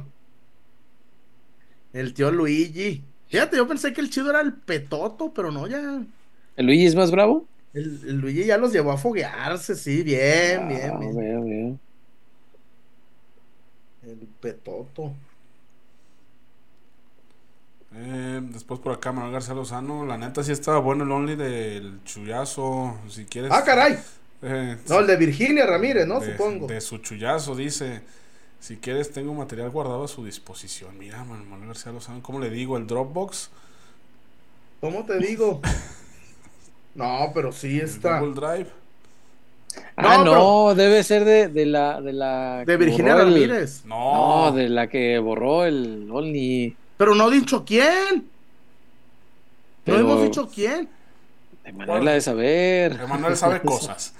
El 1.92 2.12
tío 2.12 2.30
Luigi. 2.30 3.02
Fíjate, 3.28 3.56
yo 3.56 3.66
pensé 3.66 3.92
que 3.92 4.02
el 4.02 4.10
chido 4.10 4.28
era 4.28 4.40
el 4.42 4.52
petoto, 4.52 5.32
pero 5.32 5.50
no, 5.50 5.66
ya. 5.66 6.04
¿El 6.56 6.66
Luigi 6.66 6.84
es 6.84 6.94
más 6.94 7.10
bravo? 7.10 7.46
El, 7.72 8.00
el 8.06 8.20
Luigi 8.20 8.44
ya 8.44 8.58
los 8.58 8.72
llevó 8.72 8.92
a 8.92 8.98
foguearse, 8.98 9.74
sí, 9.74 10.02
bien, 10.02 10.60
ah, 10.62 10.68
bien, 10.68 10.98
bien. 11.00 11.16
Bien, 11.16 11.44
bien. 11.44 11.80
El 14.06 14.18
petoto. 14.40 15.12
Eh, 17.94 18.40
después 18.42 18.78
por 18.78 18.92
acá 18.92 19.10
Manuel 19.10 19.32
García 19.32 19.54
Lozano, 19.54 20.04
la 20.04 20.16
neta 20.16 20.44
sí 20.44 20.52
estaba 20.52 20.78
bueno 20.78 21.04
el 21.04 21.10
only 21.10 21.34
del 21.34 22.00
chullazo, 22.04 22.98
si 23.08 23.24
quieres. 23.24 23.50
Ah, 23.52 23.64
caray. 23.64 23.98
Eh, 24.42 24.76
no, 24.88 25.00
el 25.00 25.06
de 25.06 25.16
Virginia 25.16 25.66
Ramírez, 25.66 26.06
¿no? 26.06 26.20
De, 26.20 26.32
Supongo. 26.32 26.66
De 26.66 26.80
su 26.80 26.98
chullazo, 26.98 27.56
dice. 27.56 28.02
Si 28.60 28.76
quieres, 28.76 29.12
tengo 29.12 29.34
material 29.34 29.70
guardado 29.70 30.04
a 30.04 30.08
su 30.08 30.24
disposición. 30.24 30.98
Mira, 30.98 31.24
Manuel 31.24 31.68
García 31.68 31.92
Lozano, 31.92 32.22
¿cómo 32.22 32.38
le 32.38 32.50
digo? 32.50 32.76
¿El 32.76 32.86
Dropbox? 32.86 33.50
¿Cómo 34.80 35.04
te 35.04 35.18
digo? 35.18 35.60
no, 36.94 37.30
pero 37.34 37.52
sí 37.52 37.80
está. 37.80 38.20
Google 38.20 38.34
Drive. 38.34 38.85
Ah, 39.96 40.22
no, 40.24 40.74
debe 40.74 41.02
ser 41.02 41.24
de, 41.24 41.48
de, 41.48 41.66
la. 41.66 42.00
De, 42.00 42.12
la 42.12 42.64
de 42.64 42.76
Virginia 42.76 43.14
Ramírez. 43.14 43.82
El... 43.82 43.88
No. 43.88 44.50
no, 44.50 44.52
de 44.52 44.68
la 44.68 44.88
que 44.88 45.18
borró 45.18 45.64
el 45.64 46.08
Only. 46.10 46.76
Pero 46.96 47.14
no 47.14 47.30
he 47.30 47.34
dicho 47.34 47.64
quién. 47.64 48.28
No 49.86 49.94
hemos 49.96 50.22
dicho 50.22 50.48
quién. 50.52 50.88
Emanuel 51.64 52.08
ha 52.08 52.12
de 52.12 52.20
saber. 52.20 52.92
Emanuel 52.92 53.36
sabe 53.36 53.60
cosas. 53.64 54.14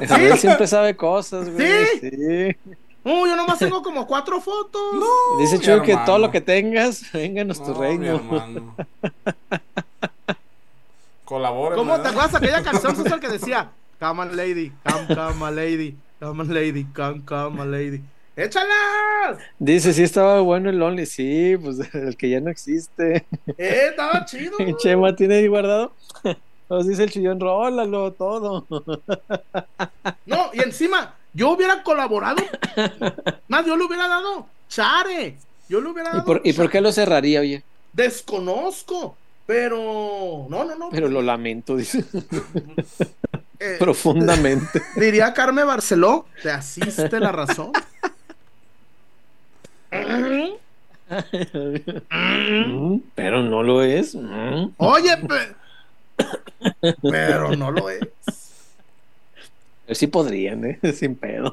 Emanuel 0.00 0.38
siempre 0.38 0.66
sabe 0.66 0.96
cosas, 0.96 1.48
güey. 1.50 1.86
¿Sí? 2.00 2.10
sí. 2.10 2.74
No, 3.04 3.26
yo 3.26 3.34
nomás 3.36 3.58
tengo 3.58 3.82
como 3.82 4.06
cuatro 4.06 4.40
fotos. 4.40 4.94
No, 4.94 5.38
Dice 5.38 5.58
Chuy 5.58 5.82
que 5.82 5.96
todo 6.06 6.18
lo 6.18 6.30
que 6.30 6.40
tengas, 6.40 7.02
nuestro 7.12 7.74
no, 7.74 7.80
reino. 7.80 8.20
Colabora. 11.24 11.76
¿Cómo 11.76 12.00
te 12.00 12.08
acuerdas 12.08 12.34
aquella 12.34 12.62
canción 12.62 12.94
social 12.94 13.18
que 13.18 13.28
decía 13.28 13.70
Come 14.02 14.20
on, 14.22 14.36
lady, 14.36 14.72
come, 14.82 15.14
come, 15.14 15.50
lady, 15.52 15.96
come 16.18 16.40
on, 16.40 16.52
lady, 16.52 16.84
come, 16.92 17.22
come, 17.24 17.64
lady? 17.64 18.02
¡Échalas! 18.34 19.38
Dice, 19.60 19.92
sí 19.92 20.02
estaba 20.02 20.40
bueno 20.40 20.70
el 20.70 20.82
Only, 20.82 21.06
sí, 21.06 21.56
pues 21.62 21.78
el 21.94 22.16
que 22.16 22.28
ya 22.28 22.40
no 22.40 22.50
existe. 22.50 23.24
Eh, 23.56 23.86
estaba 23.90 24.24
chido. 24.24 24.56
Chema 24.78 25.14
tiene 25.14 25.36
ahí 25.36 25.46
guardado. 25.46 25.92
Nos 26.68 26.88
dice 26.88 27.04
el 27.04 27.12
chillón, 27.12 27.38
rólalo 27.38 28.12
todo. 28.14 28.66
No, 30.26 30.50
y 30.52 30.58
encima, 30.58 31.14
yo 31.32 31.50
hubiera 31.50 31.84
colaborado. 31.84 32.42
Más, 33.46 33.64
yo 33.64 33.76
le 33.76 33.84
hubiera 33.84 34.08
dado 34.08 34.48
Chare. 34.68 35.36
Yo 35.68 35.80
le 35.80 35.90
hubiera 35.90 36.08
dado. 36.08 36.22
¿Y 36.22 36.26
por, 36.26 36.40
¿y 36.42 36.52
por 36.54 36.68
qué 36.68 36.80
lo 36.80 36.90
cerraría, 36.90 37.38
oye? 37.38 37.62
Desconozco, 37.92 39.16
pero. 39.46 40.48
No, 40.50 40.64
no, 40.64 40.74
no. 40.74 40.90
Pero 40.90 41.08
lo 41.08 41.22
lamento, 41.22 41.76
dice. 41.76 42.04
Eh, 43.62 43.76
Profundamente. 43.78 44.82
Diría 44.96 45.32
Carmen 45.32 45.66
Barceló, 45.66 46.26
te 46.42 46.50
asiste 46.50 47.20
la 47.20 47.30
razón. 47.32 47.70
pero 53.14 53.42
no 53.42 53.62
lo 53.62 53.82
es. 53.82 54.16
Oye, 54.76 55.16
pero 57.02 57.54
no 57.56 57.70
lo 57.70 57.90
es. 57.90 58.00
Sí 59.90 60.06
podrían, 60.06 60.64
¿eh? 60.64 60.80
Sin 60.94 61.16
pedo. 61.16 61.52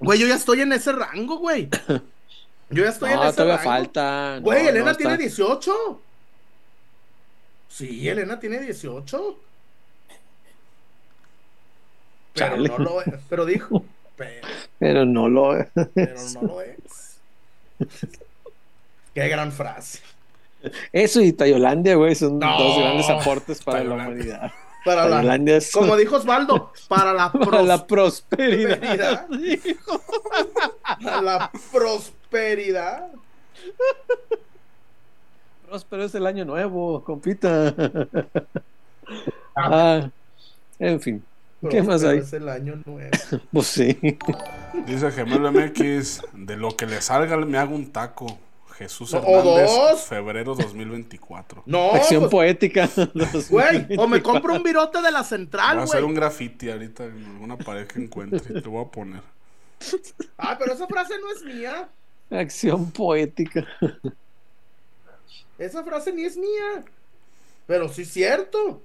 Güey, 0.00 0.18
yo 0.18 0.26
ya 0.26 0.34
estoy 0.34 0.62
en 0.62 0.72
ese 0.72 0.92
rango, 0.92 1.38
güey. 1.38 1.68
Yo 2.70 2.84
ya 2.84 2.90
estoy 2.90 3.10
no, 3.14 3.22
en 3.22 3.28
ese 3.28 3.36
todavía 3.36 3.56
rango. 3.58 3.70
falta. 3.70 4.38
Güey, 4.40 4.64
No, 4.64 4.68
Elena 4.70 4.90
no, 4.92 4.96
tiene 4.96 5.12
está- 5.14 5.22
18. 5.22 6.00
Sí, 7.68 8.08
Elena 8.08 8.38
tiene 8.40 8.58
18. 8.60 9.38
Pero 12.34 12.48
Chale. 12.56 12.68
no 12.68 12.78
lo 12.78 13.00
es. 13.02 13.14
Pero 13.28 13.44
dijo. 13.46 13.84
Pero, 14.16 14.46
Pero 14.78 15.04
no 15.06 15.28
lo 15.28 15.56
es. 15.56 15.68
pero 15.94 16.14
no 16.34 16.42
lo 16.42 16.60
es. 16.62 17.18
Qué 19.14 19.26
gran 19.28 19.50
frase. 19.52 20.00
Eso 20.92 21.20
y 21.22 21.32
Tayolandia, 21.32 21.96
güey, 21.96 22.14
son 22.14 22.38
No. 22.38 22.56
dos 22.58 22.78
grandes 22.78 23.08
aportes 23.10 23.62
para 23.62 23.82
la 23.82 23.94
humanidad. 23.94 24.52
Para 24.84 25.06
la, 25.22 25.36
es 25.56 25.72
como 25.72 25.96
dijo 25.96 26.16
Osvaldo, 26.16 26.72
para 26.88 27.12
la, 27.12 27.32
para 27.32 27.62
la 27.62 27.86
pros- 27.86 28.22
prosperidad. 28.28 29.26
para 31.02 31.22
la 31.22 31.50
prosperidad. 31.72 33.08
Próspero 35.68 36.04
es 36.04 36.14
el 36.14 36.26
año 36.26 36.44
nuevo, 36.44 37.02
compita. 37.02 37.74
Ah, 39.56 40.10
en 40.78 41.00
fin, 41.00 41.24
¿qué 41.70 41.82
más 41.82 42.02
hay? 42.04 42.18
Es 42.18 42.32
el 42.32 42.48
año 42.48 42.80
nuevo. 42.84 43.10
Pues 43.52 43.66
sí. 43.66 43.98
Dice 44.86 45.10
Gemelo 45.12 45.52
MX, 45.52 46.22
de 46.32 46.56
lo 46.56 46.76
que 46.76 46.86
le 46.86 47.00
salga 47.00 47.36
me 47.38 47.58
hago 47.58 47.74
un 47.74 47.92
taco. 47.92 48.38
Jesús 48.76 49.12
O 49.14 49.18
Hernández, 49.18 49.70
dos. 49.70 50.02
febrero 50.02 50.54
2024. 50.54 51.62
No, 51.66 51.92
Acción 51.92 52.20
pues, 52.22 52.30
poética. 52.30 52.88
güey, 53.50 53.86
o 53.98 54.08
me 54.08 54.22
compro 54.22 54.54
un 54.54 54.62
virote 54.62 55.00
de 55.02 55.10
la 55.12 55.22
central, 55.22 55.76
Voy 55.76 55.80
a 55.82 55.84
hacer 55.84 56.00
güey. 56.00 56.10
un 56.10 56.14
graffiti 56.16 56.70
ahorita 56.70 57.04
en 57.04 57.24
alguna 57.24 57.56
pared 57.58 57.86
que 57.86 58.00
encuentre 58.02 58.58
y 58.58 58.62
te 58.62 58.68
voy 58.68 58.84
a 58.84 58.88
poner. 58.88 59.20
Ah, 60.38 60.56
pero 60.58 60.72
esa 60.72 60.86
frase 60.86 61.14
no 61.20 61.30
es 61.32 61.44
mía. 61.44 61.88
Acción 62.30 62.90
poética. 62.92 63.66
Esa 65.58 65.84
frase 65.84 66.12
ni 66.12 66.24
es 66.24 66.36
mía. 66.36 66.84
Pero 67.66 67.88
sí 67.88 68.02
es 68.02 68.08
cierto. 68.12 68.82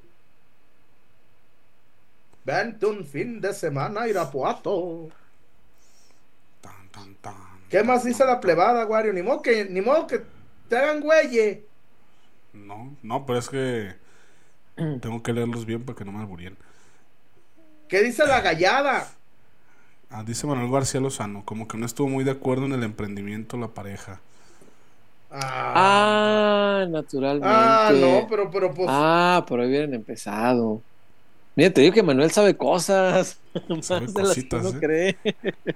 Vente 2.48 2.86
un 2.88 3.06
fin 3.06 3.40
de 3.42 3.54
semana 3.54 4.02
a 4.04 4.08
Irapuato. 4.10 5.14
Tan, 6.62 6.90
tan, 6.92 7.16
tan. 7.22 7.36
¿Qué 7.70 7.84
más 7.84 8.04
dice 8.04 8.26
la 8.26 8.40
plebada, 8.40 8.86
Wario? 8.86 9.14
Ni 9.14 9.22
modo 9.22 9.42
que, 9.42 9.66
ni 9.66 9.82
modo 9.82 10.08
que 10.08 10.22
te 10.70 10.78
hagan 10.78 11.02
güeye. 11.02 11.66
No, 12.54 12.98
no, 13.04 13.26
pero 13.26 13.40
es 13.40 13.50
que 13.50 13.96
tengo 15.02 15.24
que 15.24 15.34
leerlos 15.34 15.66
bien 15.66 15.86
para 15.86 15.98
que 15.98 16.06
no 16.06 16.12
me 16.12 16.20
alburien. 16.22 16.58
¿Qué 17.88 18.02
dice 18.04 18.26
la 18.26 18.42
gallada? 18.42 19.18
Ah, 20.10 20.24
dice 20.24 20.46
Manuel 20.48 20.70
García 20.72 21.00
Lozano, 21.02 21.46
como 21.46 21.68
que 21.68 21.78
no 21.78 21.86
estuvo 21.86 22.10
muy 22.10 22.24
de 22.26 22.32
acuerdo 22.32 22.66
en 22.66 22.74
el 22.74 22.84
emprendimiento 22.84 23.58
la 23.58 23.70
pareja. 23.74 24.22
Ah, 25.30 25.74
Ah, 25.74 26.86
naturalmente. 26.90 27.48
ah, 27.50 27.92
no, 27.94 28.28
pero, 28.30 28.50
pero 28.52 28.74
pues. 28.74 28.88
Ah, 28.90 29.46
por 29.48 29.60
ahí 29.60 29.68
hubieran 29.70 29.94
empezado. 29.94 30.86
Mira, 31.58 31.74
te 31.74 31.82
digo 31.82 31.94
que 31.94 32.04
Manuel 32.04 32.32
sabe 32.32 32.56
cosas. 32.56 33.40
Sabe 33.82 34.02
Más 34.02 34.14
de 34.14 34.24
las 34.24 34.36
que 34.36 34.48
cositas, 34.48 34.66
uno 34.66 34.78
¿eh? 34.78 34.80
cree. 34.80 35.18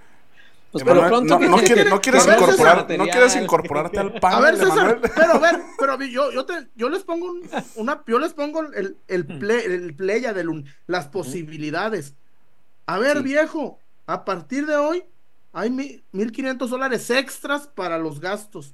Pues 0.71 0.83
Emanuel, 0.83 1.03
pero 1.09 1.17
pronto 1.17 1.33
no, 1.33 1.39
que- 1.41 1.49
no 1.49 1.57
quiere- 1.57 1.89
no 1.89 1.99
quieres 1.99 2.25
a 2.27 2.33
incorporar, 2.37 2.77
no 2.97 3.43
incorporarte 3.43 3.99
al 3.99 4.07
A 4.15 4.19
panel 4.21 4.41
ver, 4.43 4.55
César, 4.55 4.75
Manuel. 4.77 4.99
pero 5.13 5.33
a 5.33 5.37
ver, 5.39 5.61
pero 5.77 6.01
yo, 6.05 6.31
yo, 6.31 6.45
te, 6.45 6.53
yo 6.77 6.87
les 6.89 7.03
pongo 7.03 7.25
un- 7.29 7.41
una, 7.75 8.01
yo 8.07 8.19
les 8.19 8.31
pongo 8.33 8.61
el, 8.61 8.95
el, 9.09 9.25
play, 9.25 9.65
el 9.65 9.93
playa 9.93 10.31
de 10.31 10.45
lun- 10.45 10.63
las 10.87 11.07
posibilidades. 11.09 12.13
A 12.85 12.99
ver, 12.99 13.17
Sí. 13.17 13.23
viejo, 13.23 13.79
a 14.07 14.23
partir 14.23 14.65
de 14.65 14.77
hoy 14.77 15.03
hay 15.51 15.69
mi- 15.71 16.01
1.500 16.13 16.69
dólares 16.69 17.09
extras 17.09 17.67
para 17.67 17.97
los 17.97 18.21
gastos. 18.21 18.73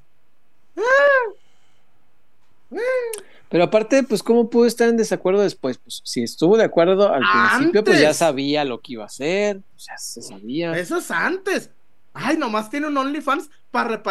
Pero 3.50 3.64
aparte, 3.64 4.04
pues, 4.04 4.22
¿cómo 4.24 4.50
pudo 4.50 4.66
estar 4.66 4.90
en 4.90 4.98
desacuerdo 4.98 5.42
después? 5.42 5.78
Pues, 5.78 6.02
si 6.04 6.24
estuvo 6.24 6.58
de 6.58 6.66
acuerdo 6.66 7.14
al 7.14 7.24
principio, 7.58 7.84
pues 7.84 8.02
ya 8.02 8.14
sabía 8.14 8.66
lo 8.66 8.82
que 8.82 8.94
iba 8.94 9.04
a 9.04 9.08
hacer, 9.08 9.62
ya 9.78 9.98
se 9.98 10.22
sabía. 10.22 10.78
Eso 10.78 10.98
es 10.98 11.12
antes. 11.12 11.72
Ay, 12.14 12.36
nomás 12.36 12.70
tiene 12.70 12.88
un 12.88 12.98
OnlyFans 12.98 13.50
para 13.72 14.02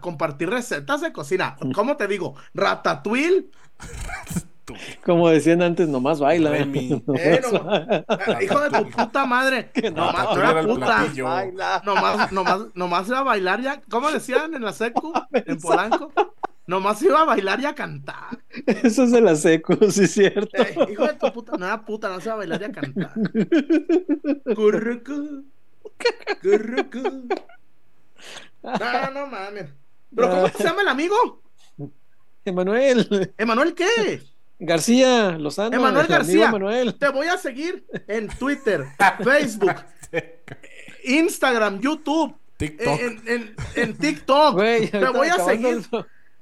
compartir 0.00 0.50
recetas 0.50 1.00
de 1.00 1.12
cocina. 1.12 1.56
¿Cómo 1.74 1.96
te 1.96 2.06
digo? 2.06 2.36
Ratatouille. 2.54 3.50
Como 5.04 5.28
decían 5.28 5.60
antes, 5.60 5.88
nomás 5.88 6.20
baila. 6.20 6.56
Eh, 6.56 6.66
no, 7.06 8.40
hijo 8.40 8.60
de 8.60 8.70
tu 8.70 8.90
puta 8.90 9.26
madre. 9.26 9.70
Nomás, 9.94 10.24
no 10.24 10.36
era 10.36 10.50
era 10.50 10.62
puta. 10.62 11.82
Nomás, 11.84 12.32
nomás, 12.32 12.60
nomás 12.74 13.08
iba 13.08 13.18
a 13.18 13.22
bailar 13.22 13.60
ya. 13.60 13.82
¿Cómo 13.90 14.10
decían 14.10 14.54
en 14.54 14.62
la 14.62 14.72
secu? 14.72 15.12
En 15.32 15.58
Polanco. 15.58 16.12
Nomás 16.66 17.02
iba 17.02 17.20
a 17.20 17.24
bailar 17.24 17.60
y 17.60 17.66
a 17.66 17.74
cantar. 17.74 18.38
Eso 18.66 19.04
es 19.04 19.10
de 19.12 19.20
la 19.20 19.36
secu, 19.36 19.76
sí 19.90 20.04
es 20.04 20.12
cierto. 20.12 20.56
Eh, 20.56 20.74
hijo 20.92 21.06
de 21.06 21.14
tu 21.14 21.32
puta, 21.32 21.56
no 21.58 21.66
era 21.66 21.84
puta, 21.84 22.08
no 22.08 22.20
se 22.20 22.26
iba 22.28 22.34
a 22.34 22.38
bailar 22.38 22.62
y 22.62 22.64
a 22.64 22.72
cantar. 22.72 23.12
Currucu, 24.54 25.44
currucu. 26.42 27.28
No, 28.62 29.10
no 29.10 29.26
mames. 29.26 29.66
¿Pero 30.14 30.30
cómo 30.30 30.48
se 30.48 30.64
llama 30.64 30.82
el 30.82 30.88
amigo? 30.88 31.42
Emanuel 32.46 33.32
¿Emanuel 33.36 33.74
qué? 33.74 34.22
García 34.58 35.32
Lozano. 35.32 35.76
Emanuel 35.76 36.06
García. 36.06 36.50
Manuel. 36.50 36.94
Te 36.94 37.08
voy 37.10 37.26
a 37.26 37.36
seguir 37.36 37.84
en 38.06 38.28
Twitter, 38.28 38.86
Facebook, 39.22 39.74
Instagram, 41.04 41.80
YouTube, 41.80 42.34
TikTok. 42.56 43.00
en, 43.00 43.22
en, 43.26 43.56
en 43.74 43.96
TikTok. 43.98 44.54
Güey, 44.54 44.90
te 44.90 45.08
voy 45.08 45.28
a 45.28 45.44
seguir. 45.44 45.82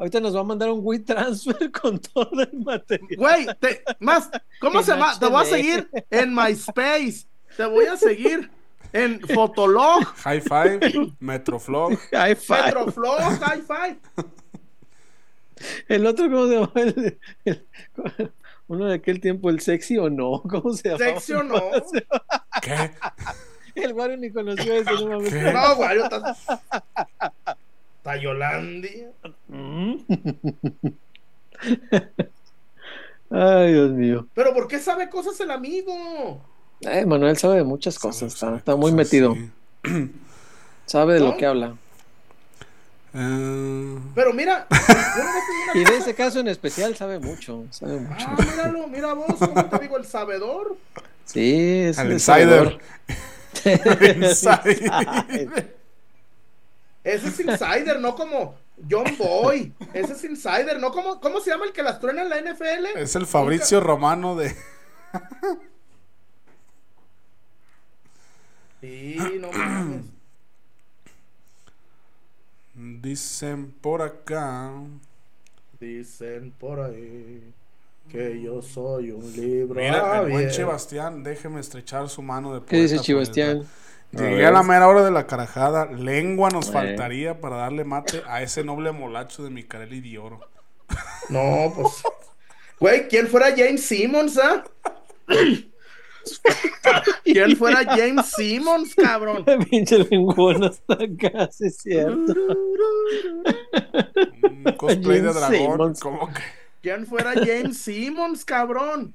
Ahorita 0.03 0.19
nos 0.19 0.35
va 0.35 0.41
a 0.41 0.43
mandar 0.43 0.69
un 0.69 0.81
WeTransfer 0.83 1.71
con 1.81 2.01
todo 2.01 2.29
el 2.43 2.59
material. 2.65 3.09
Güey, 3.17 3.47
te- 3.61 3.85
más, 4.01 4.29
¿cómo 4.61 4.83
se 4.83 4.91
llama? 4.91 5.17
Te 5.17 5.27
voy 5.27 5.43
a 5.43 5.45
seguir 5.45 5.89
en 6.11 6.35
MySpace. 6.35 7.27
Te 7.57 7.67
voy 7.67 7.85
a 7.85 7.97
seguir 7.97 8.51
en 8.93 9.21
Fotolog, 9.21 10.03
High 10.25 10.41
Five, 10.41 11.13
Metroflog. 11.21 11.97
High 12.11 12.35
five. 12.35 12.63
Metroflog, 12.65 13.21
Hi-Fi. 13.21 13.99
El 15.87 16.05
otro, 16.09 16.25
¿cómo 16.29 16.49
se 16.49 16.55
llama? 16.55 16.73
El- 16.75 17.19
el- 17.45 17.67
uno 18.67 18.87
de 18.87 18.95
aquel 18.95 19.21
tiempo, 19.21 19.51
el 19.51 19.61
sexy 19.61 19.99
o 19.99 20.11
no. 20.11 20.43
¿Cómo 20.51 20.73
se 20.73 20.89
llama? 20.89 20.99
¿Sexy 20.99 21.33
o 21.35 21.45
no? 21.45 21.61
¿Qué? 22.61 22.91
El 23.77 23.93
Wario 23.93 24.17
ni 24.17 24.33
conoció 24.33 24.75
ese, 24.75 24.91
no 24.93 25.07
mames. 25.11 25.33
¿Qué? 25.33 25.53
Tayolandia. 28.03 29.11
Ay, 33.31 33.73
Dios 33.73 33.91
mío. 33.93 34.27
Pero 34.35 34.53
¿por 34.53 34.69
qué 34.69 34.79
sabe 34.79 35.09
cosas 35.09 35.39
el 35.41 35.51
amigo? 35.51 36.43
Ay, 36.85 37.07
Manuel 37.07 37.37
sabe 37.37 37.57
de 37.57 37.65
muchas 37.65 37.99
cosas, 37.99 38.33
Sabe- 38.35 38.35
está, 38.35 38.47
sabe 38.47 38.57
está 38.59 38.77
muy 38.77 38.91
cosas, 38.93 38.97
metido. 38.97 39.35
sí. 39.35 39.51
Sabe 40.85 41.15
de 41.15 41.21
¿No? 41.21 41.27
lo 41.27 41.37
que 41.37 41.47
habla. 41.47 41.77
Mm. 43.13 43.97
Eh, 43.97 43.99
Pero 44.17 44.33
mira, 44.35 44.67
yo 44.71 44.77
no 45.25 45.33
sé 45.73 45.79
Y 45.79 45.85
de 45.85 45.97
ese 45.99 46.15
caso 46.15 46.41
en 46.41 46.49
especial 46.49 46.97
sabe 46.97 47.19
mucho, 47.21 47.65
sabe 47.71 48.01
mucho. 48.01 48.27
Ah, 48.29 48.37
míralo, 48.39 48.89
mira 48.89 49.13
vos, 49.15 49.37
¿cómo 49.39 49.65
te 49.67 49.79
digo? 49.79 49.97
El 49.97 50.05
sabedor. 50.05 50.77
Sí, 51.25 51.55
es 51.85 51.99
Al 51.99 52.09
el 52.09 52.13
insider. 52.15 52.49
sabedor. 52.59 52.79
Insider. 54.17 55.77
Ese 57.05 57.29
es 57.29 57.41
insider, 57.41 58.01
no 58.01 58.15
como 58.15 58.55
John 58.89 59.17
Boy. 59.19 59.73
Ese 59.93 60.13
es 60.13 60.25
insider, 60.25 60.79
no 60.81 60.93
como. 60.93 61.21
¿Cómo 61.21 61.41
se 61.41 61.51
llama 61.51 61.65
el 61.65 61.73
que 61.73 61.83
las 61.83 61.99
truena 61.99 62.23
en 62.23 62.29
la 62.29 62.41
NFL? 62.41 62.97
Es 62.97 63.17
el 63.17 63.27
Fabricio 63.27 63.81
Romano 63.81 64.37
de. 64.37 64.55
Sí, 68.81 69.17
no 69.41 69.53
mames. 69.53 70.05
Dicen 72.75 73.73
por 73.81 74.03
acá. 74.03 74.73
Dicen 75.79 76.53
por 76.59 76.81
ahí 76.81 77.53
que 78.09 78.43
yo 78.43 78.61
soy 78.61 79.11
un 79.11 79.33
libro. 79.33 79.81
Mira, 79.81 80.23
el 80.23 80.31
buen. 80.31 80.53
Sebastián, 80.53 81.23
déjeme 81.23 81.61
estrechar 81.61 82.09
su 82.09 82.23
mano 82.23 82.55
de 82.55 82.65
¿Qué 82.67 82.83
dice 82.83 82.97
poeta. 82.97 83.61
Llegué 84.13 84.45
a 84.47 84.51
la 84.51 84.63
mera 84.63 84.87
hora 84.89 85.03
de 85.05 85.11
la 85.11 85.27
carajada. 85.27 85.87
Lengua 85.87 86.51
nos 86.51 86.69
Eh. 86.69 86.73
faltaría 86.73 87.41
para 87.41 87.57
darle 87.57 87.85
mate 87.85 88.23
a 88.29 88.43
ese 88.43 88.63
noble 88.63 88.93
molacho 88.93 89.43
de 89.43 89.51
Micael 89.51 89.93
y 89.93 90.01
Dioro. 90.01 90.41
No, 91.31 91.73
pues. 91.75 92.03
Güey, 92.79 93.09
¿quién 93.09 93.27
fuera 93.29 93.49
James 93.57 93.85
Simmons, 93.85 94.39
ah? 94.39 94.65
¿Quién 97.25 97.57
fuera 97.57 97.85
James 97.85 98.27
Simmons, 98.37 98.95
cabrón? 98.95 99.45
Pinche 99.71 99.99
lengüona 99.99 100.69
hasta 100.69 100.95
acá, 100.95 101.51
sí 101.53 101.67
es 101.67 101.79
cierto. 101.79 102.35
Un 104.43 104.65
cosplay 104.77 105.21
de 105.21 105.33
James 105.33 105.35
dragón. 105.37 105.57
Simmons. 105.57 106.01
¿Cómo 106.01 106.29
que? 106.29 106.41
¿Quién 106.83 107.07
fuera 107.07 107.33
James 107.35 107.79
Simmons, 107.79 108.45
cabrón? 108.45 109.15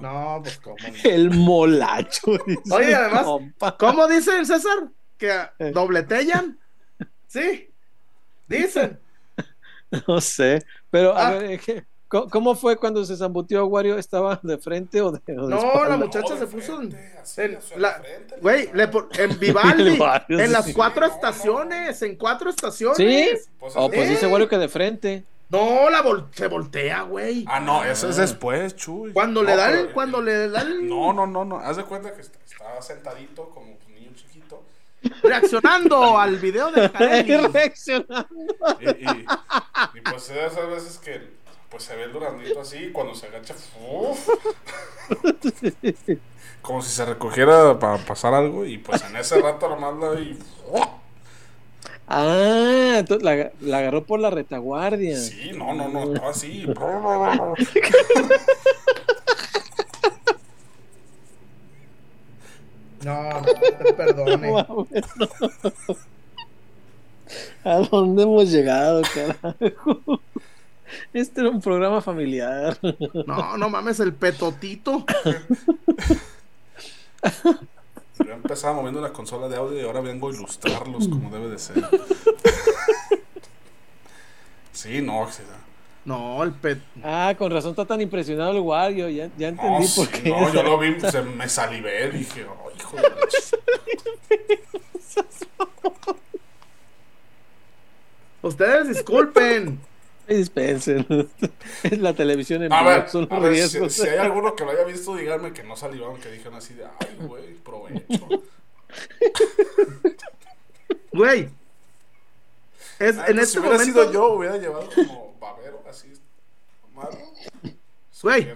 No, 0.00 0.40
pues 0.42 0.58
cómo. 0.58 0.76
no? 0.76 0.94
El 1.10 1.30
molacho. 1.30 2.32
dice 2.46 2.74
Oye, 2.74 2.88
el 2.88 2.94
además, 2.94 3.22
compa. 3.24 3.76
¿Cómo 3.76 4.06
dicen, 4.08 4.44
César? 4.46 4.88
¿Que 5.18 5.30
Eh. 5.58 5.70
dobletellan? 5.72 6.58
Sí. 7.26 7.68
Dicen. 8.48 8.98
No 10.06 10.20
sé, 10.20 10.64
pero 10.90 11.16
a 11.16 11.26
Ah. 11.26 11.30
ver, 11.32 11.50
eh, 11.52 11.60
¿qué- 11.64 11.84
¿cómo, 12.06 12.54
fue 12.54 12.76
cuando 12.76 13.04
se 13.04 13.16
zambutió 13.16 13.60
a 13.60 13.64
Wario? 13.64 13.98
¿Estaba 13.98 14.38
de 14.42 14.56
frente 14.58 15.00
o 15.02 15.10
de, 15.10 15.18
o 15.36 15.46
de 15.48 15.54
No, 15.54 15.56
espalda? 15.58 15.88
la 15.88 15.96
muchacha 15.96 16.36
se 16.38 16.46
puso 16.46 16.80
en, 16.80 16.96
güey, 18.40 18.68
en 19.18 19.38
Vivaldi, 19.38 19.98
en 20.28 20.52
las 20.52 20.72
cuatro 20.72 21.02
No, 21.02 21.08
no. 21.08 21.14
estaciones, 21.14 22.02
en 22.02 22.14
cuatro 22.16 22.50
estaciones. 22.50 22.96
¿Sí? 22.96 23.48
Pues, 23.58 23.72
Oh, 23.76 23.88
pues 23.88 24.06
Eh. 24.06 24.10
dice 24.10 24.26
Wario 24.28 24.48
que 24.48 24.58
de 24.58 24.68
frente. 24.68 25.24
No, 25.50 25.90
la 25.90 26.02
vol- 26.02 26.28
se 26.32 26.46
voltea, 26.46 27.02
güey. 27.02 27.44
Ah, 27.48 27.58
no, 27.60 27.84
eso 27.84 28.08
es 28.08 28.16
después, 28.16 28.76
Chuy. 28.76 29.12
Cuando 29.12 29.42
No, 29.42 29.50
le 29.50 29.56
da 29.56 29.66
pero 29.66 29.80
el, 29.80 29.90
cuando 29.92 30.22
le 30.22 30.48
da 30.48 30.62
el 30.62 30.88
No, 30.88 31.12
no, 31.12 31.26
no, 31.26 31.44
no. 31.44 31.58
Haz 31.58 31.76
de 31.76 31.84
cuenta 31.84 32.14
que 32.14 32.20
está, 32.22 32.38
está 32.44 32.80
sentadito 32.82 33.50
como 33.50 33.66
un 33.72 33.94
niño 33.94 34.12
chiquito. 34.14 34.62
reaccionando 35.22 36.18
al 36.20 36.36
video 36.36 36.70
de. 36.70 36.88
Reaccionando. 37.52 38.26
Y, 38.80 38.88
y- 38.90 39.26
y, 39.94 40.00
pues 40.02 40.30
esas 40.30 40.68
veces 40.68 40.98
que 40.98 41.40
pues 41.68 41.84
se 41.84 41.94
ve 41.96 42.04
el 42.04 42.12
durandito 42.12 42.60
así 42.60 42.76
y 42.78 42.92
cuando 42.92 43.14
se 43.14 43.26
agacha, 43.28 43.54
¡uf! 43.80 44.28
como 46.62 46.82
si 46.82 46.90
se 46.90 47.04
recogiera 47.04 47.78
para 47.78 47.98
pasar 48.04 48.34
algo 48.34 48.64
y 48.64 48.78
pues 48.78 49.02
en 49.04 49.16
ese 49.16 49.40
rato 49.40 49.68
nomás 49.68 49.94
la 49.96 50.10
vi. 50.10 50.38
Ah, 52.12 52.96
entonces 52.98 53.22
la, 53.22 53.52
la 53.60 53.78
agarró 53.78 54.04
por 54.04 54.18
la 54.18 54.30
retaguardia. 54.30 55.16
Sí, 55.16 55.52
no, 55.54 55.72
no, 55.74 55.88
no, 55.88 56.12
estaba 56.12 56.30
así. 56.30 56.66
No, 63.04 63.30
no, 63.30 63.42
te 63.42 63.92
perdone. 63.94 64.52
Mames, 64.52 65.04
no. 65.16 65.96
¿A 67.62 67.76
dónde 67.88 68.24
hemos 68.24 68.50
llegado, 68.50 69.02
carajo? 69.14 70.20
Este 71.12 71.42
era 71.42 71.50
un 71.50 71.60
programa 71.60 72.00
familiar. 72.00 72.76
No, 73.24 73.56
no 73.56 73.70
mames, 73.70 74.00
el 74.00 74.12
petotito. 74.14 75.06
Yo 78.26 78.32
empezaba 78.32 78.74
moviendo 78.74 79.00
la 79.00 79.12
consola 79.12 79.48
de 79.48 79.56
audio 79.56 79.80
y 79.80 79.84
ahora 79.84 80.00
vengo 80.00 80.28
a 80.28 80.32
ilustrarlos 80.32 81.08
como 81.08 81.30
debe 81.30 81.48
de 81.48 81.58
ser. 81.58 81.82
Sí, 84.72 85.02
no, 85.02 85.28
No, 86.04 86.42
el 86.42 86.52
pet. 86.52 86.80
Ah, 87.02 87.34
con 87.36 87.52
razón 87.52 87.70
está 87.72 87.84
tan 87.84 88.00
impresionado 88.00 88.52
el 88.52 88.60
Wario. 88.60 89.08
Ya, 89.10 89.28
ya 89.36 89.48
entendí 89.48 89.86
no, 89.86 89.94
por 89.94 90.06
sí, 90.06 90.08
qué. 90.22 90.30
no, 90.30 90.52
yo 90.52 90.62
lo 90.62 90.78
vi, 90.78 90.98
se 91.00 91.22
me 91.22 91.48
salivé, 91.48 92.10
dije, 92.10 92.46
oh, 92.46 92.70
hijo 92.78 92.96
de 92.96 93.02
la 93.02 93.16
ch-". 93.26 93.58
Ustedes 98.42 98.88
disculpen. 98.88 99.78
Ay, 100.30 100.36
Dispensen. 100.36 101.06
Es 101.82 101.98
la 101.98 102.14
televisión 102.14 102.62
en 102.62 102.72
A 102.72 102.82
ver, 102.82 103.08
son 103.08 103.26
a 103.30 103.38
ver, 103.40 103.68
si, 103.68 104.02
hay 104.06 104.18
alguno 104.18 104.54
que 104.54 104.64
lo 104.64 104.70
haya 104.70 104.84
visto, 104.84 105.16
díganme 105.16 105.52
que 105.52 105.64
no 105.64 105.76
salivaron, 105.76 106.20
que 106.20 106.30
dijeron 106.30 106.54
así 106.54 106.74
de, 106.74 106.84
ay, 106.84 107.16
güey, 107.26 107.54
provecho. 107.54 108.28
Güey. 111.12 111.48
Es, 113.00 113.18
Ay, 113.18 113.24
en 113.30 113.36
pues, 113.36 113.38
este 113.38 113.46
si 113.46 113.58
hubiera 113.58 113.78
momento. 113.78 114.00
sido 114.02 114.12
yo, 114.12 114.32
hubiera 114.34 114.58
llevado 114.58 114.88
como 114.94 115.34
babero, 115.40 115.82
así, 115.88 116.12
malo. 116.94 117.18
Güey. 118.22 118.48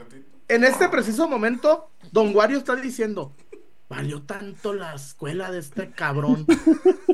En 0.47 0.63
este 0.63 0.89
preciso 0.89 1.27
momento, 1.29 1.91
Don 2.13 2.35
Wario 2.35 2.59
está 2.59 2.77
diciendo. 2.77 3.33
Valió 3.89 4.23
tanto 4.23 4.73
la 4.73 4.95
escuela 4.95 5.51
de 5.51 5.59
este 5.59 5.91
cabrón. 5.91 6.47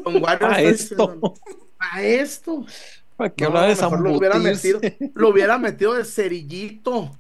Don 0.05 0.23
Wario 0.23 0.49
está 0.51 0.61
esto. 0.61 1.07
diciendo. 1.07 1.35
A 1.79 2.03
esto. 2.03 2.67
¿Para 3.21 3.35
qué 3.35 3.45
No, 3.45 3.49
hablar 3.49 3.77
de 3.77 3.83
mejor 3.83 4.01
lo 4.01 4.17
hubiera 4.17 4.39
metido, 4.39 4.81
lo 5.13 5.29
hubiera 5.29 5.59
metido 5.59 5.93
de 5.93 6.07
cerillito. 6.07 7.11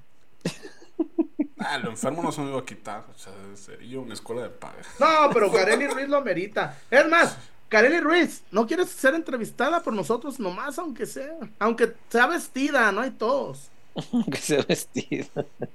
Ah, 1.58 1.76
lo 1.76 1.90
enfermo 1.90 2.22
no 2.22 2.32
se 2.32 2.40
me 2.40 2.48
iba 2.48 2.58
a 2.58 2.64
quitar. 2.64 3.04
O 3.14 3.18
sea, 3.18 3.34
sería 3.54 4.00
una 4.00 4.14
escuela 4.14 4.40
de 4.40 4.48
paga. 4.48 4.78
No, 4.98 5.30
pero 5.30 5.52
Kareli 5.52 5.88
Ruiz 5.88 6.08
lo 6.08 6.16
amerita. 6.16 6.78
Es 6.90 7.06
más, 7.06 7.36
Kareli 7.68 8.00
Ruiz, 8.00 8.42
¿no 8.50 8.66
quieres 8.66 8.88
ser 8.88 9.14
entrevistada 9.14 9.82
por 9.82 9.92
nosotros 9.92 10.40
nomás, 10.40 10.78
aunque 10.78 11.04
sea? 11.04 11.36
Aunque 11.58 11.92
sea 12.08 12.26
vestida, 12.28 12.90
no 12.92 13.02
hay 13.02 13.10
todos. 13.10 13.70
que 14.32 14.38
se 14.38 14.62
vestida. 14.62 15.26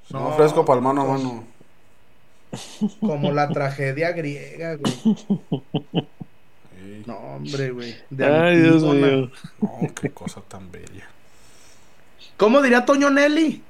No, 0.10 0.36
fresco 0.38 0.66
para 0.66 0.80
el 0.80 0.84
mano 0.84 1.02
a 1.04 1.06
mano. 1.06 1.44
Como 3.00 3.32
la 3.32 3.48
tragedia 3.50 4.12
griega, 4.12 4.78
güey. 4.78 6.08
No, 7.06 7.16
hombre, 7.18 7.72
güey. 7.72 7.96
de 8.10 8.26
Ay, 8.26 8.62
Dios 8.62 8.84
mío. 8.84 9.32
no, 9.62 9.94
qué 9.94 10.12
cosa 10.12 10.42
tan 10.42 10.72
bella. 10.72 11.08
¿Cómo 12.38 12.62
diría 12.62 12.86
Toño 12.86 13.10
Nelly? 13.10 13.64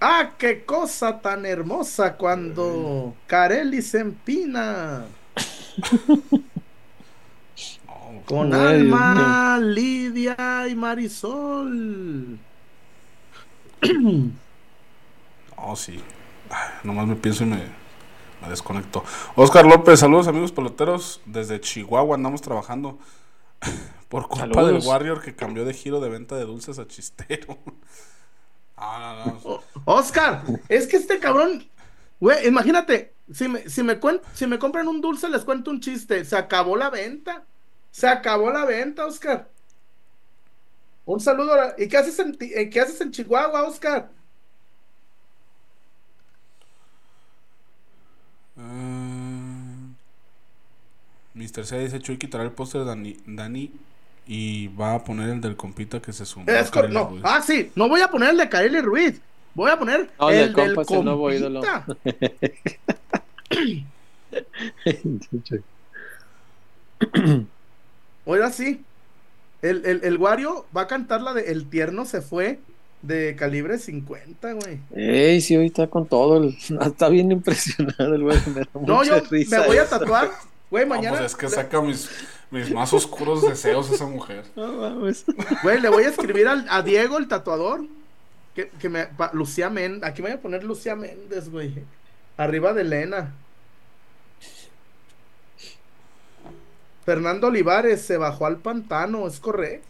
Ah, 0.00 0.34
qué 0.38 0.64
cosa 0.64 1.20
tan 1.20 1.46
hermosa 1.46 2.16
cuando 2.16 3.14
Carelli 3.26 3.82
se 3.82 4.00
empina. 4.00 5.06
Con 8.26 8.52
Alma, 8.54 9.58
Lidia 9.62 10.66
y 10.68 10.74
Marisol. 10.74 12.40
no, 15.56 15.76
sí. 15.76 16.02
Ay, 16.50 16.70
nomás 16.84 17.06
me 17.06 17.16
pienso 17.16 17.44
y 17.44 17.46
me, 17.48 17.75
me 18.46 18.50
desconecto. 18.50 19.04
Oscar 19.34 19.66
López, 19.66 20.00
saludos 20.00 20.28
amigos 20.28 20.52
peloteros. 20.52 21.20
Desde 21.26 21.60
Chihuahua 21.60 22.14
andamos 22.16 22.40
trabajando. 22.42 22.98
Por 24.08 24.28
culpa 24.28 24.46
Saludos. 24.46 24.84
del 24.84 24.88
Warrior 24.88 25.20
que 25.20 25.34
cambió 25.34 25.64
de 25.64 25.74
giro 25.74 26.00
de 26.00 26.08
venta 26.08 26.36
de 26.36 26.44
dulces 26.44 26.78
a 26.78 26.86
chistero. 26.86 27.58
Ah, 28.78 29.22
no, 29.24 29.32
no. 29.32 29.40
O- 29.42 29.62
Oscar, 29.86 30.42
es 30.68 30.86
que 30.86 30.98
este 30.98 31.18
cabrón, 31.18 31.66
güey, 32.20 32.46
imagínate, 32.46 33.14
si 33.32 33.48
me, 33.48 33.66
si, 33.70 33.82
me 33.82 33.98
cuen- 33.98 34.20
si 34.34 34.46
me 34.46 34.58
compran 34.58 34.86
un 34.86 35.00
dulce, 35.00 35.30
les 35.30 35.44
cuento 35.44 35.70
un 35.70 35.80
chiste. 35.80 36.22
Se 36.26 36.36
acabó 36.36 36.76
la 36.76 36.90
venta. 36.90 37.42
Se 37.90 38.06
acabó 38.06 38.50
la 38.50 38.66
venta, 38.66 39.06
Oscar. 39.06 39.48
Un 41.06 41.20
saludo. 41.20 41.54
¿Y 41.78 41.88
qué 41.88 41.96
haces 41.96 42.18
en, 42.18 42.36
eh, 42.38 42.68
qué 42.68 42.80
haces 42.82 43.00
en 43.00 43.12
Chihuahua, 43.12 43.62
Oscar? 43.62 44.10
Ah, 48.58 49.94
Mr. 51.34 51.64
C 51.66 51.78
dice 51.80 52.00
Chuy 52.00 52.18
quitará 52.18 52.44
el 52.44 52.52
póster 52.52 52.80
de 52.82 52.86
Dani, 52.86 53.16
Dani 53.26 53.72
y 54.26 54.68
va 54.68 54.94
a 54.94 55.04
poner 55.04 55.28
el 55.30 55.40
del 55.40 55.56
compita 55.56 56.00
que 56.00 56.12
se 56.12 56.24
sumó. 56.26 56.46
Es 56.46 56.70
a 56.70 56.88
no, 56.88 57.04
Ruiz. 57.10 57.22
ah, 57.24 57.42
sí, 57.42 57.70
no 57.74 57.88
voy 57.88 58.00
a 58.00 58.08
poner 58.08 58.30
el 58.30 58.38
de 58.38 58.48
Kareli 58.48 58.80
Ruiz. 58.80 59.20
Voy 59.54 59.70
a 59.70 59.78
poner 59.78 60.10
No, 60.18 60.30
el 60.30 60.36
el 60.40 60.52
del 60.52 60.54
del 60.54 60.74
compa 60.74 60.82
es 60.82 60.92
el 60.92 61.04
nuevo 61.04 61.32
ídolo. 61.32 61.60
compita. 61.60 61.86
Ahora 68.26 68.50
sí. 68.50 68.84
El, 69.62 69.84
el, 69.86 70.04
el 70.04 70.18
Wario 70.18 70.66
va 70.76 70.82
a 70.82 70.86
cantar 70.86 71.22
la 71.22 71.34
de 71.34 71.50
El 71.52 71.68
tierno 71.68 72.04
se 72.04 72.20
fue 72.22 72.60
de 73.06 73.36
calibre 73.36 73.78
50, 73.78 74.52
güey. 74.54 74.78
Ey, 74.94 75.40
sí, 75.40 75.56
hoy 75.56 75.66
está 75.66 75.86
con 75.88 76.06
todo. 76.06 76.38
el- 76.38 76.56
Está 76.80 77.08
bien 77.08 77.30
impresionado 77.32 78.14
el 78.14 78.22
güey. 78.22 78.38
Me 78.54 78.60
da 78.60 78.68
No, 78.86 79.04
yo 79.04 79.20
risa 79.30 79.60
me 79.60 79.66
voy 79.66 79.78
a 79.78 79.88
tatuar. 79.88 80.30
Güey, 80.70 80.84
No, 80.84 80.94
mañana. 80.94 81.18
pues 81.18 81.30
es 81.32 81.36
que 81.36 81.48
saca 81.48 81.80
mis, 81.80 82.10
mis 82.50 82.70
más 82.72 82.92
oscuros 82.92 83.42
deseos 83.48 83.90
esa 83.90 84.06
mujer. 84.06 84.44
No 84.56 84.72
mames. 84.72 85.24
Güey, 85.62 85.80
le 85.80 85.88
voy 85.88 86.04
a 86.04 86.08
escribir 86.08 86.48
al- 86.48 86.66
a 86.68 86.82
Diego, 86.82 87.18
el 87.18 87.28
tatuador. 87.28 87.84
Que, 88.54 88.68
que 88.68 88.88
me. 88.88 89.06
pa- 89.06 89.30
Lucía 89.34 89.68
Méndez. 89.70 90.02
Aquí 90.08 90.22
me 90.22 90.28
voy 90.30 90.38
a 90.38 90.40
poner 90.42 90.64
Lucía 90.64 90.96
Méndez, 90.96 91.48
güey. 91.50 91.74
Arriba 92.36 92.72
de 92.72 92.80
Elena. 92.82 93.34
Fernando 97.04 97.46
Olivares 97.48 98.02
se 98.02 98.16
bajó 98.16 98.46
al 98.46 98.56
pantano, 98.58 99.26
es 99.28 99.38
correcto. 99.38 99.86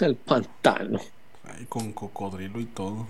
El 0.00 0.16
pantano. 0.16 0.98
Ahí 1.50 1.66
con 1.66 1.92
cocodrilo 1.92 2.60
y 2.60 2.66
todo. 2.66 3.06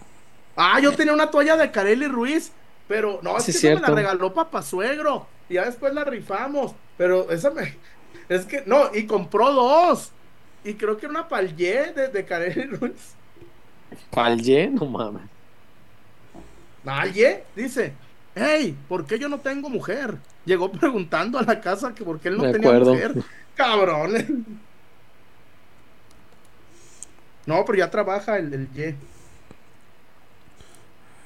Ah, 0.56 0.80
yo 0.80 0.94
tenía 0.94 1.12
una 1.14 1.30
toalla 1.30 1.56
de 1.56 1.70
Carely 1.70 2.06
Ruiz, 2.08 2.52
pero 2.86 3.20
no, 3.22 3.38
es 3.38 3.44
Sí, 3.44 3.52
que 3.52 3.58
esa 3.58 3.72
me 3.72 3.80
la 3.80 3.90
regaló 3.90 4.34
papá 4.34 4.62
suegro. 4.62 5.28
Y 5.48 5.54
ya 5.54 5.64
después 5.64 5.92
la 5.94 6.04
rifamos. 6.04 6.76
Pero 6.96 7.30
esa 7.30 7.50
me. 7.50 7.78
Es 8.28 8.46
que, 8.46 8.62
no, 8.66 8.90
y 8.94 9.06
compró 9.06 9.52
dos. 9.52 10.14
Y 10.62 10.76
creo 10.76 10.96
que 10.96 11.06
una 11.06 11.28
palye 11.28 11.92
de, 11.92 12.08
de 12.08 12.24
Carely 12.24 12.66
Ruiz. 12.66 13.18
Palye, 14.10 14.68
no 14.70 14.86
mames. 14.86 15.30
Palye, 16.82 17.48
dice. 17.54 18.00
Hey, 18.34 18.84
¿por 18.88 19.06
qué 19.06 19.18
yo 19.18 19.28
no 19.28 19.40
tengo 19.40 19.68
mujer? 19.68 20.22
Llegó 20.44 20.70
preguntando 20.72 21.38
a 21.38 21.42
la 21.42 21.60
casa 21.60 21.94
que 21.94 22.04
por 22.04 22.20
qué 22.20 22.28
él 22.28 22.36
no 22.36 22.48
tenía 22.48 22.70
acuerdo. 22.70 22.94
mujer. 22.94 23.18
Cabrón. 23.54 24.62
No, 27.46 27.64
pero 27.64 27.78
ya 27.78 27.90
trabaja 27.90 28.38
el, 28.38 28.52
el 28.54 28.72
Ye. 28.72 28.96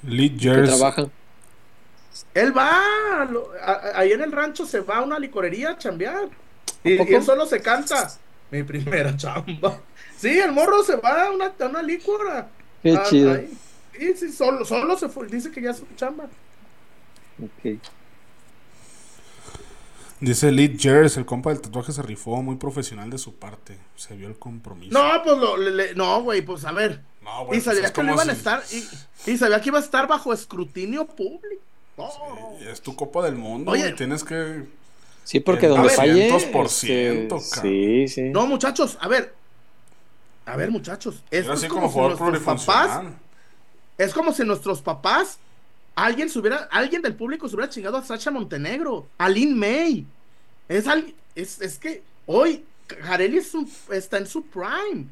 Lee 0.02 0.30
trabaja. 0.36 1.10
Él 2.34 2.56
va, 2.56 3.24
lo- 3.30 3.50
a- 3.60 3.98
ahí 3.98 4.12
en 4.12 4.20
el 4.22 4.32
rancho 4.32 4.66
se 4.66 4.80
va 4.80 4.98
a 4.98 5.02
una 5.02 5.18
licorería 5.18 5.70
a 5.70 5.78
chambear. 5.78 6.28
Y, 6.84 6.92
y 7.10 7.14
él 7.14 7.22
solo 7.24 7.46
se 7.46 7.60
canta. 7.60 8.12
Mi 8.50 8.62
primera 8.62 9.16
chamba. 9.16 9.80
Sí, 10.16 10.38
el 10.38 10.52
morro 10.52 10.82
se 10.84 10.96
va 10.96 11.24
a 11.24 11.30
una, 11.32 11.46
a 11.58 11.66
una 11.66 11.82
licora. 11.82 12.48
Qué 12.82 12.98
chido. 13.08 13.32
ahí. 13.32 13.58
Sí, 13.98 14.14
sí, 14.16 14.32
solo, 14.32 14.64
solo 14.64 14.96
se 14.98 15.08
fue. 15.08 15.26
Dice 15.28 15.50
que 15.50 15.62
ya 15.62 15.70
es 15.70 15.78
su 15.78 15.86
chamba. 15.96 16.24
Ok. 17.42 17.80
Dice 20.20 20.52
Lee 20.52 20.76
Jers, 20.78 21.16
el 21.16 21.26
compa 21.26 21.50
del 21.50 21.60
tatuaje 21.60 21.92
se 21.92 22.00
rifó 22.02 22.40
muy 22.42 22.56
profesional 22.56 23.10
de 23.10 23.18
su 23.18 23.34
parte. 23.34 23.78
Se 23.96 24.16
vio 24.16 24.28
el 24.28 24.38
compromiso. 24.38 24.92
No, 24.96 25.22
pues 25.22 25.36
lo, 25.38 25.56
le- 25.56 25.70
le- 25.72 25.94
no, 25.94 26.22
güey, 26.22 26.40
pues 26.42 26.64
a 26.64 26.72
ver. 26.72 27.00
No, 27.22 27.30
y 27.42 27.46
güey, 27.46 27.48
pues 27.48 27.64
sabía 27.64 27.86
es 27.86 27.92
que 27.92 28.00
a 28.00 28.32
estar. 28.32 28.62
Y, 29.26 29.30
y 29.32 29.38
sabía 29.38 29.60
que 29.60 29.68
iba 29.68 29.78
a 29.78 29.82
estar 29.82 30.06
bajo 30.06 30.32
escrutinio 30.32 31.06
público. 31.06 31.62
No, 31.96 32.08
Es 32.70 32.80
tu 32.80 32.94
copa 32.96 33.22
del 33.24 33.36
mundo, 33.36 33.72
Oye. 33.72 33.82
güey. 33.82 33.94
Tienes 33.96 34.24
que. 34.24 34.64
Sí, 35.24 35.40
porque 35.40 35.68
donde 35.68 35.88
falle. 35.90 36.30
200%, 36.30 37.36
este, 37.36 37.60
sí, 37.62 38.08
sí. 38.08 38.22
no, 38.30 38.46
muchachos, 38.46 38.98
a 39.00 39.08
ver. 39.08 39.34
A 40.46 40.56
ver, 40.56 40.70
muchachos. 40.70 41.22
Esto 41.30 41.52
es 41.54 41.58
así 41.60 41.68
como, 41.68 41.90
como 41.90 42.16
si 42.16 42.30
nuestros 42.30 42.64
papás. 42.64 43.04
Es 43.96 44.12
como 44.12 44.32
si 44.32 44.44
nuestros 44.44 44.82
papás, 44.82 45.38
alguien 45.94 46.28
se 46.28 46.38
hubiera, 46.38 46.68
alguien 46.70 47.02
del 47.02 47.14
público 47.14 47.48
se 47.48 47.54
hubiera 47.56 47.70
chingado 47.70 47.96
a 47.96 48.02
Sacha 48.04 48.30
Montenegro, 48.30 49.08
a 49.18 49.28
Lin 49.28 49.58
May. 49.58 50.06
Es, 50.68 50.86
al- 50.88 51.14
es, 51.34 51.60
es 51.60 51.78
que 51.78 52.02
hoy 52.26 52.64
un- 53.54 53.70
está 53.90 54.18
en 54.18 54.26
su 54.26 54.44
prime. 54.46 55.06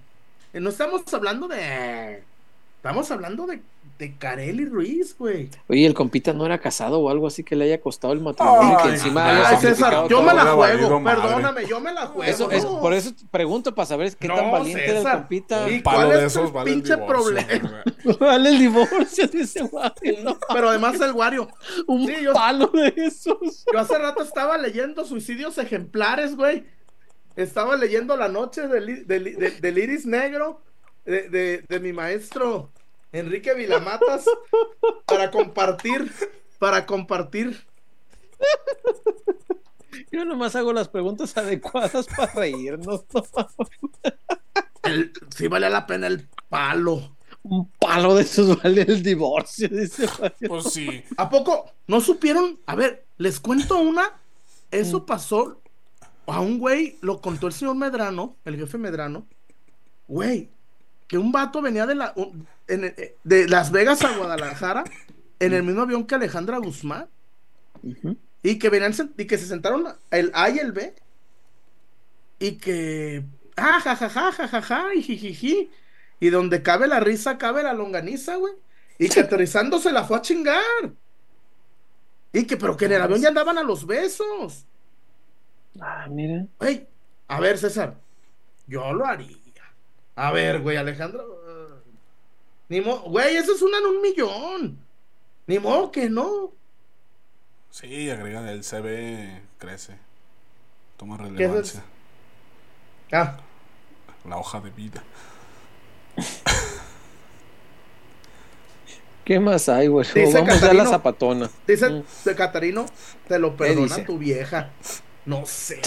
Eh, 0.52 0.60
No 0.60 0.70
estamos 0.70 1.02
hablando 1.14 1.48
de. 1.48 2.22
Estamos 2.76 3.10
hablando 3.10 3.46
de, 3.46 3.62
de 4.02 4.16
Carelli 4.16 4.64
Ruiz, 4.64 5.16
güey. 5.16 5.48
Oye, 5.68 5.86
el 5.86 5.94
compita 5.94 6.32
no 6.32 6.44
era 6.44 6.58
casado 6.58 6.98
o 6.98 7.08
algo 7.08 7.28
así 7.28 7.44
que 7.44 7.54
le 7.54 7.66
haya 7.66 7.80
costado 7.80 8.12
el 8.12 8.20
matrimonio. 8.20 8.76
Ay, 8.78 8.82
que 8.84 8.94
encima 8.96 9.24
ay, 9.24 9.30
haya 9.36 9.48
Ay, 9.48 9.54
sacrificado 9.56 9.92
César, 10.02 10.08
yo 10.10 10.22
me 10.22 10.34
la 10.34 10.44
juego. 10.52 10.98
madre. 11.00 11.20
Perdóname, 11.22 11.66
yo 11.68 11.80
me 11.80 11.92
la 11.92 12.06
juego. 12.08 12.30
Eso, 12.30 12.50
es, 12.50 12.64
no. 12.64 12.80
por 12.80 12.92
eso 12.94 13.14
te 13.14 13.24
pregunto 13.30 13.72
para 13.76 13.86
saber 13.86 14.16
qué 14.16 14.26
No, 14.26 14.34
tan 14.34 14.50
valiente 14.50 14.82
era 14.84 14.92
el 14.92 14.98
César. 14.98 15.18
compita. 15.18 15.70
Y- 15.70 15.82
cuál 15.82 16.08
de 16.08 16.16
es 16.18 16.22
esos 16.24 16.46
el 16.46 16.52
vale 16.52 16.70
el 16.72 16.76
pinche 16.82 16.96
divorcio, 16.96 17.16
problema? 17.16 17.84
Vale 18.20 18.48
el 18.48 18.58
divorcio, 18.58 19.26
dice 19.28 19.62
guay. 19.62 19.90
no, 20.24 20.36
Pero 20.52 20.70
además 20.70 21.00
el 21.00 21.12
Wario. 21.12 21.46
un 21.86 22.04
Sí, 22.04 22.14
yo- 22.24 22.32
palo 22.32 22.66
de 22.66 22.92
esos. 22.96 23.64
Yo 23.72 23.78
hace 23.78 23.96
rato 23.98 24.22
estaba 24.24 24.58
leyendo 24.58 25.04
suicidios 25.04 25.56
ejemplares, 25.58 26.34
güey. 26.34 26.64
Estaba 27.36 27.76
leyendo 27.76 28.16
La 28.16 28.26
Noche 28.28 28.66
del, 28.66 29.06
del, 29.06 29.28
i- 29.28 29.32
del- 29.34 29.60
del 29.60 29.78
Iris 29.78 30.04
Negro 30.06 30.60
de, 31.04 31.28
de- 31.28 31.64
de 31.68 31.80
mi 31.80 31.92
maestro 31.92 32.70
Enrique 33.12 33.54
Vilamatas 33.54 34.24
para 35.06 35.30
compartir, 35.30 36.12
para 36.58 36.86
compartir. 36.86 37.66
Yo 40.10 40.24
nomás 40.24 40.56
hago 40.56 40.72
las 40.72 40.88
preguntas 40.88 41.36
adecuadas 41.36 42.06
para 42.16 42.32
reírnos. 42.32 43.04
¿no? 43.12 43.24
El, 44.82 45.12
sí 45.34 45.48
vale 45.48 45.70
la 45.70 45.86
pena 45.86 46.06
el 46.06 46.28
palo. 46.48 47.16
Un 47.44 47.68
palo 47.72 48.14
de 48.14 48.22
esos 48.22 48.62
vale 48.62 48.82
el 48.82 49.02
divorcio, 49.02 49.68
dice 49.68 50.06
Mario. 50.20 50.48
Pues 50.48 50.72
sí. 50.72 51.04
¿A 51.16 51.28
poco 51.28 51.70
no 51.86 52.00
supieron? 52.00 52.58
A 52.66 52.74
ver, 52.74 53.04
les 53.18 53.40
cuento 53.40 53.78
una. 53.78 54.12
Eso 54.70 55.04
pasó 55.04 55.60
a 56.26 56.40
un 56.40 56.58
güey, 56.58 56.98
lo 57.02 57.20
contó 57.20 57.46
el 57.46 57.52
señor 57.52 57.74
Medrano, 57.76 58.36
el 58.44 58.56
jefe 58.56 58.78
Medrano. 58.78 59.26
Güey, 60.08 60.48
que 61.12 61.18
un 61.18 61.30
vato 61.30 61.60
venía 61.60 61.84
de, 61.84 61.94
la, 61.94 62.14
en 62.68 62.84
eh, 62.84 63.16
de 63.22 63.46
Las 63.46 63.70
Vegas 63.70 64.02
a 64.02 64.16
Guadalajara 64.16 64.82
en 65.40 65.52
el 65.52 65.62
mismo 65.62 65.82
avión 65.82 66.06
que 66.06 66.14
Alejandra 66.14 66.56
Guzmán 66.56 67.06
y 68.42 68.58
que 68.58 68.70
venían 68.70 68.94
y 69.18 69.26
que 69.26 69.36
se 69.36 69.46
sentaron 69.46 69.88
el 70.10 70.30
A 70.32 70.48
y 70.48 70.58
el 70.58 70.72
B 70.72 70.94
y 72.38 72.52
que 72.52 73.26
ah, 73.58 73.78
jajaja, 73.80 74.32
jajaja, 74.32 74.94
y 74.94 75.02
jijiji. 75.02 75.70
Y 76.18 76.30
donde 76.30 76.62
cabe 76.62 76.88
la 76.88 76.98
risa, 76.98 77.36
cabe 77.36 77.62
la 77.62 77.74
longaniza, 77.74 78.36
güey. 78.36 78.54
Y 78.98 79.10
que 79.10 79.20
aterrizando 79.26 79.78
se 79.80 79.92
la 79.92 80.04
fue 80.04 80.16
a 80.16 80.22
chingar. 80.22 80.94
Y 82.32 82.46
que, 82.46 82.56
pero 82.56 82.74
que 82.74 82.86
en 82.86 82.92
el 82.92 83.02
avión 83.02 83.20
ya 83.20 83.28
andaban 83.28 83.58
a 83.58 83.62
los 83.62 83.84
besos. 83.86 84.64
Ah, 85.78 86.06
mira. 86.08 86.46
Güey, 86.58 86.88
a 87.28 87.38
ver, 87.38 87.58
César, 87.58 88.00
yo 88.66 88.94
lo 88.94 89.04
haría. 89.04 89.41
A 90.16 90.30
ver, 90.32 90.60
güey, 90.60 90.76
Alejandro. 90.76 91.24
uh, 91.24 91.90
Ni 92.68 92.80
modo, 92.80 93.00
güey, 93.02 93.36
eso 93.36 93.54
es 93.54 93.62
una 93.62 93.78
en 93.78 93.86
un 93.86 94.02
millón. 94.02 94.78
Ni 95.46 95.58
modo 95.58 95.90
que 95.90 96.08
no. 96.10 96.52
Sí, 97.70 98.10
agrega 98.10 98.50
el 98.52 98.62
CV 98.64 99.42
crece. 99.58 99.96
Toma 100.96 101.16
es 101.16 101.20
relevancia. 101.22 101.82
Ah, 103.12 103.38
La 104.28 104.36
hoja 104.36 104.60
de 104.60 104.70
vida. 104.70 105.02
¿Qué 109.24 109.38
más 109.38 109.68
hay, 109.68 109.86
güey? 109.86 110.04
Dice 110.06 110.32
Vamos 110.34 110.48
a 110.50 110.54
la 110.54 110.60
Catarino. 110.60 110.90
zapatona. 110.90 111.50
dice 111.66 111.88
Mm. 111.90 112.04
de 112.24 112.34
Catarino, 112.34 112.86
te 113.28 113.38
lo 113.38 113.56
perdona 113.56 114.04
tu 114.04 114.18
vieja. 114.18 114.70
No 115.24 115.46
sé. 115.46 115.80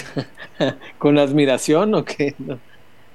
¿Con 0.97 1.19
admiración 1.19 1.93
o 1.95 2.05
qué? 2.05 2.33
No, 2.37 2.59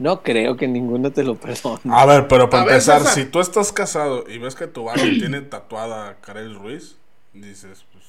no 0.00 0.22
creo 0.22 0.56
que 0.56 0.66
ninguno 0.66 1.12
te 1.12 1.22
lo 1.22 1.36
perdone. 1.36 1.80
A 1.90 2.06
ver, 2.06 2.26
pero 2.26 2.50
para 2.50 2.62
A 2.62 2.66
ver, 2.66 2.74
empezar, 2.74 3.02
si 3.04 3.26
tú 3.26 3.38
estás 3.40 3.72
casado 3.72 4.24
y 4.28 4.38
ves 4.38 4.54
que 4.56 4.66
tu 4.66 4.84
barrio 4.84 5.12
tiene 5.18 5.40
tatuada 5.42 6.08
a 6.08 6.20
Karel 6.20 6.54
Ruiz, 6.56 6.96
dices, 7.32 7.84
pues. 7.92 8.04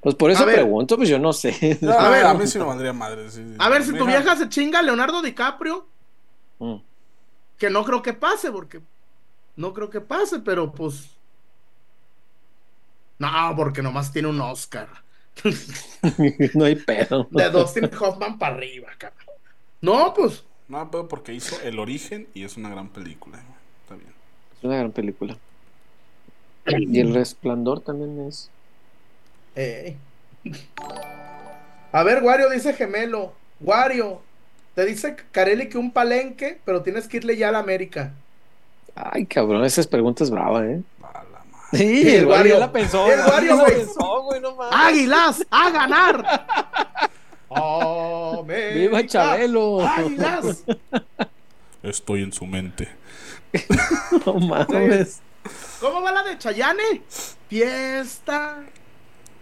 Pues 0.00 0.14
por 0.16 0.30
eso 0.30 0.42
A 0.42 0.46
ver. 0.46 0.56
pregunto, 0.56 0.96
pues 0.96 1.08
yo 1.08 1.18
no 1.18 1.32
sé. 1.32 1.78
No, 1.80 1.92
A 1.92 2.08
ver. 2.10 2.26
a 2.26 2.34
mí 2.34 2.46
sí 2.46 2.58
me 2.58 2.64
valdría 2.64 2.92
madre. 2.92 3.30
sí. 3.30 3.54
A 3.58 3.68
ver, 3.68 3.82
si 3.84 3.92
tu 3.96 4.04
vieja 4.06 4.36
se 4.36 4.48
chinga 4.48 4.78
a 4.80 4.82
Leonardo 4.82 5.22
DiCaprio, 5.22 5.86
Mm. 6.58 6.76
que 7.58 7.70
no 7.70 7.84
creo 7.84 8.02
que 8.02 8.12
pase, 8.12 8.52
porque 8.52 8.80
no 9.56 9.72
creo 9.72 9.90
que 9.90 10.00
pase, 10.00 10.38
pero 10.40 10.72
pues. 10.72 11.10
No, 13.18 13.28
porque 13.56 13.82
nomás 13.82 14.12
tiene 14.12 14.28
un 14.28 14.40
Oscar. 14.40 14.88
no 16.54 16.64
hay 16.64 16.76
pedo. 16.76 17.26
De 17.30 17.48
Dustin 17.50 17.88
Hoffman 17.98 18.38
para 18.38 18.56
arriba, 18.56 18.88
cabrón. 18.98 19.31
No, 19.82 20.14
pues. 20.14 20.44
No, 20.68 20.90
pero 20.90 21.08
porque 21.08 21.34
hizo 21.34 21.60
El 21.62 21.78
Origen 21.78 22.26
y 22.34 22.44
es 22.44 22.56
una 22.56 22.70
gran 22.70 22.88
película. 22.88 23.38
Está 23.82 23.96
bien. 23.96 24.12
Es 24.56 24.64
una 24.64 24.76
gran 24.76 24.92
película. 24.92 25.36
Y 26.66 27.00
El 27.00 27.12
Resplandor 27.12 27.80
también 27.80 28.26
es. 28.26 28.48
eh. 29.56 29.96
A 31.92 32.02
ver, 32.04 32.22
Wario 32.22 32.48
dice 32.48 32.72
gemelo. 32.72 33.32
Wario, 33.60 34.22
te 34.74 34.86
dice 34.86 35.16
Carelli 35.30 35.68
que 35.68 35.78
un 35.78 35.92
palenque, 35.92 36.60
pero 36.64 36.82
tienes 36.82 37.06
que 37.06 37.18
irle 37.18 37.36
ya 37.36 37.48
a 37.50 37.52
la 37.52 37.58
América. 37.58 38.12
Ay, 38.94 39.26
cabrón, 39.26 39.64
esas 39.64 39.86
preguntas 39.86 40.30
bravas, 40.30 40.64
¿eh? 40.64 40.82
Sí, 41.72 42.02
el 42.02 42.14
el 42.20 42.26
Wario 42.26 42.58
la 42.58 42.70
pensó. 42.70 43.10
El 43.10 43.20
Wario, 43.20 43.56
la 43.56 43.64
pensó, 43.64 44.22
güey, 44.22 44.40
no 44.40 44.54
mames. 44.54 44.74
¡Águilas! 44.78 45.46
¡A 45.50 45.70
ganar! 45.70 46.46
América. 47.54 48.74
¡Viva 48.78 49.06
Chabelo! 49.06 49.80
¡Águilas! 49.86 50.64
Estoy 51.82 52.22
en 52.22 52.32
su 52.32 52.46
mente. 52.46 52.88
No 54.26 54.34
mames. 54.34 55.20
¿Cómo 55.80 56.00
va 56.02 56.12
la 56.12 56.22
de 56.22 56.38
Chayane? 56.38 57.02
Fiesta 57.48 58.62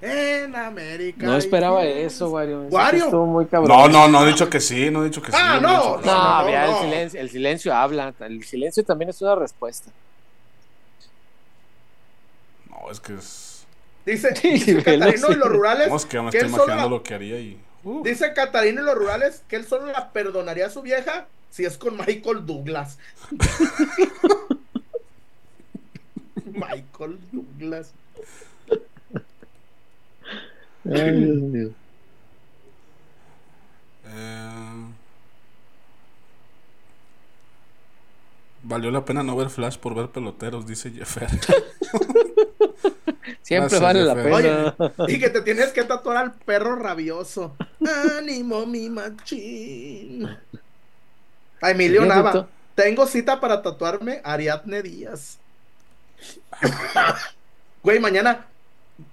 en 0.01 0.57
América. 0.57 1.27
No 1.27 1.37
esperaba 1.37 1.85
eso, 1.85 2.31
Wario. 2.31 2.63
Wario. 2.63 3.01
sí 3.01 3.05
Estuvo 3.07 3.27
muy 3.27 3.47
cabrón. 3.47 3.69
No, 3.69 3.89
no, 3.89 4.09
no 4.09 4.25
he 4.25 4.29
dicho 4.29 4.49
que 4.49 4.59
sí, 4.61 4.91
no 4.91 5.03
he 5.03 5.07
dicho 5.07 5.21
que 5.21 5.31
sí. 5.31 5.39
Ah, 5.39 5.59
no, 5.61 5.99
sí. 6.01 6.07
No, 6.07 6.39
no, 6.41 6.47
mira, 6.47 6.67
no. 6.67 6.77
El, 6.79 6.85
silencio, 6.85 7.21
el 7.21 7.31
silencio 7.31 7.75
habla. 7.75 8.15
El 8.21 8.43
silencio 8.45 8.83
también 8.85 9.11
es 9.11 9.21
una 9.21 9.35
respuesta. 9.35 9.91
No, 12.71 12.91
es 12.91 13.01
que 13.01 13.15
es. 13.15 13.67
Dice, 14.07 14.35
Sí, 14.37 14.51
dice 14.53 14.75
velo, 14.85 15.05
Catarino 15.07 15.27
sí. 15.27 15.33
en 15.35 15.39
los 15.39 15.49
rurales. 15.49 15.89
No, 15.89 15.97
es 15.97 16.07
que 16.07 16.17
ya 16.17 16.23
me 16.23 16.31
estoy 16.31 16.49
imaginando 16.49 16.83
la- 16.85 16.89
lo 16.89 17.03
que 17.03 17.15
haría 17.15 17.39
y. 17.39 17.61
uh, 17.85 18.03
Dice 18.03 18.33
Catarino 18.35 18.81
en 18.81 18.87
los 18.87 18.95
rurales 18.97 19.43
que 19.49 19.57
él 19.57 19.67
solo 19.67 19.87
la 19.87 20.13
perdonaría 20.13 20.67
a 20.67 20.71
su 20.71 20.83
vieja 20.83 21.29
si 21.51 21.65
es 21.65 21.77
con 21.79 21.97
Michael 21.97 22.47
Douglas. 22.47 22.99
Michael 26.45 27.19
Douglas. 27.33 27.93
Ay, 30.85 31.13
Dios 31.25 31.37
mío. 31.43 31.71
eh, 34.05 34.87
Valió 38.63 38.91
la 38.91 39.05
pena 39.05 39.23
no 39.23 39.37
ver 39.37 39.49
Flash 39.51 39.79
por 39.79 39.95
ver 39.95 40.11
peloteros, 40.11 40.67
dice 40.67 40.91
Jeffer. 40.91 41.29
Siempre 43.51 43.79
Gracias, 43.81 43.83
vale 43.83 44.05
la 44.05 44.15
pena. 44.15 44.75
Oye, 44.99 45.13
y 45.13 45.19
que 45.19 45.29
te 45.29 45.41
tienes 45.43 45.73
que 45.73 45.83
tatuar 45.83 46.17
al 46.19 46.35
perro 46.35 46.77
rabioso. 46.77 47.57
Ánimo, 48.17 48.65
mi 48.65 48.89
machín. 48.89 50.29
A 51.61 51.71
Emilio 51.73 52.07
Nava. 52.07 52.47
Tengo 52.77 53.07
cita 53.09 53.41
para 53.41 53.61
tatuarme 53.61 54.21
Ariadne 54.23 54.83
Díaz. 54.83 55.39
Güey, 57.83 57.99
mañana 57.99 58.47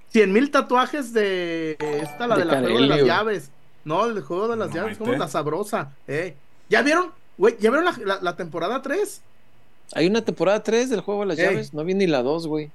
100 0.10 0.32
mil 0.32 0.52
tatuajes 0.52 1.14
de 1.14 1.78
esta, 1.80 2.28
la 2.28 2.36
De 2.36 2.42
de 2.42 2.46
la 2.46 2.60
juego 2.60 2.80
de 2.82 2.88
las 2.88 3.02
llaves. 3.04 3.50
No, 3.86 4.06
el 4.06 4.22
juego 4.22 4.50
de 4.50 4.58
las 4.58 4.70
No, 4.70 4.76
llaves, 4.76 4.98
como 5.00 5.14
la 5.14 5.28
sabrosa. 5.28 5.92
Eh. 6.08 6.36
¿Ya 6.70 6.84
vieron? 6.84 7.12
Güey, 7.40 7.56
¿ya 7.60 7.72
vieron 7.72 7.86
la, 7.86 7.96
la- 8.06 8.22
la 8.22 8.36
temporada 8.36 8.82
3? 8.84 9.22
Hay 9.94 10.06
una 10.08 10.24
temporada 10.24 10.62
3 10.62 10.90
del 10.92 11.02
juego 11.02 11.22
de 11.22 11.28
las 11.28 11.40
Ey. 11.40 11.46
llaves. 11.46 11.74
No 11.74 11.84
vi 11.84 11.94
ni 11.96 12.06
la 12.06 12.22
2, 12.22 12.46
güey. 12.48 12.70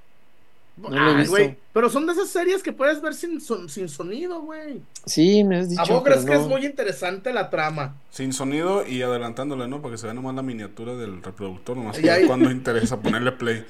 No 0.77 0.89
lo 0.89 1.11
he 1.13 1.15
visto. 1.17 1.37
Pero 1.73 1.91
son 1.91 2.07
de 2.07 2.13
esas 2.13 2.29
series 2.31 2.63
que 2.63 2.73
puedes 2.73 3.01
ver 3.03 3.15
sin, 3.15 3.41
son- 3.41 3.69
sin 3.69 3.89
sonido, 3.89 4.41
güey. 4.41 4.81
Sí, 5.07 5.45
me 5.45 5.59
has 5.59 5.69
dicho. 5.69 5.83
¿A 5.83 5.85
vos 5.87 6.03
crees 6.03 6.25
que 6.25 6.35
no. 6.35 6.41
es 6.41 6.47
muy 6.47 6.65
interesante 6.67 7.33
la 7.33 7.51
trama? 7.51 7.97
Sin 8.11 8.33
sonido 8.33 8.87
y 8.87 9.03
adelantándole, 9.03 9.69
¿no? 9.69 9.83
Para 9.83 9.93
que 9.93 9.99
se 9.99 10.07
vea 10.07 10.15
nomás 10.15 10.35
la 10.35 10.43
miniatura 10.43 10.95
del 10.95 11.23
reproductor, 11.23 11.77
nomás 11.77 11.99
ahí- 11.99 12.27
cuando 12.27 12.51
interesa 12.51 13.01
ponerle 13.01 13.33
play. 13.33 13.65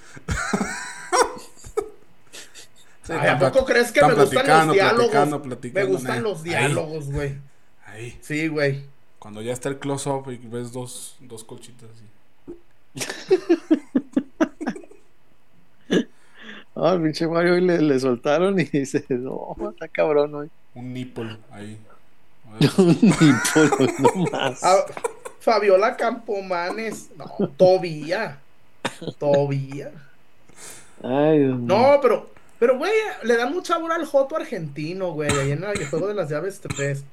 Sí, 3.03 3.13
Ay, 3.19 3.29
¿A 3.31 3.39
poco 3.39 3.65
crees 3.65 3.91
que 3.93 4.01
me 4.01 4.15
gustan 4.15 4.67
los 4.69 4.75
diálogos? 4.75 5.41
platicando, 5.43 5.81
me 5.81 5.85
gustan 5.85 6.23
los 6.23 6.43
diálogos, 6.43 7.11
güey. 7.11 7.35
Ahí, 7.87 8.17
Sí, 8.23 8.47
güey. 8.49 8.85
Cuando 9.19 9.43
ya 9.43 9.53
está 9.53 9.69
el 9.69 9.79
close-up 9.79 10.31
y 10.31 10.37
ves 10.39 10.73
dos, 10.73 11.17
dos 11.21 11.45
colchitas 11.45 11.89
así. 11.91 12.57
Ah, 16.75 16.93
el 16.95 17.03
pinche 17.03 17.27
Mario 17.29 17.55
hoy 17.55 17.61
le, 17.61 17.81
le 17.83 18.01
soltaron 18.01 18.59
y 18.59 18.65
dice, 18.73 19.05
no, 19.11 19.55
está 19.71 19.89
cabrón 19.89 20.35
hoy. 20.35 20.51
Un 20.75 20.93
nipple 20.93 21.37
ahí. 21.51 21.79
Ni 22.61 23.33
polo, 23.55 23.93
no 23.99 24.31
más. 24.31 24.63
Ah, 24.63 24.85
Fabiola 25.41 25.97
Campomanes. 25.97 27.11
No, 27.17 27.49
Tobía. 27.57 28.39
Tobía. 29.19 29.91
Ay, 31.03 31.39
Dios 31.41 31.59
mío. 31.59 31.67
No, 31.67 31.99
pero, 32.01 32.31
pero, 32.59 32.79
güey, 32.79 32.93
le 33.23 33.37
dan 33.37 33.53
mucha 33.53 33.79
bola 33.79 33.97
al 33.97 34.07
Joto 34.07 34.37
argentino, 34.37 35.13
güey, 35.13 35.31
ahí 35.31 35.53
en 35.53 35.65
el 35.65 35.87
juego 35.89 36.09
de 36.09 36.15
las 36.15 36.31
llaves 36.31 36.61
3. 36.61 37.05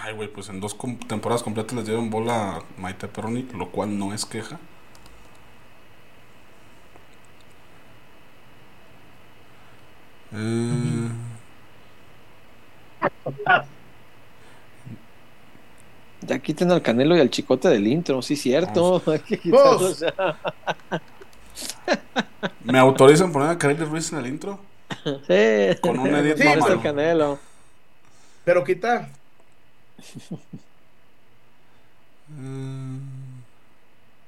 Ay, 0.00 0.14
güey, 0.14 0.28
pues 0.28 0.48
en 0.48 0.60
dos 0.60 0.74
com- 0.74 0.98
temporadas 0.98 1.42
completas 1.42 1.74
les 1.74 1.86
dieron 1.86 2.10
bola 2.10 2.56
a 2.56 2.62
Maite 2.80 3.08
Perroni, 3.08 3.48
lo 3.54 3.70
cual 3.70 3.98
no 3.98 4.12
es 4.12 4.24
queja. 4.26 4.58
Eh, 10.34 11.08
Ya 16.22 16.38
quiten 16.38 16.70
al 16.72 16.80
Canelo 16.80 17.16
y 17.16 17.20
al 17.20 17.28
Chicote 17.30 17.68
del 17.68 17.86
intro, 17.86 18.22
sí, 18.22 18.34
cierto. 18.36 19.02
Hay 19.10 19.18
que 19.20 19.38
quitarlos 19.38 19.80
Vos. 19.80 20.00
ya. 20.00 20.38
¿Me 22.64 22.78
autorizan 22.78 23.30
poner 23.30 23.50
a 23.50 23.58
Kareli 23.58 23.84
Ruiz 23.84 24.10
en 24.12 24.18
el 24.18 24.26
intro? 24.26 24.58
Sí. 25.04 25.78
Con 25.82 25.98
un 25.98 26.14
edit 26.14 26.38
Sí, 26.38 26.46
al 26.48 26.80
Canelo. 26.82 27.38
Pero 28.44 28.64
quita. 28.64 29.08
Eh, 32.38 32.98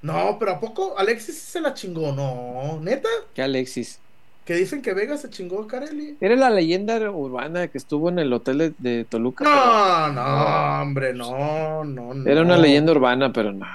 No, 0.03 0.37
pero 0.39 0.53
¿a 0.53 0.61
poco 0.61 0.97
Alexis 0.99 1.39
se 1.39 1.61
la 1.61 1.73
chingó? 1.75 2.13
No, 2.13 2.79
neta. 2.83 3.09
Que 3.35 3.43
Alexis. 3.43 3.99
Que 4.47 4.55
dicen 4.55 4.81
que 4.81 4.95
Vega 4.95 5.17
se 5.17 5.29
chingó 5.29 5.61
a 5.61 5.67
Carelli. 5.67 6.17
Era 6.21 6.37
la 6.37 6.51
leyenda 6.51 6.99
urbana 7.11 7.67
que 7.67 7.77
estuvo 7.77 8.09
en 8.09 8.21
el 8.21 8.33
hotel 8.33 8.59
de, 8.59 8.75
de 8.79 9.05
Toluca. 9.05 9.43
No, 9.43 10.13
no, 10.13 10.83
hombre, 10.83 11.13
no, 11.13 11.85
no, 11.85 12.15
no. 12.15 12.31
Era 12.31 12.43
una 12.43 12.57
leyenda 12.57 12.93
urbana, 12.93 13.33
pero 13.33 13.53
no. 13.53 13.67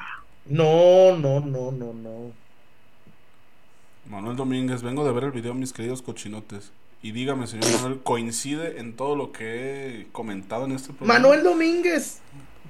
No, 0.46 1.18
no, 1.18 1.42
no, 1.42 1.72
no, 1.74 1.94
no. 1.94 2.32
Manuel 4.10 4.38
Domínguez, 4.38 4.82
vengo 4.82 5.06
de 5.06 5.12
ver 5.12 5.26
el 5.26 5.32
video, 5.32 5.54
mis 5.54 5.74
queridos 5.74 6.02
cochinotes. 6.02 6.72
Y 7.04 7.12
dígame, 7.12 7.48
señor 7.48 7.72
Manuel, 7.74 8.00
¿coincide 8.02 8.80
en 8.80 8.96
todo 8.96 9.16
lo 9.18 9.34
que 9.34 10.02
he 10.02 10.08
comentado 10.14 10.66
en 10.66 10.72
este 10.72 10.94
programa? 10.94 11.20
Manuel 11.20 11.44
Domínguez, 11.44 12.20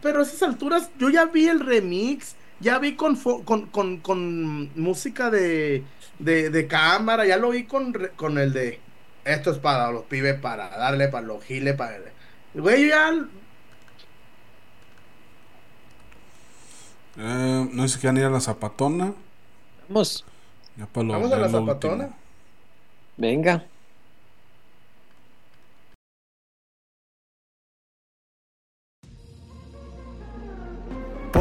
pero 0.02 0.22
a 0.22 0.24
esas 0.24 0.42
alturas 0.42 0.90
yo 0.98 1.10
ya 1.10 1.26
vi 1.26 1.48
el 1.48 1.60
remix, 1.60 2.36
ya 2.62 2.80
vi 2.80 2.96
con, 2.96 3.16
fo- 3.18 3.44
con, 3.46 3.68
con, 3.72 4.00
con 4.02 4.72
música 4.80 5.30
de, 5.30 5.90
de, 6.20 6.50
de 6.50 6.68
cámara, 6.68 7.26
ya 7.26 7.38
lo 7.38 7.50
vi 7.52 7.66
con, 7.68 7.94
re- 7.94 8.12
con 8.16 8.38
el 8.38 8.54
de 8.54 8.80
esto 9.26 9.52
es 9.52 9.60
para 9.60 9.92
los 9.92 10.06
pibes, 10.06 10.40
para 10.40 10.70
darle 10.78 11.08
para 11.10 11.28
los 11.28 11.44
giles, 11.44 11.76
para... 11.76 12.00
Güey, 12.54 12.90
ya... 12.90 13.12
Eh, 17.18 17.70
no 17.74 17.88
sé 17.88 17.96
si 17.96 18.00
quieren 18.00 18.18
ir 18.18 18.26
a 18.26 18.30
la 18.30 18.40
zapatona. 18.42 19.14
Vamos, 19.88 20.26
Ya 20.76 20.86
para 20.88 21.08
lo, 21.08 21.14
Vamos 21.14 21.32
a 21.34 21.38
la 21.38 21.50
zapatona. 21.50 22.06
último. 22.06 22.18
venga. 23.18 23.71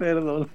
Perdón. 0.00 0.48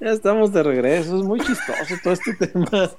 ya 0.00 0.10
estamos 0.10 0.52
de 0.52 0.62
regreso. 0.62 1.16
Es 1.16 1.22
muy 1.22 1.40
chistoso 1.40 1.94
todo 2.02 2.12
este 2.12 2.34
tema 2.46 2.90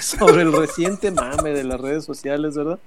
sobre 0.00 0.42
el 0.42 0.52
reciente 0.52 1.12
mame 1.12 1.50
de 1.50 1.62
las 1.62 1.80
redes 1.80 2.04
sociales, 2.04 2.56
¿verdad? 2.56 2.80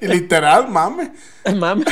Literal, 0.00 0.68
mame. 0.68 1.12
Mame. 1.54 1.84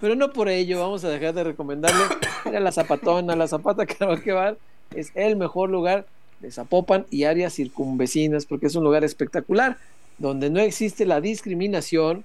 Pero 0.00 0.14
no 0.14 0.32
por 0.32 0.48
ello 0.48 0.78
vamos 0.78 1.02
a 1.04 1.08
dejar 1.08 1.34
de 1.34 1.42
recomendarle 1.42 2.04
a 2.44 2.60
la 2.60 2.70
Zapatona, 2.70 3.34
la 3.34 3.48
Zapata 3.48 3.86
Bar 4.26 4.56
es 4.94 5.10
el 5.16 5.34
mejor 5.34 5.68
lugar 5.68 6.06
de 6.38 6.52
Zapopan 6.52 7.06
y 7.10 7.24
áreas 7.24 7.54
circunvecinas 7.54 8.46
porque 8.46 8.66
es 8.66 8.76
un 8.76 8.84
lugar 8.84 9.02
espectacular 9.02 9.78
donde 10.18 10.48
no 10.48 10.60
existe 10.60 11.06
la 11.06 11.20
discriminación. 11.20 12.22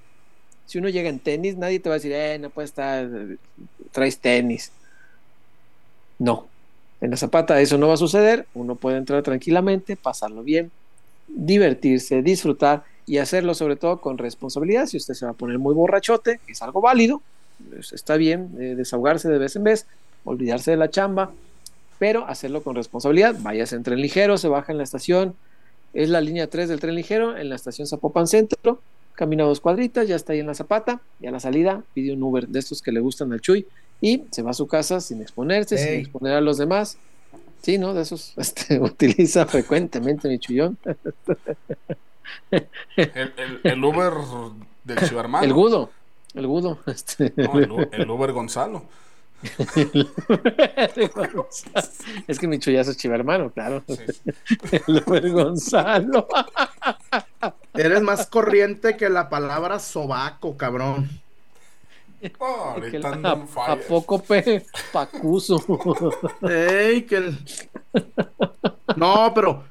Si 0.67 0.77
uno 0.77 0.89
llega 0.89 1.09
en 1.09 1.19
tenis, 1.19 1.57
nadie 1.57 1.79
te 1.79 1.89
va 1.89 1.95
a 1.95 1.97
decir, 1.97 2.11
eh, 2.11 2.37
no 2.37 2.49
puedes 2.49 2.71
estar, 2.71 3.09
traes 3.91 4.19
tenis. 4.19 4.71
No, 6.19 6.47
en 7.01 7.11
la 7.11 7.17
Zapata 7.17 7.59
eso 7.61 7.77
no 7.77 7.87
va 7.87 7.95
a 7.95 7.97
suceder. 7.97 8.45
Uno 8.53 8.75
puede 8.75 8.97
entrar 8.97 9.23
tranquilamente, 9.23 9.95
pasarlo 9.95 10.43
bien, 10.43 10.71
divertirse, 11.27 12.21
disfrutar 12.21 12.83
y 13.05 13.19
hacerlo 13.19 13.53
sobre 13.53 13.77
todo 13.77 14.01
con 14.01 14.17
responsabilidad. 14.17 14.85
Si 14.87 14.97
usted 14.97 15.13
se 15.13 15.25
va 15.25 15.31
a 15.31 15.35
poner 15.35 15.57
muy 15.57 15.73
borrachote, 15.73 16.41
es 16.47 16.61
algo 16.61 16.81
válido, 16.81 17.21
está 17.91 18.17
bien 18.17 18.51
eh, 18.59 18.75
desahogarse 18.75 19.29
de 19.29 19.37
vez 19.37 19.55
en 19.55 19.63
vez, 19.63 19.85
olvidarse 20.25 20.71
de 20.71 20.77
la 20.77 20.89
chamba, 20.89 21.31
pero 21.99 22.27
hacerlo 22.27 22.61
con 22.61 22.75
responsabilidad. 22.75 23.35
Váyase 23.39 23.75
en 23.75 23.83
tren 23.83 24.01
ligero, 24.01 24.37
se 24.37 24.49
baja 24.49 24.71
en 24.71 24.77
la 24.77 24.83
estación, 24.83 25.35
es 25.93 26.09
la 26.09 26.21
línea 26.21 26.49
3 26.49 26.69
del 26.69 26.79
tren 26.79 26.95
ligero, 26.95 27.37
en 27.37 27.49
la 27.49 27.55
estación 27.55 27.87
Zapopan 27.87 28.27
Centro, 28.27 28.81
camina 29.17 29.43
dos 29.43 29.59
cuadritas, 29.59 30.07
ya 30.07 30.15
está 30.15 30.31
ahí 30.33 30.39
en 30.39 30.47
la 30.47 30.53
Zapata, 30.53 31.01
y 31.19 31.25
a 31.27 31.31
la 31.31 31.39
salida 31.41 31.81
pide 31.93 32.13
un 32.13 32.21
Uber 32.23 32.47
de 32.47 32.59
estos 32.59 32.81
que 32.81 32.91
le 32.93 32.99
gustan 33.01 33.33
al 33.33 33.41
Chuy 33.41 33.65
y 33.99 34.23
se 34.31 34.43
va 34.43 34.51
a 34.51 34.53
su 34.53 34.67
casa 34.67 35.01
sin 35.01 35.21
exponerse, 35.21 35.77
sin 35.77 35.93
exponer 36.01 36.33
a 36.35 36.41
los 36.41 36.57
demás. 36.59 36.97
Sí, 37.63 37.77
¿no? 37.79 37.93
De 37.95 38.03
esos 38.03 38.33
este, 38.37 38.79
utiliza 38.79 39.45
frecuentemente 39.47 40.29
mi 40.29 40.37
chullón. 40.39 40.77
El, 42.51 42.67
el- 42.95 43.59
el 43.63 43.83
Uber 43.83 44.13
del 44.83 44.97
Chivarmano. 44.99 45.43
El 45.43 45.53
Gudo, 45.53 45.89
el 46.35 46.45
Gudo. 46.47 46.77
Este, 46.85 47.33
No, 47.35 47.59
el, 47.59 47.71
U- 47.71 47.89
el 47.91 48.09
Uber 48.09 48.31
Gonzalo. 48.31 48.85
es 52.27 52.39
que 52.39 52.47
mi 52.47 52.57
chullazo 52.59 52.91
es 52.91 52.97
chiva 52.97 53.15
hermano, 53.15 53.51
claro. 53.51 53.83
Sí. 53.87 53.95
El 54.87 55.03
Uber 55.05 55.29
Gonzalo. 55.31 56.27
Eres 57.77 58.01
más 58.01 58.27
corriente 58.27 58.97
que 58.97 59.09
la 59.09 59.29
palabra 59.29 59.79
sobaco, 59.79 60.57
cabrón. 60.57 61.09
Oh, 62.39 62.75
a, 63.67 63.75
poco 63.87 64.21
pe, 64.23 64.65
pacuso. 64.91 65.63
Ey, 66.41 67.03
que 67.03 67.17
el- 67.17 67.37
No, 68.95 69.31
pero 69.35 69.63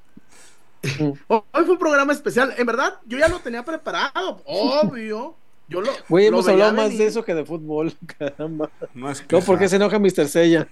hoy 1.29 1.65
fue 1.65 1.71
un 1.73 1.79
programa 1.79 2.13
especial. 2.13 2.55
En 2.57 2.65
verdad, 2.67 2.95
yo 3.05 3.19
ya 3.19 3.29
lo 3.29 3.41
tenía 3.41 3.65
preparado, 3.65 4.43
obvio. 4.45 5.35
Yo 5.69 5.81
lo, 5.81 5.91
Güey, 6.09 6.27
lo 6.27 6.37
hemos 6.37 6.47
hablado 6.49 6.73
más 6.75 6.97
de 6.97 7.07
eso 7.07 7.25
que 7.25 7.35
de 7.35 7.45
fútbol, 7.45 7.93
caramba. 8.19 8.71
No 8.95 9.11
es 9.11 9.21
que 9.23 9.35
No, 9.37 9.43
¿por 9.43 9.59
qué 9.59 9.69
se 9.69 9.75
enoja 9.77 9.99
Mr. 9.99 10.29
Sella? 10.29 10.69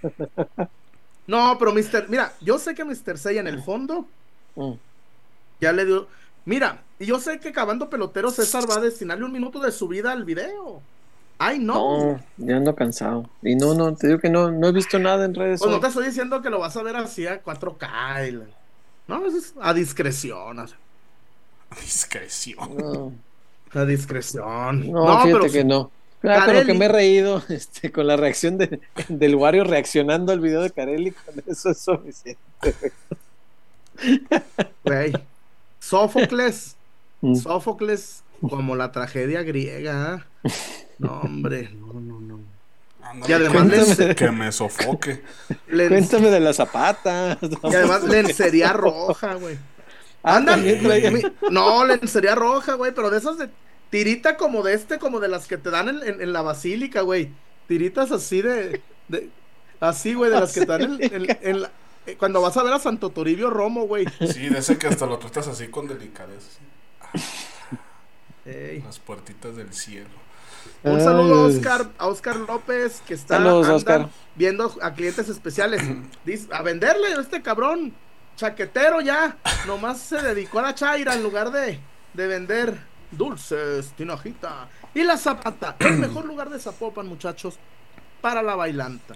No, 1.27 1.57
pero 1.59 1.73
Mr. 1.73 2.05
Mira, 2.07 2.31
yo 2.39 2.57
sé 2.57 2.73
que 2.73 2.85
Mr. 2.85 3.17
Seiya 3.17 3.41
en 3.41 3.47
el 3.47 3.61
fondo 3.61 4.07
Mm. 4.55 4.71
ya 5.59 5.73
le 5.73 5.83
dio. 5.83 6.07
Mira, 6.45 6.81
y 6.99 7.05
yo 7.05 7.19
sé 7.19 7.39
que 7.39 7.49
acabando 7.49 7.89
pelotero 7.89 8.31
César 8.31 8.69
va 8.69 8.75
a 8.75 8.81
destinarle 8.81 9.25
un 9.25 9.31
minuto 9.31 9.59
de 9.59 9.71
su 9.71 9.87
vida 9.87 10.11
al 10.11 10.23
video. 10.25 10.81
Ay, 11.37 11.59
no. 11.59 12.13
No, 12.13 12.23
ya 12.37 12.55
ando 12.57 12.73
cansado. 12.75 13.29
Y 13.41 13.55
no, 13.55 13.73
no, 13.73 13.93
te 13.95 14.07
digo 14.07 14.19
que 14.19 14.29
no, 14.29 14.51
no 14.51 14.67
he 14.67 14.71
visto 14.71 14.97
nada 14.99 15.25
en 15.25 15.35
redes 15.35 15.59
Pues 15.59 15.69
no 15.69 15.79
te 15.81 15.87
estoy 15.87 16.05
diciendo 16.05 16.41
que 16.41 16.49
lo 16.49 16.59
vas 16.59 16.77
a 16.77 16.83
ver 16.83 16.95
así 16.95 17.27
a 17.27 17.43
4K. 17.43 18.27
y 18.29 18.31
la- 18.31 18.45
No, 19.07 19.25
eso 19.25 19.37
es 19.37 19.53
a 19.59 19.73
discreción. 19.73 20.65
sea, 20.67 20.77
Discreción. 21.81 22.77
No, 22.77 23.11
A 23.73 23.85
discreción. 23.85 24.91
no, 24.91 25.05
No, 25.05 25.21
fíjate 25.23 25.39
pero 25.41 25.51
que 25.51 25.63
no. 25.65 25.91
Con 26.21 26.55
lo 26.55 26.65
que 26.65 26.73
me 26.73 26.85
he 26.85 26.89
reído 26.89 27.43
este, 27.49 27.91
con 27.91 28.07
la 28.07 28.15
reacción 28.15 28.57
de, 28.57 28.79
del 29.09 29.35
Wario 29.35 29.63
reaccionando 29.63 30.31
al 30.31 30.39
video 30.39 30.61
de 30.61 30.71
Carelli, 30.71 31.11
con 31.11 31.35
eso 31.45 31.69
es 31.69 31.79
suficiente. 31.79 32.39
Güey. 34.83 35.13
Sófocles. 35.79 36.74
Mm. 37.31 37.35
Sófocles 37.35 38.23
como 38.41 38.75
la 38.75 38.91
tragedia 38.91 39.43
griega. 39.43 40.25
¿eh? 40.43 40.51
No, 40.99 41.21
hombre. 41.21 41.69
No, 41.79 41.93
no, 41.99 42.19
no. 42.19 42.39
Y 43.27 43.31
además 43.33 43.63
que, 43.69 43.77
les- 43.77 43.99
me- 43.99 44.15
que 44.15 44.31
me 44.31 44.51
sofoque. 44.51 45.21
Le- 45.67 45.87
Cuéntame 45.87 46.29
de 46.31 46.39
la 46.39 46.53
zapata. 46.53 47.37
y 47.63 47.67
además 47.75 48.03
lencería 48.03 48.73
roja, 48.73 49.35
güey. 49.35 49.57
Ah, 50.23 50.37
Anda, 50.37 50.57
no, 51.51 51.85
lencería 51.85 52.33
roja, 52.35 52.73
güey, 52.73 52.93
pero 52.95 53.11
de 53.11 53.19
esas 53.19 53.37
de 53.37 53.49
tirita 53.91 54.37
como 54.37 54.63
de 54.63 54.73
este, 54.73 54.97
como 54.97 55.19
de 55.19 55.27
las 55.27 55.45
que 55.47 55.57
te 55.57 55.69
dan 55.69 55.87
en, 55.89 56.03
en- 56.03 56.21
en 56.21 56.33
la 56.33 56.41
basílica, 56.41 57.01
güey. 57.01 57.29
Tiritas 57.67 58.11
así 58.11 58.41
de, 58.41 58.81
de- 59.07 59.29
así, 59.79 60.13
güey, 60.15 60.31
de 60.31 60.39
las 60.39 60.51
que 60.53 60.61
te 60.61 60.65
dan 60.65 60.81
en, 60.99 61.13
en- 61.13 61.37
en 61.41 61.61
la- 61.61 61.71
eh, 62.07 62.15
cuando 62.17 62.41
vas 62.41 62.57
a 62.57 62.63
ver 62.63 62.73
a 62.73 62.79
Santo 62.79 63.11
Toribio 63.11 63.49
Romo, 63.51 63.85
güey. 63.87 64.05
Sí, 64.19 64.49
de 64.49 64.59
ese 64.59 64.77
que 64.79 64.87
hasta 64.87 65.05
lo 65.05 65.19
tratas 65.19 65.47
así 65.47 65.67
con 65.67 65.87
delicadeza. 65.87 66.59
Ey. 68.45 68.81
Las 68.81 68.99
puertitas 68.99 69.55
del 69.55 69.73
cielo. 69.73 70.09
Un 70.83 70.99
saludo 70.99 71.43
a. 71.45 71.47
Oscar, 71.47 71.89
a 71.97 72.07
Oscar 72.07 72.35
López, 72.37 73.01
que 73.07 73.15
está 73.15 73.37
Saludos, 73.37 73.67
Oscar. 73.69 74.09
viendo 74.35 74.75
a 74.81 74.93
clientes 74.93 75.29
especiales. 75.29 75.81
A 76.51 76.61
venderle 76.61 77.07
a 77.13 77.21
este 77.21 77.41
cabrón, 77.41 77.93
chaquetero 78.35 79.01
ya. 79.01 79.37
Nomás 79.67 79.99
se 79.99 80.21
dedicó 80.21 80.59
a 80.59 80.63
la 80.63 80.75
chaira 80.75 81.13
en 81.15 81.23
lugar 81.23 81.51
de, 81.51 81.79
de 82.13 82.27
vender, 82.27 82.77
dulces, 83.11 83.91
tinajita. 83.97 84.67
Y 84.93 85.03
la 85.03 85.17
zapata, 85.17 85.75
el 85.79 85.97
mejor 85.99 86.25
lugar 86.25 86.49
de 86.49 86.59
Zapopan, 86.59 87.07
muchachos, 87.07 87.57
para 88.21 88.41
la 88.41 88.55
bailanta, 88.55 89.15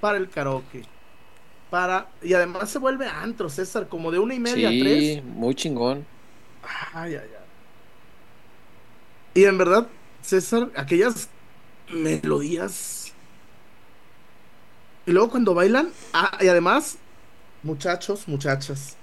para 0.00 0.18
el 0.18 0.28
karaoke, 0.28 0.82
para... 1.70 2.08
Y 2.22 2.34
además 2.34 2.70
se 2.70 2.78
vuelve 2.78 3.06
antro, 3.06 3.48
César, 3.50 3.88
como 3.88 4.10
de 4.10 4.18
una 4.18 4.34
y 4.34 4.40
media 4.40 4.68
a 4.68 4.72
Sí, 4.72 4.80
tres. 4.80 5.24
muy 5.24 5.54
chingón. 5.54 6.06
Ay, 6.92 7.14
ay, 7.14 7.28
ay. 7.38 7.46
Y 9.34 9.44
en 9.44 9.56
verdad, 9.56 9.88
César, 10.20 10.70
aquellas 10.76 11.28
melodías. 11.90 13.12
Y 15.06 15.12
luego 15.12 15.30
cuando 15.30 15.54
bailan, 15.54 15.90
ah, 16.12 16.38
y 16.40 16.48
además, 16.48 16.98
muchachos, 17.62 18.28
muchachas, 18.28 18.96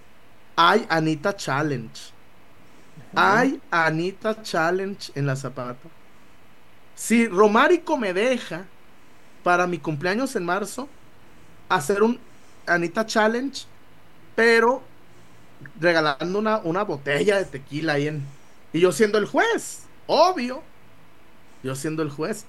hay 0.56 0.86
Anita 0.90 1.36
Challenge. 1.36 2.11
Hay 3.16 3.60
Anita 3.72 4.41
Challenge 4.41 5.11
en 5.16 5.26
la 5.26 5.36
zapata. 5.36 5.90
Si 6.95 7.28
Romárico 7.28 7.98
me 7.98 8.14
deja 8.14 8.66
para 9.44 9.66
mi 9.68 9.80
cumpleaños 9.80 10.36
en 10.36 10.45
marzo 10.45 10.88
hacer 11.70 12.03
un 12.03 12.20
Anita 12.68 13.06
Challenge, 13.06 13.66
pero 14.36 14.84
regalando 15.80 16.40
una, 16.40 16.57
una 16.60 16.84
botella 16.84 17.38
de 17.38 17.45
tequila 17.45 17.94
ahí 17.94 18.07
en. 18.07 18.26
Y 18.73 18.80
yo 18.80 18.91
siendo 18.91 19.18
el 19.18 19.26
juez, 19.26 19.84
obvio. 20.07 20.61
Yo 21.64 21.76
siendo 21.76 22.03
el 22.03 22.10
juez. 22.10 22.45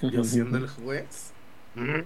Yo 0.00 0.24
siendo 0.24 0.58
el 0.58 0.68
juez. 0.68 1.32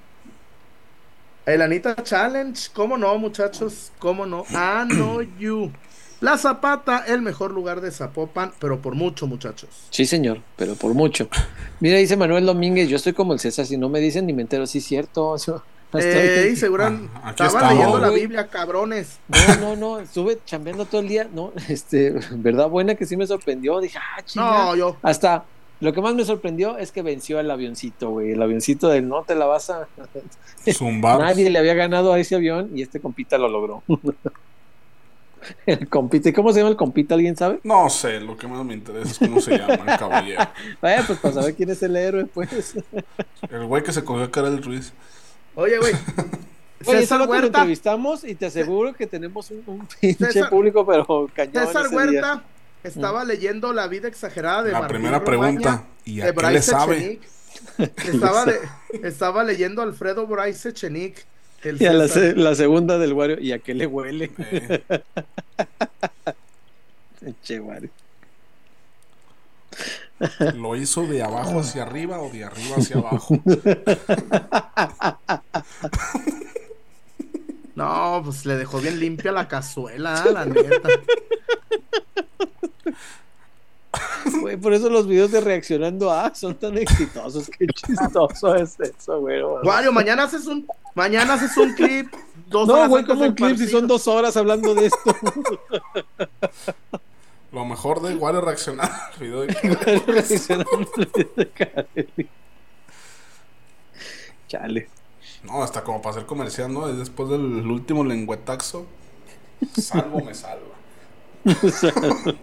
El 1.49 1.63
Anita 1.63 1.97
Challenge, 2.03 2.69
¿cómo 2.75 2.99
no, 2.99 3.17
muchachos? 3.17 3.91
¿Cómo 3.99 4.27
no? 4.27 4.45
Ah, 4.53 4.87
no, 4.87 5.23
you. 5.23 5.73
La 6.21 6.37
Zapata, 6.37 7.05
el 7.07 7.23
mejor 7.23 7.53
lugar 7.53 7.81
de 7.81 7.91
Zapopan, 7.91 8.53
pero 8.59 8.83
por 8.83 8.95
mucho, 8.95 9.27
muchachos. 9.27 9.71
Sí, 9.89 10.05
señor, 10.05 10.43
pero 10.57 10.75
por 10.75 10.93
mucho. 10.93 11.31
Mira, 11.81 11.97
dice 11.97 12.19
Manuel 12.19 12.45
Domínguez, 12.45 12.91
yo 12.91 12.97
estoy 12.97 13.15
como 13.15 13.33
el 13.33 13.39
César, 13.39 13.65
si 13.65 13.79
no 13.79 13.89
me 13.89 13.99
dicen 13.99 14.27
ni 14.27 14.35
me 14.35 14.43
entero, 14.43 14.67
sí, 14.67 14.83
cierto. 14.83 15.37
Yo- 15.93 15.99
Ey, 16.01 16.55
seguro 16.57 16.85
Ah, 16.85 17.31
estaba 17.31 17.49
estamos. 17.49 17.73
leyendo 17.73 17.99
la. 17.99 18.11
Biblia, 18.11 18.47
cabrones. 18.49 19.19
No, 19.29 19.57
no, 19.57 19.77
no, 19.77 19.99
estuve 20.01 20.39
chambeando 20.45 20.85
todo 20.85 21.01
el 21.01 21.09
día, 21.09 21.29
no, 21.33 21.53
este, 21.69 22.15
verdad 22.33 22.69
buena 22.69 22.95
que 22.95 23.07
sí 23.07 23.17
me 23.17 23.27
sorprendió, 23.27 23.81
dije, 23.81 23.99
ah, 23.99 24.23
chinga. 24.23 24.47
No, 24.65 24.77
yo. 24.77 24.97
Hasta 25.03 25.45
lo 25.81 25.93
que 25.93 26.01
más 26.03 26.15
me 26.15 26.25
sorprendió 26.25 26.77
es 26.77 26.93
que 26.93 27.03
venció 27.03 27.39
el 27.41 27.51
avioncito, 27.51 28.11
güey, 28.11 28.33
el 28.33 28.43
avioncito 28.43 28.89
del 28.89 29.09
no 29.09 29.23
te 29.23 29.35
la 29.35 29.47
vas 29.47 29.71
a... 29.71 29.87
Zumbar. 30.73 31.21
Nadie 31.21 31.49
le 31.49 31.59
había 31.59 31.75
ganado 31.75 32.13
a 32.13 32.19
ese 32.19 32.35
avión 32.35 32.71
y 32.75 32.83
este 32.83 33.01
compita 33.01 33.39
lo 33.39 33.49
logró. 33.49 33.83
el 35.67 35.89
compita, 35.89 36.29
¿y 36.29 36.33
cómo 36.33 36.53
se 36.53 36.59
llama 36.59 36.71
el 36.71 36.77
compita? 36.77 37.15
¿Alguien 37.15 37.37
sabe? 37.37 37.61
No 37.63 37.89
sé, 37.89 38.21
lo 38.21 38.37
que 38.37 38.47
más 38.49 38.65
me 38.65 38.75
interesa 38.75 39.11
es 39.13 39.19
cómo 39.19 39.41
se 39.41 39.57
llama 39.57 39.75
el 39.75 39.99
caballero. 39.99 40.43
Vaya, 40.83 41.05
pues 41.07 41.19
para 41.21 41.35
saber 41.35 41.55
quién 41.55 41.71
es 41.71 41.83
el 41.83 41.97
héroe, 41.97 42.27
pues. 42.27 42.75
El 43.49 43.65
güey 43.67 43.83
que 43.83 43.93
se 43.93 44.05
cogió 44.05 44.25
a 44.25 44.31
Karel 44.31 44.63
Ruiz. 44.63 44.93
Oye, 45.59 45.79
güey. 45.79 45.93
Oye, 46.87 47.01
César 47.01 47.19
solo 47.19 47.25
te 47.25 47.31
Huerta. 47.31 47.47
entrevistamos 47.49 48.23
y 48.23 48.37
te 48.37 48.47
aseguro 48.47 48.95
que 48.95 49.07
tenemos 49.09 49.51
un, 49.51 49.63
un 49.67 49.89
pinche 50.01 50.27
César- 50.33 50.51
público, 50.51 50.87
pero 50.87 51.29
cañón. 51.35 51.67
César 51.67 51.87
ese 51.87 51.97
Huerta 51.97 52.13
día. 52.35 52.43
estaba 52.85 53.25
leyendo 53.25 53.73
La 53.73 53.89
vida 53.89 54.07
exagerada 54.07 54.63
de 54.63 54.71
La 54.73 54.81
Martín 54.81 54.95
primera 54.97 55.19
Romaña, 55.19 55.59
pregunta. 55.61 55.85
¿Y 56.05 56.21
a 56.21 56.27
de 56.27 56.35
qué 56.35 56.51
le 56.51 56.63
sabe? 56.63 57.19
Estaba, 59.03 59.43
leyendo 59.43 59.83
Alfredo 59.83 60.27
Bryce 60.29 60.69
Echenique. 60.69 61.23
el 61.65 61.83
Y 61.83 61.87
a 61.87 61.93
la 61.93 62.55
segunda 62.55 62.99
del 62.99 63.13
Wario, 63.15 63.41
¿y 63.41 63.51
a 63.51 63.59
qué 63.59 63.75
le 63.75 63.87
huele? 63.87 64.31
Eh, 67.21 67.33
Che, 67.43 67.59
Wario. 67.59 67.91
¿Lo 70.57 70.77
hizo 70.77 71.07
de 71.07 71.23
abajo 71.23 71.61
hacia 71.61 71.83
arriba 71.83 72.21
o 72.21 72.31
de 72.31 72.45
arriba 72.45 72.77
hacia 72.77 72.97
abajo? 72.97 73.39
No, 77.75 78.23
pues 78.25 78.45
le 78.45 78.57
dejó 78.57 78.81
bien 78.81 78.99
limpia 78.99 79.31
la 79.31 79.47
cazuela, 79.47 80.21
ah, 80.21 80.31
la 80.33 80.45
neta. 80.47 80.89
Güey, 84.41 84.57
por 84.57 84.75
eso 84.75 84.91
los 84.91 85.07
videos 85.07 85.31
de 85.31 85.41
reaccionando 85.41 86.11
a 86.11 86.35
son 86.35 86.57
tan 86.57 86.77
exitosos. 86.77 87.49
Qué 87.57 87.69
chistoso 87.69 88.57
es 88.57 88.81
eso, 88.81 89.21
güey. 89.21 89.41
Wario, 89.43 89.93
mañana 89.93 90.25
haces 90.25 90.47
un, 90.47 90.67
mañana 90.97 91.35
haces 91.35 91.57
un 91.57 91.73
clip. 91.75 92.13
Dos 92.49 92.67
No, 92.67 92.75
horas 92.75 92.89
güey, 92.89 93.05
como 93.05 93.23
un 93.27 93.35
clip 93.35 93.57
si 93.57 93.69
son 93.69 93.87
dos 93.87 94.09
horas 94.09 94.37
hablando 94.37 94.75
de 94.75 94.87
esto. 94.87 95.17
Lo 97.53 97.65
mejor 97.65 98.03
de 98.03 98.13
igual 98.13 98.37
es 98.37 98.45
reaccionar 98.45 98.91
al 99.13 99.19
video 99.21 99.41
de. 99.43 99.55
Chale. 104.49 104.89
No, 105.45 105.63
hasta 105.63 105.85
como 105.85 106.03
para 106.03 106.17
hacer 106.17 106.27
comercial, 106.27 106.73
¿no? 106.73 106.89
Es 106.89 106.99
después 106.99 107.29
del 107.31 107.43
último 107.43 108.05
lengüetaxo. 108.05 108.87
Salvo 109.77 110.21
me 110.21 110.35
salva. 110.35 110.75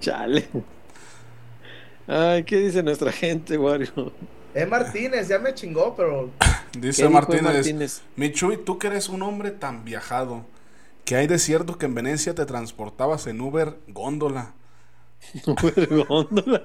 Chale. 0.00 0.48
Ay, 2.06 2.44
¿qué 2.44 2.56
dice 2.58 2.82
nuestra 2.82 3.12
gente, 3.12 3.56
Wario? 3.56 4.12
Eh, 4.54 4.66
Martínez, 4.66 5.28
ya 5.28 5.38
me 5.38 5.54
chingó, 5.54 5.94
pero. 5.96 6.30
Dice 6.72 7.02
¿Qué 7.02 7.08
dijo 7.08 7.14
Martínez, 7.14 7.42
Martínez? 7.42 8.02
Michuy, 8.16 8.56
tú 8.56 8.78
que 8.78 8.86
eres 8.86 9.10
un 9.10 9.22
hombre 9.22 9.50
tan 9.50 9.84
viajado, 9.84 10.46
que 11.04 11.16
hay 11.16 11.26
de 11.26 11.38
cierto 11.38 11.78
que 11.78 11.86
en 11.86 11.94
Venecia 11.94 12.34
te 12.34 12.46
transportabas 12.46 13.26
en 13.26 13.40
Uber 13.40 13.78
góndola. 13.88 14.54
Uber 15.46 16.04
góndola. 16.06 16.62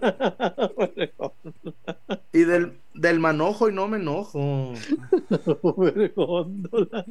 Y 2.32 2.44
del, 2.44 2.80
del 2.94 3.20
manojo 3.20 3.70
y 3.70 3.74
no 3.74 3.88
me 3.88 3.98
enojo. 3.98 4.40
Uber 5.62 6.14
góndola. 6.16 7.06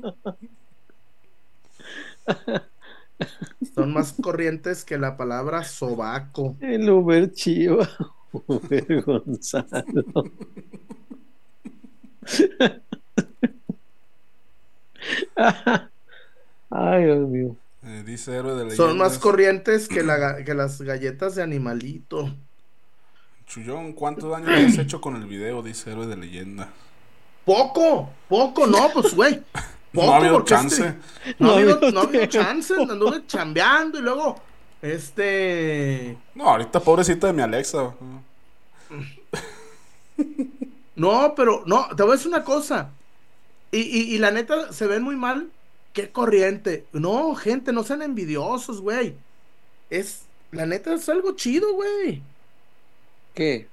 Son 3.74 3.92
más 3.92 4.12
corrientes 4.14 4.84
que 4.84 4.98
la 4.98 5.16
palabra 5.16 5.64
sobaco. 5.64 6.56
El 6.60 6.88
Uber 6.90 7.32
Chiva. 7.32 7.88
Uber 8.32 9.02
Gonzalo. 9.02 10.32
Ay, 16.70 17.04
Dios 17.04 17.28
mío. 17.28 17.56
Eh, 17.84 18.02
dice 18.04 18.32
héroe 18.36 18.52
de 18.52 18.64
leyendas. 18.64 18.76
Son 18.76 18.98
más 18.98 19.18
corrientes 19.18 19.88
que, 19.88 20.02
la, 20.02 20.16
ga- 20.18 20.44
que 20.44 20.54
las 20.54 20.80
galletas 20.82 21.34
de 21.36 21.42
animalito. 21.42 22.34
Chullón, 23.46 23.92
¿cuánto 23.92 24.28
daño 24.30 24.46
le 24.50 24.66
has 24.66 24.78
hecho 24.78 25.00
con 25.00 25.14
el 25.16 25.26
video? 25.26 25.62
Dice 25.62 25.92
héroe 25.92 26.06
de 26.06 26.16
leyenda. 26.16 26.68
Poco, 27.44 28.10
poco, 28.28 28.66
no, 28.66 28.90
pues 28.92 29.14
güey. 29.14 29.40
Poco 29.92 30.06
No 30.08 30.12
ha 30.12 30.16
habido 30.16 30.32
porque 30.34 30.48
chance. 30.50 30.84
este- 30.84 31.34
no, 31.38 31.46
ha 31.46 31.52
No 31.52 31.52
ha 31.52 31.56
habido, 31.56 31.90
no 31.92 32.00
ha 32.00 32.02
habido 32.02 32.10
tiempo. 32.28 32.32
chance, 32.32 32.74
anduve 32.90 33.26
chambeando 33.26 33.98
y 33.98 34.02
luego, 34.02 34.36
este, 34.82 36.18
No, 36.34 36.50
ahorita 36.50 36.80
pobrecita 36.80 37.28
de 37.28 37.32
mi 37.32 37.40
Alexa. 37.42 37.94
no, 40.96 41.34
pero, 41.36 41.62
no, 41.66 41.86
te 41.96 42.02
voy 42.02 42.12
a 42.12 42.16
decir 42.16 42.28
una 42.28 42.44
cosa, 42.44 42.90
y, 43.70 43.78
y, 43.80 44.14
y 44.14 44.18
la 44.18 44.30
neta, 44.32 44.72
se 44.72 44.86
ven 44.86 45.02
muy 45.02 45.16
mal, 45.16 45.48
qué 45.96 46.12
corriente, 46.12 46.86
no, 46.92 47.34
gente, 47.34 47.72
no 47.72 47.82
sean 47.82 48.02
envidiosos, 48.02 48.80
güey, 48.82 49.16
es, 49.90 50.22
la 50.52 50.66
neta 50.66 50.94
es 50.94 51.08
algo 51.08 51.32
chido, 51.36 51.74
güey, 51.74 52.22
¿Qué? 53.34 53.68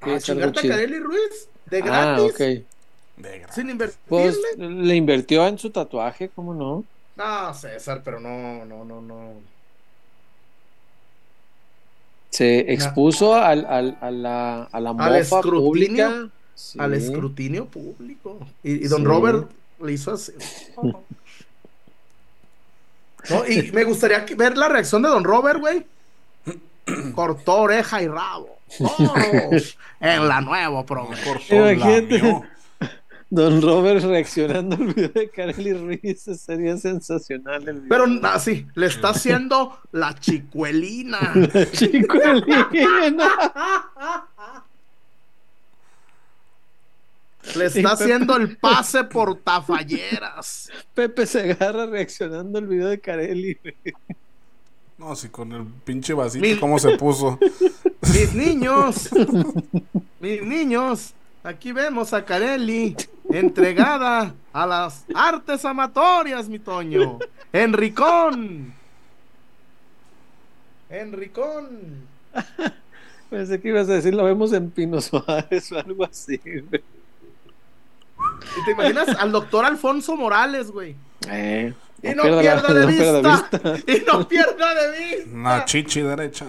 ¿Qué 0.00 0.14
a 0.14 0.16
es 0.16 0.28
algo 0.30 0.52
chingarte 0.52 0.60
a 0.60 0.62
chido? 0.62 0.74
Kareli 0.74 0.98
Ruiz, 0.98 1.48
de 1.66 1.82
Ah, 1.88 2.16
gratis, 2.16 2.24
ok. 2.32 2.38
De 3.16 3.42
gra- 3.42 3.52
sin 3.52 3.70
invertirle, 3.70 4.02
Pues 4.08 4.38
le 4.58 4.96
invirtió 4.96 5.46
en 5.46 5.58
su 5.58 5.70
tatuaje, 5.70 6.30
¿cómo 6.30 6.54
no? 6.54 6.84
no, 7.16 7.54
César, 7.54 8.02
pero 8.04 8.18
no, 8.20 8.64
no, 8.64 8.84
no, 8.84 9.00
no, 9.02 9.34
Se 12.30 12.72
expuso 12.72 13.34
al, 13.34 13.66
al- 13.66 13.98
a 14.00 14.10
la, 14.10 14.62
a 14.64 14.80
la 14.80 14.92
mofa 14.92 15.18
escrutinio, 15.18 15.60
pública. 15.60 16.30
Sí. 16.54 16.78
al 16.80 16.94
escrutinio 16.94 17.66
público. 17.66 18.38
Y, 18.62 18.84
y 18.84 18.88
don 18.88 19.00
Sí. 19.00 19.04
Robert 19.04 19.50
le 19.82 19.92
hizo 19.92 20.12
así. 20.12 20.32
No, 23.28 23.46
y 23.46 23.70
me 23.74 23.84
gustaría 23.84 24.24
que- 24.24 24.34
ver 24.34 24.56
la 24.56 24.68
reacción 24.68 25.02
de 25.02 25.08
don 25.08 25.24
Robert, 25.24 25.60
güey. 25.60 25.86
Cortó 27.14 27.58
oreja 27.62 28.02
y 28.02 28.08
rabo. 28.08 28.58
Todos 28.78 29.76
en 30.00 30.28
la 30.28 30.40
nueva 30.40 30.84
la 30.84 31.72
Imagínate. 31.72 32.46
Don 33.32 33.62
Robert 33.62 34.02
reaccionando 34.02 34.74
al 34.74 34.92
video 34.92 35.08
de 35.10 35.30
Kareli 35.30 35.72
Ruiz 35.72 36.22
sería 36.36 36.76
sensacional 36.76 37.68
el 37.68 37.80
video. 37.80 37.88
Pero 37.88 38.06
así, 38.26 38.66
le 38.74 38.86
está 38.86 39.10
haciendo 39.10 39.78
la 39.92 40.16
chicuelina. 40.18 41.32
Chico 41.72 42.18
alienígena. 42.24 43.28
Le 47.56 47.66
está 47.66 47.92
haciendo 47.92 48.36
el 48.36 48.56
pase 48.56 49.04
por 49.04 49.36
tafalleras. 49.36 50.70
Pepe 50.94 51.26
Segarra 51.26 51.86
reaccionando 51.86 52.58
al 52.58 52.66
video 52.66 52.88
de 52.88 53.00
Kareli. 53.00 53.58
No, 54.98 55.16
sí, 55.16 55.30
con 55.30 55.52
el 55.52 55.64
pinche 55.84 56.12
vasito, 56.12 56.60
¿cómo 56.60 56.78
se 56.78 56.98
puso? 56.98 57.38
Mis 58.12 58.34
niños, 58.34 59.08
mis 60.20 60.42
niños, 60.42 61.14
aquí 61.42 61.72
vemos 61.72 62.12
a 62.12 62.24
Carelli 62.24 62.96
entregada 63.30 64.34
a 64.52 64.66
las 64.66 65.04
artes 65.14 65.64
amatorias, 65.64 66.48
mi 66.48 66.58
Toño. 66.58 67.18
Enricón. 67.52 68.74
Enricón. 70.88 72.06
Pensé 73.30 73.60
que 73.60 73.68
ibas 73.68 73.88
a 73.88 73.94
decir, 73.94 74.14
lo 74.14 74.24
vemos 74.24 74.52
en 74.52 74.70
Pino 74.70 75.00
Suárez 75.00 75.70
o 75.72 75.78
algo 75.78 76.04
así, 76.04 76.38
güey. 76.38 76.82
¿Y 78.60 78.64
te 78.64 78.70
imaginas 78.72 79.08
al 79.18 79.32
doctor 79.32 79.64
Alfonso 79.64 80.16
Morales, 80.16 80.70
güey? 80.70 80.96
Eh, 81.28 81.72
y 82.02 82.08
no, 82.14 82.22
pierda, 82.22 82.72
de, 82.72 82.86
vista, 83.22 83.60
Y 83.86 84.04
no 84.06 84.26
pierda 84.26 84.74
de 84.74 84.98
vista. 84.98 85.30
Una 85.32 85.64
chichi 85.64 86.00
derecha. 86.00 86.46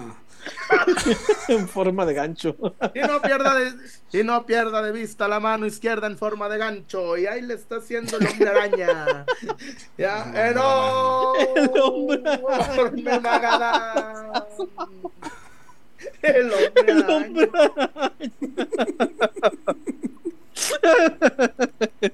en 1.48 1.68
forma 1.68 2.04
de 2.06 2.14
gancho. 2.14 2.56
Y 2.94 3.00
no 3.00 3.20
pierda 3.20 3.54
de, 3.54 3.72
y 4.18 4.24
no 4.24 4.44
pierda 4.46 4.82
de 4.82 4.90
vista 4.92 5.28
la 5.28 5.38
mano 5.40 5.66
izquierda 5.66 6.06
en 6.06 6.16
forma 6.16 6.48
de 6.48 6.58
gancho. 6.58 7.16
Y 7.18 7.26
ahí 7.26 7.42
le 7.42 7.54
está 7.54 7.76
haciendo 7.76 8.16
el 8.18 8.26
hombre 8.26 8.48
araña. 8.48 9.26
ya, 9.98 10.32
eh, 10.34 10.52
no. 10.54 11.34
El 11.54 11.70
hombre 11.80 12.30
araña. 13.12 13.20
El 16.22 16.52
hombre 16.52 16.72
El 16.86 17.10
hombre 17.10 17.50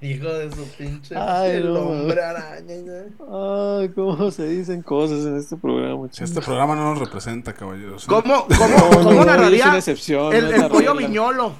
Hijo 0.00 0.28
de 0.28 0.52
su 0.54 0.64
pinche. 0.76 1.16
Ay, 1.16 1.52
el 1.52 1.72
no, 1.72 1.80
hombre 1.80 2.22
araña. 2.22 3.04
Ay, 3.20 3.88
cómo 3.94 4.30
se 4.30 4.46
dicen 4.48 4.82
cosas 4.82 5.24
en 5.24 5.38
este 5.38 5.56
programa. 5.56 6.06
Este 6.12 6.42
programa 6.42 6.74
no 6.74 6.90
nos 6.90 6.98
representa, 6.98 7.54
caballeros. 7.54 8.04
¿Cómo, 8.04 8.46
cómo, 8.46 8.90
No, 8.90 9.02
cómo 9.02 9.24
narraría 9.24 9.74
excepción, 9.78 10.34
el, 10.34 10.52
el 10.52 10.68
pollo 10.68 10.92
regla. 10.92 11.08
viñolo? 11.08 11.54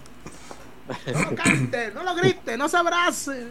No 1.06 1.20
lo 1.22 1.34
cante, 1.34 1.90
no 1.94 2.02
lo 2.02 2.14
grite, 2.14 2.58
no 2.58 2.68
se 2.68 2.76
abrace. 2.76 3.46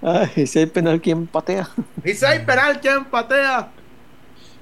Ay, 0.00 0.46
si 0.46 0.58
hay 0.60 0.66
penal, 0.66 1.00
¿quién 1.00 1.26
patea? 1.26 1.68
Y 2.04 2.14
si 2.14 2.24
hay 2.24 2.44
penal, 2.44 2.80
¿quién 2.80 3.04
patea? 3.06 3.68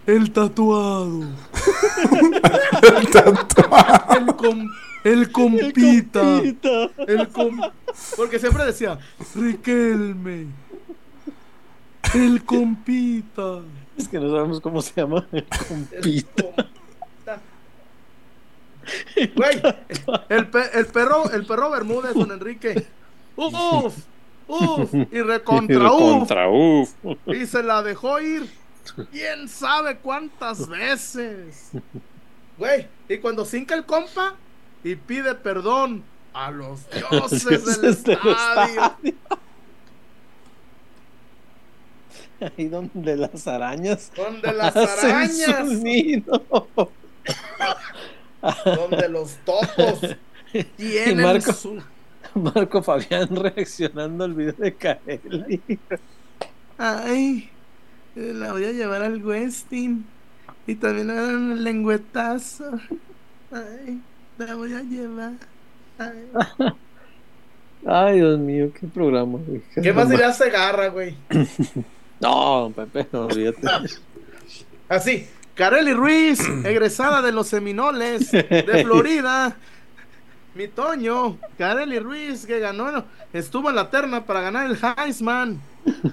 El 0.06 0.30
tatuado. 0.32 1.22
el, 2.82 4.36
com- 4.36 4.70
el 5.04 5.32
compita. 5.32 6.20
Compita. 6.20 6.90
El 7.06 7.28
com- 7.28 7.60
Porque 8.16 8.38
siempre 8.38 8.64
decía, 8.64 8.98
Riquelme. 9.34 10.46
El 12.14 12.44
compita. 12.44 13.60
Es 13.96 14.08
que 14.08 14.18
no 14.20 14.30
sabemos 14.30 14.60
cómo 14.60 14.80
se 14.82 14.92
llama. 15.00 15.26
El 15.32 15.38
El 15.38 16.24
compita. 16.24 16.42
compita. 16.44 17.40
Güey, 19.34 19.60
el, 20.28 20.46
pe- 20.48 20.70
el 20.78 20.86
perro, 20.86 21.28
el 21.32 21.44
perro 21.44 21.70
Bermúdez, 21.70 22.14
don 22.14 22.30
Enrique. 22.30 22.86
Uf, 23.34 23.52
uf, 24.46 24.94
y 25.12 25.20
recontra 25.22 25.90
uf. 25.92 26.18
Contra 26.18 26.48
uf. 26.48 26.90
Y 27.26 27.46
se 27.46 27.62
la 27.64 27.82
dejó 27.82 28.20
ir. 28.20 28.48
¿Quién 29.10 29.48
sabe 29.48 29.96
cuántas 29.98 30.68
veces? 30.68 31.70
Güey, 32.58 32.86
y 33.08 33.18
cuando 33.18 33.44
cinca 33.44 33.74
el 33.74 33.84
compa 33.84 34.34
y 34.82 34.96
pide 34.96 35.34
perdón 35.34 36.02
a 36.32 36.50
los 36.50 36.88
dioses 37.10 37.44
del 37.44 37.60
Dioses 37.60 38.02
del 38.04 38.16
estadio. 38.16 38.96
Ahí 42.40 42.68
donde 42.68 43.16
las 43.16 43.46
arañas. 43.46 44.10
Donde 44.16 44.52
las 44.54 44.74
arañas. 44.74 45.68
Donde 48.64 49.08
los 49.08 49.36
topos 49.44 50.00
tienen 50.76 51.22
Marco- 51.22 51.52
su... 51.52 51.82
Marco 52.34 52.82
Fabián 52.82 53.34
reaccionando 53.34 54.24
al 54.24 54.34
video 54.34 54.54
de 54.54 54.74
Carelli. 54.74 55.60
Ay, 56.78 57.50
la 58.16 58.52
voy 58.52 58.64
a 58.64 58.72
llevar 58.72 59.02
al 59.02 59.24
Westin. 59.24 60.04
Y 60.66 60.74
también 60.76 61.10
a 61.10 61.14
dar 61.14 61.34
un 61.36 61.62
lengüetazo. 61.62 62.80
Ay, 63.52 64.00
la 64.38 64.54
voy 64.56 64.72
a 64.74 64.82
llevar. 64.82 65.32
Ay. 65.98 66.72
Ay, 67.86 68.16
Dios 68.16 68.38
mío, 68.40 68.70
qué 68.78 68.86
programa. 68.88 69.38
güey. 69.46 69.62
¿Qué 69.80 69.92
más 69.92 70.08
diría 70.08 70.32
Segarra, 70.32 70.88
güey? 70.88 71.14
No, 72.18 72.60
don 72.60 72.72
Pepe, 72.72 73.06
no 73.12 73.26
olvídate. 73.26 73.60
Así, 74.88 75.28
Carely 75.54 75.92
Ruiz, 75.92 76.40
egresada 76.64 77.20
de 77.20 77.30
los 77.30 77.48
Seminoles 77.48 78.30
de 78.32 78.82
Florida. 78.84 79.54
Mi 80.56 80.68
Toño, 80.68 81.38
Carely 81.58 81.98
Ruiz, 81.98 82.46
que 82.46 82.58
ganó, 82.58 83.04
estuvo 83.34 83.68
en 83.68 83.76
la 83.76 83.90
terna 83.90 84.24
para 84.24 84.40
ganar 84.40 84.64
el 84.64 84.78
Heisman, 84.82 85.60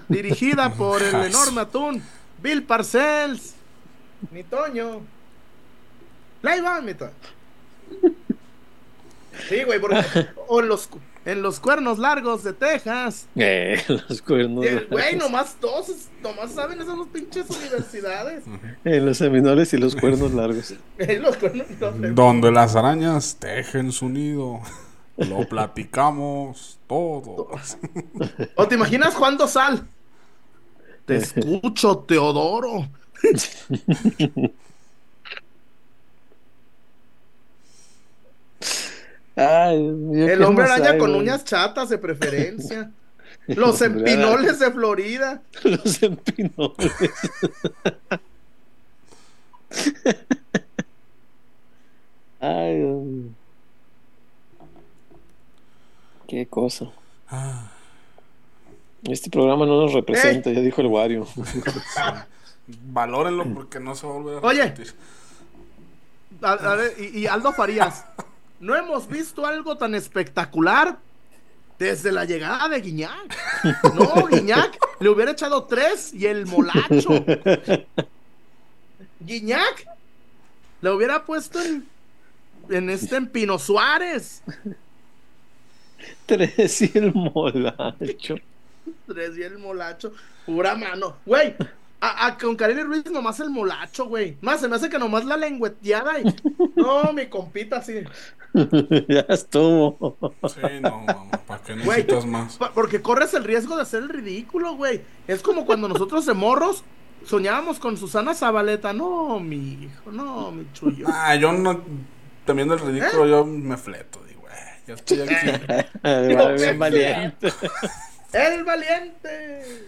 dirigida 0.10 0.74
por 0.78 1.02
el 1.02 1.16
enorme 1.16 1.62
atún, 1.62 2.04
Bill 2.42 2.62
Parcells. 2.64 3.56
Mi 4.32 4.44
Toño. 4.44 5.00
La 6.42 6.58
Iván, 6.58 6.84
mi 6.84 6.94
Toño. 6.94 7.14
Sí, 9.48 9.64
güey, 9.64 9.80
porque, 9.80 10.04
o 10.48 10.62
los, 10.62 10.90
en 11.26 11.42
los 11.42 11.60
cuernos 11.60 12.00
largos 12.00 12.44
de 12.44 12.54
Texas. 12.54 13.28
Eh, 13.36 13.82
los 13.88 14.22
cuernos. 14.22 14.66
El 14.66 14.88
Güey, 14.88 15.16
nomás 15.16 15.58
dos, 15.60 16.10
nomás 16.22 16.52
saben, 16.52 16.82
esas 16.82 16.96
dos 16.96 17.08
pinches 17.08 17.50
universidades. 17.50 18.44
En 18.84 19.06
los 19.06 19.18
seminores 19.18 19.74
y 19.74 19.78
los 19.78 19.96
cuernos 19.96 20.34
largos. 20.34 20.74
los 21.22 21.38
cuernos 21.38 21.68
largos. 21.80 22.16
Donde 22.16 22.52
las 22.52 22.76
arañas 22.76 23.38
tejen 23.40 23.92
su 23.92 24.10
nido. 24.10 24.60
Lo 25.18 25.40
platicamos 25.50 26.80
todo. 26.88 27.50
¿O 28.56 28.68
te 28.68 28.76
imaginas 28.76 29.14
Juan 29.14 29.38
Sal? 29.48 29.88
Te 31.06 31.18
escucho, 31.18 31.98
Teodoro. 32.00 32.88
Ay, 39.36 39.78
El 39.86 40.38
¿qué 40.38 40.44
hombre 40.46 40.66
araña 40.66 40.98
con 40.98 41.10
güey? 41.12 41.22
uñas 41.22 41.44
chatas 41.44 41.90
de 41.90 41.98
preferencia. 41.98 42.92
Los 43.48 43.82
hombre 43.82 43.84
empinoles 44.12 44.60
de 44.60 44.72
Florida. 44.72 45.42
Los 45.64 46.04
empinoles. 46.04 46.92
Ay, 52.40 52.78
Dios 52.78 53.04
mío. 53.04 53.30
Qué 56.28 56.46
cosa. 56.48 56.86
Este 59.04 59.30
programa 59.30 59.66
no 59.66 59.82
nos 59.82 59.94
representa, 59.94 60.52
ya 60.52 60.62
dijo 60.62 60.82
el 60.82 60.88
Wario. 60.88 61.28
Valórenlo 62.88 63.46
porque 63.54 63.80
no 63.80 63.96
se 63.96 64.08
va 64.08 64.14
a 64.14 64.18
volver 64.18 64.38
a 64.38 64.48
Oye. 64.48 64.64
repetir. 64.64 64.94
A- 66.42 66.52
a 66.54 66.76
ver, 66.76 66.94
y, 67.00 67.20
y 67.20 67.28
Aldo 67.28 67.52
Farías. 67.54 68.06
No 68.60 68.76
hemos 68.76 69.08
visto 69.08 69.46
algo 69.46 69.78
tan 69.78 69.96
espectacular 69.96 70.98
desde 71.78 72.12
la 72.12 72.26
llegada 72.26 72.70
de 72.70 72.80
Guiñac. 72.82 73.36
No, 73.94 74.28
Guiñac 74.28 74.78
le 75.00 75.10
hubiera 75.10 75.32
echado 75.32 75.66
tres 75.66 76.14
y 76.14 76.28
el 76.28 76.46
molacho. 76.46 77.26
Guiñac 79.20 79.88
le 80.82 80.90
hubiera 80.92 81.26
puesto 81.26 81.62
en, 81.62 81.88
en 82.70 82.90
este 82.90 83.18
en 83.18 83.28
Pino 83.28 83.60
Suárez. 83.60 84.44
Tres 86.26 86.82
y 86.82 86.92
el 86.96 87.14
molacho. 87.14 88.36
Tres 89.08 89.38
y 89.38 89.44
el 89.44 89.58
molacho. 89.58 90.14
Pura 90.46 90.76
mano. 90.76 91.18
Güey, 91.26 91.56
a, 92.06 92.26
a- 92.28 92.38
con 92.38 92.56
Karine 92.56 92.84
Ruiz 92.84 93.06
nomás 93.12 93.40
el 93.40 93.50
molacho, 93.50 94.06
güey. 94.06 94.38
Más 94.42 94.60
se 94.60 94.68
me 94.68 94.76
hace 94.76 94.90
que 94.90 95.00
nomás 95.00 95.26
la 95.26 95.38
lengüeteada 95.38 96.20
y. 96.20 96.24
No, 96.76 97.14
mi 97.14 97.28
compita, 97.28 97.82
sí. 97.82 98.02
ya 99.08 99.26
estuvo. 99.30 100.18
Sí, 100.54 100.62
no, 100.82 101.00
mamá, 101.00 101.32
¿para 101.48 101.62
qué 101.64 101.74
Güey, 101.74 101.86
necesitas 102.04 102.26
más? 102.26 102.58
pa- 102.58 102.72
porque 102.74 103.02
corres 103.02 103.34
el 103.34 103.44
riesgo 103.44 103.76
de 103.76 103.84
hacer 103.84 104.04
el 104.04 104.10
ridículo, 104.10 104.76
güey. 104.76 105.02
Es 105.28 105.42
como 105.42 105.66
cuando 105.66 105.88
nosotros 105.88 106.26
de 106.26 106.34
morros 106.34 106.84
soñábamos 107.26 107.80
con 107.80 107.96
Susana 107.98 108.34
Zabaleta. 108.36 108.92
No, 108.94 109.40
mi 109.40 109.84
hijo, 109.84 110.12
no, 110.12 110.52
mi 110.52 110.68
chullo. 110.74 111.06
Ah, 111.10 111.36
yo 111.36 111.52
no. 111.54 111.82
También 112.46 112.68
del 112.68 112.80
ridículo, 112.80 113.26
yo 113.26 113.46
me 113.46 113.78
fleto. 113.78 114.22
Digo, 114.28 114.44
eh, 114.50 114.82
ya 114.88 114.94
estoy 114.96 115.22
aquí. 115.22 115.34
Vale, 116.04 116.54
bien 116.56 116.78
valiente. 116.80 117.54
¡El 118.34 118.64
valiente! 118.66 119.86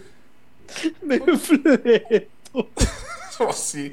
Me 1.02 1.18
fleto. 1.20 2.28
Oh, 3.38 3.52
sí. 3.52 3.92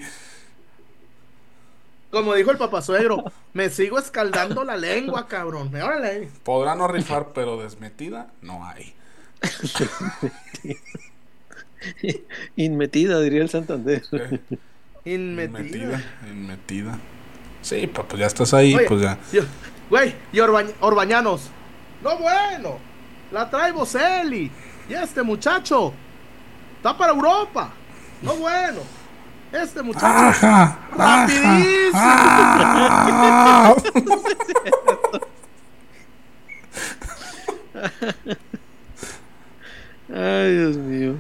Como 2.12 2.34
dijo 2.36 2.52
el 2.52 2.58
papasuegro, 2.58 3.24
me 3.54 3.70
sigo 3.70 3.98
escaldando 4.00 4.64
la 4.64 4.78
lengua, 4.78 5.28
cabrón. 5.28 5.74
Órale. 5.76 6.30
Podrá 6.44 6.76
no 6.76 6.88
rifar, 6.88 7.30
pero 7.34 7.58
desmetida 7.58 8.28
no 8.42 8.66
hay. 8.66 8.94
Inmetida, 12.56 13.20
diría 13.20 13.42
el 13.42 13.50
Santander. 13.50 14.04
Inmetida. 15.06 15.60
Inmetida, 15.60 16.04
inmetida. 16.32 17.00
Sí, 17.62 17.88
pues 17.88 18.08
ya 18.20 18.28
estás 18.28 18.54
ahí, 18.54 18.76
Oye, 18.76 18.86
pues 18.88 19.02
ya. 19.02 19.18
yo- 19.32 19.44
Güey, 19.90 20.16
y 20.32 20.38
Orbañ- 20.38 20.74
Orbañanos. 20.80 21.50
No 22.04 22.18
bueno. 22.18 22.78
La 23.32 23.50
trae 23.50 23.72
Boselli. 23.72 24.50
Y 24.90 24.94
este 24.94 25.22
muchacho. 25.24 25.94
Está 26.84 26.98
para 26.98 27.14
Europa. 27.14 27.72
No 28.22 28.36
bueno. 28.36 28.82
Este 29.54 29.82
muchacho. 29.82 30.06
¡Ajá! 30.06 30.80
Rapidísimo. 30.92 31.94
Ay, 40.14 40.58
Dios 40.58 40.76
mío. 40.76 41.16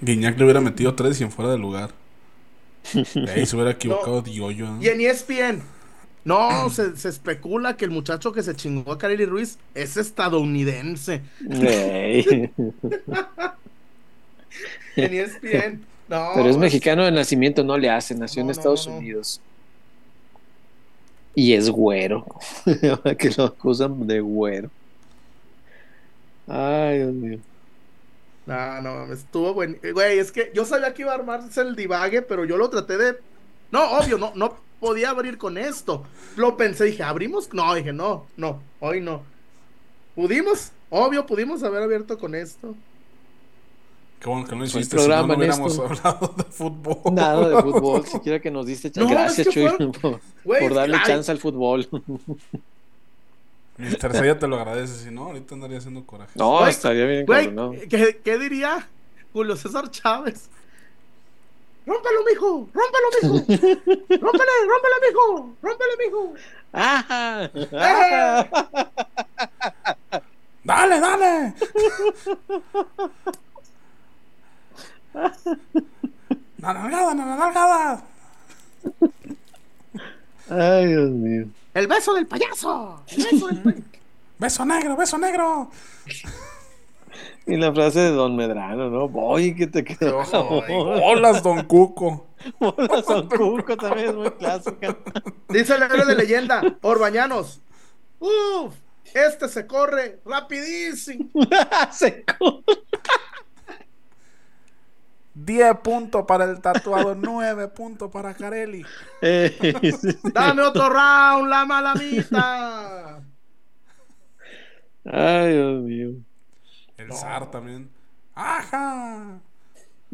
Guiñac 0.00 0.38
le 0.38 0.44
hubiera 0.44 0.60
metido 0.60 0.94
tres 0.94 1.20
y 1.20 1.24
en 1.24 1.32
fuera 1.32 1.50
de 1.50 1.58
lugar. 1.58 1.90
Ahí 3.34 3.44
se 3.44 3.56
hubiera 3.56 3.72
equivocado 3.72 4.22
Dioyo. 4.22 4.68
¿no? 4.68 4.80
Y 4.80 4.86
en 4.86 5.00
ESPN. 5.00 5.64
No, 6.26 6.70
se, 6.70 6.96
se 6.96 7.08
especula 7.08 7.76
que 7.76 7.84
el 7.84 7.92
muchacho 7.92 8.32
que 8.32 8.42
se 8.42 8.56
chingó 8.56 8.92
a 8.92 8.98
Kareli 8.98 9.26
Ruiz 9.26 9.58
es 9.74 9.96
estadounidense. 9.96 11.22
Ey. 11.48 12.52
En 14.96 15.14
ESPN. 15.14 15.86
No. 16.08 16.32
Pero 16.32 16.48
es 16.50 16.56
mexicano 16.56 17.04
de 17.04 17.12
nacimiento, 17.12 17.64
no 17.64 17.78
le 17.78 17.90
hace, 17.90 18.14
nació 18.14 18.42
en 18.42 18.50
No, 18.52 18.52
Estados 18.52 18.86
no. 18.86 18.96
Unidos. 18.98 19.42
Y 21.34 21.52
es 21.54 21.70
güero. 21.70 22.26
Ahora 22.82 23.14
que 23.18 23.30
lo 23.36 23.44
acusan 23.44 24.06
de 24.06 24.20
güero. 24.20 24.70
Ay, 26.46 26.98
Dios 26.98 27.14
mío. 27.14 27.44
No, 28.46 28.80
no, 28.80 29.12
estuvo 29.12 29.54
bueno. 29.54 29.76
Güey, 29.92 30.18
es 30.20 30.30
que 30.32 30.52
yo 30.54 30.64
sabía 30.64 30.94
que 30.94 31.02
iba 31.02 31.12
a 31.12 31.16
armarse 31.16 31.60
el 31.62 31.74
divague, 31.74 32.22
pero 32.22 32.44
yo 32.44 32.56
lo 32.56 32.70
traté 32.70 32.96
de. 32.96 33.16
No, 33.70 33.98
obvio, 33.98 34.18
no, 34.18 34.32
no 34.34 34.56
podía 34.80 35.10
abrir 35.10 35.38
con 35.38 35.58
esto. 35.58 36.04
Lo 36.36 36.56
pensé, 36.56 36.84
dije, 36.84 37.02
¿abrimos? 37.02 37.52
No, 37.52 37.74
dije, 37.74 37.92
no, 37.92 38.26
no, 38.36 38.62
hoy 38.80 39.00
no. 39.00 39.22
¿Pudimos? 40.14 40.72
Obvio, 40.90 41.26
pudimos 41.26 41.62
haber 41.62 41.82
abierto 41.82 42.18
con 42.18 42.34
esto. 42.34 42.74
Qué 44.20 44.28
bueno 44.30 44.46
que 44.46 44.56
no 44.56 44.64
hiciste, 44.64 44.84
si 44.84 44.96
no, 44.96 45.02
programa 45.02 45.28
no 45.34 45.38
hubiéramos 45.38 45.72
esto. 45.72 45.84
hablado 45.84 46.34
de 46.36 46.44
fútbol. 46.44 47.14
Nada 47.14 47.48
de 47.48 47.62
fútbol, 47.62 48.06
siquiera 48.06 48.40
que 48.40 48.50
nos 48.50 48.66
diste 48.66 48.90
chance. 48.90 49.00
No, 49.12 49.20
Gracias, 49.20 49.46
es 49.48 49.54
que 49.54 49.68
Chuy, 49.68 49.92
fue- 50.42 50.58
por, 50.60 50.74
darle 50.74 50.96
ay, 50.96 51.02
chance 51.06 51.30
al 51.30 51.38
fútbol. 51.38 51.86
Mister 53.76 54.12
Sella 54.12 54.38
te 54.38 54.48
lo 54.48 54.56
agradece, 54.56 55.04
si 55.04 55.10
no, 55.10 55.24
ahorita 55.24 55.54
andaría 55.54 55.78
haciendo 55.78 56.06
coraje. 56.06 56.32
No, 56.34 56.58
Güey, 56.58 56.70
estaría 56.70 57.04
bien 57.04 57.54
¿no? 57.54 57.72
¿qué, 57.90 58.20
qué 58.24 58.38
diría 58.38 58.88
Julio 59.34 59.54
César 59.56 59.90
Chávez? 59.90 60.48
¡Rómpelo, 61.86 62.24
mijo! 62.28 62.68
¡Rómpelo, 62.74 63.08
mijo! 63.14 63.34
¡Rómpele, 64.20 64.52
rómpele, 64.66 64.96
mijo! 65.08 65.56
¡Rómpele, 65.62 65.94
mijo! 66.04 66.34
¡Ajá! 66.72 67.50
¡Dale, 70.64 71.00
dale! 71.00 71.54
¡La 76.58 76.74
nalgada, 76.74 77.14
la 77.14 77.24
nalgada! 77.24 78.04
Ay, 80.50 80.86
Dios 80.86 81.10
mío. 81.10 81.46
¡El 81.72 81.86
beso 81.86 82.14
del 82.14 82.26
payaso! 82.26 83.02
¡El 83.08 83.24
beso 83.24 83.46
del 83.46 83.62
payaso! 83.62 83.82
¡Beso 84.38 84.64
negro, 84.64 84.96
beso 84.96 85.18
negro! 85.18 85.70
Y 87.46 87.56
la 87.56 87.72
frase 87.72 88.00
de 88.00 88.10
Don 88.10 88.34
Medrano, 88.34 88.90
¿no? 88.90 89.08
Voy, 89.08 89.54
que 89.54 89.66
te 89.66 89.84
quedó. 89.84 90.18
¡Hola, 90.32 91.40
Don 91.42 91.64
Cuco! 91.64 92.26
Hola, 92.58 93.02
Son 93.02 93.28
Cuco 93.28 93.76
también 93.76 94.08
es 94.08 94.14
muy 94.14 94.30
clásica. 94.32 94.96
Dice 95.48 95.74
el 95.76 95.82
héroe 95.82 96.04
de 96.04 96.16
leyenda, 96.16 96.62
Orbañanos. 96.82 97.60
¡Uf! 98.18 98.74
Este 99.14 99.48
se 99.48 99.66
corre 99.66 100.20
rapidísimo. 100.24 101.28
Seco. 101.90 102.62
10 105.34 105.76
puntos 105.82 106.24
para 106.26 106.44
el 106.44 106.60
tatuado, 106.60 107.14
9 107.14 107.68
puntos 107.68 108.10
para 108.10 108.34
Carelli. 108.34 108.84
Eh, 109.20 109.56
sí. 110.00 110.18
Dame 110.32 110.62
otro 110.62 110.88
round, 110.88 111.48
la 111.48 111.64
malamita. 111.66 113.22
Ay, 115.04 115.52
Dios 115.52 115.82
mío. 115.82 116.10
El 117.08 117.12
zar 117.16 117.50
también. 117.50 117.90
¡Ajá! 118.34 119.40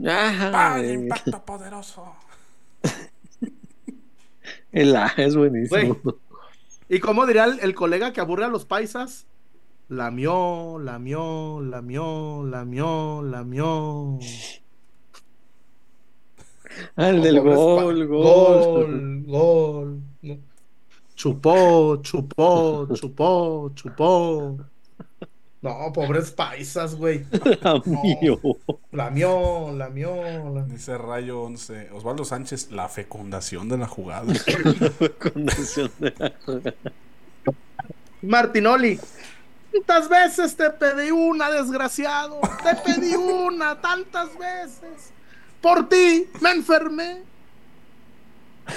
Ajá. 0.07 0.51
¡Vaya 0.51 0.93
impacto 0.93 1.43
poderoso! 1.45 2.15
El 4.71 4.97
A 4.97 5.13
es 5.17 5.37
buenísimo. 5.37 5.97
Güey. 6.03 6.17
¿Y 6.89 7.01
cómo 7.01 7.27
diría 7.27 7.45
el, 7.45 7.61
el 7.61 7.75
colega 7.75 8.13
que 8.13 8.21
aburre 8.21 8.45
a 8.45 8.49
los 8.49 8.65
paisas? 8.65 9.27
Lamió, 9.89 10.79
lamió, 10.79 11.61
lamió, 11.61 12.45
lamió, 12.45 13.23
lamió. 13.23 14.19
Ah, 16.97 17.11
el 17.11 17.23
del 17.23 17.41
gol, 17.41 18.07
gol. 18.07 18.09
gol, 18.09 19.25
gol. 19.27 20.03
Chupó, 21.15 21.97
chupó, 22.03 22.89
chupó, 22.95 23.71
chupó. 23.75 24.59
No, 25.63 25.93
pobres 25.93 26.33
paisas, 26.33 26.97
güey. 26.97 27.25
Amigo. 27.63 28.59
Lamió, 28.91 29.71
lamió. 29.73 30.17
la- 30.53 30.65
Dice 30.65 30.99
Rayo 30.99 31.43
11. 31.43 31.91
Osvaldo 31.93 32.25
Sánchez, 32.25 32.73
la 32.73 32.89
fecundación 32.89 33.69
de 33.69 33.79
la 33.79 33.87
jugada. 33.87 34.25
Condición 35.33 35.91
de- 36.01 36.35
Martinoli. 38.23 38.99
¿Cuántas 39.71 40.09
veces 40.09 40.57
te 40.57 40.69
pedí 40.71 41.11
una, 41.11 41.51
desgraciado? 41.51 42.41
Te 42.63 42.75
pedí 42.93 43.15
una, 43.15 43.81
tantas 43.81 44.37
veces. 44.37 45.13
Por 45.61 45.89
ti 45.89 46.27
me 46.41 46.51
enfermé. 46.51 47.23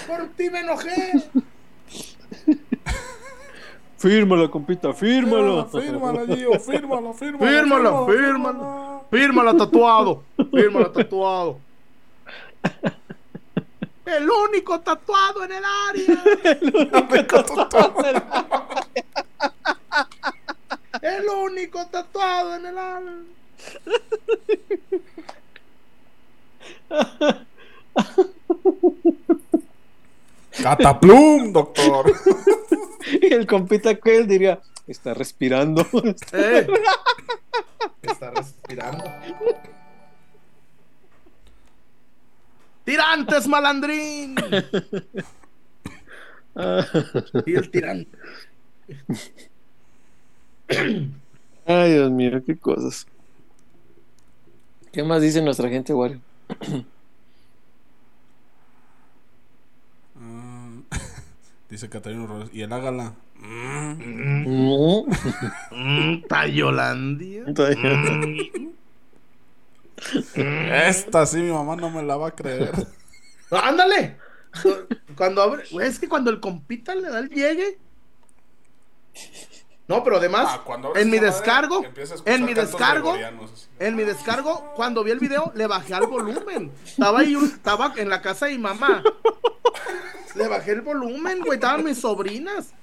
Por 0.08 0.28
ti 0.38 0.50
me 0.50 0.62
enojé. 0.62 1.14
Fírmalo, 4.06 4.52
compita, 4.52 4.94
fírmalo. 4.94 5.66
Fírmalo, 5.66 6.28
Gio, 6.28 6.60
fírmalo, 6.60 7.12
fírmalo. 7.16 7.48
Fírmalo, 7.48 8.06
fírmalo. 8.06 9.06
Fírmalo 9.10 9.58
tatuado. 9.58 10.24
Fírmalo 10.52 10.92
tatuado. 10.92 11.60
El 14.06 14.30
único 14.30 14.80
tatuado 14.82 15.44
en 15.46 15.54
el 15.54 15.64
área. 15.90 16.24
El 21.02 21.26
único 21.28 21.88
tatuado 21.88 22.56
en 22.58 22.66
el 22.68 22.78
área. 22.78 23.18
Cataplum, 30.62 31.52
doctor. 31.52 32.14
Y 33.22 33.26
el 33.34 33.46
compita 33.46 33.96
que 33.96 34.18
él 34.18 34.28
diría, 34.28 34.62
está 34.88 35.14
respirando. 35.14 35.86
Eh. 36.34 36.68
Está 38.02 38.32
respirando. 38.32 39.04
¡Tirantes, 42.84 43.48
malandrín! 43.48 44.36
Y 47.46 47.56
el 47.56 47.70
tirante. 47.70 48.18
Ay, 51.66 51.94
Dios 51.94 52.12
mío, 52.12 52.42
qué 52.46 52.58
cosas. 52.58 53.06
¿Qué 54.94 55.04
más 55.04 55.22
dice 55.22 55.42
nuestra 55.42 55.68
gente, 55.68 55.94
Wario? 55.94 56.22
Ah, 60.18 60.70
Dice 61.76 61.90
Catarino 61.90 62.26
Rodríguez. 62.26 62.56
Y 62.56 62.62
el 62.62 62.72
Ágala. 62.72 63.16
Mm. 63.38 65.04
Mm, 65.72 66.22
Tayolandia. 66.26 67.44
Esta 70.36 71.26
sí 71.26 71.38
mi 71.42 71.52
mamá 71.52 71.76
no 71.76 71.90
me 71.90 72.02
la 72.02 72.16
va 72.16 72.30
a 72.30 72.32
creer. 72.32 72.72
¡Ándale! 73.52 74.18
Cuando 75.18 75.42
abre, 75.42 75.66
es 75.82 76.00
que 76.00 76.08
cuando 76.08 76.32
el 76.32 76.40
compita 76.40 76.96
le 76.96 77.10
da 77.10 77.20
el 77.20 77.28
llegue, 77.30 77.78
No, 79.90 80.02
pero 80.02 80.16
además, 80.18 80.48
Ah, 80.66 80.92
en 80.96 81.10
mi 81.10 81.20
descargo, 81.20 81.84
en 82.24 82.46
mi 82.46 82.54
descargo, 82.54 83.16
en 83.80 83.96
mi 83.98 84.04
descargo, 84.04 84.72
cuando 84.78 85.04
vi 85.04 85.12
el 85.12 85.20
video, 85.20 85.52
le 85.56 85.68
bajé 85.68 85.94
al 85.94 86.08
volumen. 86.08 86.72
Estaba 86.86 87.20
ahí, 87.20 87.36
un- 87.36 87.44
estaba 87.46 87.94
en 87.98 88.08
la 88.08 88.22
casa 88.22 88.46
de 88.46 88.54
mi 88.54 88.60
mamá. 88.60 89.04
Le 90.36 90.48
bajé 90.48 90.72
el 90.72 90.82
volumen, 90.82 91.40
güey, 91.42 91.56
estaban 91.56 91.84
mis 91.84 92.00
sobrinas. 92.00 92.70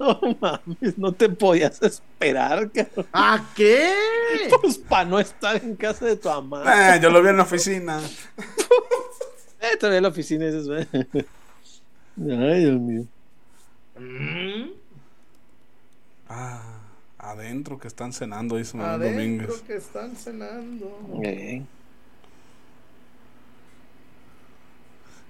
No 0.00 0.18
mames, 0.40 0.96
no 0.96 1.12
te 1.12 1.28
podías 1.28 1.82
esperar, 1.82 2.70
cabrón. 2.72 3.06
¿A 3.12 3.44
qué? 3.54 3.90
Pues 4.62 4.78
para 4.78 5.04
no 5.04 5.20
estar 5.20 5.56
en 5.62 5.76
casa 5.76 6.06
de 6.06 6.16
tu 6.16 6.26
mamá. 6.30 6.94
Eh, 6.96 7.00
yo 7.02 7.10
lo 7.10 7.22
vi 7.22 7.28
en 7.28 7.36
la 7.36 7.42
oficina. 7.42 8.00
Eh, 9.60 9.76
todavía 9.76 9.96
en 9.98 10.02
la 10.04 10.08
oficina 10.10 10.44
y 10.46 10.52
dices, 10.52 10.68
"Ve". 10.68 10.86
Ay, 12.16 12.60
Dios 12.64 12.80
mío. 12.80 13.04
Mm, 13.98 14.70
Ah, 16.28 16.78
adentro 17.18 17.76
que 17.78 17.88
están 17.88 18.12
cenando, 18.12 18.56
dice 18.56 18.76
Manuel 18.76 18.94
adentro 19.02 19.20
Domínguez. 19.48 19.60
que 19.66 19.76
están 19.76 20.14
cenando. 20.14 21.20
Eh, 21.24 21.62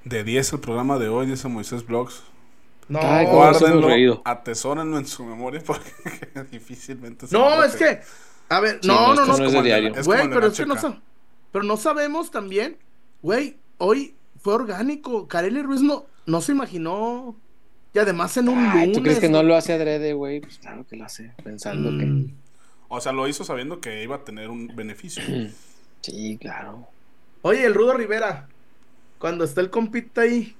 De 0.05 0.25
10 0.25 0.55
el 0.55 0.61
programa 0.61 0.99
de 0.99 1.09
hoy, 1.09 1.27
dice 1.27 1.49
Moisés 1.49 1.87
Blogs. 1.87 2.23
No, 2.89 3.01
Ay, 3.03 3.27
Guárdenlo, 3.27 4.23
atesórenlo 4.25 4.97
en 4.99 5.07
su 5.07 5.25
memoria 5.25 5.63
porque 5.67 5.91
difícilmente 6.51 7.27
se 7.27 7.37
no, 7.37 7.63
es 7.63 7.77
que, 7.77 8.01
a 8.49 8.61
ver, 8.61 8.79
Sí, 8.81 8.89
no, 8.89 9.15
no, 9.15 9.27
no, 9.27 9.45
es 9.45 9.53
de 9.53 9.63
diario. 9.63 9.93
Güey, 10.03 10.29
pero 10.31 10.47
es 10.47 10.57
que 10.57 10.65
no, 10.65 10.75
pero 11.53 11.65
no 11.65 11.77
sabemos 11.77 12.31
también, 12.31 12.79
güey, 13.21 13.57
hoy 13.77 14.15
fue 14.41 14.55
orgánico. 14.55 15.29
Kareli 15.29 15.63
Ruiz 15.63 15.83
no, 15.83 16.07
no 16.27 16.41
se 16.41 16.53
imaginó. 16.53 17.37
Y 17.93 17.99
además 17.99 18.37
en 18.37 18.49
un 18.49 18.59
Ay, 18.59 18.81
lunes. 18.81 18.97
¿tú 18.97 19.03
crees 19.03 19.19
que 19.19 19.29
no 19.29 19.43
lo 19.43 19.57
hace 19.57 19.73
adrede, 19.73 20.13
güey? 20.13 20.41
Pues 20.41 20.59
claro 20.59 20.87
que 20.87 20.97
lo 20.97 21.05
hace, 21.05 21.33
pensando 21.43 21.91
Mm, 21.91 22.33
O 22.89 23.01
sea, 23.01 23.13
lo 23.13 23.27
hizo 23.29 23.45
sabiendo 23.45 23.81
que 23.81 24.03
iba 24.03 24.17
a 24.17 24.25
tener 24.25 24.49
un 24.51 24.69
beneficio. 24.75 25.23
que. 25.25 25.51
Sí, 26.01 26.39
claro. 26.41 26.87
Oye, 27.43 27.65
el 27.65 27.75
Rudo 27.75 27.95
Rivera, 27.95 28.49
cuando 29.19 29.45
está 29.45 29.61
el 29.61 29.71
compita 29.71 30.23
ahí 30.23 30.55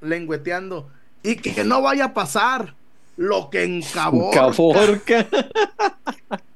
lengüeteando, 0.00 0.88
y 1.22 1.36
que 1.36 1.64
no 1.64 1.82
vaya 1.82 2.06
a 2.06 2.14
pasar 2.14 2.74
lo 3.16 3.50
que 3.50 3.64
en 3.64 3.82
Caborca. 3.82 4.40
Caborca. 4.40 5.26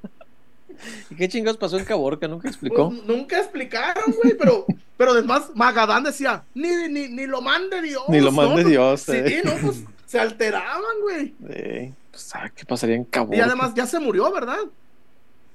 ¿Y 1.11 1.15
qué 1.15 1.29
chingados 1.29 1.59
pasó 1.59 1.79
en 1.79 1.85
Caborca? 1.85 2.27
¿Nunca 2.27 2.49
explicó? 2.49 2.91
Pues, 2.91 3.05
nunca 3.05 3.39
explicaron, 3.39 4.05
güey, 4.23 4.37
pero, 4.37 4.65
pero 4.97 5.13
además 5.13 5.51
Magadán 5.55 6.05
decía, 6.05 6.45
ni, 6.55 6.69
ni, 6.89 7.09
ni 7.09 7.27
lo 7.27 7.41
mande 7.41 7.83
Dios. 7.83 8.05
Ni 8.09 8.21
lo 8.21 8.33
mande 8.33 8.63
Pues, 8.63 8.67
Dios, 8.67 9.01
Sí, 9.03 9.13
eh. 9.17 9.43
no, 9.45 9.53
pues 9.61 9.85
se 10.07 10.19
alteraban, 10.19 11.01
güey. 11.03 11.35
Eh, 11.49 11.93
pues, 12.11 12.31
ah, 12.35 12.51
¿Qué 12.55 12.65
pasaría 12.65 12.97
en 12.97 13.05
Caborca? 13.05 13.37
Y 13.37 13.41
además 13.41 13.75
ya 13.75 13.87
se 13.87 13.99
murió, 14.01 14.31
¿verdad? 14.33 14.59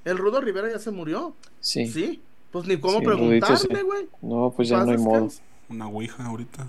El 0.06 0.18
Rudo 0.18 0.40
Rivera 0.40 0.70
ya 0.70 0.80
se 0.80 0.92
murió. 0.92 1.34
Sí. 1.60 1.88
Sí. 1.88 2.22
Pues 2.52 2.66
ni 2.66 2.78
cómo 2.78 3.00
Sí, 3.00 3.06
preguntarle, 3.06 3.58
sí. 3.58 3.68
güey. 3.84 4.08
No, 4.22 4.54
pues 4.56 4.70
ya 4.70 4.78
Paz 4.78 4.86
no 4.86 4.92
hay 4.94 4.98
modo. 4.98 5.30
Una 5.70 5.88
ouija 5.88 6.26
ahorita. 6.26 6.68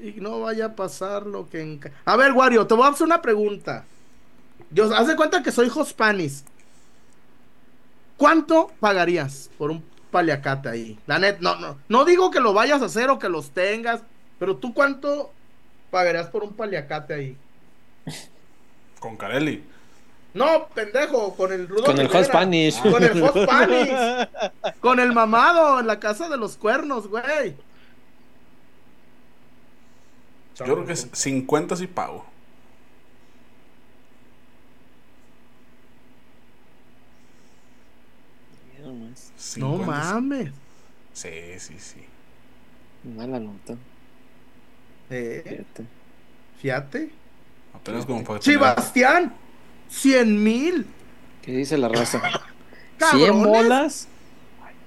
Y 0.00 0.20
no 0.20 0.40
vaya 0.40 0.66
a 0.66 0.74
pasar 0.74 1.26
lo 1.26 1.48
que 1.48 1.62
en... 1.62 1.80
A 2.04 2.16
ver, 2.16 2.32
Wario, 2.32 2.66
te 2.66 2.74
voy 2.74 2.84
a 2.84 2.90
hacer 2.90 3.06
una 3.06 3.22
pregunta. 3.22 3.84
Dios, 4.70 4.92
haz 4.92 5.06
de 5.06 5.16
cuenta 5.16 5.42
que 5.42 5.52
soy 5.52 5.68
Jospanis. 5.68 6.44
¿Cuánto 8.16 8.72
pagarías 8.80 9.50
por 9.58 9.70
un 9.70 9.84
paliacate 10.10 10.68
ahí? 10.68 10.98
La 11.06 11.18
net, 11.18 11.38
no, 11.40 11.56
no, 11.56 11.78
no 11.88 12.04
digo 12.04 12.30
que 12.30 12.40
lo 12.40 12.52
vayas 12.52 12.82
a 12.82 12.86
hacer 12.86 13.10
o 13.10 13.18
que 13.18 13.28
los 13.28 13.50
tengas, 13.50 14.02
pero 14.38 14.56
tú 14.56 14.74
cuánto 14.74 15.32
pagarías 15.90 16.28
por 16.28 16.42
un 16.42 16.54
paliacate 16.54 17.14
ahí? 17.14 17.36
Con 19.00 19.16
Carelli. 19.16 19.62
No, 20.34 20.68
pendejo, 20.74 21.34
con 21.34 21.52
el 21.52 21.66
Rudo 21.66 21.84
Con 21.84 21.98
el 21.98 22.08
Rivera. 22.08 22.18
Hot 22.18 22.26
Spanish. 22.26 22.82
Con 22.82 23.02
el 23.02 23.20
Hot 23.26 23.42
Spanish. 23.44 24.28
Con 24.80 25.00
el 25.00 25.12
mamado 25.12 25.80
en 25.80 25.86
la 25.86 25.98
casa 25.98 26.28
de 26.28 26.36
los 26.36 26.56
cuernos, 26.56 27.08
güey. 27.08 27.56
Yo 30.58 30.64
creo 30.64 30.86
que 30.86 30.92
es 30.94 31.08
50 31.12 31.76
sí 31.76 31.86
pago. 31.86 32.24
No 39.56 39.76
50 39.76 40.02
sí. 40.02 40.14
mames. 40.14 40.52
Sí, 41.12 41.30
sí, 41.58 41.74
sí. 41.78 42.00
Mala 43.04 43.38
nota. 43.40 43.76
Eh, 45.10 45.42
Fíjate. 45.44 45.84
fíjate. 46.60 47.10
Apenas 47.74 48.06
como 48.06 48.24
para 48.24 48.42
Sebastián, 48.42 49.34
100 49.88 50.42
mil. 50.42 50.86
¿Qué 51.42 51.52
dice 51.52 51.78
la 51.78 51.88
raza? 51.88 52.20
¿100 52.20 52.38
Cabrones. 52.98 53.46
bolas? 53.46 54.08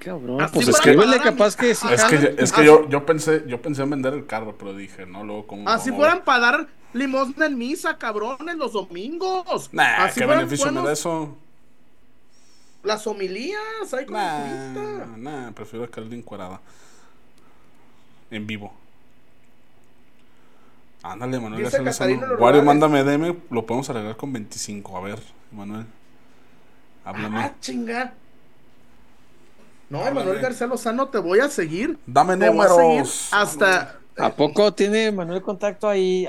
Cabrón. 0.00 0.40
Así 0.40 0.54
Pues 0.54 0.66
para 0.66 0.78
escríbele 0.78 1.16
pagar 1.18 1.20
a 1.20 1.30
capaz 1.30 1.56
mi- 1.56 1.60
que 1.68 1.74
sí. 1.74 1.86
Es 1.92 2.04
que, 2.04 2.34
es 2.38 2.52
yo, 2.64 2.88
yo 2.88 3.06
pensé, 3.06 3.44
yo 3.46 3.60
pensé 3.62 3.82
en 3.82 3.90
vender 3.90 4.14
el 4.14 4.26
carro, 4.26 4.56
pero 4.58 4.74
dije, 4.74 5.06
no, 5.06 5.22
luego 5.24 5.46
como. 5.46 5.68
Así 5.68 5.90
fueran 5.92 6.24
para 6.24 6.38
dar 6.40 6.68
limosna 6.92 7.46
en 7.46 7.58
misa, 7.58 7.98
cabrones, 7.98 8.56
los 8.56 8.72
domingos. 8.72 9.68
Nah, 9.72 10.04
Así 10.04 10.20
¿qué 10.20 10.26
beneficio 10.26 10.66
me 10.66 10.72
da 10.72 10.80
buenos 10.80 10.98
eso? 10.98 11.36
Las 12.82 13.06
homilías, 13.06 13.60
con 13.90 13.98
el 14.00 14.10
Nah, 14.10 15.16
nah, 15.16 15.50
prefiero 15.52 15.84
a 15.84 15.88
Carly 15.88 16.16
encuerada. 16.16 16.60
En 18.30 18.46
vivo. 18.46 18.72
Ándale, 21.02 21.40
Manuel 21.40 21.66
Wario, 22.38 22.62
mándame 22.62 23.04
DM, 23.04 23.36
lo 23.50 23.66
podemos 23.66 23.88
arreglar 23.90 24.16
con 24.16 24.32
25. 24.32 24.96
A 24.96 25.00
ver, 25.00 25.18
Manuel. 25.50 25.86
Háblame. 27.04 27.38
Ah, 27.40 27.54
chinga. 27.60 28.14
No, 29.90 29.98
Háblame. 29.98 30.20
Manuel 30.20 30.40
García 30.40 30.66
Lozano, 30.68 31.08
te 31.08 31.18
voy 31.18 31.40
a 31.40 31.48
seguir. 31.48 31.98
Dame 32.06 32.36
Te 32.36 32.48
voy 32.48 32.64
a 32.64 32.68
seguir 32.68 32.82
números. 32.84 33.28
hasta. 33.32 33.96
¿A 34.16 34.30
poco 34.34 34.72
tiene 34.72 35.10
Manuel 35.12 35.42
contacto 35.42 35.88
ahí? 35.88 36.26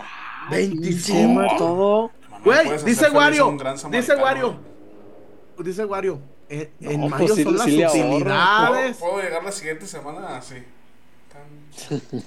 Ay, 0.49 0.69
25. 0.69 1.39
pinche, 1.41 1.55
todo. 1.57 2.11
Güey, 2.43 2.83
dice 2.83 3.09
Wario. 3.09 3.51
Dice 3.51 3.77
samaritano. 3.77 4.23
Wario. 4.23 4.59
Dice 5.59 5.85
Wario. 5.85 6.19
En, 6.49 6.69
en 6.81 7.01
No, 7.01 7.07
mayo 7.09 7.27
pues 7.27 7.35
sí- 7.37 7.43
son 7.43 7.57
las 7.57 7.65
sí 7.67 7.83
ahorro. 7.83 7.99
¿Puedo, 8.01 8.15
utilidades. 8.17 8.97
puedo 8.97 9.21
llegar 9.21 9.43
la 9.43 9.51
siguiente 9.51 9.85
semana 9.87 10.37
así. 10.37 10.55
Tan- 11.31 12.09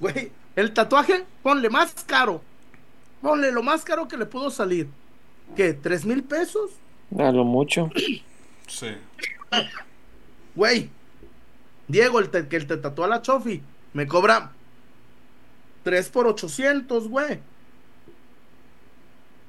Güey, 0.00 0.32
el 0.56 0.74
tatuaje, 0.74 1.24
ponle 1.42 1.70
más 1.70 1.94
caro. 2.06 2.40
Ponle 3.20 3.52
lo 3.52 3.62
más 3.62 3.84
caro 3.84 4.08
que 4.08 4.16
le 4.16 4.26
pudo 4.26 4.50
salir. 4.50 4.88
¿Qué? 5.56 5.74
¿Tres 5.74 6.04
mil 6.04 6.22
pesos? 6.24 6.70
A 7.18 7.30
lo 7.30 7.44
mucho. 7.44 7.90
Sí. 8.66 8.88
Güey. 10.54 10.88
Diego, 11.88 12.18
el 12.20 12.30
te- 12.30 12.48
que 12.48 12.56
el 12.56 12.66
te 12.66 12.76
tatúa 12.78 13.06
la 13.06 13.20
chofi, 13.20 13.60
me 13.92 14.06
cobra 14.06 14.52
3 15.82 16.08
por 16.08 16.26
800, 16.26 17.08
güey. 17.08 17.40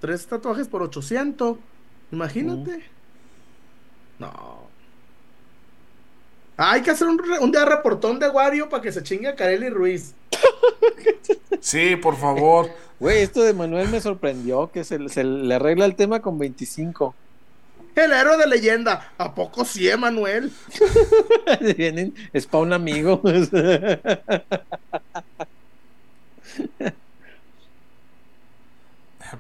Tres 0.02 0.28
tatuajes 0.28 0.68
por 0.68 0.82
800. 0.84 1.58
Imagínate. 2.12 2.84
No. 4.20 4.68
Hay 6.58 6.82
que 6.82 6.92
hacer 6.92 7.08
un, 7.08 7.20
un 7.42 7.52
día 7.52 7.66
reportón 7.66 8.20
de 8.20 8.30
Wario 8.30 8.68
para 8.70 8.82
que 8.84 8.92
se 8.92 9.02
chingue 9.04 9.30
a 9.30 9.36
Kareli 9.36 9.70
Ruiz. 9.70 10.14
Sí, 11.60 11.96
por 11.96 12.18
favor. 12.18 12.70
Güey, 13.00 13.24
esto 13.24 13.42
de 13.42 13.54
Manuel 13.54 13.90
me 13.90 14.02
sorprendió 14.02 14.72
que 14.72 14.84
se, 14.84 15.10
se 15.10 15.24
le 15.24 15.56
arregla 15.56 15.86
el 15.86 15.96
tema 15.96 16.22
con 16.22 16.38
25. 16.38 17.16
El 17.96 18.12
héroe 18.12 18.38
de 18.38 18.48
leyenda. 18.48 19.14
¿A 19.18 19.34
poco 19.36 19.66
sí, 19.66 19.88
Emanuel? 19.88 20.52
Vienen, 21.78 22.14
es 22.34 22.48
para 22.48 22.64
un 22.64 22.74
amigo. 22.74 23.22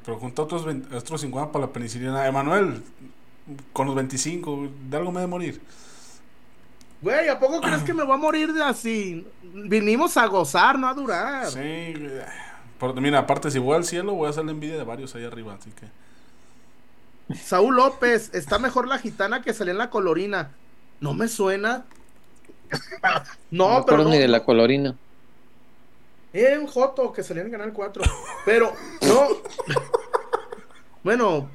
Pero 0.06 0.20
junta 0.20 0.41
otros, 0.41 0.66
20 0.66 0.95
otros 0.95 1.22
50 1.22 1.52
para 1.52 1.66
la 1.66 1.72
penicilina. 1.72 2.28
Emanuel, 2.28 2.84
con 3.72 3.88
los 3.88 3.95
25, 3.95 4.70
de 4.90 4.98
algo 4.98 5.12
me 5.12 5.22
de 5.22 5.28
morir. 5.28 5.62
Güey, 7.04 7.28
¿a 7.28 7.38
poco 7.38 7.60
crees 7.60 7.84
que 7.84 7.94
me 7.94 8.04
voy 8.04 8.14
a 8.14 8.18
morir 8.18 8.54
de 8.54 8.64
así? 8.64 9.28
Vinimos 9.54 10.16
a 10.16 10.26
gozar, 10.28 10.80
no 10.80 10.88
a 10.88 10.94
durar. 10.94 11.48
Sí. 11.48 11.60
eh, 11.60 12.26
por- 12.80 13.00
mira, 13.02 13.20
aparte, 13.20 13.52
si 13.52 13.60
voy 13.60 13.76
al 13.76 13.84
cielo, 13.84 14.14
voy 14.14 14.28
a 14.28 14.30
hacer 14.30 14.46
la 14.46 14.52
envidia 14.52 14.78
de 14.78 14.84
varios 14.86 15.14
ahí 15.14 15.26
arriba. 15.26 15.54
Así 15.60 15.70
que. 15.72 15.88
Saúl 17.36 17.76
López, 17.76 18.30
está 18.34 18.58
mejor 18.58 18.88
la 18.88 19.00
gitana 19.00 19.42
que 19.42 19.54
salía 19.54 19.72
en 19.74 19.78
la 19.80 19.90
colorina. 19.90 20.52
No 21.02 21.14
me 21.14 21.28
suena. 21.28 21.84
No, 23.52 23.80
No, 23.80 23.86
pero 23.86 24.04
no. 24.04 24.10
ni 24.10 24.18
de 24.18 24.28
la 24.30 24.44
colorina. 24.44 24.96
Era 26.32 26.58
un 26.60 26.66
Joto 26.68 27.12
que 27.14 27.22
salía 27.22 27.44
en 27.44 27.52
Canal 27.52 27.72
4. 27.74 28.02
Pero, 28.46 28.74
no. 29.02 29.28
bueno, 31.04 31.50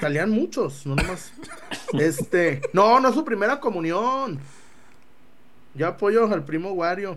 salían 0.00 0.30
muchos, 0.30 0.86
no 0.86 0.94
nomás. 0.96 1.32
Este, 1.98 2.60
no, 2.72 3.00
no 3.00 3.08
es 3.08 3.14
su 3.14 3.24
primera 3.24 3.60
comunión. 3.60 4.38
Yo 5.74 5.88
apoyo 5.88 6.24
al 6.32 6.44
primo 6.44 6.72
Wario. 6.72 7.16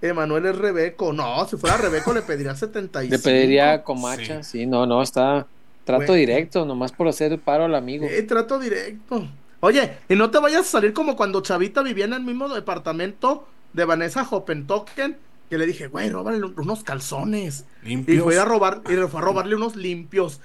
Emanuel 0.00 0.46
es 0.46 0.56
Rebeco. 0.58 1.12
No, 1.12 1.46
si 1.46 1.56
fuera 1.56 1.76
Rebeco 1.76 2.12
le 2.12 2.22
pediría 2.22 2.54
75. 2.56 3.10
Le 3.14 3.18
pediría 3.22 3.82
comacha, 3.84 4.42
sí. 4.42 4.66
no, 4.66 4.84
no, 4.86 5.02
está 5.02 5.46
trato 5.84 6.12
directo, 6.14 6.64
nomás 6.64 6.92
por 6.92 7.08
hacer 7.08 7.32
el 7.32 7.38
paro 7.38 7.64
al 7.64 7.74
amigo. 7.74 8.06
Eh, 8.08 8.22
trato 8.22 8.58
directo. 8.58 9.26
Oye, 9.60 9.98
y 10.08 10.16
no 10.16 10.30
te 10.30 10.38
vayas 10.38 10.62
a 10.62 10.64
salir 10.64 10.92
como 10.92 11.14
cuando 11.16 11.40
Chavita 11.40 11.82
vivía 11.82 12.04
en 12.06 12.14
el 12.14 12.22
mismo 12.22 12.48
departamento 12.48 13.46
de 13.72 13.84
Vanessa 13.84 14.26
Hoppentoken, 14.28 15.16
que 15.48 15.58
le 15.58 15.66
dije, 15.66 15.86
güey, 15.86 16.10
róbale 16.10 16.38
un- 16.44 16.54
unos 16.58 16.82
calzones. 16.82 17.64
Y 17.84 17.88
Limpios. 17.90 18.24
fue 18.24 18.38
a 18.38 18.44
robar, 18.44 18.82
y 18.90 18.94
fue 19.08 19.20
a 19.20 19.24
robarle 19.24 19.54
unos 19.54 19.76
limpios. 19.76 20.40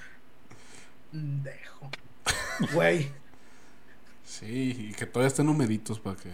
Dejo. 1.11 1.89
Güey. 2.73 3.11
Sí, 4.25 4.89
y 4.89 4.93
que 4.93 5.05
todavía 5.05 5.27
estén 5.29 5.49
humeditos 5.49 5.99
para 5.99 6.15
que. 6.17 6.34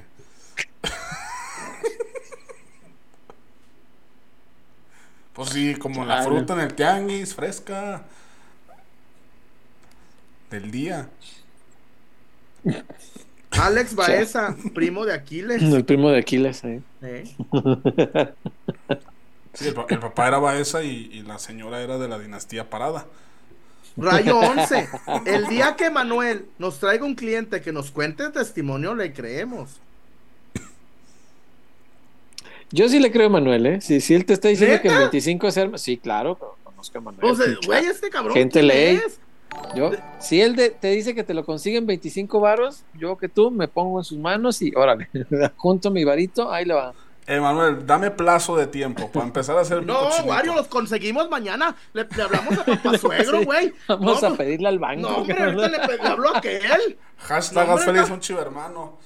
pues 5.34 5.50
sí, 5.50 5.76
como 5.76 6.06
la 6.06 6.24
fruta 6.24 6.54
en 6.54 6.60
el 6.60 6.74
tianguis, 6.74 7.34
fresca. 7.34 8.04
Del 10.52 10.70
día. 10.70 11.10
Alex 13.52 13.96
Baeza, 13.96 14.56
primo 14.76 15.06
de 15.06 15.14
Aquiles. 15.14 15.62
El 15.64 15.84
primo 15.86 16.10
de 16.12 16.20
Aquiles, 16.20 16.64
eh. 16.64 16.82
Eh. 17.02 17.24
Sí, 19.56 19.68
el, 19.68 19.74
pa- 19.74 19.86
el 19.90 20.00
papá 20.00 20.28
era 20.28 20.38
Baeza 20.40 20.84
y, 20.84 21.10
y 21.12 21.22
la 21.24 21.38
señora 21.40 21.82
era 21.82 21.98
de 21.98 22.08
la 22.08 22.20
dinastía 22.20 22.70
Parada. 22.70 23.06
Rayo 23.98 24.40
11. 24.40 24.88
El 25.26 25.48
día 25.48 25.76
que 25.76 25.90
Manuel 25.90 26.46
nos 26.58 26.80
traiga 26.80 27.06
un 27.06 27.16
cliente 27.16 27.62
que 27.62 27.72
nos 27.72 27.92
cuente 27.92 28.30
testimonio, 28.30 28.96
le 28.96 29.14
creemos. 29.14 29.80
Yo 32.72 32.90
sí 32.90 33.00
le 33.00 33.12
creo 33.12 33.28
a 33.28 33.30
Manuel, 33.30 33.66
¿eh? 33.68 33.82
Si, 33.82 34.02
si 34.02 34.16
él 34.16 34.26
te 34.26 34.34
está 34.34 34.48
diciendo 34.48 34.82
que 34.82 34.88
el 34.88 34.94
¿Neta? 34.96 35.06
25 35.06 35.48
es 35.48 35.58
el... 35.58 35.78
Sí, 35.78 35.98
claro, 35.98 36.58
conozco 36.64 36.98
a 36.98 37.02
Manuel. 37.02 37.32
O 37.32 37.36
sea, 37.36 37.46
güey, 37.68 37.86
este 37.86 38.10
cabrón. 38.10 38.34
Gente 38.36 38.60
¿quién 38.62 38.68
ley. 38.68 38.96
es? 39.06 39.20
Yo, 39.76 39.92
si 40.20 40.42
él 40.42 40.56
de- 40.56 40.72
te 40.72 40.88
dice 40.88 41.14
que 41.14 41.24
te 41.24 41.36
lo 41.36 41.46
consiguen 41.46 41.86
25 41.86 42.40
varos, 42.40 42.84
yo 43.00 43.16
que 43.18 43.30
tú 43.30 43.52
me 43.52 43.68
pongo 43.68 44.00
en 44.00 44.04
sus 44.04 44.18
manos 44.18 44.60
y 44.64 44.74
órale, 44.76 45.08
junto 45.58 45.92
mi 45.92 46.04
varito, 46.04 46.52
ahí 46.52 46.66
le 46.66 46.74
va. 46.74 46.94
Emanuel, 47.26 47.86
dame 47.86 48.12
plazo 48.12 48.56
de 48.58 48.68
tiempo 48.68 49.10
para 49.12 49.26
empezar 49.26 49.58
a 49.58 49.62
hacer 49.62 49.80
mi 49.82 49.86
No. 49.94 50.10
Wario, 50.26 50.54
los 50.56 50.68
conseguimos 50.68 51.30
mañana. 51.30 51.76
Le, 51.94 52.06
le 52.16 52.24
hablamos 52.24 52.58
a 52.60 52.66
papá 52.66 52.98
suegro, 52.98 53.40
Sí, 53.40 53.46
güey. 53.46 53.74
Vamos 53.88 54.22
no, 54.22 54.28
a 54.30 54.36
pedirle 54.36 54.68
al 54.68 54.80
banco. 54.80 55.02
No, 55.10 55.18
hombre, 55.18 55.42
ahorita 55.42 55.68
le, 55.88 55.98
le 55.98 56.08
hablo 56.08 56.36
a 56.36 56.38
aquel. 56.40 56.98
Hashtag 57.18 57.68
No, 57.68 57.78
feliz 57.78 58.10
un 58.10 58.20
chivermano. 58.20 58.98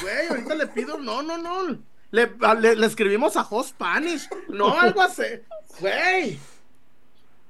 Güey, 0.00 0.28
ahorita 0.28 0.54
le 0.54 0.66
pido. 0.68 0.98
No, 0.98 1.22
no, 1.22 1.36
no. 1.36 1.78
Le, 2.12 2.30
a- 2.42 2.54
le- 2.54 2.76
le 2.76 2.86
escribimos 2.86 3.36
a 3.36 3.42
Host 3.42 3.70
Spanish. 3.70 4.28
No, 4.48 4.78
algo 4.80 5.02
así. 5.02 5.22
Güey. 5.80 6.38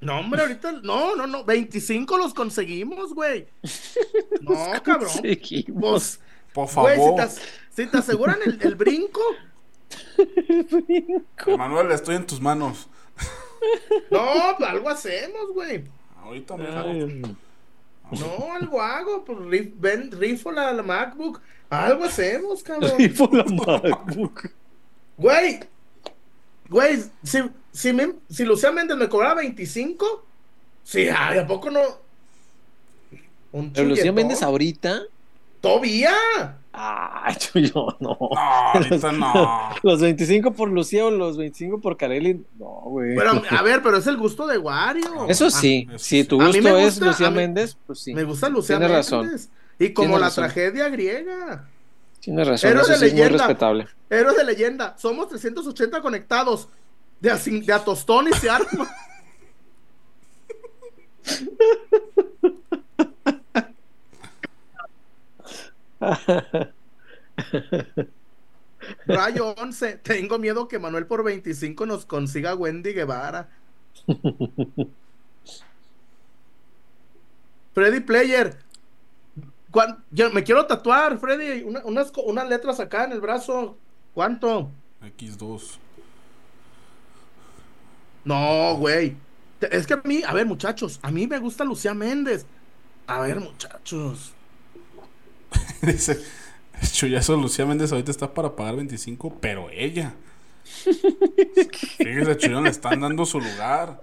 No, 0.01 0.19
hombre, 0.21 0.43
ahorita. 0.43 0.73
No, 0.83 1.15
no, 1.15 1.27
no. 1.27 1.45
25 1.45 2.19
los 2.19 2.35
conseguimos, 2.35 3.15
güey. 3.15 3.47
No, 4.41 4.57
cabrón. 4.83 5.11
Seguimos. 5.23 6.19
Por 6.53 6.69
Güey, 6.75 6.95
si 6.97 7.01
favor. 7.01 7.17
te, 7.17 7.23
as- 7.23 7.41
si 7.75 7.87
te 7.87 7.99
aseguran 7.99 8.39
el, 8.45 8.59
el 8.61 8.75
brinco. 8.75 9.21
Emanuel, 11.47 11.91
estoy 11.93 12.17
en 12.17 12.27
tus 12.27 12.41
manos. 12.41 12.89
No, 14.11 14.57
algo 14.67 14.89
hacemos, 14.89 15.53
güey. 15.53 15.85
Ahorita 16.23 16.57
me 16.57 16.67
Ay, 16.67 17.23
No, 18.13 18.55
algo 18.55 18.81
hago. 18.81 19.23
Pues 19.25 19.39
rif- 19.39 19.73
ven, 19.77 20.11
rifo 20.13 20.51
la, 20.51 20.73
la 20.73 20.83
MacBook. 20.83 21.41
Algo 21.69 22.05
hacemos, 22.05 22.63
cabrón. 22.63 22.93
Rifo 22.97 23.29
la 23.31 23.45
MacBook. 23.45 24.49
Güey. 25.19 25.61
Güey, 26.71 27.03
si, 27.23 27.43
si, 27.73 27.93
me- 27.93 28.15
si 28.31 28.45
Lucía 28.47 28.73
Méndez 28.73 28.97
me 28.97 29.09
cobraba 29.11 29.35
25, 29.35 30.25
sí, 30.85 31.09
ay, 31.15 31.39
¿a 31.39 31.47
poco 31.47 31.71
no? 31.71 31.81
Un 33.53 33.73
Pero 33.75 33.89
Lucía. 33.89 34.13
Méndez 34.13 34.43
ahorita. 34.43 35.03
¡Todavía! 35.61 36.57
Ay, 36.73 37.35
yo 37.55 37.97
no. 38.01 38.17
No, 38.21 38.29
ahorita 38.39 39.13
no. 39.13 39.71
Los 39.83 40.01
25 40.01 40.53
por 40.53 40.71
Lucía 40.71 41.05
o 41.07 41.11
los 41.11 41.37
25 41.37 41.81
por 41.81 41.97
Kareli. 41.97 42.45
No, 42.59 42.67
güey. 42.85 43.17
Pero, 43.17 43.43
a 43.51 43.63
ver, 43.63 43.83
pero 43.83 43.97
es 43.97 44.07
el 44.07 44.17
gusto 44.17 44.47
de 44.47 44.57
Wario. 44.59 45.27
Eso 45.29 45.51
sí, 45.51 45.87
eso 45.91 45.99
si 45.99 46.23
sí. 46.23 46.25
tu 46.29 46.37
gusto 46.41 46.77
es 46.79 46.85
gusta, 46.95 47.07
Lucía 47.07 47.27
a 47.27 47.31
mí- 47.31 47.37
Méndez, 47.37 47.77
pues 47.87 47.99
sí. 48.01 48.15
Me 48.15 48.23
gusta 48.25 48.49
Lucía 48.49 48.77
Tiene 48.79 48.93
Méndez. 48.93 49.11
razón. 49.11 49.31
Y 49.79 49.93
como 49.93 50.09
Tiene 50.09 50.21
la 50.21 50.27
razón. 50.27 50.45
tragedia 50.45 50.89
griega. 50.91 51.69
Tienes 52.21 52.47
razón, 52.47 52.71
Héroes 52.71 52.85
eso 52.89 52.93
de 52.93 52.99
sí 52.99 53.05
es 53.07 53.13
muy 53.13 53.21
leyenda. 53.23 53.39
respetable. 53.47 53.87
Héroes 54.11 54.37
de 54.37 54.45
leyenda. 54.45 54.95
Somos 54.99 55.29
380 55.29 56.01
conectados. 56.03 56.69
De 57.21 57.31
a, 57.31 57.37
de 57.37 57.73
a 57.73 57.79
tostón 57.85 58.29
y 58.29 58.33
se 58.35 58.49
arma. 58.49 58.89
Rayo 69.07 69.55
11. 69.59 69.99
Tengo 69.99 70.39
miedo 70.39 70.67
que 70.69 70.79
Manuel 70.79 71.07
por 71.07 71.23
25 71.25 71.87
nos 71.87 72.07
consiga 72.07 72.55
Wendy 72.55 72.93
Guevara. 72.93 73.49
Freddy 77.75 78.01
Player. 78.01 78.59
¿cuán- 79.71 80.03
Yo 80.11 80.31
me 80.31 80.43
quiero 80.43 80.67
tatuar, 80.67 81.19
Freddy. 81.19 81.63
una- 81.63 81.85
unas, 81.85 82.13
unas 82.25 82.49
letras 82.49 82.81
acá 82.81 83.05
en 83.05 83.13
el 83.13 83.21
brazo. 83.21 83.77
¿Cuánto? 84.15 84.71
X2. 85.03 85.79
No, 88.25 88.77
güey. 88.77 89.17
Es 89.61 89.87
que 89.87 89.95
a 89.95 90.01
mí, 90.05 90.23
a 90.27 90.33
ver, 90.33 90.47
muchachos, 90.47 90.99
a 91.03 91.11
mí 91.11 91.27
me 91.27 91.39
gusta 91.39 91.65
Lucía 91.65 91.95
Méndez. 91.95 92.47
A 93.07 93.21
ver, 93.21 93.41
muchachos. 93.41 94.35
Dice, 95.83 96.21
Chuyazo 96.93 97.37
Lucía 97.37 97.67
Méndez 97.67 97.93
ahorita 97.93 98.11
está 98.11 98.33
para 98.33 98.57
pagar 98.57 98.77
25, 98.77 99.39
pero 99.41 99.69
ella. 99.71 100.15
Fíjese, 100.65 102.37
Chuyón, 102.37 102.65
le 102.65 102.71
están 102.71 103.01
dando 103.01 103.27
su 103.27 103.41
lugar. 103.41 104.03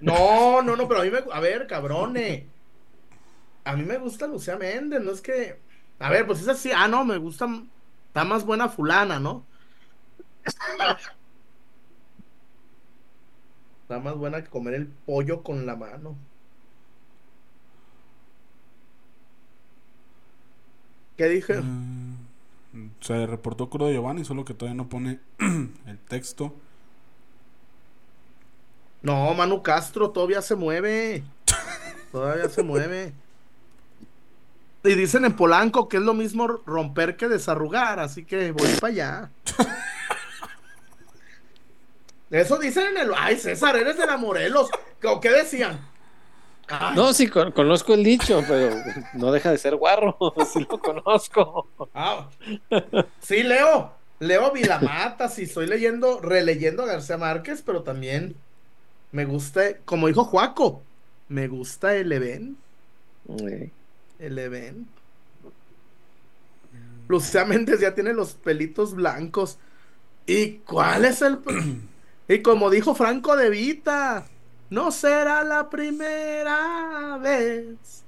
No, 0.00 0.62
no, 0.62 0.76
no, 0.76 0.88
pero 0.88 1.00
a 1.00 1.04
mí 1.04 1.10
me. 1.10 1.18
A 1.32 1.40
ver, 1.40 1.66
cabrone. 1.66 2.46
A 3.64 3.76
mí 3.76 3.84
me 3.84 3.98
gusta 3.98 4.26
Lucía 4.26 4.56
Méndez, 4.56 5.02
no 5.02 5.12
es 5.12 5.20
que. 5.20 5.60
A 5.98 6.10
ver, 6.10 6.26
pues 6.26 6.40
es 6.40 6.48
así. 6.48 6.70
Ah, 6.74 6.88
no, 6.88 7.04
me 7.04 7.18
gusta. 7.18 7.46
Está 8.08 8.24
más 8.24 8.44
buena 8.44 8.68
Fulana, 8.68 9.20
¿no? 9.20 9.44
Está 13.82 14.00
más 14.00 14.16
buena 14.16 14.42
que 14.42 14.50
comer 14.50 14.74
el 14.74 14.86
pollo 14.86 15.42
con 15.42 15.66
la 15.66 15.76
mano. 15.76 16.16
¿Qué 21.18 21.28
dije? 21.28 21.60
Mm, 21.60 22.14
Se 23.00 23.26
reportó 23.26 23.68
Curo 23.68 23.90
Giovanni, 23.90 24.24
solo 24.24 24.44
que 24.44 24.54
todavía 24.54 24.76
no 24.76 24.88
pone 24.88 25.18
el 25.86 25.98
texto. 26.08 26.54
No, 29.02 29.34
Manu 29.34 29.62
Castro 29.62 30.10
todavía 30.10 30.40
se 30.42 30.54
mueve. 30.54 31.24
Todavía 32.12 32.48
se 32.48 32.62
mueve. 32.62 33.12
Y 34.84 34.94
dicen 34.94 35.24
en 35.24 35.34
Polanco 35.34 35.88
que 35.88 35.96
es 35.96 36.02
lo 36.04 36.14
mismo 36.14 36.46
romper 36.46 37.16
que 37.16 37.28
desarrugar, 37.28 37.98
así 37.98 38.24
que 38.24 38.52
voy 38.52 38.68
para 38.80 38.92
allá. 38.92 39.30
Eso 42.30 42.58
dicen 42.58 42.86
en 42.88 42.98
el. 42.98 43.12
Ay, 43.16 43.38
César, 43.38 43.76
eres 43.76 43.96
de 43.96 44.06
la 44.06 44.16
Morelos. 44.16 44.70
¿O 45.04 45.20
qué 45.20 45.30
decían? 45.30 45.80
Ay, 46.68 46.96
No, 46.96 47.12
sí, 47.12 47.28
con- 47.28 47.52
conozco 47.52 47.94
el 47.94 48.04
dicho, 48.04 48.42
pero 48.46 48.74
no 49.14 49.32
deja 49.32 49.50
de 49.50 49.58
ser 49.58 49.76
guarro. 49.76 50.16
Sí 50.52 50.66
lo 50.70 50.78
conozco. 50.78 51.68
ah, 51.94 52.28
sí, 53.20 53.42
leo. 53.42 53.92
Leo 54.20 54.52
Vilamata, 54.52 55.28
sí, 55.28 55.44
estoy 55.44 55.66
leyendo, 55.68 56.20
releyendo 56.20 56.82
a 56.82 56.86
García 56.86 57.16
Márquez, 57.18 57.62
pero 57.64 57.82
también 57.84 58.34
me 59.12 59.24
gusta, 59.26 59.78
como 59.84 60.08
dijo 60.08 60.24
Juaco, 60.24 60.82
me 61.28 61.46
gusta 61.48 61.94
el 61.96 62.12
evento. 62.12 62.60
El 64.18 64.38
evento. 64.38 64.90
Lucía 67.08 67.44
Méndez 67.44 67.80
ya 67.80 67.94
tiene 67.94 68.12
los 68.12 68.34
pelitos 68.34 68.94
blancos. 68.94 69.58
¿Y 70.26 70.58
cuál 70.58 71.04
es 71.04 71.22
el.? 71.22 71.38
y 72.28 72.42
como 72.42 72.70
dijo 72.70 72.94
Franco 72.94 73.36
de 73.36 73.50
Vita, 73.50 74.26
no 74.70 74.90
será 74.90 75.42
la 75.44 75.68
primera 75.70 77.18
vez. 77.18 78.04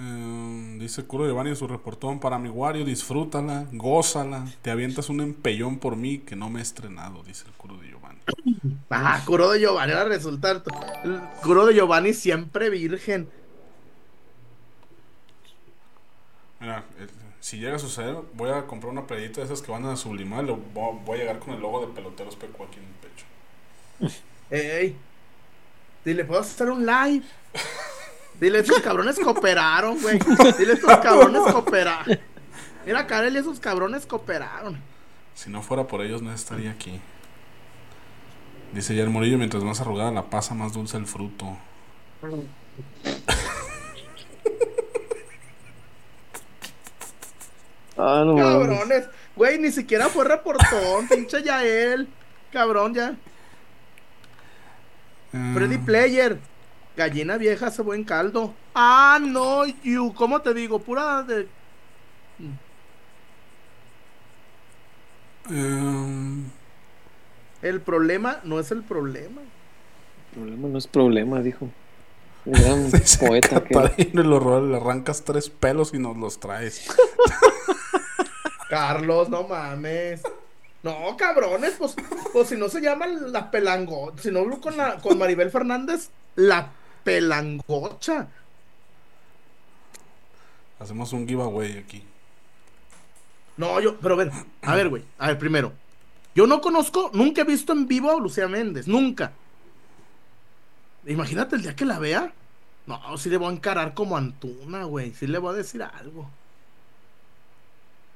Eh, 0.00 0.76
dice 0.78 1.04
Curo 1.04 1.26
Giovanni 1.26 1.50
en 1.50 1.56
su 1.56 1.66
reportón 1.66 2.20
para 2.20 2.38
mi 2.38 2.48
Wario, 2.48 2.84
disfrútala, 2.84 3.66
gózala, 3.72 4.46
te 4.62 4.70
avientas 4.70 5.08
un 5.08 5.20
empellón 5.20 5.78
por 5.78 5.96
mí 5.96 6.18
que 6.18 6.36
no 6.36 6.48
me 6.50 6.60
he 6.60 6.62
estrenado, 6.62 7.22
dice 7.24 7.46
el 7.46 7.52
Curo 7.54 7.76
de 7.78 7.88
Giovanni. 7.88 8.20
Ah, 8.90 9.20
Curo 9.26 9.50
de 9.50 9.60
Giovanni, 9.60 9.92
ahora 9.92 10.06
resulta. 10.06 10.50
el 10.50 11.20
Curo 11.42 11.66
de 11.66 11.74
Giovanni 11.74 12.14
siempre 12.14 12.70
virgen. 12.70 13.28
Mira, 16.60 16.84
si 17.48 17.56
llega 17.56 17.76
a 17.76 17.78
suceder, 17.78 18.14
voy 18.34 18.50
a 18.50 18.66
comprar 18.66 18.92
una 18.92 19.06
playita 19.06 19.40
de 19.40 19.46
esas 19.46 19.62
que 19.62 19.72
van 19.72 19.86
a 19.86 19.96
sublimar. 19.96 20.44
Lo, 20.44 20.56
voy, 20.56 21.16
a 21.16 21.16
llegar 21.16 21.38
con 21.38 21.54
el 21.54 21.60
logo 21.60 21.80
de 21.80 21.86
peloteros 21.86 22.36
Peco 22.36 22.64
aquí 22.64 22.76
en 22.78 22.84
el 22.84 24.10
pecho. 24.10 24.20
Ey. 24.50 24.94
Dile, 26.04 26.26
¿puedo 26.26 26.42
hacer 26.42 26.68
un 26.68 26.84
live? 26.84 27.24
Dile, 28.38 28.58
esos 28.58 28.80
cabrones 28.80 29.18
cooperaron, 29.18 29.98
güey. 29.98 30.18
Dile, 30.58 30.74
esos 30.74 30.98
cabrones 30.98 31.40
cooperaron. 31.52 32.20
Mira, 32.84 33.06
Karel, 33.06 33.34
esos 33.34 33.58
cabrones 33.58 34.04
cooperaron. 34.04 34.78
Si 35.34 35.48
no 35.48 35.62
fuera 35.62 35.86
por 35.86 36.02
ellos, 36.02 36.20
no 36.20 36.30
estaría 36.34 36.70
aquí. 36.70 37.00
Dice 38.74 38.94
ya 38.94 39.04
el 39.04 39.08
Murillo, 39.08 39.38
mientras 39.38 39.64
más 39.64 39.80
arrugada 39.80 40.10
la 40.10 40.28
pasa, 40.28 40.52
más 40.52 40.74
dulce 40.74 40.98
el 40.98 41.06
fruto. 41.06 41.56
Ah, 47.98 48.22
no. 48.24 48.36
Cabrones. 48.36 49.08
Güey, 49.36 49.58
ni 49.58 49.70
siquiera 49.72 50.08
fue 50.08 50.24
reportón, 50.24 51.08
pinche 51.10 51.42
Yael. 51.42 52.08
Cabrón, 52.52 52.94
ya. 52.94 53.14
Eh, 55.32 55.52
Freddy 55.54 55.78
Player. 55.78 56.38
Gallina 56.96 57.36
vieja 57.36 57.66
hace 57.66 57.82
buen 57.82 58.02
caldo. 58.04 58.54
Ah, 58.74 59.18
no, 59.20 59.64
you. 59.84 60.12
¿Cómo 60.14 60.40
te 60.40 60.54
digo? 60.54 60.80
Pura 60.80 61.22
de. 61.22 61.46
eh, 65.50 66.42
El 67.62 67.80
problema 67.80 68.38
no 68.44 68.58
es 68.60 68.70
el 68.70 68.82
problema. 68.82 69.40
Problema 70.34 70.68
no 70.68 70.78
es 70.78 70.86
problema, 70.86 71.40
dijo. 71.40 71.68
Gran 72.50 72.90
poeta 73.20 73.62
que 73.62 74.08
lo 74.14 74.60
le 74.66 74.76
arrancas 74.76 75.22
tres 75.22 75.50
pelos 75.50 75.92
y 75.92 75.98
nos 75.98 76.16
los 76.16 76.40
traes. 76.40 76.88
Carlos, 78.70 79.28
no 79.28 79.46
mames. 79.46 80.22
No, 80.82 81.16
cabrones, 81.16 81.74
pues, 81.78 81.94
pues 82.32 82.48
si 82.48 82.56
no 82.56 82.68
se 82.68 82.80
llama 82.80 83.06
la 83.06 83.50
pelangocha, 83.50 84.22
si 84.22 84.30
no 84.30 84.40
hablo 84.40 84.60
con, 84.60 84.76
la, 84.76 84.96
con 84.96 85.18
Maribel 85.18 85.50
Fernández, 85.50 86.08
la 86.36 86.70
pelangocha. 87.04 88.28
Hacemos 90.78 91.12
un 91.12 91.26
giveaway 91.26 91.78
aquí. 91.78 92.02
No, 93.56 93.80
yo, 93.80 93.98
pero 93.98 94.14
a 94.14 94.18
ver, 94.18 94.30
a 94.62 94.74
ver, 94.74 94.88
güey, 94.88 95.04
a 95.18 95.26
ver, 95.26 95.38
primero. 95.38 95.72
Yo 96.34 96.46
no 96.46 96.60
conozco, 96.60 97.10
nunca 97.12 97.42
he 97.42 97.44
visto 97.44 97.72
en 97.72 97.88
vivo 97.88 98.10
a 98.10 98.20
Lucía 98.20 98.48
Méndez, 98.48 98.86
nunca. 98.86 99.32
Imagínate 101.06 101.56
el 101.56 101.62
día 101.62 101.76
que 101.76 101.84
la 101.84 101.98
vea. 101.98 102.32
No, 102.86 103.18
sí 103.18 103.28
le 103.28 103.36
voy 103.36 103.48
a 103.48 103.52
encarar 103.52 103.94
como 103.94 104.16
Antuna, 104.16 104.84
güey, 104.84 105.12
sí 105.12 105.26
le 105.26 105.38
voy 105.38 105.52
a 105.54 105.58
decir 105.58 105.82
algo. 105.82 106.30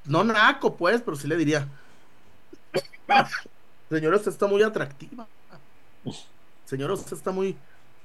No 0.05 0.23
naco, 0.23 0.75
pues, 0.75 1.01
pero 1.01 1.15
sí 1.15 1.27
le 1.27 1.37
diría. 1.37 1.67
Señora, 3.89 4.17
usted 4.17 4.31
está 4.31 4.47
muy 4.47 4.63
atractiva. 4.63 5.27
Señora, 6.65 6.93
usted 6.93 7.15
está 7.15 7.31
muy, 7.31 7.55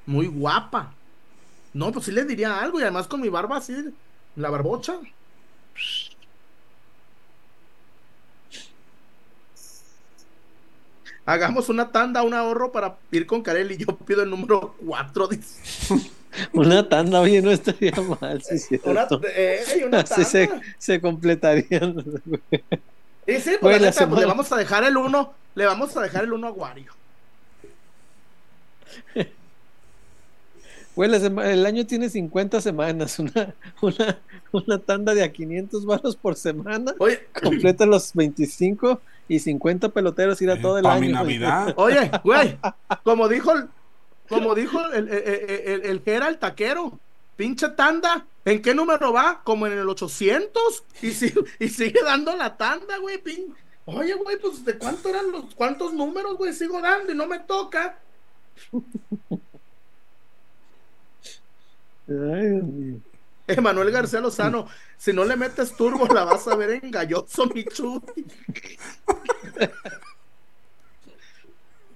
muy 0.06 0.26
guapa. 0.26 0.92
No, 1.72 1.90
pues 1.92 2.04
sí 2.06 2.12
le 2.12 2.24
diría 2.24 2.60
algo, 2.60 2.78
y 2.78 2.82
además 2.82 3.06
con 3.06 3.20
mi 3.20 3.28
barba 3.28 3.56
así, 3.56 3.94
la 4.36 4.50
barbocha. 4.50 4.98
Hagamos 11.28 11.68
una 11.68 11.92
tanda, 11.92 12.22
un 12.22 12.32
ahorro 12.32 12.72
para 12.72 12.96
ir 13.10 13.26
con 13.26 13.42
Karel 13.42 13.70
y 13.72 13.76
yo 13.76 13.94
pido 13.98 14.22
el 14.22 14.30
número 14.30 14.74
4. 14.82 15.28
Una 16.54 16.88
tanda, 16.88 17.20
oye, 17.20 17.42
no 17.42 17.50
estaría 17.50 17.92
mal, 18.20 18.40
sí, 18.40 18.54
es 18.54 18.80
Una, 18.82 19.06
ey, 19.36 19.82
una 19.84 20.00
Así 20.08 20.24
se, 20.24 20.46
tanda. 20.46 20.64
se 20.78 20.98
completarían. 21.02 22.02
Y 23.26 23.32
sí, 23.40 23.56
pues, 23.60 23.60
Güey, 23.60 23.78
la 23.78 23.90
neta, 23.90 24.08
pues, 24.08 24.20
le 24.20 24.26
vamos 24.26 24.50
a 24.50 24.56
dejar 24.56 24.84
el 24.84 24.96
1, 24.96 25.34
le 25.54 25.66
vamos 25.66 25.94
a 25.98 26.00
dejar 26.00 26.24
el 26.24 26.32
1 26.32 26.46
a 26.46 26.50
Wario. 26.50 26.92
Güey, 30.98 31.14
el 31.14 31.64
año 31.64 31.86
tiene 31.86 32.08
50 32.10 32.60
semanas, 32.60 33.20
una, 33.20 33.54
una, 33.82 34.18
una 34.50 34.78
tanda 34.80 35.14
de 35.14 35.22
a 35.22 35.30
500 35.30 35.86
varos 35.86 36.16
por 36.16 36.34
semana, 36.34 36.92
Oye, 36.98 37.20
completa 37.40 37.86
los 37.86 38.12
25 38.14 39.00
y 39.28 39.38
50 39.38 39.90
peloteros 39.90 40.42
ir 40.42 40.50
a 40.50 40.60
todo 40.60 40.76
el 40.78 40.86
año. 40.86 41.00
mi 41.00 41.06
güey. 41.06 41.12
Navidad. 41.14 41.74
oye, 41.76 42.10
güey, 42.24 42.58
como 43.04 43.28
dijo 43.28 43.52
el, 43.52 43.68
como 44.28 44.56
dijo 44.56 44.84
el, 44.92 45.08
el, 45.08 45.84
el, 45.84 46.02
el 46.04 46.38
taquero, 46.40 46.98
pinche 47.36 47.68
tanda, 47.68 48.26
¿en 48.44 48.60
qué 48.60 48.74
número 48.74 49.12
va? 49.12 49.40
Como 49.44 49.68
en 49.68 49.74
el 49.78 49.88
800 49.88 50.84
y, 51.02 51.12
si- 51.12 51.32
y 51.60 51.68
sigue 51.68 52.02
dando 52.02 52.34
la 52.34 52.56
tanda, 52.56 52.98
güey. 52.98 53.22
pin- 53.22 53.54
Oye, 53.84 54.14
güey, 54.14 54.36
pues 54.40 54.64
de 54.64 54.76
cuánto 54.76 55.08
eran 55.10 55.30
los 55.30 55.54
cuántos 55.54 55.92
números, 55.94 56.36
güey, 56.36 56.52
sigo 56.52 56.80
dando 56.82 57.12
y 57.12 57.14
no 57.14 57.28
me 57.28 57.38
toca. 57.38 58.00
Ay. 62.08 63.00
Emanuel 63.48 63.90
García 63.90 64.20
Lozano, 64.20 64.66
si 64.98 65.12
no 65.12 65.24
le 65.24 65.36
metes 65.36 65.74
turbo 65.74 66.06
la 66.06 66.24
vas 66.24 66.46
a 66.48 66.54
ver 66.54 66.82
en 66.82 66.90
galloso, 66.90 67.46
mi 67.46 67.64
chuy. 67.64 68.02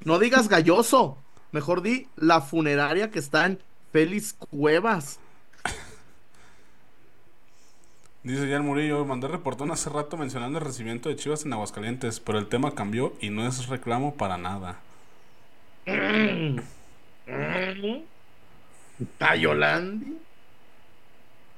No 0.05 0.19
digas 0.19 0.49
galloso, 0.49 1.19
mejor 1.53 1.83
di 1.83 2.09
la 2.17 2.41
funeraria 2.41 3.11
que 3.11 3.19
está 3.19 3.47
en 3.47 3.61
Félix 3.93 4.33
Cuevas. 4.33 5.21
Dice 8.25 8.53
el 8.53 8.63
Murillo, 8.63 9.05
mandé 9.05 9.29
reportón 9.29 9.73
hace 9.73 9.91
rato 9.91 10.17
mencionando 10.17 10.59
el 10.59 10.65
recibimiento 10.65 11.09
de 11.09 11.17
Chivas 11.17 11.45
en 11.45 11.53
Aguascalientes, 11.53 12.21
pero 12.21 12.39
el 12.39 12.49
tema 12.49 12.75
cambió 12.75 13.15
y 13.21 13.31
no 13.31 13.47
es 13.47 13.67
reclamo 13.67 14.15
para 14.15 14.39
nada. 14.39 14.79
Tayolandi. 19.19 20.19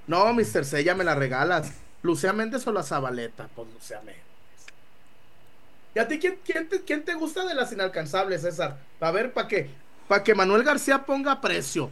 No, 0.06 0.32
Mr. 0.34 0.64
C, 0.64 0.84
ya 0.84 0.94
me 0.94 1.04
la 1.04 1.14
regalas. 1.14 1.72
Lucía 2.02 2.32
Méndez 2.32 2.66
o 2.66 2.72
la 2.72 2.82
Zabaleta, 2.82 3.48
pues 3.54 3.68
Lucía 3.72 3.98
Méndez. 4.00 4.22
¿Y 5.94 5.98
a 5.98 6.08
ti 6.08 6.18
quién, 6.18 6.38
quién 6.44 6.68
te, 6.68 6.82
quién 6.82 7.04
te 7.04 7.14
gusta 7.14 7.44
de 7.46 7.54
las 7.54 7.72
inalcanzables, 7.72 8.42
César? 8.42 8.78
A 9.00 9.10
ver, 9.10 9.32
para 9.32 9.48
que, 9.48 9.70
para 10.08 10.22
que 10.24 10.34
Manuel 10.34 10.64
García 10.64 11.04
ponga 11.06 11.40
precio. 11.40 11.90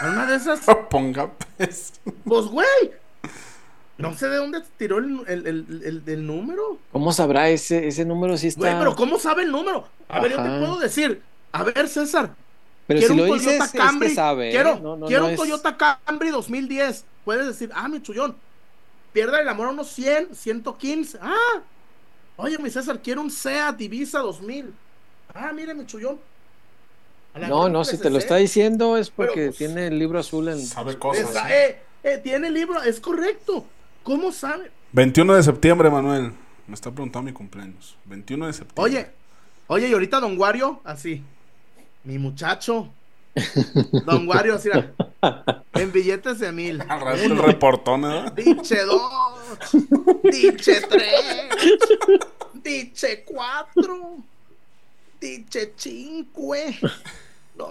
A 0.00 0.08
una 0.10 0.26
de 0.26 0.36
esas, 0.36 0.60
Ponga 0.90 1.30
pues. 1.56 1.92
pues 2.24 2.44
güey. 2.46 2.66
No 3.98 4.14
sé 4.14 4.28
de 4.28 4.36
dónde 4.36 4.62
tiró 4.76 4.98
el, 4.98 5.22
el, 5.26 5.46
el- 5.46 5.82
el- 5.84 6.02
el 6.06 6.26
número. 6.26 6.78
¿Cómo 6.92 7.12
sabrá 7.12 7.48
ese, 7.48 7.88
ese 7.88 8.04
número 8.04 8.36
si 8.36 8.48
está? 8.48 8.60
Güey, 8.60 8.78
pero 8.78 8.94
¿cómo 8.96 9.18
sabe 9.18 9.44
el 9.44 9.50
número? 9.52 9.88
A 10.08 10.20
ver, 10.20 10.32
yo 10.32 10.42
te 10.42 10.48
puedo 10.58 10.78
decir. 10.78 11.22
A 11.52 11.62
ver, 11.62 11.88
César, 11.88 12.34
Pero 12.86 13.00
quiero 13.00 13.14
si 13.14 13.20
un 13.20 13.26
lo 13.26 13.34
Toyota 13.34 13.52
dices, 13.52 13.74
es 13.74 13.80
Camry. 13.80 14.08
que 14.08 14.14
sabe. 14.14 14.48
¿eh? 14.48 14.52
Quiero, 14.52 14.78
No, 14.80 14.96
no, 14.96 15.06
quiero 15.06 15.22
no 15.22 15.28
un 15.28 15.34
es- 15.34 15.40
Toyota 15.40 15.76
Camry 15.76 16.30
2010. 16.30 17.04
Puedes 17.24 17.46
decir, 17.46 17.70
ah, 17.74 17.88
mi 17.88 18.00
chullón. 18.02 18.36
Pierda 19.12 19.40
el 19.40 19.48
amor 19.48 19.68
a 19.68 19.70
unos 19.70 19.88
100, 19.88 20.34
115. 20.34 21.18
Ah, 21.20 21.34
oye, 22.36 22.58
mi 22.58 22.70
César, 22.70 23.00
quiero 23.02 23.22
un 23.22 23.30
SEAT 23.30 23.76
Divisa 23.76 24.18
2000. 24.20 24.72
Ah, 25.34 25.52
mire, 25.52 25.74
mi 25.74 25.86
chullón. 25.86 26.18
No, 27.48 27.68
no, 27.68 27.84
si 27.84 27.98
te 27.98 28.08
lo 28.08 28.16
está 28.18 28.36
diciendo 28.36 28.96
es 28.96 29.10
Pero, 29.10 29.28
porque 29.28 29.46
pues, 29.46 29.58
tiene 29.58 29.88
el 29.88 29.98
libro 29.98 30.18
azul 30.18 30.48
en... 30.48 30.58
Sabe 30.58 30.98
cosas. 30.98 31.28
esa, 31.30 31.50
¿eh? 31.54 31.68
eh, 31.70 31.78
eh, 32.02 32.18
tiene 32.22 32.50
libro, 32.50 32.82
es 32.82 32.98
correcto. 33.00 33.66
¿Cómo 34.02 34.32
sabe? 34.32 34.70
21 34.92 35.34
de 35.34 35.42
septiembre, 35.42 35.90
Manuel. 35.90 36.32
Me 36.66 36.74
está 36.74 36.90
preguntando 36.90 37.26
mi 37.26 37.32
cumpleaños. 37.34 37.96
21 38.06 38.46
de 38.46 38.52
septiembre. 38.54 38.82
Oye, 38.82 39.10
oye, 39.66 39.88
y 39.88 39.92
ahorita 39.92 40.20
Don 40.20 40.38
Wario, 40.38 40.80
así. 40.84 41.22
Mi 42.06 42.18
muchacho. 42.18 42.88
Don 44.06 44.26
Wario, 44.26 44.58
mira, 44.64 44.92
en 45.74 45.92
billetes 45.92 46.38
de 46.38 46.52
mil. 46.52 46.82
El 47.22 47.36
reportón, 47.38 48.04
¿eh? 48.10 48.32
Diche 48.34 48.82
dos, 48.84 49.70
diche 50.22 50.80
tres, 50.88 51.50
diche 52.62 53.24
cuatro, 53.26 54.16
diche 55.20 55.74
cinque. 55.76 56.78
No, 57.58 57.66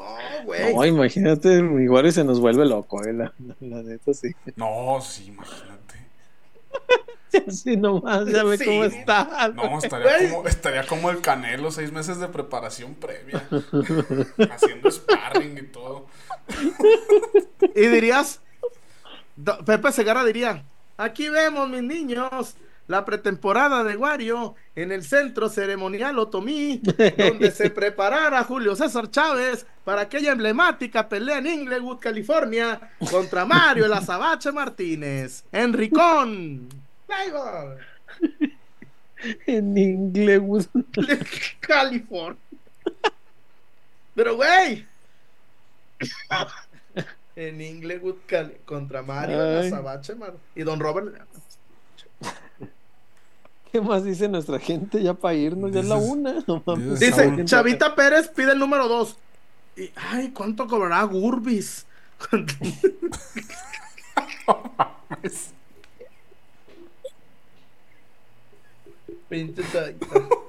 güey. 0.46 0.76
No, 0.76 0.86
imagínate, 0.86 1.54
igual 1.58 2.06
y 2.08 2.12
se 2.12 2.24
nos 2.24 2.40
vuelve 2.40 2.66
loco, 2.66 3.04
eh, 3.04 3.14
la, 3.14 3.34
la- 3.40 3.56
la 3.62 3.82
neta 3.84 4.14
sí. 4.14 4.30
No, 4.56 5.00
sí, 5.02 5.26
imagínate. 5.28 5.96
Así 7.48 7.78
nomás, 7.78 8.26
ya 8.28 8.44
ve 8.44 8.58
Sí. 8.58 8.66
cómo 8.66 8.84
está. 8.84 9.52
No, 9.56 9.78
estaría 9.80 10.30
como, 10.30 10.48
estaría 10.48 10.86
como 10.86 11.10
el 11.10 11.22
Canelo, 11.22 11.72
seis 11.72 11.92
meses 11.92 12.20
de 12.20 12.28
preparación 12.28 12.96
previa. 12.96 13.44
haciendo 14.52 14.90
sparring 14.92 15.58
y 15.58 15.64
todo. 15.64 16.06
Y 17.76 17.88
dirías, 17.88 18.42
Pepe 19.66 19.92
Segarra 19.92 20.24
diría, 20.24 20.64
aquí 20.98 21.28
vemos, 21.30 21.68
mis 21.70 21.84
niños, 21.84 22.56
la 22.88 23.04
pretemporada 23.04 23.84
de 23.84 23.98
Wario 23.98 24.56
en 24.76 24.92
el 24.92 25.04
centro 25.04 25.50
ceremonial 25.50 26.18
Otomí, 26.20 26.82
donde 27.18 27.52
se 27.52 27.70
preparara 27.72 28.44
Julio 28.44 28.76
César 28.76 29.10
Chávez 29.10 29.66
para 29.84 30.02
aquella 30.02 30.32
emblemática 30.34 31.10
pelea 31.10 31.40
en 31.40 31.48
Inglewood, 31.48 31.98
California, 32.00 32.80
contra 33.12 33.44
Mario 33.46 33.86
el 33.86 33.94
Azabache 33.94 34.52
Martínez. 34.52 35.44
Enricón. 35.52 36.70
En 39.48 39.78
Inglewood. 39.78 40.66
California. 41.60 42.38
Pero, 44.14 44.36
güey. 44.36 44.86
en 47.36 47.62
Inglewood 47.62 48.16
Cali- 48.28 48.58
contra 48.66 49.02
Mario. 49.02 49.60
Azabache, 49.60 50.16
man. 50.16 50.34
Y 50.56 50.64
Don 50.64 50.80
Robert. 50.80 51.16
¿Qué 53.72 53.82
más 53.82 54.04
dice 54.06 54.30
nuestra 54.30 54.58
gente 54.60 55.02
ya 55.04 55.14
para 55.14 55.34
irnos? 55.34 55.72
Ya 55.72 55.82
es 55.82 55.88
la 55.88 55.96
una. 55.98 56.36
No 56.48 56.64
mames. 56.66 57.00
dices- 57.00 57.32
Dice. 57.32 57.46
Chavita 57.46 57.94
Pérez 57.96 58.30
pide 58.30 58.54
el 58.54 58.60
número 58.60 58.88
2. 58.88 59.18
Y, 59.78 59.92
ay, 59.96 60.30
¿cuánto 60.32 60.68
cobrará 60.68 61.04
Gurbis? 61.04 61.86
Pinche 62.32 62.90
chavita. 64.16 65.56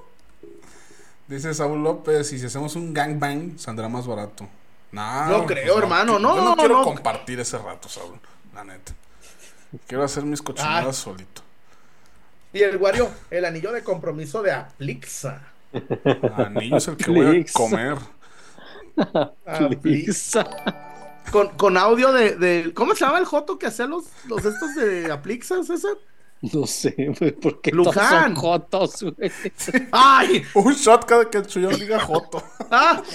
Dice 1.29 1.53
Saúl 1.55 1.83
López, 1.83 2.33
y 2.33 2.39
si 2.39 2.47
hacemos 2.47 2.77
un 2.77 2.95
gangbang, 2.95 3.59
saldrá 3.59 3.89
más 3.89 4.07
barato. 4.07 4.47
No, 4.93 5.27
No 5.27 5.47
creo, 5.47 5.79
hermano, 5.79 6.19
no, 6.19 6.37
Yo 6.37 6.45
no 6.45 6.57
quiero 6.57 6.75
no. 6.79 6.85
compartir 6.85 7.41
ese 7.41 7.59
rato, 7.59 7.89
Saúl, 7.89 8.19
la 8.55 8.65
neta. 8.65 8.93
Quiero 9.89 10.05
hacer 10.05 10.25
mis 10.25 10.41
cochinadas 10.41 10.87
Ay. 10.87 10.93
solito. 11.03 11.43
Y 12.53 12.63
el 12.63 12.77
Wario, 12.77 13.11
el 13.31 13.45
anillo 13.45 13.73
de 13.73 13.83
compromiso 13.83 14.41
de 14.43 14.53
Aplixa. 14.53 15.43
Anillo 16.37 16.77
es 16.77 16.89
el 16.89 16.97
que 16.97 17.11
voy 17.11 17.41
a 17.41 17.53
comer. 17.53 17.97
Aplixa. 19.45 20.47
Con, 21.33 21.49
con 21.57 21.77
audio 21.77 22.13
de, 22.13 22.37
de- 22.37 22.73
¿Cómo 22.73 22.95
se 22.95 23.05
llama 23.05 23.19
el 23.19 23.25
Joto 23.25 23.59
que 23.59 23.67
hacía 23.67 23.87
los, 23.87 24.05
los 24.29 24.45
estos 24.45 24.77
de 24.77 25.11
Aplixa, 25.11 25.63
César? 25.65 25.97
No 26.53 26.67
sé, 26.67 26.95
güey, 27.19 27.33
porque 27.33 27.71
Luján. 27.73 28.35
todos 28.35 28.91
son 28.93 29.03
jotos, 29.03 29.03
güey. 29.17 29.33
¡Ay! 29.93 30.45
Un 30.55 30.75
shot 30.75 31.05
cada 31.07 31.29
que 31.31 31.39
el 31.39 31.47
chuyón 31.47 31.75
diga 31.79 31.99
Joto. 32.01 32.43
¡Ah! 32.71 33.03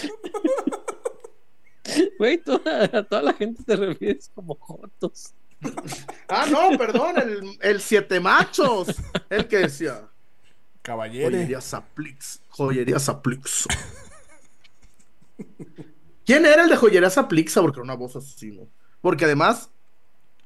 Güey, 2.18 2.38
toda, 2.38 2.86
a 2.86 3.04
toda 3.04 3.22
la 3.24 3.34
gente 3.34 3.64
te 3.64 3.76
refieres 3.76 4.32
como 4.34 4.56
jotos. 4.56 5.34
¡Ah, 6.30 6.46
no! 6.50 6.78
Perdón, 6.78 7.18
el, 7.18 7.58
el 7.62 7.82
Siete 7.82 8.20
Machos. 8.20 8.88
El 9.30 9.48
que 9.48 9.58
decía. 9.58 10.08
Caballero. 10.84 11.32
Joyerías 11.32 11.74
Aplix. 11.74 12.40
Joyerías 12.50 13.10
Aplix. 13.10 13.68
¿Quién 16.26 16.46
era 16.46 16.64
el 16.64 16.70
de 16.70 16.78
Joyerías 16.78 17.18
Aplixa? 17.18 17.62
Porque 17.62 17.78
era 17.80 17.84
una 17.84 17.96
voz 17.96 18.16
así, 18.16 18.52
¿no? 18.52 18.68
Porque 19.02 19.26
además, 19.26 19.70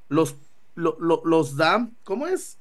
los, 0.09 0.35
lo- 0.73 0.97
lo- 0.99 1.21
los 1.25 1.57
da, 1.57 1.87
¿cómo 2.03 2.27
es? 2.27 2.57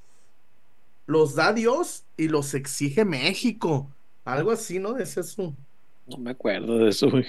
Los 1.06 1.34
da 1.34 1.52
Dios 1.52 2.04
y 2.16 2.28
los 2.28 2.54
exige 2.54 3.04
México. 3.04 3.90
Algo 4.24 4.50
así, 4.52 4.78
¿no? 4.78 4.96
Es 4.98 5.16
eso. 5.16 5.54
No 6.06 6.16
me 6.18 6.30
acuerdo 6.30 6.78
de 6.78 6.88
eso, 6.90 7.10
güey. 7.10 7.26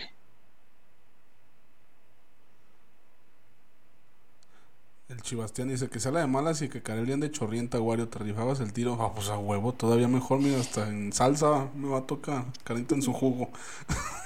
El 5.08 5.22
Chibastián 5.22 5.68
dice 5.70 5.88
que 5.88 6.00
sale 6.00 6.20
de 6.20 6.28
malas 6.28 6.62
y 6.64 6.70
que 6.70 6.82
Kareli 6.82 7.14
ande 7.14 7.30
chorrienta, 7.32 7.80
Wario. 7.80 8.08
Te 8.08 8.20
rifabas 8.20 8.60
el 8.60 8.74
tiro. 8.74 8.98
Ah, 9.00 9.12
pues 9.14 9.30
a 9.30 9.38
huevo, 9.38 9.72
todavía 9.74 10.08
mejor. 10.08 10.40
Mira, 10.40 10.60
hasta 10.60 10.88
en 10.90 11.14
salsa 11.14 11.70
me 11.76 11.90
va 11.90 12.00
a 12.00 12.08
tocar. 12.08 12.46
Carita 12.64 12.96
en 12.96 13.02
su 13.02 13.14
jugo. 13.14 13.50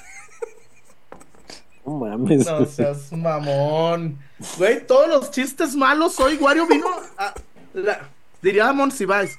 No 1.85 1.97
mames. 1.97 2.45
No 2.45 2.65
seas 2.67 3.11
mamón. 3.11 4.19
Güey, 4.59 4.85
todos 4.85 5.07
los 5.09 5.31
chistes 5.31 5.75
malos 5.75 6.19
hoy, 6.19 6.35
Wario 6.35 6.67
vino 6.67 6.85
a. 7.17 7.33
la- 7.73 8.09
diría 8.41 8.71
Monsiváis. 8.73 9.37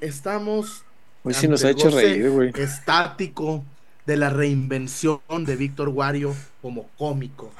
Estamos. 0.00 0.84
Hoy 1.22 1.34
sí 1.34 1.48
nos 1.48 1.64
ha 1.64 1.70
hecho 1.70 1.90
reír, 1.90 2.30
güey. 2.30 2.52
Estático 2.56 3.62
de 4.06 4.16
la 4.16 4.30
reinvención 4.30 5.20
de 5.44 5.56
Víctor 5.56 5.90
Wario 5.90 6.34
como 6.62 6.88
cómico. 6.96 7.52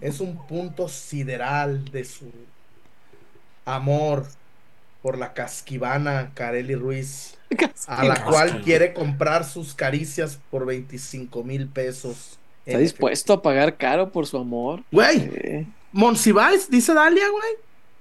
Es 0.00 0.20
un 0.20 0.46
punto 0.46 0.88
sideral 0.88 1.84
de 1.86 2.04
su 2.04 2.30
amor 3.64 4.26
por 5.02 5.18
la 5.18 5.32
casquivana 5.32 6.30
Carely 6.34 6.74
Ruiz, 6.74 7.36
a 7.86 8.04
la 8.04 8.24
cual 8.24 8.62
quiere 8.62 8.92
comprar 8.92 9.44
sus 9.44 9.74
caricias 9.74 10.38
por 10.50 10.66
25 10.66 11.42
mil 11.44 11.68
pesos. 11.68 12.38
Está 12.64 12.78
dispuesto 12.78 13.32
a 13.32 13.42
pagar 13.42 13.76
caro 13.76 14.12
por 14.12 14.26
su 14.26 14.36
amor. 14.38 14.82
Güey, 14.92 15.30
Eh, 15.34 15.66
Monsiváis, 15.92 16.70
dice 16.70 16.92
Dalia, 16.94 17.28
güey, 17.30 17.52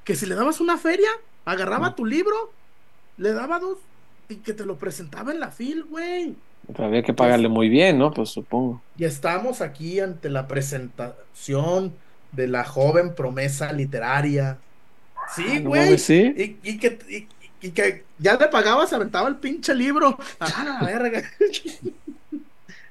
que 0.04 0.16
si 0.16 0.26
le 0.26 0.36
dabas 0.36 0.60
una 0.60 0.78
feria, 0.78 1.10
agarraba 1.52 1.96
tu 1.96 2.06
libro, 2.06 2.52
le 3.18 3.32
daba 3.34 3.60
dos 3.60 3.78
y 4.30 4.36
que 4.38 4.54
te 4.54 4.66
lo 4.66 4.78
presentaba 4.78 5.32
en 5.32 5.40
la 5.40 5.50
fil, 5.52 5.84
güey. 5.86 6.36
había 6.78 7.02
que 7.04 7.14
pagarle 7.14 7.48
muy 7.48 7.70
bien, 7.70 7.98
¿no? 7.98 8.12
Pues 8.12 8.30
supongo. 8.30 8.82
Y 8.98 9.06
estamos 9.06 9.62
aquí 9.62 10.00
ante 10.02 10.30
la 10.30 10.48
presentación 10.48 11.94
de 12.34 12.48
la 12.48 12.64
joven 12.66 13.16
promesa 13.16 13.72
literaria. 13.72 14.58
Sí, 15.36 15.46
Ah, 15.48 15.60
no 15.62 15.70
güey. 15.70 15.98
sí. 15.98 16.34
y, 16.64 16.70
y 16.70 16.78
que, 16.78 17.00
y- 17.10 17.28
y 17.66 17.72
que 17.72 18.04
ya 18.20 18.38
le 18.38 18.48
pagabas, 18.50 18.94
aventaba 18.94 19.28
el 19.30 19.38
pinche 19.38 19.74
libro. 19.74 20.18
Ah, 20.40 20.80
la 20.82 20.86
verga. 20.88 21.24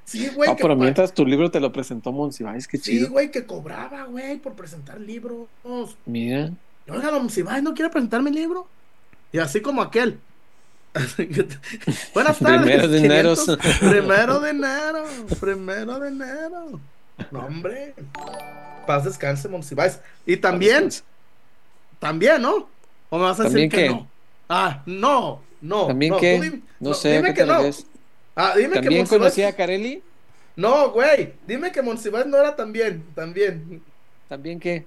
Sí, 0.03 0.29
güey. 0.33 0.49
Ah, 0.49 0.55
que 0.55 0.61
pero 0.61 0.75
mientras 0.75 1.13
tu 1.13 1.25
libro 1.25 1.51
te 1.51 1.59
lo 1.59 1.71
presentó 1.71 2.11
Monsiváis, 2.11 2.67
qué 2.67 2.77
Sí, 2.77 2.91
chido. 2.97 3.09
güey, 3.11 3.29
que 3.29 3.45
cobraba, 3.45 4.03
güey, 4.05 4.37
por 4.37 4.53
presentar 4.53 4.99
libros. 4.99 5.47
Mira. 6.05 6.51
Oiga, 6.89 7.11
don 7.11 7.23
Monsiváis, 7.23 7.61
¿no 7.63 7.73
quiere 7.73 7.89
presentar 7.89 8.21
mi 8.21 8.31
libro? 8.31 8.67
Y 9.31 9.39
así 9.39 9.61
como 9.61 9.81
aquel. 9.81 10.19
Buenas 12.13 12.39
tardes. 12.39 12.61
Primero 12.61 12.87
de 12.87 12.97
enero. 12.99 13.35
500. 13.35 13.57
Primero 13.79 14.39
de 14.39 14.49
enero. 14.49 15.05
Primero 15.39 15.99
de 15.99 16.07
enero. 16.07 16.79
No, 17.31 17.39
hombre. 17.39 17.93
Paz 18.85 19.03
descanse, 19.03 19.47
Monsiváis. 19.47 19.99
Y 20.25 20.37
también, 20.37 20.89
también, 21.99 22.41
¿no? 22.41 22.69
¿O 23.09 23.17
me 23.17 23.23
vas 23.23 23.39
a 23.39 23.43
decir 23.43 23.69
¿También 23.69 23.69
que 23.69 23.89
no? 23.89 24.07
Ah, 24.49 24.81
no, 24.85 25.41
no. 25.61 25.87
¿También 25.87 26.13
no, 26.13 26.19
dime- 26.19 26.61
No 26.79 26.93
sé, 26.93 27.13
¿a 27.13 27.17
Dime 27.17 27.33
que 27.33 27.45
no. 27.45 27.53
refieres? 27.53 27.85
Ah, 28.35 28.53
dime 28.55 28.69
que 28.75 28.81
¿También 28.81 29.05
Monsiváis- 29.05 29.09
conocía 29.09 29.47
a 29.49 29.53
Carelli? 29.53 30.01
No, 30.55 30.91
güey. 30.91 31.33
Dime 31.45 31.71
que 31.71 31.81
Monsiváis 31.81 32.25
no 32.27 32.37
era 32.37 32.55
también. 32.55 33.03
También. 33.13 33.81
¿También 34.29 34.59
qué? 34.59 34.85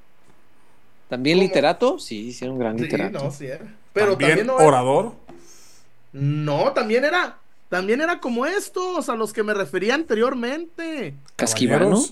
¿También 1.10 1.36
¿Cómo? 1.38 1.46
literato? 1.48 1.98
Sí, 1.98 2.32
sí, 2.32 2.44
era 2.44 2.52
un 2.52 2.58
gran 2.58 2.76
Sí, 2.78 2.84
literato. 2.84 3.18
no, 3.24 3.30
sí 3.30 3.46
era. 3.46 3.66
Pero 3.92 4.12
También, 4.12 4.30
también, 4.30 4.46
no 4.46 4.56
era- 4.60 4.66
orador. 4.68 5.12
No, 6.12 6.72
también 6.72 7.04
era, 7.04 7.36
también 7.68 8.00
era 8.00 8.18
como 8.20 8.46
estos, 8.46 9.08
a 9.10 9.14
los 9.16 9.32
que 9.32 9.42
me 9.42 9.52
refería 9.52 9.94
anteriormente. 9.94 11.14
¿Casquivano? 11.36 12.02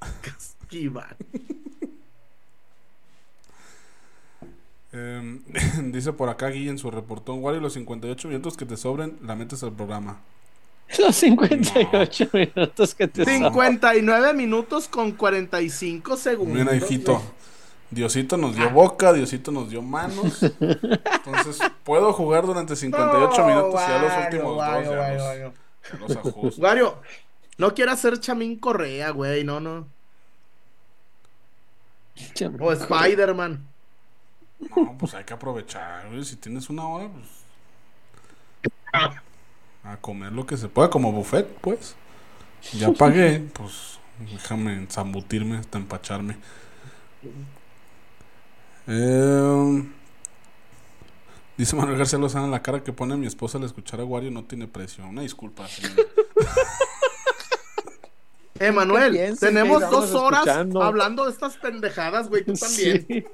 Casquivano. 0.22 1.16
Eh, 4.92 5.40
dice 5.84 6.12
por 6.12 6.28
acá 6.28 6.48
Guille 6.48 6.70
en 6.70 6.78
su 6.78 6.90
reportón, 6.90 7.42
Wario, 7.42 7.60
los 7.60 7.74
58 7.74 8.28
minutos 8.28 8.56
que 8.56 8.64
te 8.66 8.76
sobren, 8.76 9.18
la 9.22 9.34
metes 9.36 9.62
al 9.62 9.72
programa. 9.72 10.20
Los 10.98 11.16
58 11.16 12.28
minutos 12.32 12.94
que 12.94 13.06
te 13.08 13.22
sobran. 13.22 13.38
59 13.52 14.32
minutos 14.32 14.88
con 14.88 15.12
45 15.12 16.16
segundos. 16.16 16.56
Mira, 16.56 16.74
hijito, 16.74 17.20
Diosito 17.90 18.36
nos 18.36 18.54
dio 18.54 18.70
boca, 18.70 19.12
Diosito 19.12 19.50
nos 19.50 19.70
dio 19.70 19.80
manos. 19.82 20.42
Entonces, 20.42 21.58
puedo 21.84 22.12
jugar 22.12 22.44
durante 22.44 22.76
58 22.76 23.46
minutos 23.46 23.80
y 23.82 23.88
ya 23.88 24.02
los 24.02 24.24
últimos 24.24 24.56
dos 24.56 24.66
ya 24.66 24.80
los, 24.80 25.36
ya 25.36 25.52
los 25.98 26.16
ajusto. 26.16 26.62
Wario, 26.62 27.00
no 27.56 27.74
quiero 27.74 27.92
hacer 27.92 28.20
Chamín 28.20 28.58
Correa, 28.58 29.10
güey, 29.10 29.42
no, 29.44 29.60
no. 29.60 29.86
O 32.60 32.72
Spider-Man. 32.72 33.66
No, 34.76 34.96
pues 34.98 35.14
hay 35.14 35.24
que 35.24 35.34
aprovechar, 35.34 36.08
güey. 36.08 36.24
Si 36.24 36.36
tienes 36.36 36.68
una 36.68 36.86
hora, 36.86 37.08
pues. 37.08 37.26
A 39.84 39.96
comer 39.96 40.32
lo 40.32 40.46
que 40.46 40.56
se 40.56 40.68
pueda, 40.68 40.90
como 40.90 41.12
buffet, 41.12 41.46
pues. 41.60 41.94
Ya 42.72 42.92
pagué, 42.92 43.40
pues. 43.52 43.98
Déjame 44.18 44.86
zambutirme 44.90 45.58
hasta 45.58 45.78
empacharme. 45.78 46.36
Eh, 48.90 49.84
dice 51.58 51.76
Manuel 51.76 51.98
García 51.98 52.18
Lozano: 52.18 52.48
La 52.48 52.62
cara 52.62 52.82
que 52.82 52.92
pone 52.92 53.16
mi 53.16 53.26
esposa 53.26 53.58
al 53.58 53.64
escuchar 53.64 54.00
a 54.00 54.04
Wario 54.04 54.30
no 54.30 54.44
tiene 54.44 54.66
precio. 54.66 55.06
Una 55.06 55.22
disculpa, 55.22 55.68
señor. 55.68 56.08
Emanuel, 58.60 59.12
piensen 59.12 59.50
tenemos 59.54 59.88
dos 59.88 60.12
horas 60.14 60.40
escuchando. 60.40 60.82
hablando 60.82 61.24
de 61.26 61.30
estas 61.30 61.56
pendejadas, 61.58 62.28
güey, 62.28 62.44
tú 62.44 62.54
también. 62.60 63.06
Sí. 63.06 63.24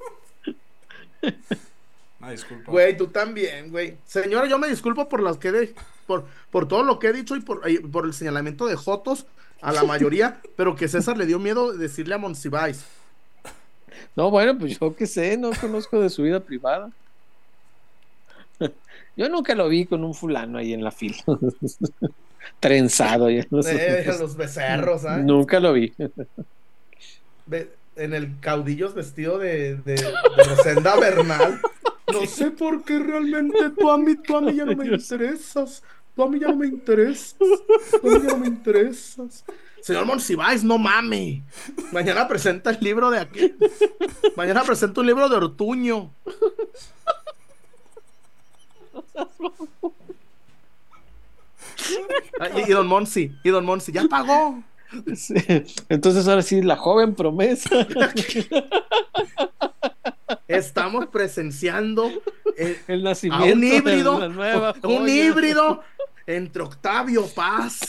Una 2.20 2.30
disculpa. 2.32 2.70
Güey, 2.70 2.96
tú 2.96 3.06
también, 3.06 3.70
güey. 3.70 3.96
Señora, 4.04 4.46
yo 4.46 4.58
me 4.58 4.68
disculpo 4.68 5.08
por 5.08 5.22
las 5.22 5.38
que 5.38 5.52
de, 5.52 5.74
por, 6.06 6.26
por 6.50 6.68
todo 6.68 6.82
lo 6.82 6.98
que 6.98 7.06
he 7.08 7.12
dicho 7.12 7.36
y 7.36 7.40
por, 7.40 7.70
y 7.70 7.78
por 7.78 8.04
el 8.04 8.12
señalamiento 8.12 8.66
de 8.66 8.76
Jotos 8.76 9.26
a 9.62 9.72
la 9.72 9.84
mayoría, 9.84 10.42
pero 10.56 10.76
que 10.76 10.88
César 10.88 11.16
le 11.16 11.24
dio 11.24 11.38
miedo 11.38 11.72
decirle 11.72 12.16
a 12.16 12.18
Monsiváis. 12.18 12.84
No, 14.16 14.30
bueno, 14.30 14.56
pues 14.58 14.78
yo 14.78 14.94
qué 14.94 15.06
sé, 15.06 15.36
no 15.36 15.50
conozco 15.60 16.00
de 16.00 16.10
su 16.10 16.22
vida 16.22 16.40
privada. 16.40 16.90
Yo 19.16 19.28
nunca 19.28 19.54
lo 19.54 19.68
vi 19.68 19.84
con 19.86 20.02
un 20.04 20.12
fulano 20.14 20.58
ahí 20.58 20.72
en 20.72 20.82
la 20.82 20.90
fila. 20.90 21.16
Trenzado. 22.60 23.30
Ya 23.30 23.44
no 23.50 23.62
sé. 23.62 24.00
Eh, 24.00 24.06
los 24.18 24.36
becerros, 24.36 25.04
¿ah? 25.04 25.18
Nunca 25.18 25.60
lo 25.60 25.72
vi. 25.72 25.92
Ve- 27.46 27.70
En 27.96 28.12
el 28.12 28.38
caudillos 28.40 28.94
vestido 28.94 29.38
de, 29.38 29.76
de, 29.76 29.94
de 29.94 30.44
Rosenda 30.48 30.96
Bernal. 30.98 31.60
No 32.12 32.26
sé 32.26 32.50
por 32.50 32.84
qué 32.84 32.98
realmente 32.98 33.70
tú 33.78 33.88
a 33.90 33.96
mí, 33.98 34.16
tú 34.16 34.36
a 34.36 34.40
mí 34.40 34.54
ya 34.56 34.64
no 34.64 34.74
me 34.76 34.86
interesas. 34.94 35.82
Tú 36.14 36.22
a 36.22 36.28
mí 36.28 36.38
ya 36.38 36.48
no 36.48 36.56
me 36.56 36.66
interesas. 36.66 37.36
Tú 37.38 38.08
a 38.08 38.10
mí 38.10 38.20
ya 38.22 38.28
no 38.32 38.38
me 38.38 38.46
interesas. 38.46 39.44
Señor 39.82 40.06
Monsiváis, 40.06 40.64
no 40.64 40.78
mame. 40.78 41.42
Mañana 41.92 42.26
presenta 42.26 42.70
el 42.70 42.78
libro 42.80 43.10
de 43.10 43.18
aquí. 43.18 43.54
Mañana 44.36 44.62
presenta 44.62 45.00
un 45.00 45.06
libro 45.06 45.28
de 45.28 45.36
Ortuño. 45.36 46.10
Ah, 52.40 52.48
y, 52.56 52.70
y 52.70 52.72
don 52.72 52.86
Monsi, 52.86 53.32
y 53.44 53.50
don 53.50 53.64
Monsi, 53.64 53.92
ya 53.92 54.04
pagó. 54.08 54.62
Sí. 55.14 55.34
Entonces 55.88 56.26
ahora 56.28 56.42
sí, 56.42 56.62
la 56.62 56.76
joven 56.76 57.14
promesa. 57.14 57.86
Estamos 60.46 61.06
presenciando 61.06 62.10
El 62.86 63.00
a 63.06 63.10
nacimiento 63.10 63.56
un 63.56 63.64
híbrido, 63.64 64.14
de 64.14 64.20
la 64.20 64.28
nueva 64.28 64.74
un 64.82 65.08
híbrido 65.08 65.82
entre 66.26 66.62
Octavio 66.62 67.26
Paz 67.34 67.80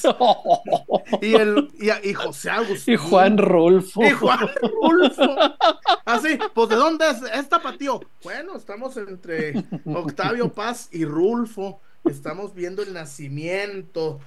y, 1.22 1.36
el, 1.36 1.70
y, 1.80 2.10
y 2.10 2.14
José 2.14 2.50
Agustín. 2.50 2.94
Y 2.94 2.98
Juan 2.98 3.38
Rolfo. 3.38 4.04
Y 4.04 4.12
Juan 4.12 4.50
Rulfo. 4.62 5.36
Así, 6.06 6.38
pues 6.54 6.70
¿de 6.70 6.76
dónde 6.76 7.10
es 7.10 7.22
esta 7.34 7.62
patio? 7.62 8.02
Bueno, 8.24 8.56
estamos 8.56 8.98
entre 8.98 9.66
Octavio 9.86 10.52
Paz 10.52 10.90
y 10.92 11.06
Rulfo. 11.06 11.80
Estamos 12.04 12.54
viendo 12.54 12.84
el 12.84 12.94
nacimiento, 12.94 14.20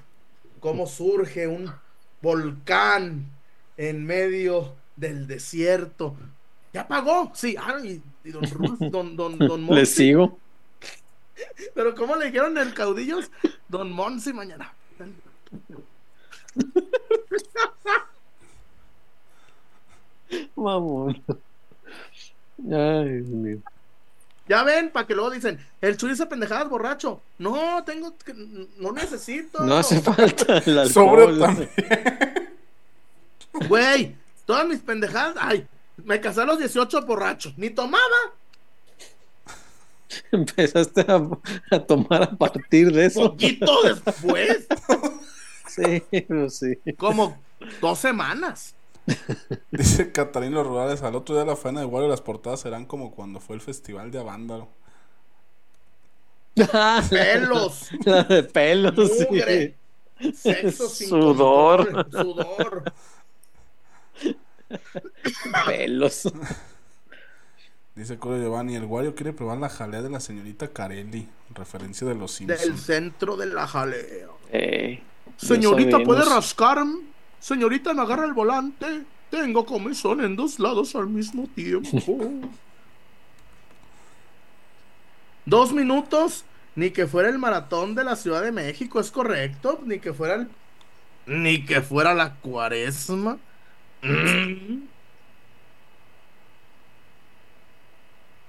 cómo 0.61 0.87
surge 0.87 1.47
un 1.47 1.71
volcán 2.21 3.27
en 3.77 4.05
medio 4.05 4.75
del 4.97 5.27
desierto. 5.27 6.17
¿Ya 6.73 6.89
pagó? 6.89 7.31
Sí, 7.35 7.57
ah, 7.59 7.77
y, 7.83 8.03
y 8.25 8.31
don 8.31 8.43
Rulfo, 8.51 8.91
don, 8.91 9.17
don, 9.17 9.39
don 9.39 9.67
Le 9.71 9.87
sigo. 9.87 10.39
Pero 11.75 11.95
¿cómo 11.95 12.17
le 12.17 12.27
dijeron 12.27 12.57
el 12.59 12.75
caudillos? 12.75 13.31
Don 13.69 13.91
Monsi 13.93 14.33
mañana. 14.33 14.73
Mamón. 20.57 21.23
Ay, 22.71 23.09
Dios 23.21 23.29
mío. 23.29 23.59
Ya 24.49 24.63
ven, 24.65 24.91
para 24.91 25.07
que 25.07 25.15
luego 25.15 25.31
dicen, 25.31 25.59
el 25.81 25.97
Chuy 25.99 26.11
dice 26.11 26.25
pendejadas 26.27 26.69
borracho. 26.71 27.21
No, 27.39 27.85
tengo 27.85 28.17
que, 28.17 28.33
no 28.79 28.93
necesito. 28.93 29.63
No 29.63 29.77
hace 29.77 30.01
falta 30.01 30.59
el 30.59 30.89
Sobre 30.91 31.25
alcohol. 31.25 31.39
también. 31.39 31.71
Güey, 33.69 34.17
todas 34.47 34.67
mis 34.67 34.79
pendejadas, 34.81 35.37
ay, 35.39 35.67
me 36.05 36.21
casé 36.21 36.41
a 36.41 36.45
los 36.45 36.59
18 36.59 37.03
borracho. 37.03 37.53
Ni 37.57 37.71
tomaba. 37.71 38.33
Empezaste 40.33 41.03
a, 41.09 41.29
a 41.71 41.79
tomar 41.87 42.23
a 42.23 42.31
partir 42.37 42.93
de 42.93 43.07
eso. 43.07 43.33
Poquito 43.33 43.83
después, 43.83 44.67
Sí, 45.67 46.03
pues 46.27 46.59
sí. 46.59 46.79
como 46.97 47.45
dos 47.81 47.99
semanas. 47.99 48.75
Dice 49.71 50.13
Catalín 50.13 50.53
Los 50.55 50.67
Rurales, 50.67 51.03
al 51.03 51.15
otro 51.17 51.35
día 51.35 51.45
de 51.45 51.51
la 51.51 51.57
faena 51.57 51.81
de 51.81 51.87
Wario 51.87 52.09
las 52.09 52.21
portadas 52.21 52.61
serán 52.61 52.85
como 52.87 53.11
cuando 53.15 53.41
fue 53.41 53.57
el 53.57 53.63
festival 53.63 54.11
de 54.11 54.19
Avándaro. 54.19 54.69
Pelos, 57.09 57.91
La 58.05 58.25
de 58.25 58.43
pelos, 58.43 59.11
mugre, 59.31 59.75
sexo 60.33 60.89
sin 60.89 61.09
Sudor. 61.09 61.93
control, 61.93 62.07
sudor. 62.11 62.85
Pelos. 65.65 66.27
Dice 67.99 68.17
Coro 68.17 68.39
Giovanni, 68.39 68.77
el 68.77 68.85
Wario 68.85 69.17
quiere 69.17 69.33
probar 69.33 69.59
la 69.59 69.69
jalea 69.69 70.03
de 70.03 70.09
la 70.09 70.21
señorita 70.21 70.69
Carelli, 70.69 71.27
referencia 71.53 72.07
de 72.07 72.15
los 72.15 72.39
Del 72.39 72.57
Simpsons. 72.57 72.83
centro 72.83 73.37
de 73.37 73.47
la 73.47 73.67
jalea. 73.67 74.29
Ya 74.53 75.01
Señorita. 75.37 75.99
¿puede 76.05 76.25
rascar? 76.25 76.79
Señorita, 77.41 77.93
me 77.95 78.03
agarra 78.03 78.25
el 78.25 78.35
volante. 78.35 79.03
Tengo 79.31 79.67
comezón 79.67 80.21
en 80.25 80.37
dos 80.37 80.61
lados 80.61 80.95
al 80.95 81.09
mismo 81.09 81.49
tiempo. 81.57 81.91
dos 85.45 85.73
minutos. 85.73 86.45
Ni 86.77 86.91
que 86.91 87.09
fuera 87.09 87.29
el 87.29 87.39
maratón 87.41 87.97
de 87.97 88.05
la 88.05 88.15
Ciudad 88.15 88.43
de 88.43 88.53
México, 88.53 89.01
es 89.01 89.11
correcto. 89.11 89.81
Ni 89.85 89.99
que 89.99 90.13
fuera 90.13 90.37
el. 90.37 90.49
Ni 91.27 91.67
que 91.67 91.81
fuera 91.83 92.15
la 92.15 92.37
cuaresma. 92.37 93.39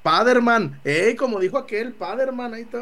Paderman. 0.09 0.79
Ey, 0.83 1.15
como 1.15 1.39
dijo 1.39 1.55
aquel, 1.55 1.93
Paderman, 1.93 2.55
ahí 2.55 2.63
está. 2.63 2.79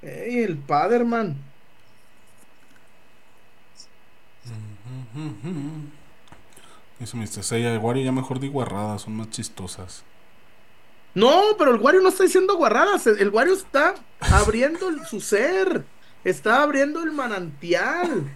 Ey, 0.00 0.38
el 0.38 0.56
Paderman. 0.56 1.36
Dice 6.98 7.16
Mr. 7.16 7.42
Seiya, 7.44 7.72
el 7.72 7.78
Wario 7.78 8.04
ya 8.04 8.12
mejor 8.12 8.40
di 8.40 8.48
guarradas, 8.48 9.02
son 9.02 9.16
más 9.16 9.28
chistosas. 9.30 10.02
No, 11.14 11.42
pero 11.58 11.74
el 11.74 11.80
Wario 11.80 12.00
no 12.00 12.08
está 12.08 12.24
diciendo 12.24 12.56
guarradas. 12.56 13.06
El 13.06 13.18
el 13.20 13.28
Wario 13.30 13.54
está 13.54 13.94
abriendo 14.20 14.88
el- 14.88 15.04
su 15.06 15.20
ser. 15.20 15.84
Está 16.24 16.62
abriendo 16.62 17.02
el 17.02 17.12
manantial. 17.12 18.30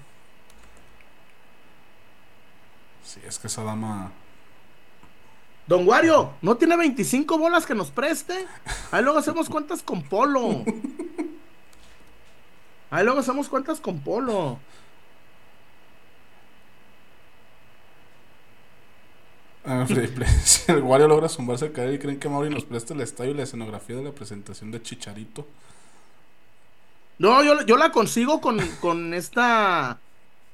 Sí, 3.05 3.21
es 3.27 3.39
que 3.39 3.49
esa 3.49 3.65
dama... 3.65 4.13
Don 5.71 5.87
Wario, 5.87 6.33
¿no 6.43 6.57
tiene 6.57 6.77
25 6.77 7.39
bolas 7.39 7.65
que 7.65 7.77
nos 7.77 7.93
preste? 7.93 8.45
Ahí 8.91 9.05
luego 9.05 9.21
hacemos 9.21 9.49
cuentas 9.49 9.85
con 9.85 10.03
Polo. 10.03 10.65
Ahí 12.91 13.05
luego 13.05 13.21
hacemos 13.21 13.49
cuentas 13.49 13.79
con 13.79 14.01
Polo. 14.01 14.59
Ah, 19.65 19.87
si 20.43 20.73
el 20.73 20.83
Wario 20.83 21.07
logra 21.07 21.29
zumbarse 21.29 21.67
a 21.67 21.73
caer 21.73 21.95
y 21.95 21.99
creen 22.01 22.19
que 22.19 22.29
Mauri 22.29 22.51
nos 22.51 22.65
presta 22.65 22.93
el 22.93 23.03
estadio 23.03 23.31
y 23.31 23.35
la 23.35 23.45
escenografía 23.45 23.95
de 23.95 24.03
la 24.03 24.11
presentación 24.11 24.73
de 24.73 24.83
Chicharito. 24.83 25.47
No, 27.19 27.45
yo, 27.45 27.65
yo 27.65 27.77
la 27.77 27.93
consigo 27.93 28.41
con, 28.41 28.59
con 28.81 29.15
esta. 29.15 30.01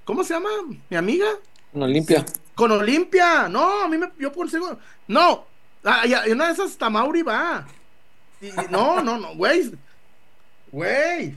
¿Cómo 0.05 0.25
se 0.25 0.35
llama? 0.35 0.51
¿Mi 0.91 0.97
amiga? 0.99 1.29
Una 1.73 1.87
limpia. 1.87 2.27
Con 2.57 2.73
Olimpia. 2.73 3.49
No, 3.49 3.83
a 3.85 3.89
mí 3.89 3.97
me. 3.99 4.11
Yo 4.19 4.33
consigo. 4.33 4.77
No. 5.07 5.47
Ah, 5.85 6.05
y 6.05 6.31
una 6.33 6.47
de 6.49 6.53
esas 6.55 6.73
hasta 6.73 6.91
Mauri 6.91 7.23
va. 7.23 7.65
Y- 8.41 8.49
y- 8.49 8.53
no, 8.71 9.01
no, 9.03 9.17
no, 9.19 9.37
güey. 9.37 9.73
Güey. 10.73 11.37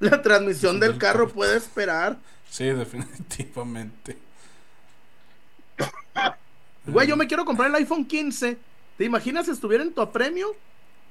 La 0.00 0.22
transmisión 0.22 0.78
del 0.78 0.96
carro 0.98 1.28
puede 1.28 1.56
esperar. 1.56 2.16
Sí, 2.50 2.64
definitivamente. 2.66 4.16
Güey, 6.86 7.06
yo 7.08 7.16
me 7.16 7.26
quiero 7.26 7.44
comprar 7.44 7.68
el 7.68 7.74
iPhone 7.76 8.04
15. 8.04 8.56
¿Te 8.96 9.04
imaginas 9.04 9.46
si 9.46 9.52
estuviera 9.52 9.82
en 9.82 9.92
tu 9.92 10.10
premio? 10.10 10.54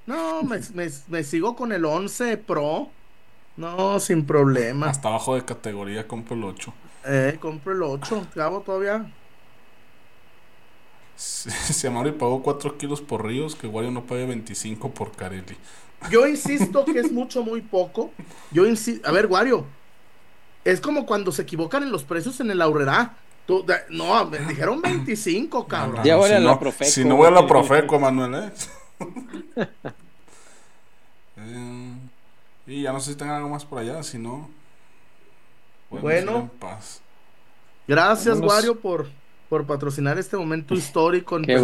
No, 0.05 0.41
me, 0.43 0.59
me- 0.73 0.89
me 1.07 1.23
sigo 1.23 1.55
con 1.55 1.71
el 1.73 1.83
11 1.85 2.37
Pro. 2.37 2.89
No, 3.57 3.99
sin 3.99 4.25
problema. 4.25 4.89
Hasta 4.89 5.09
abajo 5.09 5.35
de 5.35 5.43
categoría 5.43 6.07
compro 6.07 6.35
el 6.35 6.43
8. 6.43 6.73
Eh, 7.05 7.37
compro 7.39 7.73
el 7.73 7.83
8. 7.83 8.27
Cabo 8.33 8.61
todavía. 8.61 9.11
Si, 11.15 11.49
si 11.49 11.87
Amaury 11.87 12.11
pagó 12.11 12.43
4 12.43 12.77
kilos 12.77 13.01
por 13.01 13.25
Ríos, 13.25 13.55
que 13.55 13.67
Wario 13.67 13.91
no 13.91 14.05
pague 14.05 14.25
25 14.27 14.91
por 14.91 15.11
Carelli. 15.13 15.57
Yo 16.11 16.27
insisto 16.27 16.85
que 16.85 16.99
es 16.99 17.11
mucho, 17.11 17.43
muy 17.43 17.61
poco. 17.61 18.11
Yo 18.51 18.67
insisto. 18.67 19.07
A 19.09 19.11
ver, 19.11 19.25
Wario. 19.25 19.65
Es 20.63 20.79
como 20.79 21.05
cuando 21.05 21.31
se 21.31 21.41
equivocan 21.41 21.81
en 21.83 21.91
los 21.91 22.03
precios 22.03 22.39
en 22.39 22.51
el 22.51 22.61
Aurrera. 22.61 23.15
Tú, 23.47 23.65
de- 23.65 23.79
no, 23.89 24.25
me 24.25 24.39
dijeron 24.39 24.81
25, 24.81 25.67
cabrón. 25.67 26.03
Ya 26.03 26.17
voy 26.17 26.27
si 26.29 26.35
a 26.35 26.39
la 26.39 26.51
no, 26.51 26.59
Profeco. 26.59 26.91
Si 26.91 27.05
no 27.05 27.15
voy 27.15 27.27
a 27.27 27.31
la 27.31 27.47
Profeco, 27.47 27.99
Manuel, 27.99 28.35
¿eh? 28.35 28.51
Eh, 31.39 32.06
Y 32.67 32.81
ya 32.83 32.91
no 32.93 32.99
sé 32.99 33.11
si 33.11 33.17
tengan 33.17 33.37
algo 33.37 33.49
más 33.49 33.65
por 33.65 33.79
allá, 33.79 34.03
si 34.03 34.17
no. 34.19 34.49
Bueno. 35.89 36.31
ir 36.31 36.37
en 36.37 36.49
paz. 36.49 37.01
Gracias, 37.87 38.35
Vámonos. 38.35 38.53
Wario, 38.53 38.79
por, 38.79 39.07
por 39.47 39.65
patrocinar 39.65 40.17
este 40.17 40.35
momento 40.35 40.73
histórico 40.73 41.37
en 41.37 41.43
Qué. 41.43 41.55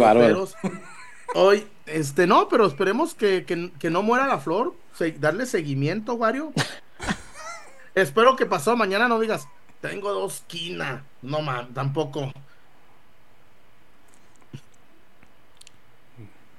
Hoy, 1.34 1.66
este, 1.86 2.26
no, 2.26 2.48
pero 2.48 2.66
esperemos 2.66 3.14
que, 3.14 3.44
que- 3.44 3.70
que 3.78 3.90
no 3.90 4.02
muera 4.02 4.26
la 4.26 4.38
flor. 4.38 4.74
Se- 4.94 5.12
darle 5.12 5.44
seguimiento, 5.46 6.14
Wario. 6.14 6.52
Espero 7.94 8.34
que 8.36 8.46
pasado 8.46 8.76
mañana 8.76 9.06
no 9.08 9.20
digas, 9.20 9.46
tengo 9.80 10.10
dos 10.12 10.42
quina. 10.46 11.04
No, 11.20 11.42
man, 11.42 11.72
tampoco. 11.74 12.32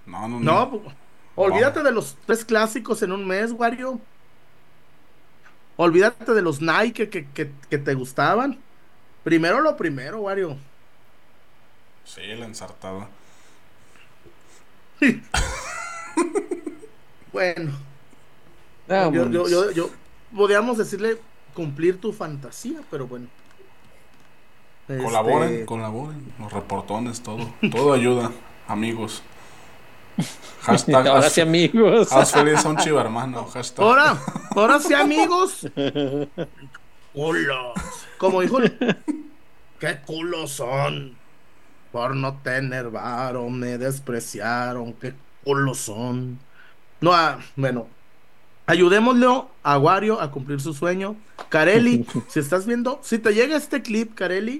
No, 0.06 0.28
no, 0.28 0.40
no. 0.40 0.40
No, 0.40 0.82
olvídate 1.36 1.82
de 1.82 1.92
los 1.92 2.16
tres 2.26 2.46
clásicos 2.46 3.02
en 3.02 3.12
un 3.12 3.26
mes, 3.28 3.52
Wario. 3.52 4.00
Olvídate 5.78 6.34
de 6.34 6.42
los 6.42 6.62
Nike 6.62 7.10
que, 7.10 7.28
que, 7.32 7.52
que 7.70 7.78
te 7.78 7.94
gustaban. 7.94 8.60
Primero 9.24 9.62
lo 9.62 9.76
primero, 9.78 10.22
Wario. 10.22 10.58
Sí, 12.04 12.22
la 12.38 12.46
ensartada. 12.46 13.10
Bueno, 17.32 17.72
yo, 18.88 19.12
bueno. 19.12 19.32
yo, 19.32 19.48
yo, 19.48 19.72
yo- 19.72 19.90
podríamos 20.36 20.78
decirle 20.78 21.18
cumplir 21.54 22.00
tu 22.00 22.14
fantasía, 22.14 22.80
pero 22.90 23.08
bueno. 23.08 23.28
Colaboren, 24.88 25.54
Este, 25.54 25.66
colaboren. 25.66 26.34
Los 26.40 26.54
reportones, 26.54 27.22
todo. 27.22 27.50
Todo 27.72 27.94
ayuda, 27.94 28.32
amigos. 28.68 29.24
Hashtag. 30.62 31.08
Ahora 31.08 31.30
sí, 31.30 31.42
amigos. 31.42 32.12
Haz 32.12 32.32
feliz 32.32 32.66
a 32.66 32.70
un 32.70 32.78
chiva 32.78 33.02
hermano. 33.02 33.46
Hashtag. 33.46 33.86
Ahora, 33.86 34.18
ahora 34.56 34.80
sí, 34.80 34.94
amigos. 34.94 35.68
Culos. 37.14 37.74
Como 38.18 38.42
dijo, 38.42 38.60
qué 39.80 40.00
culos 40.06 40.52
son. 40.52 41.16
Por 41.92 42.16
no 42.16 42.38
tener 42.40 42.90
varo, 42.90 43.50
me 43.50 43.78
despreciaron. 43.78 44.94
Qué 44.94 45.14
culos 45.44 45.78
son. 45.78 46.40
No, 47.02 47.14
ah, 47.14 47.40
bueno. 47.56 47.88
Ayudémosle 48.68 49.28
a 49.62 49.78
Wario 49.78 50.20
a 50.20 50.32
cumplir 50.32 50.60
su 50.60 50.74
sueño. 50.74 51.16
Carelli, 51.50 52.06
si 52.28 52.40
estás 52.40 52.66
viendo, 52.66 53.00
si 53.04 53.20
te 53.20 53.34
llega 53.34 53.56
este 53.56 53.82
clip, 53.82 54.16
Carelli. 54.16 54.60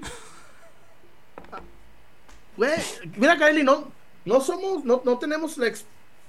Güey, 2.56 2.72
mira, 3.16 3.36
Carelli, 3.36 3.64
no, 3.64 3.88
no 4.26 4.40
somos, 4.42 4.84
no, 4.84 5.00
no 5.04 5.16
tenemos 5.18 5.56
la 5.56 5.68
ex- 5.68 5.86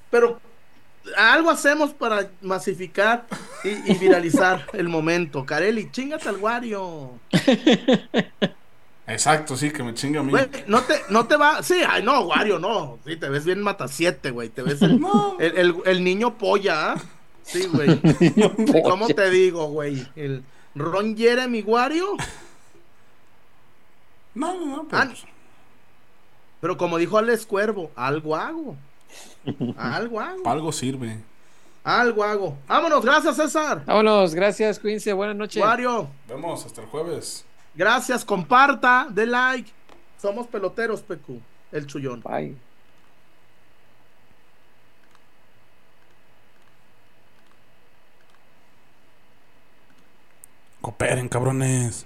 pero 0.09 0.39
algo 1.17 1.49
hacemos 1.49 1.91
para 1.93 2.29
masificar 2.41 3.25
y, 3.63 3.69
y 3.91 3.95
viralizar 3.97 4.65
el 4.73 4.87
momento. 4.87 5.45
Carelli, 5.45 5.91
chingate 5.91 6.29
al 6.29 6.37
Wario. 6.37 7.11
Exacto, 9.09 9.55
sí, 9.55 9.71
que 9.71 9.83
me 9.83 9.93
chingue 9.93 10.19
a 10.19 10.23
mí. 10.23 10.31
Güey, 10.31 10.47
no 10.67 10.81
te, 10.81 11.01
no 11.09 11.27
te 11.27 11.37
va. 11.37 11.63
Sí, 11.63 11.75
ay, 11.87 12.03
no, 12.03 12.21
Wario, 12.23 12.59
no. 12.59 12.99
Sí, 13.05 13.15
te 13.15 13.29
ves 13.29 13.45
bien 13.45 13.61
mata 13.61 13.87
siete, 13.87 14.31
güey. 14.31 14.49
Te 14.49 14.63
ves 14.63 14.81
el, 14.81 14.99
el, 15.39 15.57
el- 15.57 15.75
el 15.85 16.03
niño 16.03 16.37
polla, 16.37 16.91
¿ah? 16.93 17.01
Sí, 17.43 17.65
güey. 17.71 18.01
¿Y 18.19 18.81
¿Cómo 18.83 19.07
te 19.07 19.29
digo, 19.29 19.67
güey? 19.67 20.05
El 20.17 20.43
Ron 20.75 21.15
Jeremy 21.15 21.61
Wario. 21.61 22.17
No, 24.35 24.53
no, 24.53 24.65
no. 24.65 24.87
Pero, 24.89 25.01
Ah, 25.01 25.05
pues, 25.07 25.23
Pero 26.67 26.75
como 26.75 26.97
dijo 26.97 27.17
Alex 27.17 27.45
Cuervo, 27.45 27.91
algo 27.95 28.35
hago. 28.35 28.75
Algo 29.77 30.19
hago. 30.19 30.49
algo 30.49 30.71
sirve. 30.73 31.17
Algo 31.81 32.25
hago. 32.25 32.57
Vámonos, 32.67 33.05
gracias, 33.05 33.37
César. 33.37 33.85
Vámonos, 33.85 34.35
gracias, 34.35 34.77
cuídense, 34.77 35.13
buenas 35.13 35.37
noches. 35.37 35.63
Wario, 35.63 36.09
Vemos 36.27 36.65
hasta 36.65 36.81
el 36.81 36.87
jueves. 36.87 37.45
gracias, 37.73 38.25
comparta, 38.25 39.07
de 39.09 39.27
like. 39.27 39.71
Somos 40.21 40.45
peloteros, 40.47 41.01
PQ. 41.03 41.39
El 41.71 41.87
chullón. 41.87 42.21
Bye. 42.21 42.57
Cooperen, 50.81 51.29
cabrones. 51.29 52.05